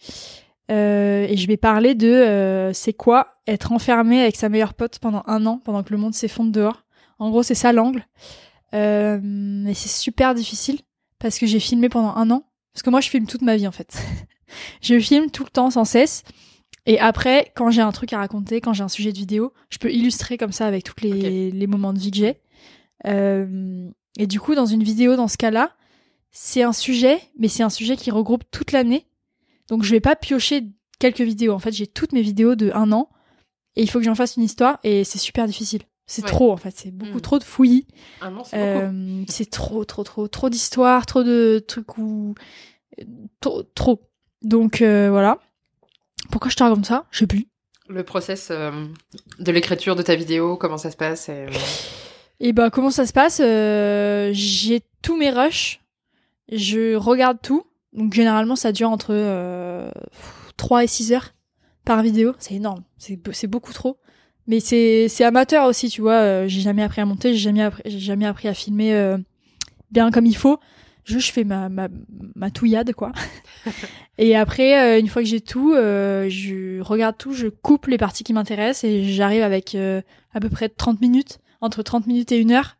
Euh, 0.70 1.26
et 1.26 1.36
je 1.36 1.46
vais 1.46 1.56
parler 1.56 1.94
de 1.94 2.08
euh, 2.08 2.72
c'est 2.74 2.92
quoi 2.92 3.38
être 3.46 3.72
enfermé 3.72 4.20
avec 4.20 4.36
sa 4.36 4.50
meilleure 4.50 4.74
pote 4.74 4.98
pendant 4.98 5.22
un 5.26 5.46
an, 5.46 5.62
pendant 5.64 5.82
que 5.82 5.90
le 5.90 5.96
monde 5.96 6.14
s'effondre 6.14 6.52
dehors. 6.52 6.84
En 7.18 7.30
gros, 7.30 7.42
c'est 7.42 7.54
ça 7.54 7.72
l'angle. 7.72 8.06
Euh, 8.74 9.66
et 9.66 9.72
c'est 9.72 9.88
super 9.88 10.34
difficile 10.34 10.80
parce 11.18 11.38
que 11.38 11.46
j'ai 11.46 11.58
filmé 11.58 11.88
pendant 11.88 12.14
un 12.14 12.30
an. 12.30 12.44
Parce 12.74 12.82
que 12.82 12.90
moi, 12.90 13.00
je 13.00 13.08
filme 13.08 13.26
toute 13.26 13.42
ma 13.42 13.56
vie, 13.56 13.66
en 13.66 13.72
fait. 13.72 13.96
je 14.82 14.98
filme 15.00 15.30
tout 15.30 15.44
le 15.44 15.50
temps, 15.50 15.70
sans 15.70 15.86
cesse. 15.86 16.22
Et 16.88 16.98
après, 16.98 17.52
quand 17.54 17.70
j'ai 17.70 17.82
un 17.82 17.92
truc 17.92 18.14
à 18.14 18.18
raconter, 18.18 18.62
quand 18.62 18.72
j'ai 18.72 18.82
un 18.82 18.88
sujet 18.88 19.12
de 19.12 19.18
vidéo, 19.18 19.52
je 19.68 19.76
peux 19.76 19.92
illustrer 19.92 20.38
comme 20.38 20.52
ça 20.52 20.66
avec 20.66 20.84
tous 20.84 20.94
les, 21.02 21.50
les 21.50 21.66
moments 21.66 21.92
de 21.92 21.98
vie 21.98 22.10
que 22.10 22.16
j'ai. 22.16 22.40
Euh, 23.06 23.90
et 24.16 24.26
du 24.26 24.40
coup, 24.40 24.54
dans 24.54 24.64
une 24.64 24.82
vidéo, 24.82 25.14
dans 25.14 25.28
ce 25.28 25.36
cas-là, 25.36 25.76
c'est 26.30 26.62
un 26.62 26.72
sujet, 26.72 27.20
mais 27.38 27.48
c'est 27.48 27.62
un 27.62 27.68
sujet 27.68 27.94
qui 27.96 28.10
regroupe 28.10 28.44
toute 28.50 28.72
l'année. 28.72 29.06
Donc 29.68 29.82
je 29.82 29.90
vais 29.90 30.00
pas 30.00 30.16
piocher 30.16 30.64
quelques 30.98 31.20
vidéos. 31.20 31.52
En 31.52 31.58
fait, 31.58 31.72
j'ai 31.72 31.86
toutes 31.86 32.12
mes 32.12 32.22
vidéos 32.22 32.54
de 32.54 32.70
un 32.74 32.90
an 32.92 33.10
et 33.76 33.82
il 33.82 33.90
faut 33.90 33.98
que 33.98 34.04
j'en 34.06 34.14
fasse 34.14 34.36
une 34.36 34.42
histoire 34.42 34.78
et 34.82 35.04
c'est 35.04 35.18
super 35.18 35.46
difficile. 35.46 35.82
C'est 36.06 36.24
trop 36.24 36.52
en 36.52 36.56
fait, 36.56 36.74
c'est 36.74 36.90
beaucoup 36.90 37.18
hmm. 37.18 37.20
trop 37.20 37.38
de 37.38 37.44
fouillis. 37.44 37.86
Un 38.22 38.34
an, 38.34 38.44
c'est 38.44 38.56
euh, 38.56 39.24
C'est 39.28 39.50
trop, 39.50 39.84
trop, 39.84 40.04
trop, 40.04 40.26
trop 40.26 40.48
d'histoires, 40.48 41.04
trop 41.04 41.22
de 41.22 41.62
trucs 41.68 41.98
ou 41.98 42.34
trop, 43.40 43.62
trop. 43.62 44.00
Donc 44.40 44.80
euh, 44.80 45.10
voilà. 45.10 45.38
Pourquoi 46.30 46.50
je 46.50 46.56
te 46.56 46.62
raconte 46.62 46.86
ça? 46.86 47.04
Je 47.10 47.20
sais 47.20 47.26
plus. 47.26 47.46
Le 47.88 48.02
process 48.02 48.48
euh, 48.50 48.86
de 49.38 49.52
l'écriture 49.52 49.96
de 49.96 50.02
ta 50.02 50.14
vidéo, 50.14 50.56
comment 50.56 50.78
ça 50.78 50.90
se 50.90 50.96
passe 50.96 51.28
et... 51.28 51.46
Et 52.40 52.52
bah 52.52 52.70
comment 52.70 52.90
ça 52.90 53.04
se 53.06 53.12
passe? 53.12 53.40
Euh, 53.42 54.30
J'ai 54.32 54.82
tous 55.02 55.16
mes 55.16 55.30
rushs, 55.30 55.80
je 56.52 56.94
regarde 56.94 57.38
tout. 57.42 57.64
Donc 57.92 58.12
généralement 58.12 58.54
ça 58.54 58.70
dure 58.70 58.90
entre 58.90 59.08
euh, 59.10 59.90
3 60.56 60.84
et 60.84 60.86
6 60.86 61.12
heures 61.14 61.34
par 61.84 62.02
vidéo. 62.02 62.34
C'est 62.38 62.54
énorme, 62.54 62.84
c'est 62.98 63.46
beaucoup 63.46 63.72
trop. 63.72 63.96
Mais 64.46 64.60
c'est 64.60 65.24
amateur 65.24 65.66
aussi, 65.66 65.90
tu 65.90 66.00
vois. 66.00 66.14
Euh, 66.14 66.48
j'ai 66.48 66.60
jamais 66.60 66.82
appris 66.82 67.00
à 67.00 67.04
monter, 67.04 67.32
j'ai 67.34 67.40
jamais, 67.40 67.62
appris, 67.62 67.82
jamais 67.86 68.26
appris 68.26 68.48
à 68.48 68.54
filmer 68.54 68.94
euh, 68.94 69.18
bien 69.90 70.10
comme 70.10 70.26
il 70.26 70.36
faut. 70.36 70.58
Je 71.08 71.32
fais 71.32 71.44
ma, 71.44 71.68
ma, 71.68 71.88
ma 72.34 72.50
touillade, 72.50 72.92
quoi. 72.92 73.12
et 74.18 74.36
après, 74.36 74.78
euh, 74.78 75.00
une 75.00 75.08
fois 75.08 75.22
que 75.22 75.28
j'ai 75.28 75.40
tout, 75.40 75.74
je 75.74 76.80
regarde 76.80 77.16
tout, 77.16 77.32
je 77.32 77.48
coupe 77.48 77.86
les 77.86 77.98
parties 77.98 78.24
qui 78.24 78.32
m'intéressent 78.32 78.84
et 78.84 79.04
j'arrive 79.04 79.42
avec 79.42 79.74
à 79.74 80.40
peu 80.40 80.48
près 80.48 80.68
30 80.68 81.00
minutes 81.00 81.38
entre 81.60 81.82
30 81.82 82.06
minutes 82.06 82.32
et 82.32 82.38
une 82.38 82.52
heure. 82.52 82.76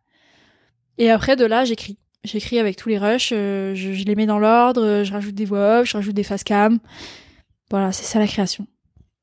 Et 0.99 1.11
après, 1.11 1.37
de 1.37 1.45
là, 1.45 1.65
j'écris. 1.65 1.99
J'écris 2.25 2.59
avec 2.59 2.77
tous 2.77 2.89
les 2.89 2.99
rushs, 2.99 3.31
euh, 3.33 3.75
je, 3.77 4.05
les 4.05 4.15
mets 4.17 4.27
dans 4.27 4.41
l'ordre, 4.41 4.83
euh, 4.83 5.05
je 5.05 5.13
rajoute 5.13 5.37
des 5.37 5.45
voix 5.45 5.81
off, 5.81 5.89
je 5.89 5.97
rajoute 5.97 6.15
des 6.15 6.25
face 6.25 6.43
cam. 6.43 6.79
Voilà, 7.71 7.93
c'est 7.93 8.05
ça 8.05 8.19
la 8.19 8.27
création. 8.27 8.67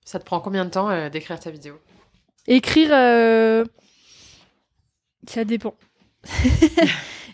Ça 0.05 0.17
te 0.17 0.23
prend 0.23 0.39
combien 0.39 0.63
de 0.63 0.69
temps 0.69 0.89
euh, 0.89 1.09
d'écrire 1.09 1.37
ta 1.39 1.51
vidéo? 1.51 1.77
Écrire, 2.47 2.89
ça 5.27 5.43
dépend. 5.43 5.75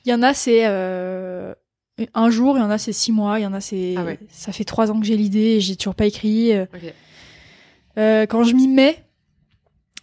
il 0.06 0.10
y 0.10 0.14
en 0.14 0.24
a, 0.24 0.34
c'est 0.34 0.66
un 2.14 2.30
jour, 2.30 2.58
il 2.58 2.62
y 2.62 2.64
en 2.64 2.70
a, 2.70 2.78
c'est 2.78 2.94
six 2.94 3.12
mois, 3.12 3.40
il 3.40 3.44
y 3.44 3.46
en 3.46 3.54
a, 3.54 3.62
c'est. 3.62 3.96
Ah 3.98 4.06
ça 4.30 4.52
fait 4.52 4.64
trois 4.64 4.92
ans 4.92 5.00
que 5.00 5.06
j'ai 5.06 5.18
l'idée 5.18 5.56
et 5.56 5.60
j'ai 5.62 5.76
toujours 5.76 5.96
pas 5.96 6.06
écrit. 6.06 6.52
quand 7.96 8.44
je 8.44 8.54
m'y 8.54 8.68
mets, 8.68 9.04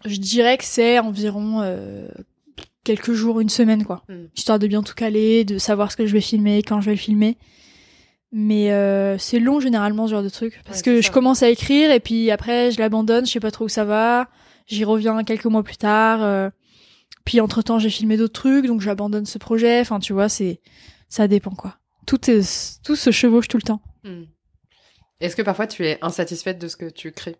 je 0.04 0.18
dirais 0.18 0.56
que 0.58 0.64
c'est 0.64 0.98
environ 0.98 1.60
euh, 1.62 2.08
quelques 2.84 3.12
jours, 3.12 3.40
une 3.40 3.48
semaine, 3.48 3.84
quoi. 3.84 4.04
Hmm. 4.08 4.26
Histoire 4.36 4.58
de 4.58 4.66
bien 4.66 4.82
tout 4.82 4.94
caler, 4.94 5.44
de 5.44 5.58
savoir 5.58 5.90
ce 5.90 5.96
que 5.96 6.06
je 6.06 6.12
vais 6.12 6.20
filmer, 6.20 6.62
quand 6.62 6.80
je 6.80 6.86
vais 6.86 6.92
le 6.92 6.98
filmer. 6.98 7.36
Mais 8.30 8.72
euh, 8.72 9.16
c'est 9.16 9.38
long 9.38 9.58
généralement 9.58 10.06
ce 10.06 10.10
genre 10.12 10.22
de 10.22 10.28
truc 10.28 10.60
parce 10.66 10.82
que 10.82 11.00
je 11.00 11.10
commence 11.10 11.42
à 11.42 11.48
écrire 11.48 11.90
et 11.90 11.98
puis 11.98 12.30
après 12.30 12.70
je 12.70 12.78
l'abandonne, 12.78 13.24
je 13.24 13.32
sais 13.32 13.40
pas 13.40 13.50
trop 13.50 13.64
où 13.64 13.70
ça 13.70 13.84
va. 13.84 14.28
J'y 14.66 14.84
reviens 14.84 15.24
quelques 15.24 15.46
mois 15.46 15.62
plus 15.62 15.78
tard. 15.78 16.22
Euh, 16.22 16.50
puis 17.24 17.40
entre 17.40 17.62
temps 17.62 17.78
j'ai 17.78 17.88
filmé 17.88 18.18
d'autres 18.18 18.38
trucs 18.38 18.66
donc 18.66 18.82
j'abandonne 18.82 19.24
ce 19.24 19.38
projet. 19.38 19.80
Enfin 19.80 19.98
tu 19.98 20.12
vois 20.12 20.28
c'est 20.28 20.60
ça 21.08 21.26
dépend 21.26 21.52
quoi. 21.52 21.77
Tout 22.08 22.30
est 22.30 22.80
tout 22.82 22.96
se 22.96 23.10
chevauche 23.10 23.48
tout 23.48 23.58
le 23.58 23.62
temps. 23.62 23.82
Hmm. 24.02 24.24
Est-ce 25.20 25.36
que 25.36 25.42
parfois 25.42 25.66
tu 25.66 25.84
es 25.86 25.98
insatisfaite 26.02 26.58
de 26.58 26.66
ce 26.66 26.78
que 26.78 26.88
tu 26.88 27.12
crées? 27.12 27.36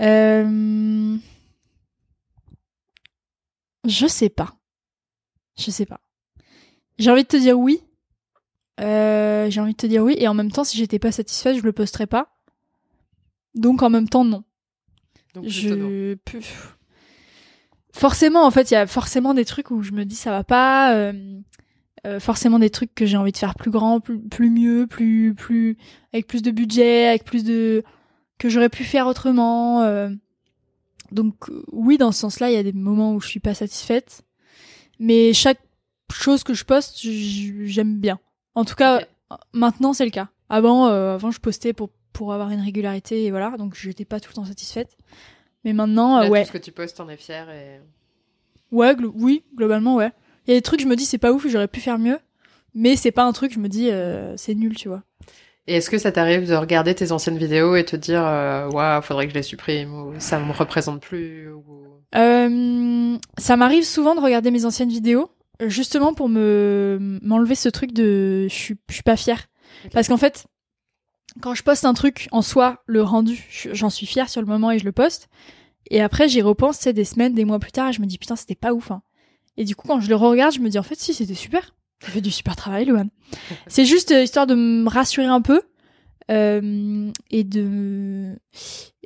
Euh... 0.00 1.16
Je 3.86 4.06
sais 4.08 4.28
pas. 4.28 4.56
Je 5.56 5.70
sais 5.70 5.86
pas. 5.86 6.00
J'ai 6.98 7.12
envie 7.12 7.22
de 7.22 7.28
te 7.28 7.36
dire 7.36 7.56
oui. 7.56 7.80
Euh, 8.80 9.48
j'ai 9.50 9.60
envie 9.60 9.74
de 9.74 9.78
te 9.78 9.86
dire 9.86 10.02
oui. 10.02 10.16
Et 10.18 10.26
en 10.26 10.34
même 10.34 10.50
temps, 10.50 10.64
si 10.64 10.76
j'étais 10.76 10.98
pas 10.98 11.12
satisfaite, 11.12 11.56
je 11.56 11.62
le 11.62 11.72
posterais 11.72 12.08
pas. 12.08 12.36
Donc 13.54 13.82
en 13.82 13.90
même 13.90 14.08
temps, 14.08 14.24
non. 14.24 14.42
Donc 15.34 15.46
je... 15.46 16.16
Forcément, 17.92 18.44
en 18.44 18.50
fait, 18.50 18.72
il 18.72 18.74
y 18.74 18.76
a 18.76 18.88
forcément 18.88 19.32
des 19.32 19.44
trucs 19.44 19.70
où 19.70 19.82
je 19.82 19.92
me 19.92 20.04
dis 20.04 20.16
ça 20.16 20.32
va 20.32 20.42
pas. 20.42 20.96
Euh, 20.96 21.38
euh, 22.06 22.20
forcément 22.20 22.58
des 22.58 22.70
trucs 22.70 22.94
que 22.94 23.06
j'ai 23.06 23.16
envie 23.16 23.32
de 23.32 23.36
faire 23.36 23.54
plus 23.54 23.70
grand, 23.70 24.00
plus, 24.00 24.20
plus 24.20 24.50
mieux, 24.50 24.86
plus, 24.86 25.34
plus 25.34 25.78
avec 26.12 26.26
plus 26.26 26.42
de 26.42 26.50
budget, 26.50 27.08
avec 27.08 27.24
plus 27.24 27.44
de 27.44 27.82
que 28.38 28.48
j'aurais 28.48 28.68
pu 28.68 28.84
faire 28.84 29.06
autrement. 29.06 29.82
Euh, 29.82 30.10
donc 31.12 31.34
oui, 31.72 31.96
dans 31.96 32.12
ce 32.12 32.20
sens-là, 32.20 32.50
il 32.50 32.54
y 32.54 32.58
a 32.58 32.62
des 32.62 32.72
moments 32.72 33.14
où 33.14 33.20
je 33.20 33.28
suis 33.28 33.40
pas 33.40 33.54
satisfaite, 33.54 34.22
mais 34.98 35.32
chaque 35.32 35.60
chose 36.12 36.44
que 36.44 36.54
je 36.54 36.64
poste, 36.64 37.00
j'aime 37.02 37.98
bien. 37.98 38.18
En 38.54 38.64
tout 38.64 38.74
cas, 38.74 39.00
maintenant 39.52 39.92
c'est 39.92 40.04
le 40.04 40.10
cas. 40.10 40.28
Avant, 40.50 40.88
euh, 40.88 41.14
avant 41.14 41.30
je 41.30 41.40
postais 41.40 41.72
pour 41.72 41.90
pour 42.12 42.32
avoir 42.32 42.50
une 42.50 42.60
régularité 42.60 43.24
et 43.24 43.30
voilà, 43.30 43.56
donc 43.56 43.74
j'étais 43.74 44.04
pas 44.04 44.20
tout 44.20 44.30
le 44.30 44.34
temps 44.34 44.44
satisfaite. 44.44 44.96
Mais 45.64 45.72
maintenant, 45.72 46.20
Là, 46.20 46.28
ouais. 46.30 46.42
Tout 46.42 46.48
ce 46.48 46.52
que 46.52 46.58
tu 46.58 46.70
postes, 46.72 46.98
t'en 46.98 47.08
es 47.08 47.16
fière 47.16 47.50
et 47.50 47.80
Ouais, 48.70 48.94
oui, 49.14 49.44
globalement, 49.56 49.96
ouais. 49.96 50.12
Il 50.46 50.50
y 50.50 50.54
a 50.54 50.58
des 50.58 50.62
trucs, 50.62 50.80
je 50.80 50.86
me 50.86 50.96
dis, 50.96 51.04
c'est 51.04 51.18
pas 51.18 51.32
ouf, 51.32 51.46
j'aurais 51.48 51.68
pu 51.68 51.80
faire 51.80 51.98
mieux. 51.98 52.18
Mais 52.74 52.96
c'est 52.96 53.12
pas 53.12 53.24
un 53.24 53.32
truc, 53.32 53.52
je 53.54 53.58
me 53.60 53.68
dis, 53.68 53.90
euh, 53.90 54.36
c'est 54.36 54.54
nul, 54.54 54.74
tu 54.76 54.88
vois. 54.88 55.02
Et 55.66 55.76
est-ce 55.76 55.88
que 55.88 55.96
ça 55.96 56.12
t'arrive 56.12 56.46
de 56.48 56.54
regarder 56.54 56.94
tes 56.94 57.12
anciennes 57.12 57.38
vidéos 57.38 57.76
et 57.76 57.84
te 57.84 57.96
dire, 57.96 58.22
euh, 58.24 58.68
waouh, 58.68 59.00
faudrait 59.00 59.26
que 59.26 59.30
je 59.32 59.36
les 59.38 59.42
supprime 59.42 59.94
ou 59.94 60.12
ça 60.18 60.38
me 60.38 60.52
représente 60.52 61.00
plus 61.00 61.50
ou... 61.50 61.62
euh, 62.16 63.16
Ça 63.38 63.56
m'arrive 63.56 63.84
souvent 63.84 64.14
de 64.14 64.20
regarder 64.20 64.50
mes 64.50 64.66
anciennes 64.66 64.90
vidéos, 64.90 65.30
justement 65.60 66.12
pour 66.12 66.28
me 66.28 67.18
m'enlever 67.22 67.54
ce 67.54 67.70
truc 67.70 67.92
de, 67.92 68.46
je 68.48 68.54
suis, 68.54 68.76
je 68.90 68.94
suis 68.94 69.02
pas 69.02 69.16
fière. 69.16 69.46
Parce 69.92 70.08
qu'en 70.08 70.18
fait, 70.18 70.46
quand 71.40 71.54
je 71.54 71.62
poste 71.62 71.86
un 71.86 71.94
truc 71.94 72.28
en 72.30 72.42
soi, 72.42 72.82
le 72.86 73.02
rendu, 73.02 73.42
j'en 73.72 73.88
suis 73.88 74.06
fière 74.06 74.28
sur 74.28 74.42
le 74.42 74.46
moment 74.46 74.70
et 74.70 74.78
je 74.78 74.84
le 74.84 74.92
poste. 74.92 75.28
Et 75.90 76.02
après, 76.02 76.28
j'y 76.28 76.42
repense, 76.42 76.76
c'est 76.78 76.92
des 76.92 77.04
semaines, 77.04 77.34
des 77.34 77.44
mois 77.46 77.58
plus 77.58 77.72
tard, 77.72 77.88
et 77.88 77.92
je 77.94 78.00
me 78.02 78.06
dis 78.06 78.18
putain, 78.18 78.36
c'était 78.36 78.54
pas 78.54 78.72
ouf. 78.74 78.90
Hein. 78.90 79.00
Et 79.56 79.64
du 79.64 79.76
coup, 79.76 79.86
quand 79.86 80.00
je 80.00 80.08
le 80.08 80.16
regarde, 80.16 80.54
je 80.54 80.60
me 80.60 80.68
dis 80.68 80.78
en 80.78 80.82
fait, 80.82 80.98
si, 80.98 81.14
c'était 81.14 81.34
super. 81.34 81.74
Tu 82.00 82.10
fait 82.10 82.20
du 82.20 82.30
super 82.30 82.56
travail, 82.56 82.84
Luan. 82.86 83.08
c'est 83.66 83.84
juste 83.84 84.10
euh, 84.12 84.22
histoire 84.22 84.46
de 84.46 84.54
me 84.54 84.88
rassurer 84.88 85.26
un 85.26 85.40
peu 85.40 85.62
euh, 86.30 87.10
et 87.30 87.44
de 87.44 88.36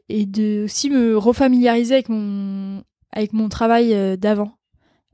et 0.08 0.24
de 0.24 0.64
aussi 0.64 0.90
me 0.90 1.16
refamiliariser 1.16 1.94
avec 1.94 2.08
mon 2.08 2.82
avec 3.12 3.32
mon 3.32 3.48
travail 3.48 3.94
euh, 3.94 4.16
d'avant. 4.16 4.52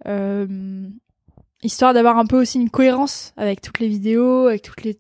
Euh, 0.07 0.89
histoire 1.63 1.95
d'avoir 1.95 2.19
un 2.19 2.27
peu 2.27 2.41
aussi 2.41 2.59
une 2.61 2.71
cohérence 2.71 3.33
avec 3.37 3.61
toutes 3.61 3.79
les 3.79 3.89
vidéos, 3.89 4.47
avec 4.49 4.63
tous 4.63 4.75
les 4.85 4.99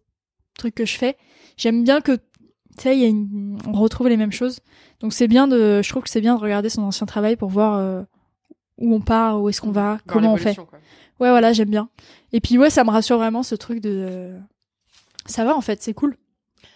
trucs 0.56 0.74
que 0.74 0.86
je 0.86 0.97
fais. 0.97 1.16
J'aime 1.56 1.85
bien 1.85 2.01
que 2.01 2.16
tu 2.77 2.82
sais, 2.82 3.09
une... 3.09 3.59
on 3.66 3.73
retrouve 3.73 4.09
les 4.09 4.16
mêmes 4.16 4.32
choses. 4.32 4.61
Donc 5.01 5.12
c'est 5.12 5.28
bien 5.28 5.47
de, 5.47 5.82
je 5.82 5.89
trouve 5.89 6.02
que 6.02 6.11
c'est 6.11 6.20
bien 6.20 6.35
de 6.36 6.40
regarder 6.40 6.69
son 6.69 6.82
ancien 6.82 7.06
travail 7.06 7.36
pour 7.36 7.51
voir 7.51 7.74
euh, 7.74 8.02
où 8.79 8.95
on 8.95 9.01
part, 9.01 9.41
où 9.41 9.49
est-ce 9.49 9.61
qu'on 9.61 9.71
va, 9.71 9.99
comment 10.07 10.33
on 10.33 10.37
fait. 10.37 10.59
Ouais, 11.21 11.31
voilà, 11.31 11.53
j'aime 11.53 11.71
bien. 11.71 11.89
Et 12.33 12.41
puis 12.41 12.59
ouais, 12.59 12.71
ça 12.71 12.85
me 12.85 12.91
rassure 12.91 13.19
vraiment 13.19 13.43
ce 13.43 13.55
truc 13.55 13.81
de, 13.81 14.33
ça 15.27 15.45
va 15.45 15.57
en 15.57 15.61
fait, 15.61 15.83
c'est 15.83 15.95
cool. 15.95 16.17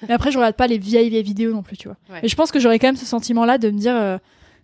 Mais 0.02 0.14
après, 0.14 0.30
je 0.30 0.38
regarde 0.38 0.54
pas 0.54 0.66
les 0.66 0.78
vieilles 0.78 1.10
vieilles 1.10 1.22
vidéos 1.22 1.52
non 1.52 1.62
plus, 1.62 1.76
tu 1.76 1.88
vois. 1.88 1.96
Mais 2.22 2.28
je 2.28 2.36
pense 2.36 2.52
que 2.52 2.60
j'aurais 2.60 2.78
quand 2.78 2.86
même 2.88 2.96
ce 2.96 3.06
sentiment-là 3.06 3.58
de 3.58 3.70
me 3.70 3.78
dire, 3.78 3.96
euh, 3.96 4.18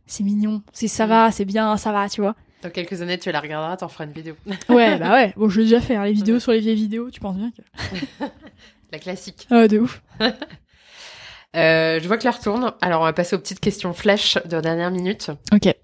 c'est 0.07 0.23
mignon, 0.23 0.63
c'est 0.73 0.89
ça 0.89 1.07
va, 1.07 1.31
c'est 1.33 1.45
bien, 1.45 1.77
ça 1.77 1.93
va, 1.93 2.09
tu 2.09 2.21
vois. 2.21 2.37
Dans 2.63 2.71
quelques 2.71 3.03
années, 3.03 3.19
tu 3.19 3.31
la 3.31 3.41
regarderas, 3.41 3.77
t'en 3.77 3.89
feras 3.89 4.05
une 4.05 4.13
vidéo. 4.13 4.37
ouais, 4.69 4.99
bah 4.99 5.13
ouais. 5.13 5.35
Bon, 5.37 5.49
je 5.49 5.59
l'ai 5.59 5.67
déjà 5.67 5.81
fait, 5.81 5.97
hein, 5.97 6.05
les 6.05 6.13
vidéos 6.13 6.39
sur 6.39 6.53
les 6.53 6.61
vieilles 6.61 6.77
vidéos, 6.77 7.11
tu 7.11 7.21
penses 7.21 7.37
bien 7.37 7.51
que. 7.51 8.25
La 8.93 8.99
classique. 8.99 9.49
Ah, 9.51 9.67
de 9.67 9.81
ouf. 9.81 10.03
euh, 10.21 11.99
je 12.01 12.07
vois 12.07 12.17
que 12.17 12.25
l'heure 12.25 12.39
tourne. 12.39 12.73
Alors, 12.81 13.01
on 13.01 13.05
va 13.05 13.13
passer 13.13 13.35
aux 13.35 13.41
petites 13.41 13.59
questions 13.59 13.93
flash 13.93 14.39
de 14.45 14.61
dernière 14.61 14.93
minute. 14.93 15.31
Ok. 15.53 15.75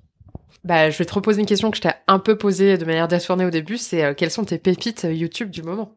Bah, 0.65 0.91
je 0.91 0.99
vais 0.99 1.05
te 1.05 1.15
reposer 1.15 1.41
une 1.41 1.47
question 1.47 1.71
que 1.71 1.77
je 1.77 1.83
t'ai 1.83 1.91
un 2.07 2.19
peu 2.19 2.37
posée 2.37 2.77
de 2.77 2.85
manière 2.85 3.09
détournée 3.09 3.45
au 3.45 3.51
début. 3.51 3.79
C'est 3.79 4.05
euh, 4.05 4.15
quelles 4.15 4.31
sont 4.31 4.45
tes 4.45 4.59
pépites 4.59 5.05
euh, 5.07 5.13
YouTube 5.13 5.51
du 5.51 5.63
moment? 5.63 5.97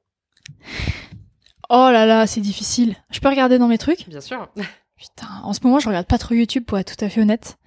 Oh 1.69 1.89
là 1.91 2.05
là, 2.05 2.27
c'est 2.27 2.41
difficile. 2.41 2.95
Je 3.11 3.19
peux 3.19 3.29
regarder 3.29 3.57
dans 3.57 3.67
mes 3.67 3.77
trucs? 3.77 4.07
Bien 4.07 4.21
sûr. 4.21 4.49
Putain, 4.97 5.27
en 5.43 5.53
ce 5.53 5.59
moment, 5.63 5.79
je 5.79 5.87
regarde 5.87 6.07
pas 6.07 6.17
trop 6.17 6.35
YouTube 6.35 6.65
pour 6.65 6.77
être 6.77 6.95
tout 6.95 7.03
à 7.03 7.09
fait 7.09 7.21
honnête. 7.21 7.57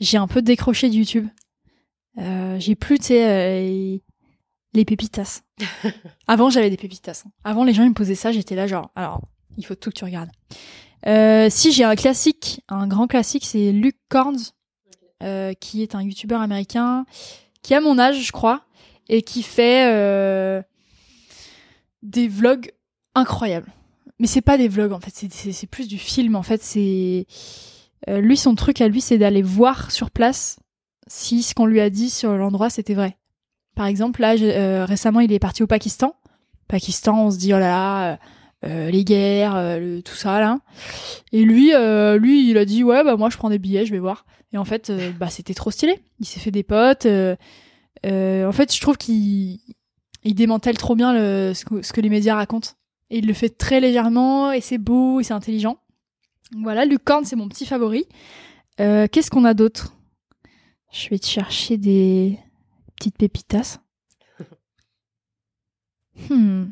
J'ai 0.00 0.18
un 0.18 0.28
peu 0.28 0.42
décroché 0.42 0.88
de 0.88 0.94
YouTube. 0.94 1.26
Euh, 2.18 2.58
j'ai 2.60 2.74
plus, 2.74 2.98
tu 2.98 3.06
sais, 3.06 3.28
euh, 3.28 3.98
les 4.74 4.84
pépitas. 4.84 5.42
Avant, 6.26 6.50
j'avais 6.50 6.70
des 6.70 6.76
pépitas. 6.76 7.22
Hein. 7.26 7.30
Avant, 7.44 7.64
les 7.64 7.74
gens 7.74 7.82
ils 7.84 7.90
me 7.90 7.94
posaient 7.94 8.14
ça, 8.14 8.32
j'étais 8.32 8.54
là 8.54 8.66
genre, 8.66 8.90
alors, 8.94 9.22
il 9.56 9.64
faut 9.64 9.74
tout 9.74 9.90
que 9.90 9.96
tu 9.96 10.04
regardes. 10.04 10.30
Euh, 11.06 11.48
si 11.50 11.72
j'ai 11.72 11.84
un 11.84 11.96
classique, 11.96 12.62
un 12.68 12.86
grand 12.86 13.06
classique, 13.06 13.44
c'est 13.44 13.72
Luke 13.72 13.98
Corns, 14.08 14.52
qui 15.60 15.82
est 15.82 15.94
un 15.94 16.02
YouTuber 16.02 16.34
américain 16.34 17.06
qui 17.64 17.74
a 17.74 17.80
mon 17.80 17.98
âge, 17.98 18.22
je 18.22 18.30
crois, 18.30 18.62
et 19.08 19.22
qui 19.22 19.42
fait 19.42 19.90
euh, 19.92 20.62
des 22.02 22.28
vlogs 22.28 22.70
incroyables. 23.16 23.72
Mais 24.20 24.28
c'est 24.28 24.42
pas 24.42 24.56
des 24.56 24.68
vlogs 24.68 24.92
en 24.92 25.00
fait, 25.00 25.12
c'est 25.32 25.66
plus 25.66 25.88
du 25.88 25.98
film 25.98 26.36
en 26.36 26.42
fait. 26.42 26.62
C'est 26.62 27.26
euh, 28.08 28.20
lui 28.20 28.36
son 28.36 28.54
truc 28.54 28.80
à 28.80 28.86
lui, 28.86 29.00
c'est 29.00 29.18
d'aller 29.18 29.42
voir 29.42 29.90
sur 29.90 30.12
place 30.12 30.60
si 31.08 31.42
ce 31.42 31.54
qu'on 31.54 31.66
lui 31.66 31.80
a 31.80 31.90
dit 31.90 32.10
sur 32.10 32.36
l'endroit 32.36 32.70
c'était 32.70 32.94
vrai. 32.94 33.16
Par 33.74 33.86
exemple, 33.86 34.20
là, 34.20 34.36
euh, 34.36 34.84
récemment, 34.84 35.18
il 35.18 35.32
est 35.32 35.40
parti 35.40 35.64
au 35.64 35.66
Pakistan. 35.66 36.14
Pakistan, 36.68 37.26
on 37.26 37.30
se 37.32 37.38
dit, 37.38 37.52
oh 37.52 37.58
là 37.58 37.70
là, 37.70 38.18
euh, 38.64 38.88
euh 38.88 38.90
les 38.90 39.04
guerres, 39.04 39.56
euh, 39.56 40.00
tout 40.00 40.14
ça, 40.14 40.40
là. 40.40 40.60
Et 41.32 41.44
lui, 41.44 41.72
lui, 42.18 42.50
il 42.50 42.58
a 42.58 42.64
dit, 42.64 42.84
ouais, 42.84 43.04
bah 43.04 43.16
moi, 43.16 43.30
je 43.30 43.36
prends 43.36 43.50
des 43.50 43.58
billets, 43.58 43.86
je 43.86 43.92
vais 43.92 43.98
voir. 43.98 44.26
Et 44.52 44.58
en 44.58 44.64
fait, 44.64 44.92
bah 45.18 45.28
c'était 45.28 45.54
trop 45.54 45.70
stylé. 45.70 46.00
Il 46.20 46.26
s'est 46.26 46.40
fait 46.40 46.50
des 46.50 46.62
potes. 46.62 47.06
en 47.06 48.52
fait, 48.52 48.74
je 48.74 48.80
trouve 48.80 48.96
qu'il 48.96 49.58
il 50.26 50.34
démantèle 50.34 50.78
trop 50.78 50.94
bien 50.94 51.12
le, 51.12 51.52
ce, 51.54 51.64
que, 51.64 51.82
ce 51.82 51.92
que 51.92 52.00
les 52.00 52.08
médias 52.08 52.34
racontent. 52.34 52.70
Et 53.10 53.18
il 53.18 53.26
le 53.26 53.34
fait 53.34 53.50
très 53.50 53.80
légèrement, 53.80 54.52
et 54.52 54.60
c'est 54.60 54.78
beau, 54.78 55.20
et 55.20 55.24
c'est 55.24 55.34
intelligent. 55.34 55.78
Voilà, 56.62 56.86
Luc 56.86 57.04
Korn, 57.04 57.24
c'est 57.24 57.36
mon 57.36 57.48
petit 57.48 57.66
favori. 57.66 58.06
Qu'est-ce 58.78 59.30
qu'on 59.30 59.44
a 59.44 59.54
d'autre? 59.54 59.94
Je 60.94 61.08
vais 61.10 61.18
te 61.18 61.26
chercher 61.26 61.76
des 61.76 62.38
petite 62.96 63.18
pépitas. 63.18 63.78
hmm. 66.30 66.66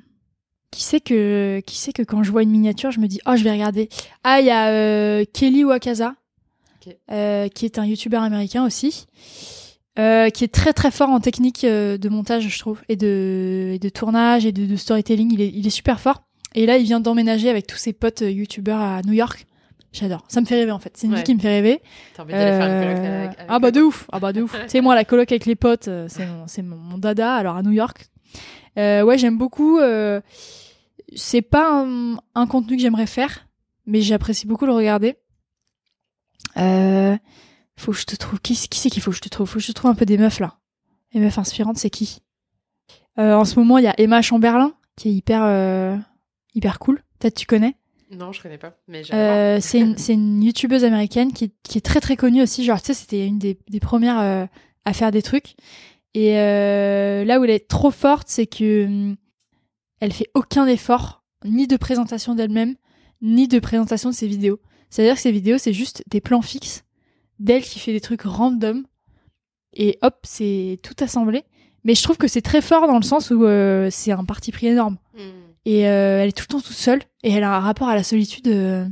Qui 0.72 0.82
sait 0.84 1.00
que 1.00 1.60
qui 1.66 1.76
sait 1.76 1.92
que 1.92 2.02
quand 2.02 2.22
je 2.22 2.30
vois 2.32 2.42
une 2.42 2.50
miniature, 2.50 2.90
je 2.90 2.98
me 2.98 3.06
dis 3.06 3.20
oh 3.26 3.36
je 3.36 3.44
vais 3.44 3.52
regarder. 3.52 3.90
Ah 4.24 4.40
il 4.40 4.46
y 4.46 4.50
a 4.50 4.70
euh, 4.70 5.22
Kelly 5.30 5.64
Wakaza, 5.64 6.14
euh, 7.10 7.48
qui 7.48 7.66
est 7.66 7.78
un 7.78 7.84
youtubeur 7.84 8.22
américain 8.22 8.64
aussi, 8.64 9.06
euh, 9.98 10.30
qui 10.30 10.44
est 10.44 10.52
très 10.52 10.72
très 10.72 10.90
fort 10.90 11.10
en 11.10 11.20
technique 11.20 11.66
de 11.66 12.08
montage 12.08 12.48
je 12.48 12.58
trouve 12.58 12.80
et 12.88 12.96
de, 12.96 13.76
de 13.78 13.88
tournage 13.90 14.46
et 14.46 14.52
de, 14.52 14.64
de 14.64 14.76
storytelling. 14.76 15.30
Il 15.34 15.42
est, 15.42 15.52
il 15.54 15.66
est 15.66 15.70
super 15.70 16.00
fort. 16.00 16.22
Et 16.54 16.64
là 16.64 16.78
il 16.78 16.84
vient 16.84 17.00
d'emménager 17.00 17.50
avec 17.50 17.66
tous 17.66 17.76
ses 17.76 17.92
potes 17.92 18.22
youtubeurs 18.22 18.80
à 18.80 19.02
New 19.02 19.12
York. 19.12 19.46
J'adore. 19.92 20.24
Ça 20.28 20.40
me 20.40 20.46
fait 20.46 20.54
rêver 20.54 20.72
en 20.72 20.78
fait. 20.78 20.92
C'est 20.96 21.06
une 21.06 21.14
vie 21.14 21.22
qui 21.22 21.34
me 21.34 21.40
fait 21.40 21.50
rêver. 21.50 21.82
T'as 22.14 22.22
envie 22.22 22.32
d'aller 22.32 22.56
faire 22.58 22.66
une 22.66 22.82
coloc 22.82 22.96
avec, 22.96 23.38
avec 23.38 23.46
Ah 23.46 23.58
bah 23.58 23.70
de 23.70 23.82
ouf. 23.82 24.06
Ah 24.10 24.20
bah 24.20 24.32
de 24.32 24.40
ouf. 24.40 24.58
tu 24.62 24.68
sais 24.70 24.80
moi 24.80 24.94
la 24.94 25.04
coloc 25.04 25.30
avec 25.30 25.44
les 25.44 25.54
potes, 25.54 25.90
c'est 26.08 26.26
mon, 26.26 26.46
c'est 26.46 26.62
mon, 26.62 26.96
dada. 26.96 27.34
Alors 27.34 27.56
à 27.56 27.62
New 27.62 27.72
York, 27.72 28.08
euh, 28.78 29.02
ouais 29.02 29.18
j'aime 29.18 29.36
beaucoup. 29.36 29.78
Euh, 29.78 30.20
c'est 31.16 31.42
pas 31.42 31.82
un, 31.84 32.16
un, 32.34 32.46
contenu 32.46 32.76
que 32.76 32.82
j'aimerais 32.82 33.06
faire, 33.06 33.48
mais 33.86 34.00
j'apprécie 34.02 34.46
beaucoup 34.46 34.66
le 34.66 34.72
regarder. 34.72 35.16
Euh, 36.56 37.16
faut 37.76 37.92
que 37.92 37.98
je 37.98 38.04
te 38.04 38.16
trouve. 38.16 38.40
Qui, 38.40 38.54
qui 38.54 38.78
c'est 38.78 38.90
qu'il 38.90 39.02
faut 39.02 39.10
que 39.10 39.16
je 39.16 39.22
te 39.22 39.28
trouve? 39.28 39.48
Faut 39.48 39.58
que 39.58 39.64
je 39.64 39.68
te 39.68 39.72
trouve 39.72 39.90
un 39.90 39.94
peu 39.94 40.06
des 40.06 40.18
meufs 40.18 40.40
là. 40.40 40.58
Les 41.12 41.20
meufs 41.20 41.38
inspirantes, 41.38 41.78
c'est 41.78 41.90
qui? 41.90 42.20
Euh, 43.18 43.34
En 43.34 43.44
ce 43.44 43.58
moment, 43.58 43.78
il 43.78 43.84
y 43.84 43.88
a 43.88 43.94
Emma 43.98 44.22
Chamberlain 44.22 44.72
qui 44.96 45.08
est 45.08 45.12
hyper 45.12 45.42
euh, 45.44 45.96
hyper 46.54 46.78
cool. 46.78 47.02
Peut-être 47.18 47.36
tu 47.36 47.46
connais. 47.46 47.76
Non, 48.10 48.32
je 48.32 48.42
connais 48.42 48.58
pas. 48.58 48.76
Mais 48.88 49.02
euh, 49.14 49.58
c'est 49.60 49.80
une, 49.80 49.96
c'est 49.96 50.12
une 50.12 50.42
youtubeuse 50.42 50.84
américaine 50.84 51.32
qui, 51.32 51.52
qui 51.62 51.78
est 51.78 51.82
très 51.82 52.00
très 52.00 52.16
connue 52.16 52.42
aussi. 52.42 52.62
Genre, 52.64 52.80
tu 52.80 52.88
sais, 52.88 52.94
c'était 52.94 53.26
une 53.26 53.38
des, 53.38 53.58
des 53.70 53.80
premières 53.80 54.20
euh, 54.20 54.46
à 54.84 54.92
faire 54.92 55.10
des 55.10 55.22
trucs. 55.22 55.54
Et 56.14 56.36
euh, 56.38 57.24
là 57.24 57.40
où 57.40 57.44
elle 57.44 57.50
est 57.50 57.68
trop 57.68 57.90
forte, 57.90 58.28
c'est 58.28 58.46
que 58.46 58.84
hum, 58.84 59.16
elle 60.02 60.12
fait 60.12 60.30
aucun 60.34 60.66
effort, 60.66 61.22
ni 61.44 61.68
de 61.68 61.76
présentation 61.76 62.34
d'elle-même, 62.34 62.74
ni 63.20 63.46
de 63.46 63.60
présentation 63.60 64.10
de 64.10 64.14
ses 64.16 64.26
vidéos. 64.26 64.58
C'est-à-dire 64.90 65.14
que 65.14 65.20
ses 65.20 65.30
vidéos, 65.30 65.58
c'est 65.58 65.72
juste 65.72 66.02
des 66.08 66.20
plans 66.20 66.42
fixes 66.42 66.82
d'elle 67.38 67.62
qui 67.62 67.78
fait 67.78 67.92
des 67.92 68.00
trucs 68.00 68.22
random. 68.22 68.84
Et 69.72 69.98
hop, 70.02 70.16
c'est 70.24 70.80
tout 70.82 70.96
assemblé. 71.04 71.44
Mais 71.84 71.94
je 71.94 72.02
trouve 72.02 72.16
que 72.16 72.26
c'est 72.26 72.42
très 72.42 72.60
fort 72.60 72.88
dans 72.88 72.96
le 72.96 73.04
sens 73.04 73.30
où 73.30 73.44
euh, 73.44 73.90
c'est 73.92 74.10
un 74.10 74.24
parti 74.24 74.50
pris 74.50 74.66
énorme. 74.66 74.98
Hmm. 75.14 75.20
Et 75.66 75.86
euh, 75.86 76.20
elle 76.20 76.30
est 76.30 76.32
tout 76.36 76.46
le 76.48 76.54
temps 76.54 76.60
toute 76.60 76.74
seule. 76.74 77.02
Et 77.22 77.30
elle 77.30 77.44
a 77.44 77.54
un 77.54 77.60
rapport 77.60 77.88
à 77.88 77.94
la 77.94 78.02
solitude. 78.02 78.48
Euh, 78.48 78.84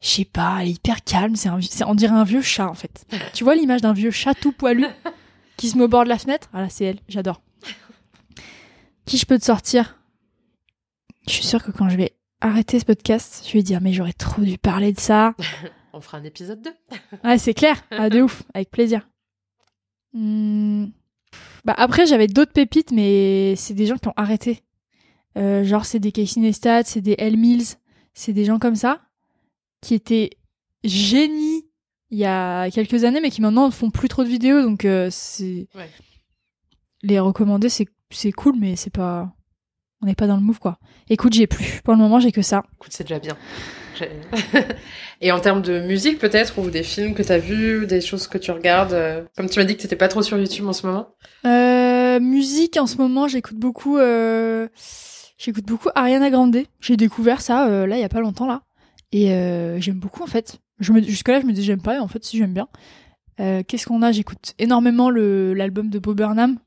je 0.00 0.08
sais 0.08 0.24
pas, 0.24 0.58
elle 0.62 0.68
est 0.68 0.72
hyper 0.72 1.04
calme. 1.04 1.36
C'est, 1.36 1.48
un, 1.48 1.60
c'est 1.60 1.84
on 1.84 1.94
dirait 1.94 2.12
un 2.12 2.24
vieux 2.24 2.42
chat 2.42 2.66
en 2.66 2.74
fait. 2.74 3.06
tu 3.34 3.44
vois 3.44 3.54
l'image 3.54 3.82
d'un 3.82 3.92
vieux 3.92 4.10
chat 4.10 4.34
tout 4.34 4.50
poilu 4.50 4.84
qui 5.56 5.68
se 5.68 5.78
met 5.78 5.84
au 5.84 5.88
bord 5.88 6.02
de 6.02 6.08
la 6.08 6.18
fenêtre? 6.18 6.48
Ah 6.52 6.60
là, 6.60 6.68
c'est 6.70 6.86
elle. 6.86 6.98
J'adore. 7.08 7.40
Qui 9.06 9.16
je 9.16 9.26
peux 9.26 9.38
te 9.38 9.44
sortir? 9.44 9.96
Je 11.26 11.32
suis 11.32 11.44
sûre 11.44 11.62
que 11.62 11.70
quand 11.70 11.88
je 11.88 11.96
vais 11.96 12.12
arrêter 12.40 12.78
ce 12.78 12.84
podcast, 12.84 13.44
je 13.46 13.52
vais 13.52 13.62
dire 13.62 13.80
mais 13.80 13.92
j'aurais 13.92 14.12
trop 14.12 14.42
dû 14.42 14.58
parler 14.58 14.92
de 14.92 15.00
ça. 15.00 15.34
on 15.92 16.00
fera 16.00 16.18
un 16.18 16.24
épisode 16.24 16.60
2. 16.60 16.70
ah, 17.22 17.38
c'est 17.38 17.54
clair. 17.54 17.82
Ah, 17.90 18.10
de 18.10 18.22
ouf. 18.22 18.42
Avec 18.52 18.70
plaisir. 18.70 19.08
Hmm. 20.12 20.86
Bah 21.64 21.74
après, 21.76 22.06
j'avais 22.06 22.26
d'autres 22.26 22.52
pépites, 22.52 22.92
mais 22.92 23.54
c'est 23.56 23.74
des 23.74 23.86
gens 23.86 23.96
qui 23.96 24.08
ont 24.08 24.14
arrêté. 24.16 24.62
Euh, 25.36 25.64
genre, 25.64 25.84
c'est 25.84 25.98
des 25.98 26.12
Casey 26.12 26.40
Neistat, 26.40 26.84
c'est 26.84 27.00
des 27.00 27.16
L. 27.18 27.36
Mills, 27.36 27.76
c'est 28.12 28.32
des 28.32 28.44
gens 28.44 28.58
comme 28.58 28.76
ça 28.76 29.00
qui 29.80 29.94
étaient 29.94 30.30
génies 30.84 31.66
il 32.10 32.18
y 32.18 32.24
a 32.24 32.70
quelques 32.70 33.02
années, 33.04 33.20
mais 33.20 33.30
qui 33.30 33.40
maintenant 33.40 33.66
ne 33.66 33.72
font 33.72 33.90
plus 33.90 34.08
trop 34.08 34.22
de 34.22 34.28
vidéos, 34.28 34.62
donc 34.62 34.84
euh, 34.84 35.08
c'est 35.10 35.66
ouais. 35.74 35.90
les 37.02 37.18
recommander, 37.18 37.68
c'est 37.68 38.32
cool, 38.32 38.56
mais 38.56 38.76
c'est 38.76 38.92
pas 38.92 39.34
on 40.04 40.06
n'est 40.06 40.14
pas 40.14 40.26
dans 40.26 40.36
le 40.36 40.42
move 40.42 40.58
quoi. 40.58 40.78
Écoute, 41.08 41.32
j'ai 41.32 41.46
plus. 41.46 41.80
Pour 41.82 41.94
le 41.94 41.98
moment, 41.98 42.20
j'ai 42.20 42.30
que 42.30 42.42
ça. 42.42 42.62
Écoute, 42.74 42.92
c'est 42.92 43.04
déjà 43.04 43.18
bien. 43.18 43.36
Et 45.22 45.32
en 45.32 45.40
termes 45.40 45.62
de 45.62 45.80
musique 45.80 46.18
peut-être 46.18 46.58
ou 46.58 46.68
des 46.68 46.82
films 46.82 47.14
que 47.14 47.22
t'as 47.22 47.38
vus, 47.38 47.86
des 47.86 48.02
choses 48.02 48.26
que 48.26 48.36
tu 48.36 48.50
regardes, 48.50 48.92
euh, 48.92 49.24
comme 49.36 49.48
tu 49.48 49.58
m'as 49.58 49.64
dit 49.64 49.76
que 49.76 49.82
t'étais 49.82 49.96
pas 49.96 50.08
trop 50.08 50.20
sur 50.20 50.36
YouTube 50.36 50.66
en 50.66 50.74
ce 50.74 50.86
moment. 50.86 51.08
Euh, 51.46 52.20
musique, 52.20 52.76
en 52.76 52.86
ce 52.86 52.98
moment, 52.98 53.28
j'écoute 53.28 53.56
beaucoup. 53.56 53.96
Euh, 53.96 54.68
j'écoute 55.38 55.64
beaucoup 55.64 55.88
Ariana 55.94 56.28
Grande. 56.28 56.58
J'ai 56.80 56.96
découvert 56.98 57.40
ça 57.40 57.66
euh, 57.66 57.86
là 57.86 57.96
il 57.96 58.00
y 58.00 58.04
a 58.04 58.10
pas 58.10 58.20
longtemps 58.20 58.46
là, 58.46 58.62
et 59.12 59.28
j'aime 59.80 59.98
beaucoup 59.98 60.22
en 60.22 60.26
fait. 60.26 60.58
Je 60.80 60.92
me 60.92 61.00
jusque 61.00 61.28
là 61.28 61.40
je 61.40 61.46
me 61.46 61.52
dis 61.52 61.62
j'aime 61.62 61.80
pas, 61.80 61.94
et 61.94 61.98
en 61.98 62.08
fait 62.08 62.22
si 62.24 62.36
j'aime 62.36 62.52
bien. 62.52 62.68
Qu'est-ce 63.38 63.86
qu'on 63.86 64.02
a? 64.02 64.12
J'écoute 64.12 64.52
énormément 64.58 65.08
le 65.08 65.54
l'album 65.54 65.88
de 65.88 65.98
Bob 65.98 66.18
Burnham. 66.18 66.58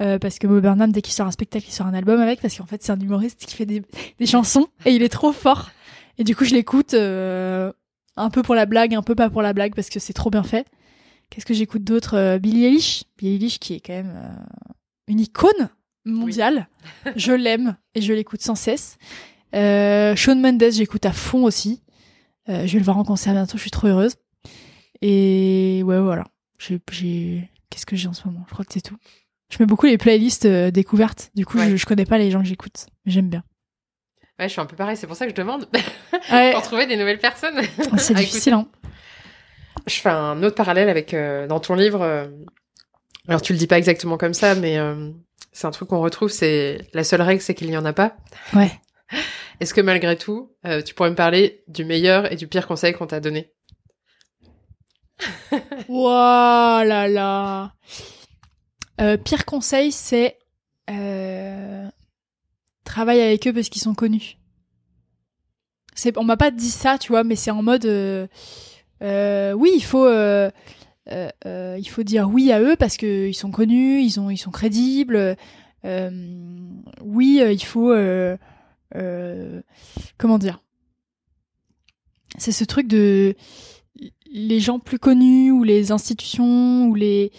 Euh, 0.00 0.18
parce 0.18 0.38
que 0.38 0.46
Bob 0.46 0.62
Burnham, 0.62 0.92
dès 0.92 1.02
qu'il 1.02 1.12
sort 1.12 1.26
un 1.26 1.32
spectacle, 1.32 1.66
il 1.68 1.72
sort 1.72 1.86
un 1.86 1.94
album 1.94 2.20
avec, 2.20 2.40
parce 2.40 2.56
qu'en 2.56 2.66
fait, 2.66 2.82
c'est 2.82 2.92
un 2.92 3.00
humoriste 3.00 3.44
qui 3.44 3.54
fait 3.54 3.66
des, 3.66 3.82
des 4.18 4.26
chansons, 4.26 4.68
et 4.84 4.92
il 4.92 5.02
est 5.02 5.08
trop 5.08 5.32
fort. 5.32 5.70
Et 6.18 6.24
du 6.24 6.36
coup, 6.36 6.44
je 6.44 6.54
l'écoute 6.54 6.94
euh, 6.94 7.72
un 8.16 8.30
peu 8.30 8.42
pour 8.42 8.54
la 8.54 8.66
blague, 8.66 8.94
un 8.94 9.02
peu 9.02 9.14
pas 9.14 9.30
pour 9.30 9.42
la 9.42 9.52
blague, 9.52 9.74
parce 9.74 9.88
que 9.88 9.98
c'est 10.00 10.12
trop 10.12 10.30
bien 10.30 10.42
fait. 10.42 10.66
Qu'est-ce 11.30 11.46
que 11.46 11.54
j'écoute 11.54 11.84
d'autre 11.84 12.16
euh, 12.16 12.38
Billie 12.38 12.64
Eilish? 12.64 13.04
Billie 13.18 13.34
Eilish 13.34 13.58
qui 13.58 13.74
est 13.74 13.80
quand 13.80 13.92
même 13.92 14.14
euh, 14.16 14.34
une 15.08 15.20
icône 15.20 15.68
mondiale. 16.04 16.68
je 17.16 17.32
l'aime 17.32 17.76
et 17.94 18.00
je 18.00 18.12
l'écoute 18.12 18.40
sans 18.40 18.54
cesse. 18.54 18.98
Euh, 19.54 20.16
Shawn 20.16 20.40
Mendes, 20.40 20.72
j'écoute 20.72 21.06
à 21.06 21.12
fond 21.12 21.44
aussi. 21.44 21.82
Euh, 22.48 22.66
je 22.66 22.72
vais 22.72 22.78
le 22.78 22.84
voir 22.84 22.98
en 22.98 23.04
concert 23.04 23.34
bientôt, 23.34 23.56
je 23.56 23.62
suis 23.62 23.70
trop 23.70 23.88
heureuse. 23.88 24.14
Et 25.02 25.82
ouais, 25.84 26.00
voilà. 26.00 26.24
J'ai... 26.58 27.50
Qu'est-ce 27.70 27.86
que 27.86 27.96
j'ai 27.96 28.08
en 28.08 28.14
ce 28.14 28.26
moment? 28.26 28.44
Je 28.48 28.52
crois 28.54 28.64
que 28.64 28.72
c'est 28.72 28.80
tout. 28.80 28.96
Je 29.50 29.56
mets 29.60 29.66
beaucoup 29.66 29.86
les 29.86 29.98
playlists 29.98 30.44
euh, 30.46 30.70
découvertes. 30.70 31.30
Du 31.34 31.46
coup, 31.46 31.58
Ouais. 31.58 31.70
je, 31.70 31.76
je 31.76 31.86
connais 31.86 32.04
pas 32.04 32.18
les 32.18 32.30
gens 32.30 32.40
que 32.40 32.46
j'écoute. 32.48 32.86
Mais 33.04 33.12
j'aime 33.12 33.28
bien. 33.28 33.42
Ouais, 34.38 34.46
je 34.46 34.52
suis 34.52 34.60
un 34.60 34.66
peu 34.66 34.76
pareil, 34.76 34.96
c'est 34.96 35.06
pour 35.06 35.16
ça 35.16 35.24
que 35.26 35.30
je 35.32 35.36
demande. 35.36 35.68
Ouais, 36.32 36.52
pour 36.52 36.62
trouver 36.62 36.86
des 36.86 36.96
nouvelles 36.96 37.18
personnes. 37.18 37.60
c'est 37.98 38.14
difficile, 38.14 38.52
hein. 38.54 38.68
Je 39.86 39.94
fais 39.94 40.10
un 40.10 40.42
autre 40.42 40.56
parallèle 40.56 40.88
avec 40.90 41.14
euh, 41.14 41.46
dans 41.46 41.60
ton 41.60 41.74
livre. 41.74 42.02
euh, 42.02 42.26
alors 43.28 43.40
tu 43.42 43.52
le 43.52 43.58
dis 43.58 43.66
pas 43.66 43.78
exactement 43.78 44.16
comme 44.18 44.34
ça, 44.34 44.54
mais 44.54 44.78
euh, 44.78 45.10
c'est 45.52 45.66
un 45.66 45.70
truc 45.70 45.88
qu'on 45.88 46.00
retrouve. 46.00 46.30
C'est 46.30 46.78
la 46.92 47.04
seule 47.04 47.22
règle, 47.22 47.40
c'est 47.40 47.54
qu'il 47.54 47.68
n'y 47.70 47.76
en 47.76 47.84
a 47.84 47.92
pas. 47.92 48.16
Ouais. 48.54 48.70
Est-ce 49.60 49.72
que 49.74 49.80
malgré 49.80 50.16
tout, 50.16 50.52
euh, 50.66 50.82
tu 50.82 50.94
pourrais 50.94 51.10
me 51.10 51.14
parler 51.14 51.62
du 51.68 51.84
meilleur 51.84 52.30
et 52.32 52.36
du 52.36 52.46
pire 52.48 52.66
conseil 52.66 52.92
qu'on 52.92 53.06
t'a 53.06 53.20
donné? 53.20 53.52
Ouah 55.88 56.82
là 56.84 57.08
là. 57.08 57.72
Euh, 59.00 59.16
pire 59.16 59.44
conseil, 59.44 59.92
c'est 59.92 60.38
euh, 60.90 61.88
travaille 62.84 63.20
avec 63.20 63.46
eux 63.46 63.52
parce 63.52 63.68
qu'ils 63.68 63.82
sont 63.82 63.94
connus. 63.94 64.38
C'est, 65.94 66.16
on 66.18 66.24
m'a 66.24 66.36
pas 66.36 66.50
dit 66.50 66.70
ça, 66.70 66.98
tu 66.98 67.12
vois, 67.12 67.24
mais 67.24 67.36
c'est 67.36 67.50
en 67.50 67.62
mode, 67.62 67.86
euh, 67.86 68.26
oui, 69.52 69.70
il 69.74 69.84
faut, 69.84 70.08
il 70.08 71.88
faut 71.88 72.02
dire 72.02 72.28
oui 72.28 72.52
à 72.52 72.60
eux 72.60 72.76
parce 72.76 72.96
que 72.96 73.28
ils 73.28 73.34
sont 73.34 73.50
connus, 73.50 74.00
ils 74.02 74.18
ont, 74.20 74.30
ils 74.30 74.38
sont 74.38 74.50
crédibles. 74.50 75.36
Oui, 75.84 77.42
il 77.42 77.64
faut, 77.64 77.94
comment 80.18 80.38
dire? 80.38 80.62
C'est 82.36 82.52
ce 82.52 82.64
truc 82.64 82.86
de 82.88 83.34
les 84.30 84.60
gens 84.60 84.78
plus 84.78 84.98
connus 84.98 85.50
ou 85.50 85.64
les 85.64 85.90
institutions 85.90 86.86
ou 86.86 86.94
les 86.94 87.32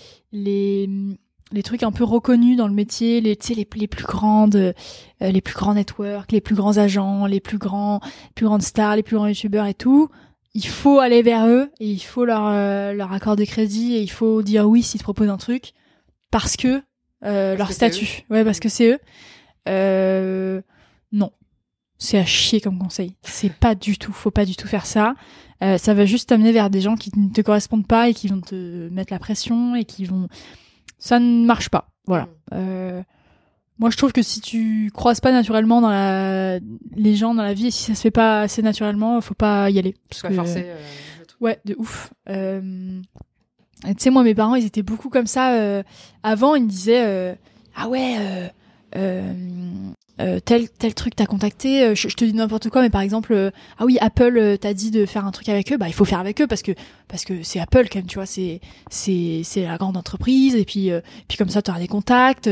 les 1.51 1.63
trucs 1.63 1.83
un 1.83 1.91
peu 1.91 2.03
reconnus 2.03 2.57
dans 2.57 2.67
le 2.67 2.73
métier, 2.73 3.21
les 3.21 3.35
tu 3.35 3.47
sais 3.47 3.53
les, 3.53 3.67
les 3.75 3.87
plus 3.87 4.05
grandes 4.05 4.55
euh, 4.55 4.73
les 5.19 5.41
plus 5.41 5.55
grands 5.55 5.73
networks, 5.73 6.31
les 6.31 6.41
plus 6.41 6.55
grands 6.55 6.77
agents, 6.77 7.25
les 7.25 7.39
plus 7.39 7.57
grands 7.57 7.99
les 8.03 8.33
plus 8.35 8.45
grandes 8.45 8.61
stars, 8.61 8.95
les 8.95 9.03
plus 9.03 9.15
grands 9.15 9.27
youtubeurs 9.27 9.65
et 9.65 9.73
tout, 9.73 10.09
il 10.53 10.67
faut 10.67 10.99
aller 10.99 11.21
vers 11.21 11.47
eux 11.47 11.71
et 11.79 11.89
il 11.89 11.99
faut 11.99 12.25
leur 12.25 12.47
euh, 12.47 12.93
leur 12.93 13.11
accorder 13.13 13.45
crédit 13.45 13.95
et 13.95 14.01
il 14.01 14.11
faut 14.11 14.41
dire 14.41 14.67
oui 14.67 14.83
s'ils 14.83 14.99
te 14.99 15.03
proposent 15.03 15.29
un 15.29 15.37
truc 15.37 15.73
parce 16.31 16.57
que 16.57 16.81
euh, 17.25 17.55
leur 17.55 17.67
que 17.67 17.73
statut. 17.73 18.23
Ouais, 18.29 18.43
parce 18.43 18.59
que 18.59 18.69
c'est 18.69 18.91
eux. 18.91 18.99
Euh, 19.67 20.61
non. 21.11 21.31
C'est 21.97 22.17
à 22.17 22.25
chier 22.25 22.61
comme 22.61 22.79
conseil. 22.79 23.15
C'est 23.23 23.51
pas 23.51 23.75
du 23.75 23.97
tout, 23.97 24.13
faut 24.13 24.31
pas 24.31 24.45
du 24.45 24.55
tout 24.55 24.67
faire 24.67 24.85
ça. 24.85 25.15
Euh, 25.61 25.77
ça 25.77 25.93
va 25.93 26.05
juste 26.05 26.29
t'amener 26.29 26.53
vers 26.53 26.69
des 26.69 26.79
gens 26.79 26.95
qui 26.95 27.11
ne 27.17 27.29
te 27.29 27.41
correspondent 27.41 27.87
pas 27.87 28.07
et 28.07 28.13
qui 28.13 28.29
vont 28.29 28.39
te 28.39 28.87
mettre 28.89 29.11
la 29.11 29.19
pression 29.19 29.75
et 29.75 29.83
qui 29.83 30.05
vont. 30.05 30.29
Ça 30.99 31.19
ne 31.19 31.45
marche 31.45 31.69
pas. 31.69 31.89
Voilà. 32.05 32.25
Mm. 32.25 32.29
Euh, 32.53 33.01
moi, 33.79 33.89
je 33.89 33.97
trouve 33.97 34.11
que 34.11 34.21
si 34.21 34.41
tu 34.41 34.91
croises 34.93 35.21
pas 35.21 35.31
naturellement 35.31 35.79
dans 35.81 35.89
la 35.89 36.59
les 36.95 37.15
gens 37.15 37.33
dans 37.33 37.43
la 37.43 37.53
vie 37.53 37.67
et 37.67 37.71
si 37.71 37.83
ça 37.85 37.95
se 37.95 38.01
fait 38.01 38.11
pas 38.11 38.41
assez 38.41 38.61
naturellement, 38.61 39.19
faut 39.21 39.33
pas 39.33 39.69
y 39.69 39.79
aller. 39.79 39.95
Parce 40.09 40.21
que 40.21 40.29
forcer. 40.33 40.63
euh. 40.65 40.75
Ouais, 41.39 41.59
de 41.65 41.75
ouf. 41.77 42.11
Euh... 42.29 43.01
Tu 43.85 43.93
sais, 43.97 44.09
moi, 44.09 44.23
mes 44.23 44.35
parents, 44.35 44.55
ils 44.55 44.65
étaient 44.65 44.83
beaucoup 44.83 45.07
comme 45.09 45.27
ça. 45.27 45.53
euh, 45.53 45.83
Avant, 46.21 46.55
ils 46.55 46.63
me 46.63 46.69
disaient 46.69 47.37
Ah 47.75 47.87
ouais, 47.87 48.51
euh, 48.95 49.33
euh, 50.21 50.39
tel, 50.43 50.69
tel 50.69 50.93
truc 50.93 51.15
t'as 51.15 51.25
contacté. 51.25 51.83
euh, 51.83 51.95
Je, 51.95 52.09
je 52.09 52.15
te 52.15 52.25
dis 52.25 52.33
n'importe 52.33 52.69
quoi, 52.69 52.81
mais 52.81 52.89
par 52.89 53.01
exemple, 53.01 53.33
euh, 53.33 53.51
Ah 53.77 53.85
oui, 53.85 53.97
Apple 54.01 54.37
euh, 54.37 54.57
t'a 54.57 54.73
dit 54.73 54.91
de 54.91 55.05
faire 55.05 55.25
un 55.25 55.31
truc 55.31 55.47
avec 55.49 55.71
eux. 55.71 55.77
Bah, 55.77 55.87
il 55.87 55.93
faut 55.93 56.05
faire 56.05 56.19
avec 56.19 56.41
eux 56.41 56.47
parce 56.47 56.61
que 56.61 56.71
parce 57.07 57.23
que 57.25 57.43
c'est 57.43 57.59
Apple 57.59 57.87
quand 57.91 57.99
même, 57.99 58.07
tu 58.07 58.15
vois. 58.15 58.25
C'est 58.25 58.59
c'est 58.89 59.41
c'est 59.43 59.63
la 59.63 59.77
grande 59.77 59.95
entreprise. 59.97 60.55
Et 60.55 60.65
puis 60.65 60.91
puis 61.27 61.37
comme 61.37 61.49
ça, 61.49 61.61
t'auras 61.61 61.79
des 61.79 61.87
contacts. 61.87 62.49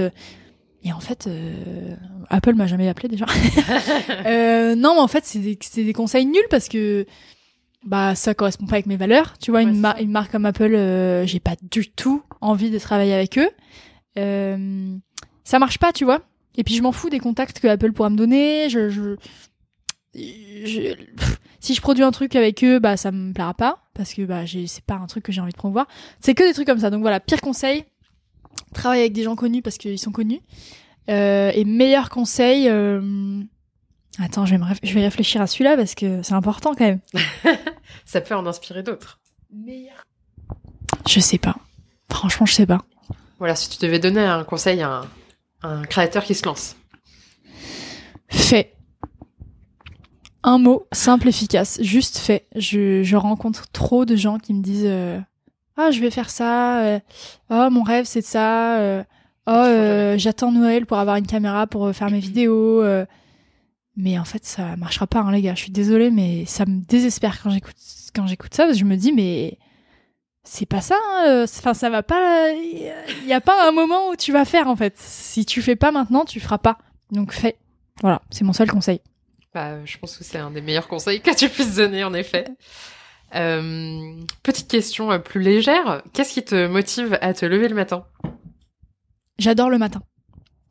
Et 0.84 0.94
en 0.94 1.00
fait, 1.02 1.26
euh, 1.28 1.96
Apple 2.30 2.54
m'a 2.54 2.68
jamais 2.68 2.88
appelé 2.88 3.10
déjà. 3.10 3.26
Euh, 4.26 4.76
non, 4.76 4.94
mais 4.96 5.02
en 5.02 5.08
fait, 5.08 5.26
c'est 5.26 5.40
des, 5.40 5.58
c'est 5.62 5.84
des 5.84 5.94
conseils 5.94 6.26
nuls 6.26 6.48
parce 6.50 6.68
que 6.70 7.06
bah 7.86 8.16
ça 8.16 8.34
correspond 8.34 8.66
pas 8.66 8.76
avec 8.76 8.86
mes 8.86 8.98
valeurs. 8.98 9.38
Tu 9.40 9.52
vois, 9.52 9.62
Ouais, 9.62 9.70
une, 9.70 9.80
mar- 9.80 9.98
une 10.00 10.12
marque 10.12 10.32
comme 10.32 10.46
Apple, 10.46 10.74
j'ai 11.26 11.40
pas 11.40 11.56
du 11.62 11.90
tout 11.90 12.22
envie 12.42 12.70
de 12.70 12.80
travailler 12.80 13.14
avec 13.14 13.38
eux. 13.38 13.50
Euh, 14.18 14.96
ça 15.48 15.60
marche 15.60 15.78
pas, 15.80 15.94
tu 15.94 16.04
vois. 16.06 16.22
Et 16.58 16.64
puis 16.64 16.76
je 16.76 16.82
m'en 16.82 16.92
fous 16.92 17.10
des 17.10 17.20
contacts 17.20 17.60
que 17.60 17.68
Apple 17.68 17.92
pourra 17.94 18.10
me 18.10 18.18
donner. 18.18 18.70
Je, 18.70 18.90
je, 18.90 19.16
je- 20.16 20.94
pff, 21.16 21.40
si 21.60 21.74
je 21.74 21.82
produis 21.82 22.04
un 22.04 22.12
truc 22.12 22.36
avec 22.36 22.64
eux, 22.64 22.80
bah 22.80 22.98
ça 22.98 23.12
me 23.12 23.34
plaira 23.34 23.54
pas 23.54 23.80
parce 23.94 24.14
que 24.14 24.24
bah 24.24 24.44
c'est 24.48 24.84
pas 24.84 24.96
un 24.96 25.06
truc 25.08 25.24
que 25.24 25.32
j'ai 25.32 25.42
envie 25.42 25.52
de 25.52 25.58
promouvoir. 25.58 25.88
C'est 26.20 26.34
que 26.34 26.44
des 26.48 26.54
trucs 26.54 26.68
comme 26.68 26.80
ça. 26.80 26.90
Donc 26.90 27.02
voilà, 27.02 27.20
pire 27.20 27.42
conseil, 27.42 27.86
travaille 28.74 29.00
avec 29.02 29.14
des 29.14 29.24
gens 29.24 29.36
connus 29.36 29.62
parce 29.62 29.78
qu'ils 29.78 30.00
sont 30.00 30.12
connus. 30.12 30.42
Euh, 31.10 31.52
et 31.54 31.64
meilleur 31.64 32.10
conseil, 32.10 32.68
euh, 32.68 33.42
attends, 34.20 34.46
je 34.46 34.52
vais, 34.52 34.58
me 34.58 34.66
je 34.84 34.94
vais 34.94 35.02
réfléchir 35.02 35.42
à 35.42 35.48
celui-là 35.48 35.78
parce 35.78 35.96
que 35.96 36.22
c'est 36.24 36.34
important 36.34 36.74
quand 36.76 36.86
même. 36.86 37.00
Ça 38.06 38.20
peut 38.22 38.36
en 38.36 38.46
inspirer 38.46 38.84
d'autres. 38.84 39.20
Meilleur. 39.54 40.04
Je 41.08 41.20
sais 41.22 41.38
pas. 41.38 41.56
Franchement, 42.12 42.46
je 42.46 42.54
sais 42.54 42.66
pas. 42.66 42.84
Voilà, 43.40 43.56
si 43.56 43.70
tu 43.70 43.78
devais 43.86 44.00
donner 44.00 44.22
un 44.26 44.44
conseil 44.44 44.82
à 44.82 44.90
un, 44.92 45.02
un 45.64 45.84
créateur 45.84 46.24
qui 46.24 46.36
se 46.36 46.46
lance. 46.46 46.76
Fait. 48.30 48.74
Un 50.44 50.60
mot 50.60 50.88
simple, 50.94 51.28
efficace, 51.28 51.80
juste 51.82 52.18
fait. 52.20 52.48
Je, 52.56 53.04
je 53.04 53.16
rencontre 53.16 53.68
trop 53.72 54.06
de 54.06 54.16
gens 54.16 54.38
qui 54.38 54.54
me 54.54 54.62
disent 54.62 54.86
euh, 54.86 55.20
Ah, 55.76 55.92
je 55.92 56.00
vais 56.00 56.12
faire 56.12 56.30
ça. 56.30 56.82
euh, 56.84 57.00
oh, 57.50 57.70
mon 57.70 57.84
rêve, 57.84 58.06
c'est 58.06 58.22
de 58.22 58.26
ça. 58.26 58.78
euh, 58.80 59.04
oh, 59.48 59.52
euh, 59.52 60.18
j'attends 60.18 60.52
Noël 60.52 60.86
pour 60.86 60.98
avoir 61.00 61.18
une 61.18 61.28
caméra 61.28 61.68
pour 61.68 61.94
faire 61.94 62.12
mes 62.12 62.20
vidéos. 62.20 62.82
euh. 62.82 63.06
Mais 63.98 64.20
en 64.20 64.26
fait, 64.26 64.46
ça 64.46 64.76
marchera 64.78 65.08
pas, 65.08 65.22
hein, 65.22 65.32
les 65.32 65.42
gars. 65.42 65.56
Je 65.56 65.62
suis 65.64 65.72
désolée, 65.72 66.12
mais 66.12 66.46
ça 66.46 66.66
me 66.66 66.82
désespère 66.82 67.42
quand 67.42 67.50
j'écoute 67.50 67.76
quand 68.16 68.28
j'écoute 68.28 68.54
ça. 68.54 68.64
Parce 68.66 68.76
que 68.76 68.80
je 68.80 68.86
me 68.86 68.96
dis, 68.96 69.12
mais 69.12 69.58
c'est 70.50 70.66
pas 70.66 70.82
ça. 70.82 70.96
hein, 70.96 71.24
euh, 71.28 71.44
Enfin, 71.44 71.74
ça 71.74 71.90
va 71.90 72.04
pas. 72.04 72.52
Il 72.54 73.28
y 73.28 73.34
a 73.34 73.42
pas 73.42 73.68
un 73.68 73.72
moment 73.72 74.10
où 74.10 74.16
tu 74.16 74.32
vas 74.32 74.46
faire, 74.46 74.68
en 74.68 74.76
fait. 74.76 74.96
Si 74.98 75.46
tu 75.46 75.62
fais 75.62 75.76
pas 75.76 75.92
maintenant, 75.92 76.26
tu 76.26 76.40
feras 76.40 76.58
pas. 76.58 76.78
Donc, 77.12 77.34
fais. 77.34 77.58
Voilà, 78.02 78.22
c'est 78.32 78.44
mon 78.44 78.54
seul 78.54 78.70
conseil. 78.72 79.02
Bah, 79.54 79.84
je 79.86 79.98
pense 79.98 80.18
que 80.18 80.24
c'est 80.24 80.38
un 80.38 80.52
des 80.52 80.62
meilleurs 80.62 80.88
conseils 80.88 81.22
que 81.22 81.36
tu 81.36 81.50
puisses 81.50 81.76
donner, 81.76 82.04
en 82.04 82.14
effet. 82.14 82.46
Euh, 83.36 84.16
petite 84.44 84.70
question 84.70 85.12
euh, 85.12 85.20
plus 85.20 85.42
légère. 85.42 86.02
Qu'est-ce 86.14 86.34
qui 86.34 86.44
te 86.44 86.68
motive 86.68 87.18
à 87.22 87.34
te 87.34 87.46
lever 87.46 87.68
le 87.68 87.76
matin? 87.76 88.06
J'adore 89.40 89.70
le 89.70 89.78
matin. 89.78 90.02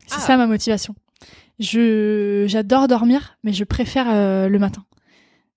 C'est 0.07 0.17
Ah. 0.19 0.21
ça 0.21 0.37
ma 0.37 0.47
motivation. 0.47 0.95
Je 1.59 2.45
j'adore 2.49 2.87
dormir, 2.89 3.39
mais 3.43 3.53
je 3.53 3.65
préfère 3.65 4.07
euh, 4.11 4.49
le 4.49 4.59
matin. 4.59 4.85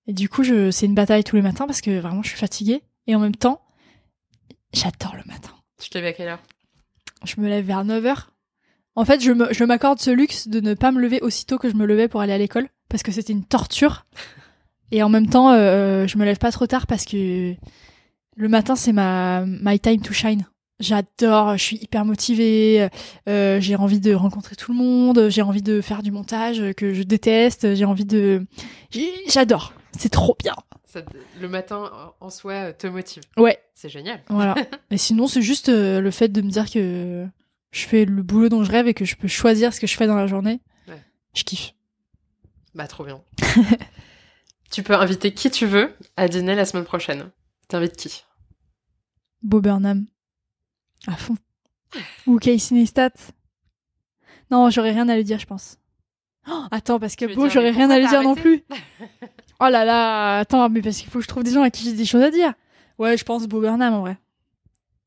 Et 0.07 0.13
du 0.13 0.29
coup, 0.29 0.43
je 0.43 0.71
c'est 0.71 0.85
une 0.85 0.95
bataille 0.95 1.23
tous 1.23 1.35
les 1.35 1.41
matins 1.41 1.65
parce 1.67 1.81
que 1.81 1.99
vraiment 1.99 2.23
je 2.23 2.29
suis 2.29 2.37
fatiguée 2.37 2.81
et 3.07 3.15
en 3.15 3.19
même 3.19 3.35
temps, 3.35 3.61
j'adore 4.73 5.15
le 5.15 5.23
matin. 5.31 5.51
Tu 5.81 5.89
te 5.89 5.97
lèves 5.97 6.07
à 6.07 6.13
quelle 6.13 6.27
heure 6.29 6.41
Je 7.25 7.39
me 7.41 7.47
lève 7.47 7.65
vers 7.65 7.83
9h. 7.85 8.27
En 8.95 9.05
fait, 9.05 9.21
je 9.21 9.31
me- 9.31 9.53
je 9.53 9.63
m'accorde 9.63 9.99
ce 9.99 10.11
luxe 10.11 10.47
de 10.47 10.59
ne 10.59 10.73
pas 10.73 10.91
me 10.91 10.99
lever 10.99 11.21
aussitôt 11.21 11.57
que 11.57 11.69
je 11.69 11.75
me 11.75 11.85
levais 11.85 12.07
pour 12.07 12.21
aller 12.21 12.33
à 12.33 12.37
l'école 12.37 12.67
parce 12.89 13.03
que 13.03 13.11
c'était 13.11 13.33
une 13.33 13.45
torture. 13.45 14.05
Et 14.91 15.03
en 15.03 15.09
même 15.09 15.27
temps, 15.29 15.51
euh, 15.51 16.07
je 16.07 16.17
me 16.17 16.25
lève 16.25 16.37
pas 16.39 16.51
trop 16.51 16.65
tard 16.67 16.87
parce 16.87 17.05
que 17.05 17.53
le 18.35 18.47
matin, 18.49 18.75
c'est 18.75 18.91
ma 18.93 19.45
my 19.45 19.79
time 19.79 20.01
to 20.01 20.13
shine. 20.13 20.45
J'adore, 20.79 21.57
je 21.57 21.63
suis 21.63 21.77
hyper 21.77 22.05
motivée, 22.05 22.87
euh, 23.27 23.59
j'ai 23.59 23.75
envie 23.75 23.99
de 23.99 24.13
rencontrer 24.13 24.55
tout 24.55 24.71
le 24.71 24.77
monde, 24.77 25.27
j'ai 25.29 25.41
envie 25.41 25.61
de 25.61 25.81
faire 25.81 26.01
du 26.01 26.09
montage 26.09 26.73
que 26.77 26.93
je 26.93 27.03
déteste, 27.03 27.75
j'ai 27.75 27.83
envie 27.83 28.05
de... 28.05 28.47
J'adore, 29.27 29.73
c'est 29.97 30.07
trop 30.07 30.37
bien. 30.41 30.55
Ça 30.91 31.01
Le 31.39 31.47
matin 31.47 32.13
en- 32.19 32.29
soi 32.31 32.73
te 32.73 32.87
motive. 32.87 33.21
Ouais, 33.37 33.59
C'est 33.75 33.89
génial. 33.89 34.23
voilà. 34.27 34.55
Et 34.89 34.97
sinon, 34.97 35.27
c'est 35.27 35.43
juste 35.43 35.69
euh, 35.69 36.01
le 36.01 36.09
fait 36.09 36.29
de 36.29 36.41
me 36.41 36.49
dire 36.49 36.67
que 36.69 37.27
je 37.71 37.85
fais 37.85 38.05
le 38.05 38.23
boulot 38.23 38.49
dont 38.49 38.63
je 38.63 38.71
rêve 38.71 38.87
et 38.87 38.95
que 38.95 39.05
je 39.05 39.15
peux 39.15 39.27
choisir 39.27 39.71
ce 39.71 39.79
que 39.79 39.85
je 39.85 39.95
fais 39.95 40.07
dans 40.07 40.15
la 40.15 40.25
journée, 40.25 40.59
je 41.35 41.43
kiffe. 41.43 41.73
Bah, 42.73 42.87
trop 42.87 43.03
bien. 43.05 43.21
tu 44.71 44.81
peux 44.81 44.95
inviter 44.95 45.31
qui 45.31 45.51
tu 45.51 45.67
veux 45.67 45.93
à 46.17 46.27
dîner 46.27 46.55
la 46.55 46.65
semaine 46.65 46.85
prochaine. 46.85 47.29
T'invites 47.67 47.95
qui? 47.95 48.25
Bob 49.43 49.61
Burnham. 49.63 50.07
À 51.05 51.15
fond. 51.15 51.35
Ou 52.25 52.39
Casey 52.39 52.73
Neistat. 52.75 53.11
Non, 54.49 54.71
j'aurais 54.71 54.91
rien 54.91 55.07
à 55.07 55.15
lui 55.15 55.23
dire, 55.23 55.37
je 55.37 55.45
pense. 55.45 55.77
Oh, 56.49 56.63
attends, 56.71 56.99
parce 56.99 57.15
que 57.15 57.31
Beau, 57.35 57.47
j'aurais 57.47 57.69
rien 57.69 57.91
à 57.91 57.99
lui 57.99 58.07
dire 58.07 58.23
non 58.23 58.33
plus. 58.33 58.63
oh 59.59 59.69
là 59.69 59.85
là, 59.85 60.39
attends, 60.39 60.69
mais 60.69 60.81
parce 60.81 60.97
qu'il 60.97 61.09
faut 61.09 61.19
que 61.19 61.23
je 61.23 61.27
trouve 61.27 61.43
des 61.43 61.51
gens 61.51 61.63
à 61.63 61.69
qui 61.69 61.83
j'ai 61.83 61.93
des 61.93 62.05
choses 62.05 62.23
à 62.23 62.31
dire. 62.31 62.53
Ouais, 62.97 63.17
je 63.17 63.23
pense 63.23 63.47
Bob 63.47 63.61
Burnham 63.61 63.93
en 63.93 64.01
vrai. 64.01 64.17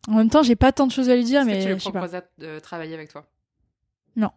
En 0.09 0.15
même 0.15 0.31
temps, 0.31 0.43
j'ai 0.43 0.57
pas 0.57 0.73
tant 0.73 0.87
de 0.87 0.93
choses 0.93 1.11
à 1.11 1.17
lui 1.17 1.25
dire, 1.25 1.45
mais. 1.45 1.59
Que 1.59 1.63
tu 1.65 1.69
lui 1.69 1.93
proposes 1.93 2.21
de 2.39 2.59
travailler 2.59 2.95
avec 2.95 3.11
toi? 3.11 3.27
Non. 4.17 4.31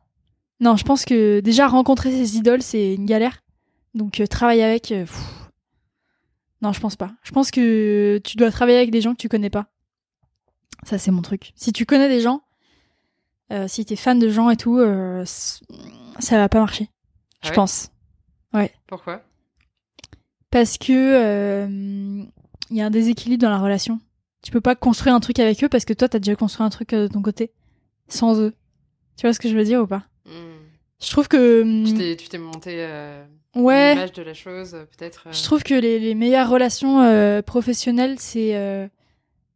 Non, 0.59 0.75
je 0.77 0.83
pense 0.83 1.05
que 1.05 1.39
déjà 1.39 1.67
rencontrer 1.67 2.11
ses 2.11 2.37
idoles, 2.37 2.61
c'est 2.61 2.93
une 2.93 3.05
galère. 3.05 3.43
Donc 3.93 4.19
euh, 4.19 4.27
travailler 4.27 4.63
avec. 4.63 4.91
Euh, 4.91 5.05
non, 6.61 6.73
je 6.73 6.79
pense 6.79 6.95
pas. 6.95 7.11
Je 7.23 7.31
pense 7.31 7.51
que 7.51 8.19
tu 8.23 8.37
dois 8.37 8.51
travailler 8.51 8.77
avec 8.77 8.91
des 8.91 9.01
gens 9.01 9.13
que 9.13 9.19
tu 9.19 9.29
connais 9.29 9.49
pas. 9.49 9.67
Ça, 10.83 10.97
c'est 10.97 11.11
mon 11.11 11.21
truc. 11.21 11.53
Si 11.55 11.73
tu 11.73 11.85
connais 11.85 12.09
des 12.09 12.21
gens, 12.21 12.41
euh, 13.51 13.67
si 13.67 13.85
t'es 13.85 13.95
fan 13.95 14.19
de 14.19 14.29
gens 14.29 14.49
et 14.49 14.57
tout, 14.57 14.77
euh, 14.77 15.23
ça 15.25 16.37
va 16.37 16.49
pas 16.49 16.59
marcher. 16.59 16.89
je 17.43 17.49
ah 17.49 17.53
pense. 17.53 17.89
Ouais. 18.53 18.73
Pourquoi? 18.87 19.23
Parce 20.55 20.77
que 20.77 21.67
il 22.69 22.77
y 22.77 22.81
a 22.81 22.85
un 22.85 22.89
déséquilibre 22.89 23.41
dans 23.41 23.49
la 23.49 23.59
relation. 23.59 23.99
Tu 24.41 24.51
peux 24.51 24.61
pas 24.61 24.73
construire 24.73 25.13
un 25.13 25.19
truc 25.19 25.37
avec 25.39 25.61
eux 25.65 25.67
parce 25.67 25.83
que 25.83 25.91
toi, 25.91 26.07
t'as 26.07 26.19
déjà 26.19 26.37
construit 26.37 26.65
un 26.65 26.69
truc 26.69 26.91
de 26.91 27.07
ton 27.07 27.21
côté, 27.21 27.51
sans 28.07 28.39
eux. 28.39 28.53
Tu 29.17 29.27
vois 29.27 29.33
ce 29.33 29.39
que 29.39 29.49
je 29.49 29.57
veux 29.57 29.65
dire 29.65 29.81
ou 29.81 29.87
pas? 29.87 30.03
Hmm. 30.25 30.55
Je 31.01 31.09
trouve 31.09 31.27
que 31.27 32.15
tu 32.15 32.29
t'es 32.29 32.37
monté 32.37 32.87
ouais. 33.53 33.95
l'image 33.95 34.13
de 34.13 34.21
la 34.21 34.33
chose, 34.33 34.75
euh, 34.75 34.85
peut-être. 34.85 35.27
Je 35.29 35.43
trouve 35.43 35.61
que 35.61 35.73
les, 35.73 35.99
les 35.99 36.15
meilleures 36.15 36.49
relations 36.49 37.01
euh, 37.01 37.41
professionnelles, 37.41 38.15
c'est 38.17 38.55
euh, 38.55 38.87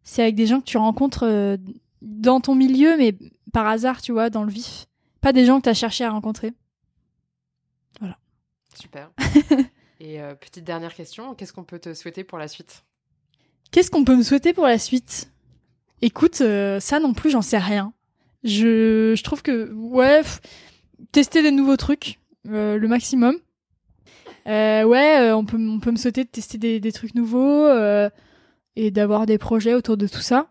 c'est 0.03 0.21
avec 0.21 0.35
des 0.35 0.47
gens 0.47 0.59
que 0.59 0.65
tu 0.65 0.77
rencontres 0.77 1.57
dans 2.01 2.41
ton 2.41 2.55
milieu, 2.55 2.97
mais 2.97 3.15
par 3.53 3.67
hasard, 3.67 4.01
tu 4.01 4.11
vois, 4.11 4.29
dans 4.29 4.43
le 4.43 4.51
vif. 4.51 4.87
Pas 5.21 5.31
des 5.31 5.45
gens 5.45 5.59
que 5.59 5.63
tu 5.63 5.69
as 5.69 5.73
cherché 5.73 6.03
à 6.03 6.11
rencontrer. 6.11 6.51
Voilà. 8.01 8.17
Super. 8.75 9.11
Et 9.99 10.19
petite 10.39 10.63
dernière 10.63 10.93
question, 10.93 11.35
qu'est-ce 11.35 11.51
qu'on 11.51 11.65
peut 11.65 11.79
te 11.79 11.93
souhaiter 11.93 12.23
pour 12.23 12.37
la 12.37 12.47
suite? 12.47 12.85
Qu'est-ce 13.71 13.91
qu'on 13.91 14.05
peut 14.05 14.15
me 14.15 14.23
souhaiter 14.23 14.53
pour 14.53 14.65
la 14.65 14.77
suite? 14.77 15.29
Écoute, 16.01 16.35
ça 16.35 16.99
non 16.99 17.13
plus, 17.13 17.31
j'en 17.31 17.41
sais 17.41 17.57
rien. 17.57 17.91
Je, 18.43 19.13
je 19.15 19.23
trouve 19.23 19.41
que, 19.41 19.71
ouais, 19.73 20.21
tester 21.11 21.43
des 21.43 21.51
nouveaux 21.51 21.75
trucs, 21.75 22.19
le 22.45 22.87
maximum. 22.87 23.35
Euh, 24.47 24.83
ouais, 24.83 25.19
euh, 25.19 25.35
on 25.35 25.45
peut, 25.45 25.57
on 25.57 25.79
peut 25.79 25.91
me 25.91 25.97
souhaiter 25.97 26.23
de 26.23 26.29
tester 26.29 26.57
des, 26.57 26.79
des 26.79 26.91
trucs 26.91 27.13
nouveaux 27.13 27.65
euh, 27.65 28.09
et 28.75 28.89
d'avoir 28.89 29.25
des 29.25 29.37
projets 29.37 29.73
autour 29.73 29.97
de 29.97 30.07
tout 30.07 30.21
ça. 30.21 30.47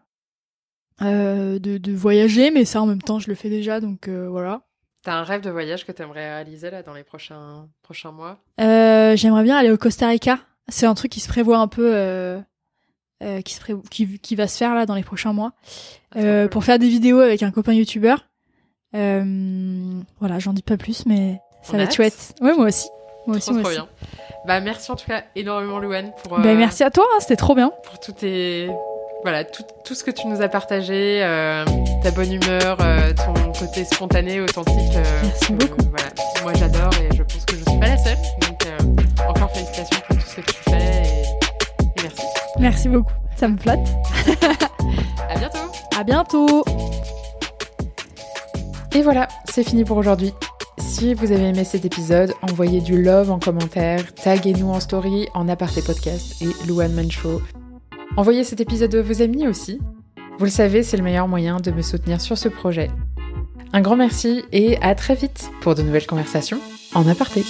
Euh, 1.01 1.59
de, 1.59 1.79
de, 1.79 1.93
voyager, 1.93 2.51
mais 2.51 2.65
ça 2.65 2.83
en 2.83 2.87
même 2.87 3.03
temps 3.03 3.21
je 3.21 3.29
le 3.29 3.37
fais 3.37 3.49
déjà, 3.49 3.81
donc 3.81 4.09
voilà. 4.09 4.63
T'as 5.03 5.15
un 5.15 5.23
rêve 5.23 5.41
de 5.41 5.51
voyage 5.51 5.87
que 5.87 5.93
t'aimerais 5.93 6.35
réaliser 6.35 6.71
là 6.71 6.83
dans 6.83 6.95
les 6.95 7.05
prochains, 7.05 7.69
prochains 7.83 8.13
mois? 8.13 8.39
J'aimerais 8.59 9.43
bien 9.43 9.57
aller 9.57 9.71
au 9.71 9.79
Costa 9.79 10.09
Rica. 10.09 10.39
C'est 10.69 10.87
un 10.87 10.95
truc 10.95 11.11
qui 11.11 11.21
se 11.21 11.29
prévoit 11.29 11.59
un 11.59 11.69
peu, 11.69 12.43
qui, 13.45 13.55
se 13.55 13.73
qui, 13.91 14.19
qui, 14.19 14.35
va 14.37 14.47
se 14.49 14.59
faire 14.59 14.75
là 14.75 14.87
dans 14.87 14.95
les 14.95 15.05
prochains 15.05 15.33
mois, 15.33 15.53
ah, 16.15 16.49
pour 16.51 16.65
faire 16.65 16.79
des 16.79 16.89
vidéos 16.89 17.21
avec 17.21 17.43
un 17.43 17.51
copain 17.51 17.73
youtubeur. 17.73 18.27
voilà, 18.93 20.39
j'en 20.39 20.53
dis 20.53 20.63
pas 20.63 20.77
plus, 20.77 21.07
mais 21.07 21.41
ça 21.63 21.77
va 21.77 21.85
être 21.85 21.95
chouette. 21.95 22.35
Ouais, 22.41 22.55
moi 22.55 22.67
aussi. 22.67 22.89
Moi 23.27 23.37
aussi, 23.37 23.51
trop, 23.51 23.69
bien. 23.69 23.87
Bah, 24.47 24.61
merci 24.61 24.91
en 24.91 24.97
tout 24.97 25.07
cas 25.07 25.25
énormément, 25.37 25.79
Louane. 25.79 26.13
Pour, 26.23 26.39
bah, 26.39 26.55
merci 26.55 26.83
à 26.83 26.91
toi, 26.91 27.05
hein, 27.13 27.19
c'était 27.21 27.37
trop 27.37 27.55
bien. 27.55 27.71
Pour 27.85 28.01
tout, 28.01 28.13
tes... 28.13 28.71
voilà, 29.23 29.45
tout, 29.45 29.65
tout, 29.85 29.95
ce 29.95 30.05
que 30.05 30.11
tu 30.11 30.27
nous 30.27 30.43
as 30.43 30.49
partagé, 30.49 31.21
euh, 31.23 31.65
ta 32.03 32.11
bonne 32.11 32.33
humeur, 32.33 32.79
euh, 32.81 33.13
ton 33.15 33.53
côté 33.53 33.85
spontané, 33.85 34.41
authentique. 34.41 34.95
Euh, 34.95 35.21
merci 35.23 35.53
beaucoup. 35.53 35.91
voilà, 35.91 36.09
moi 36.43 36.53
j'adore 36.55 36.91
et 37.03 37.15
je 37.17 37.23
pense 37.23 37.45
que 37.45 37.57
je 37.57 37.71
suis 37.71 37.81
pas 37.81 37.89
la 37.89 37.99
seule. 37.99 38.17
Donc, 38.41 38.67
encore 39.29 39.51
félicitations 39.51 40.01
pour 40.07 40.17
tout 40.17 40.27
ce 40.27 40.37
que 40.37 40.41
tu 40.43 40.57
fais 40.71 40.77
et, 40.77 41.23
et 41.83 42.03
merci. 42.03 42.23
Merci 42.59 42.89
beaucoup, 42.89 43.13
ça 43.37 43.49
me 43.49 43.59
flatte. 43.59 43.89
à 45.29 45.39
bientôt. 45.39 45.59
À 45.99 46.05
bientôt. 46.05 46.65
Et 48.95 49.03
voilà, 49.03 49.29
c'est 49.53 49.65
fini 49.65 49.85
pour 49.85 49.97
aujourd'hui. 49.97 50.33
Si 50.79 51.15
vous 51.15 51.33
avez 51.33 51.49
aimé 51.49 51.65
cet 51.65 51.85
épisode, 51.85 52.33
envoyez 52.43 52.81
du 52.81 53.03
love 53.03 53.31
en 53.31 53.39
commentaire, 53.39 54.03
taguez-nous 54.15 54.71
en 54.71 54.81
story 54.81 55.29
en 55.35 55.49
aparté 55.49 55.83
podcast 55.83 56.41
et 56.41 56.67
Luan 56.67 56.93
Man 56.93 57.11
Show. 57.11 57.41
Envoyez 58.19 58.43
cet 58.43 58.61
épisode 58.61 58.97
à 58.97 59.01
vos 59.01 59.23
amis 59.23 59.47
aussi. 59.47 59.79
Vous 60.41 60.45
le 60.45 60.51
savez, 60.51 60.83
c'est 60.83 60.97
le 60.97 61.05
meilleur 61.05 61.29
moyen 61.29 61.59
de 61.59 61.71
me 61.71 61.83
soutenir 61.83 62.21
sur 62.21 62.37
ce 62.37 62.49
projet. 62.49 62.91
Un 63.73 63.81
grand 63.81 63.95
merci 63.95 64.43
et 64.51 64.77
à 64.83 64.97
très 64.97 65.15
vite 65.15 65.53
pour 65.61 65.77
de 65.77 65.83
nouvelles 65.83 66.09
conversations 66.09 66.59
en 66.97 67.07
aparté. 67.07 67.45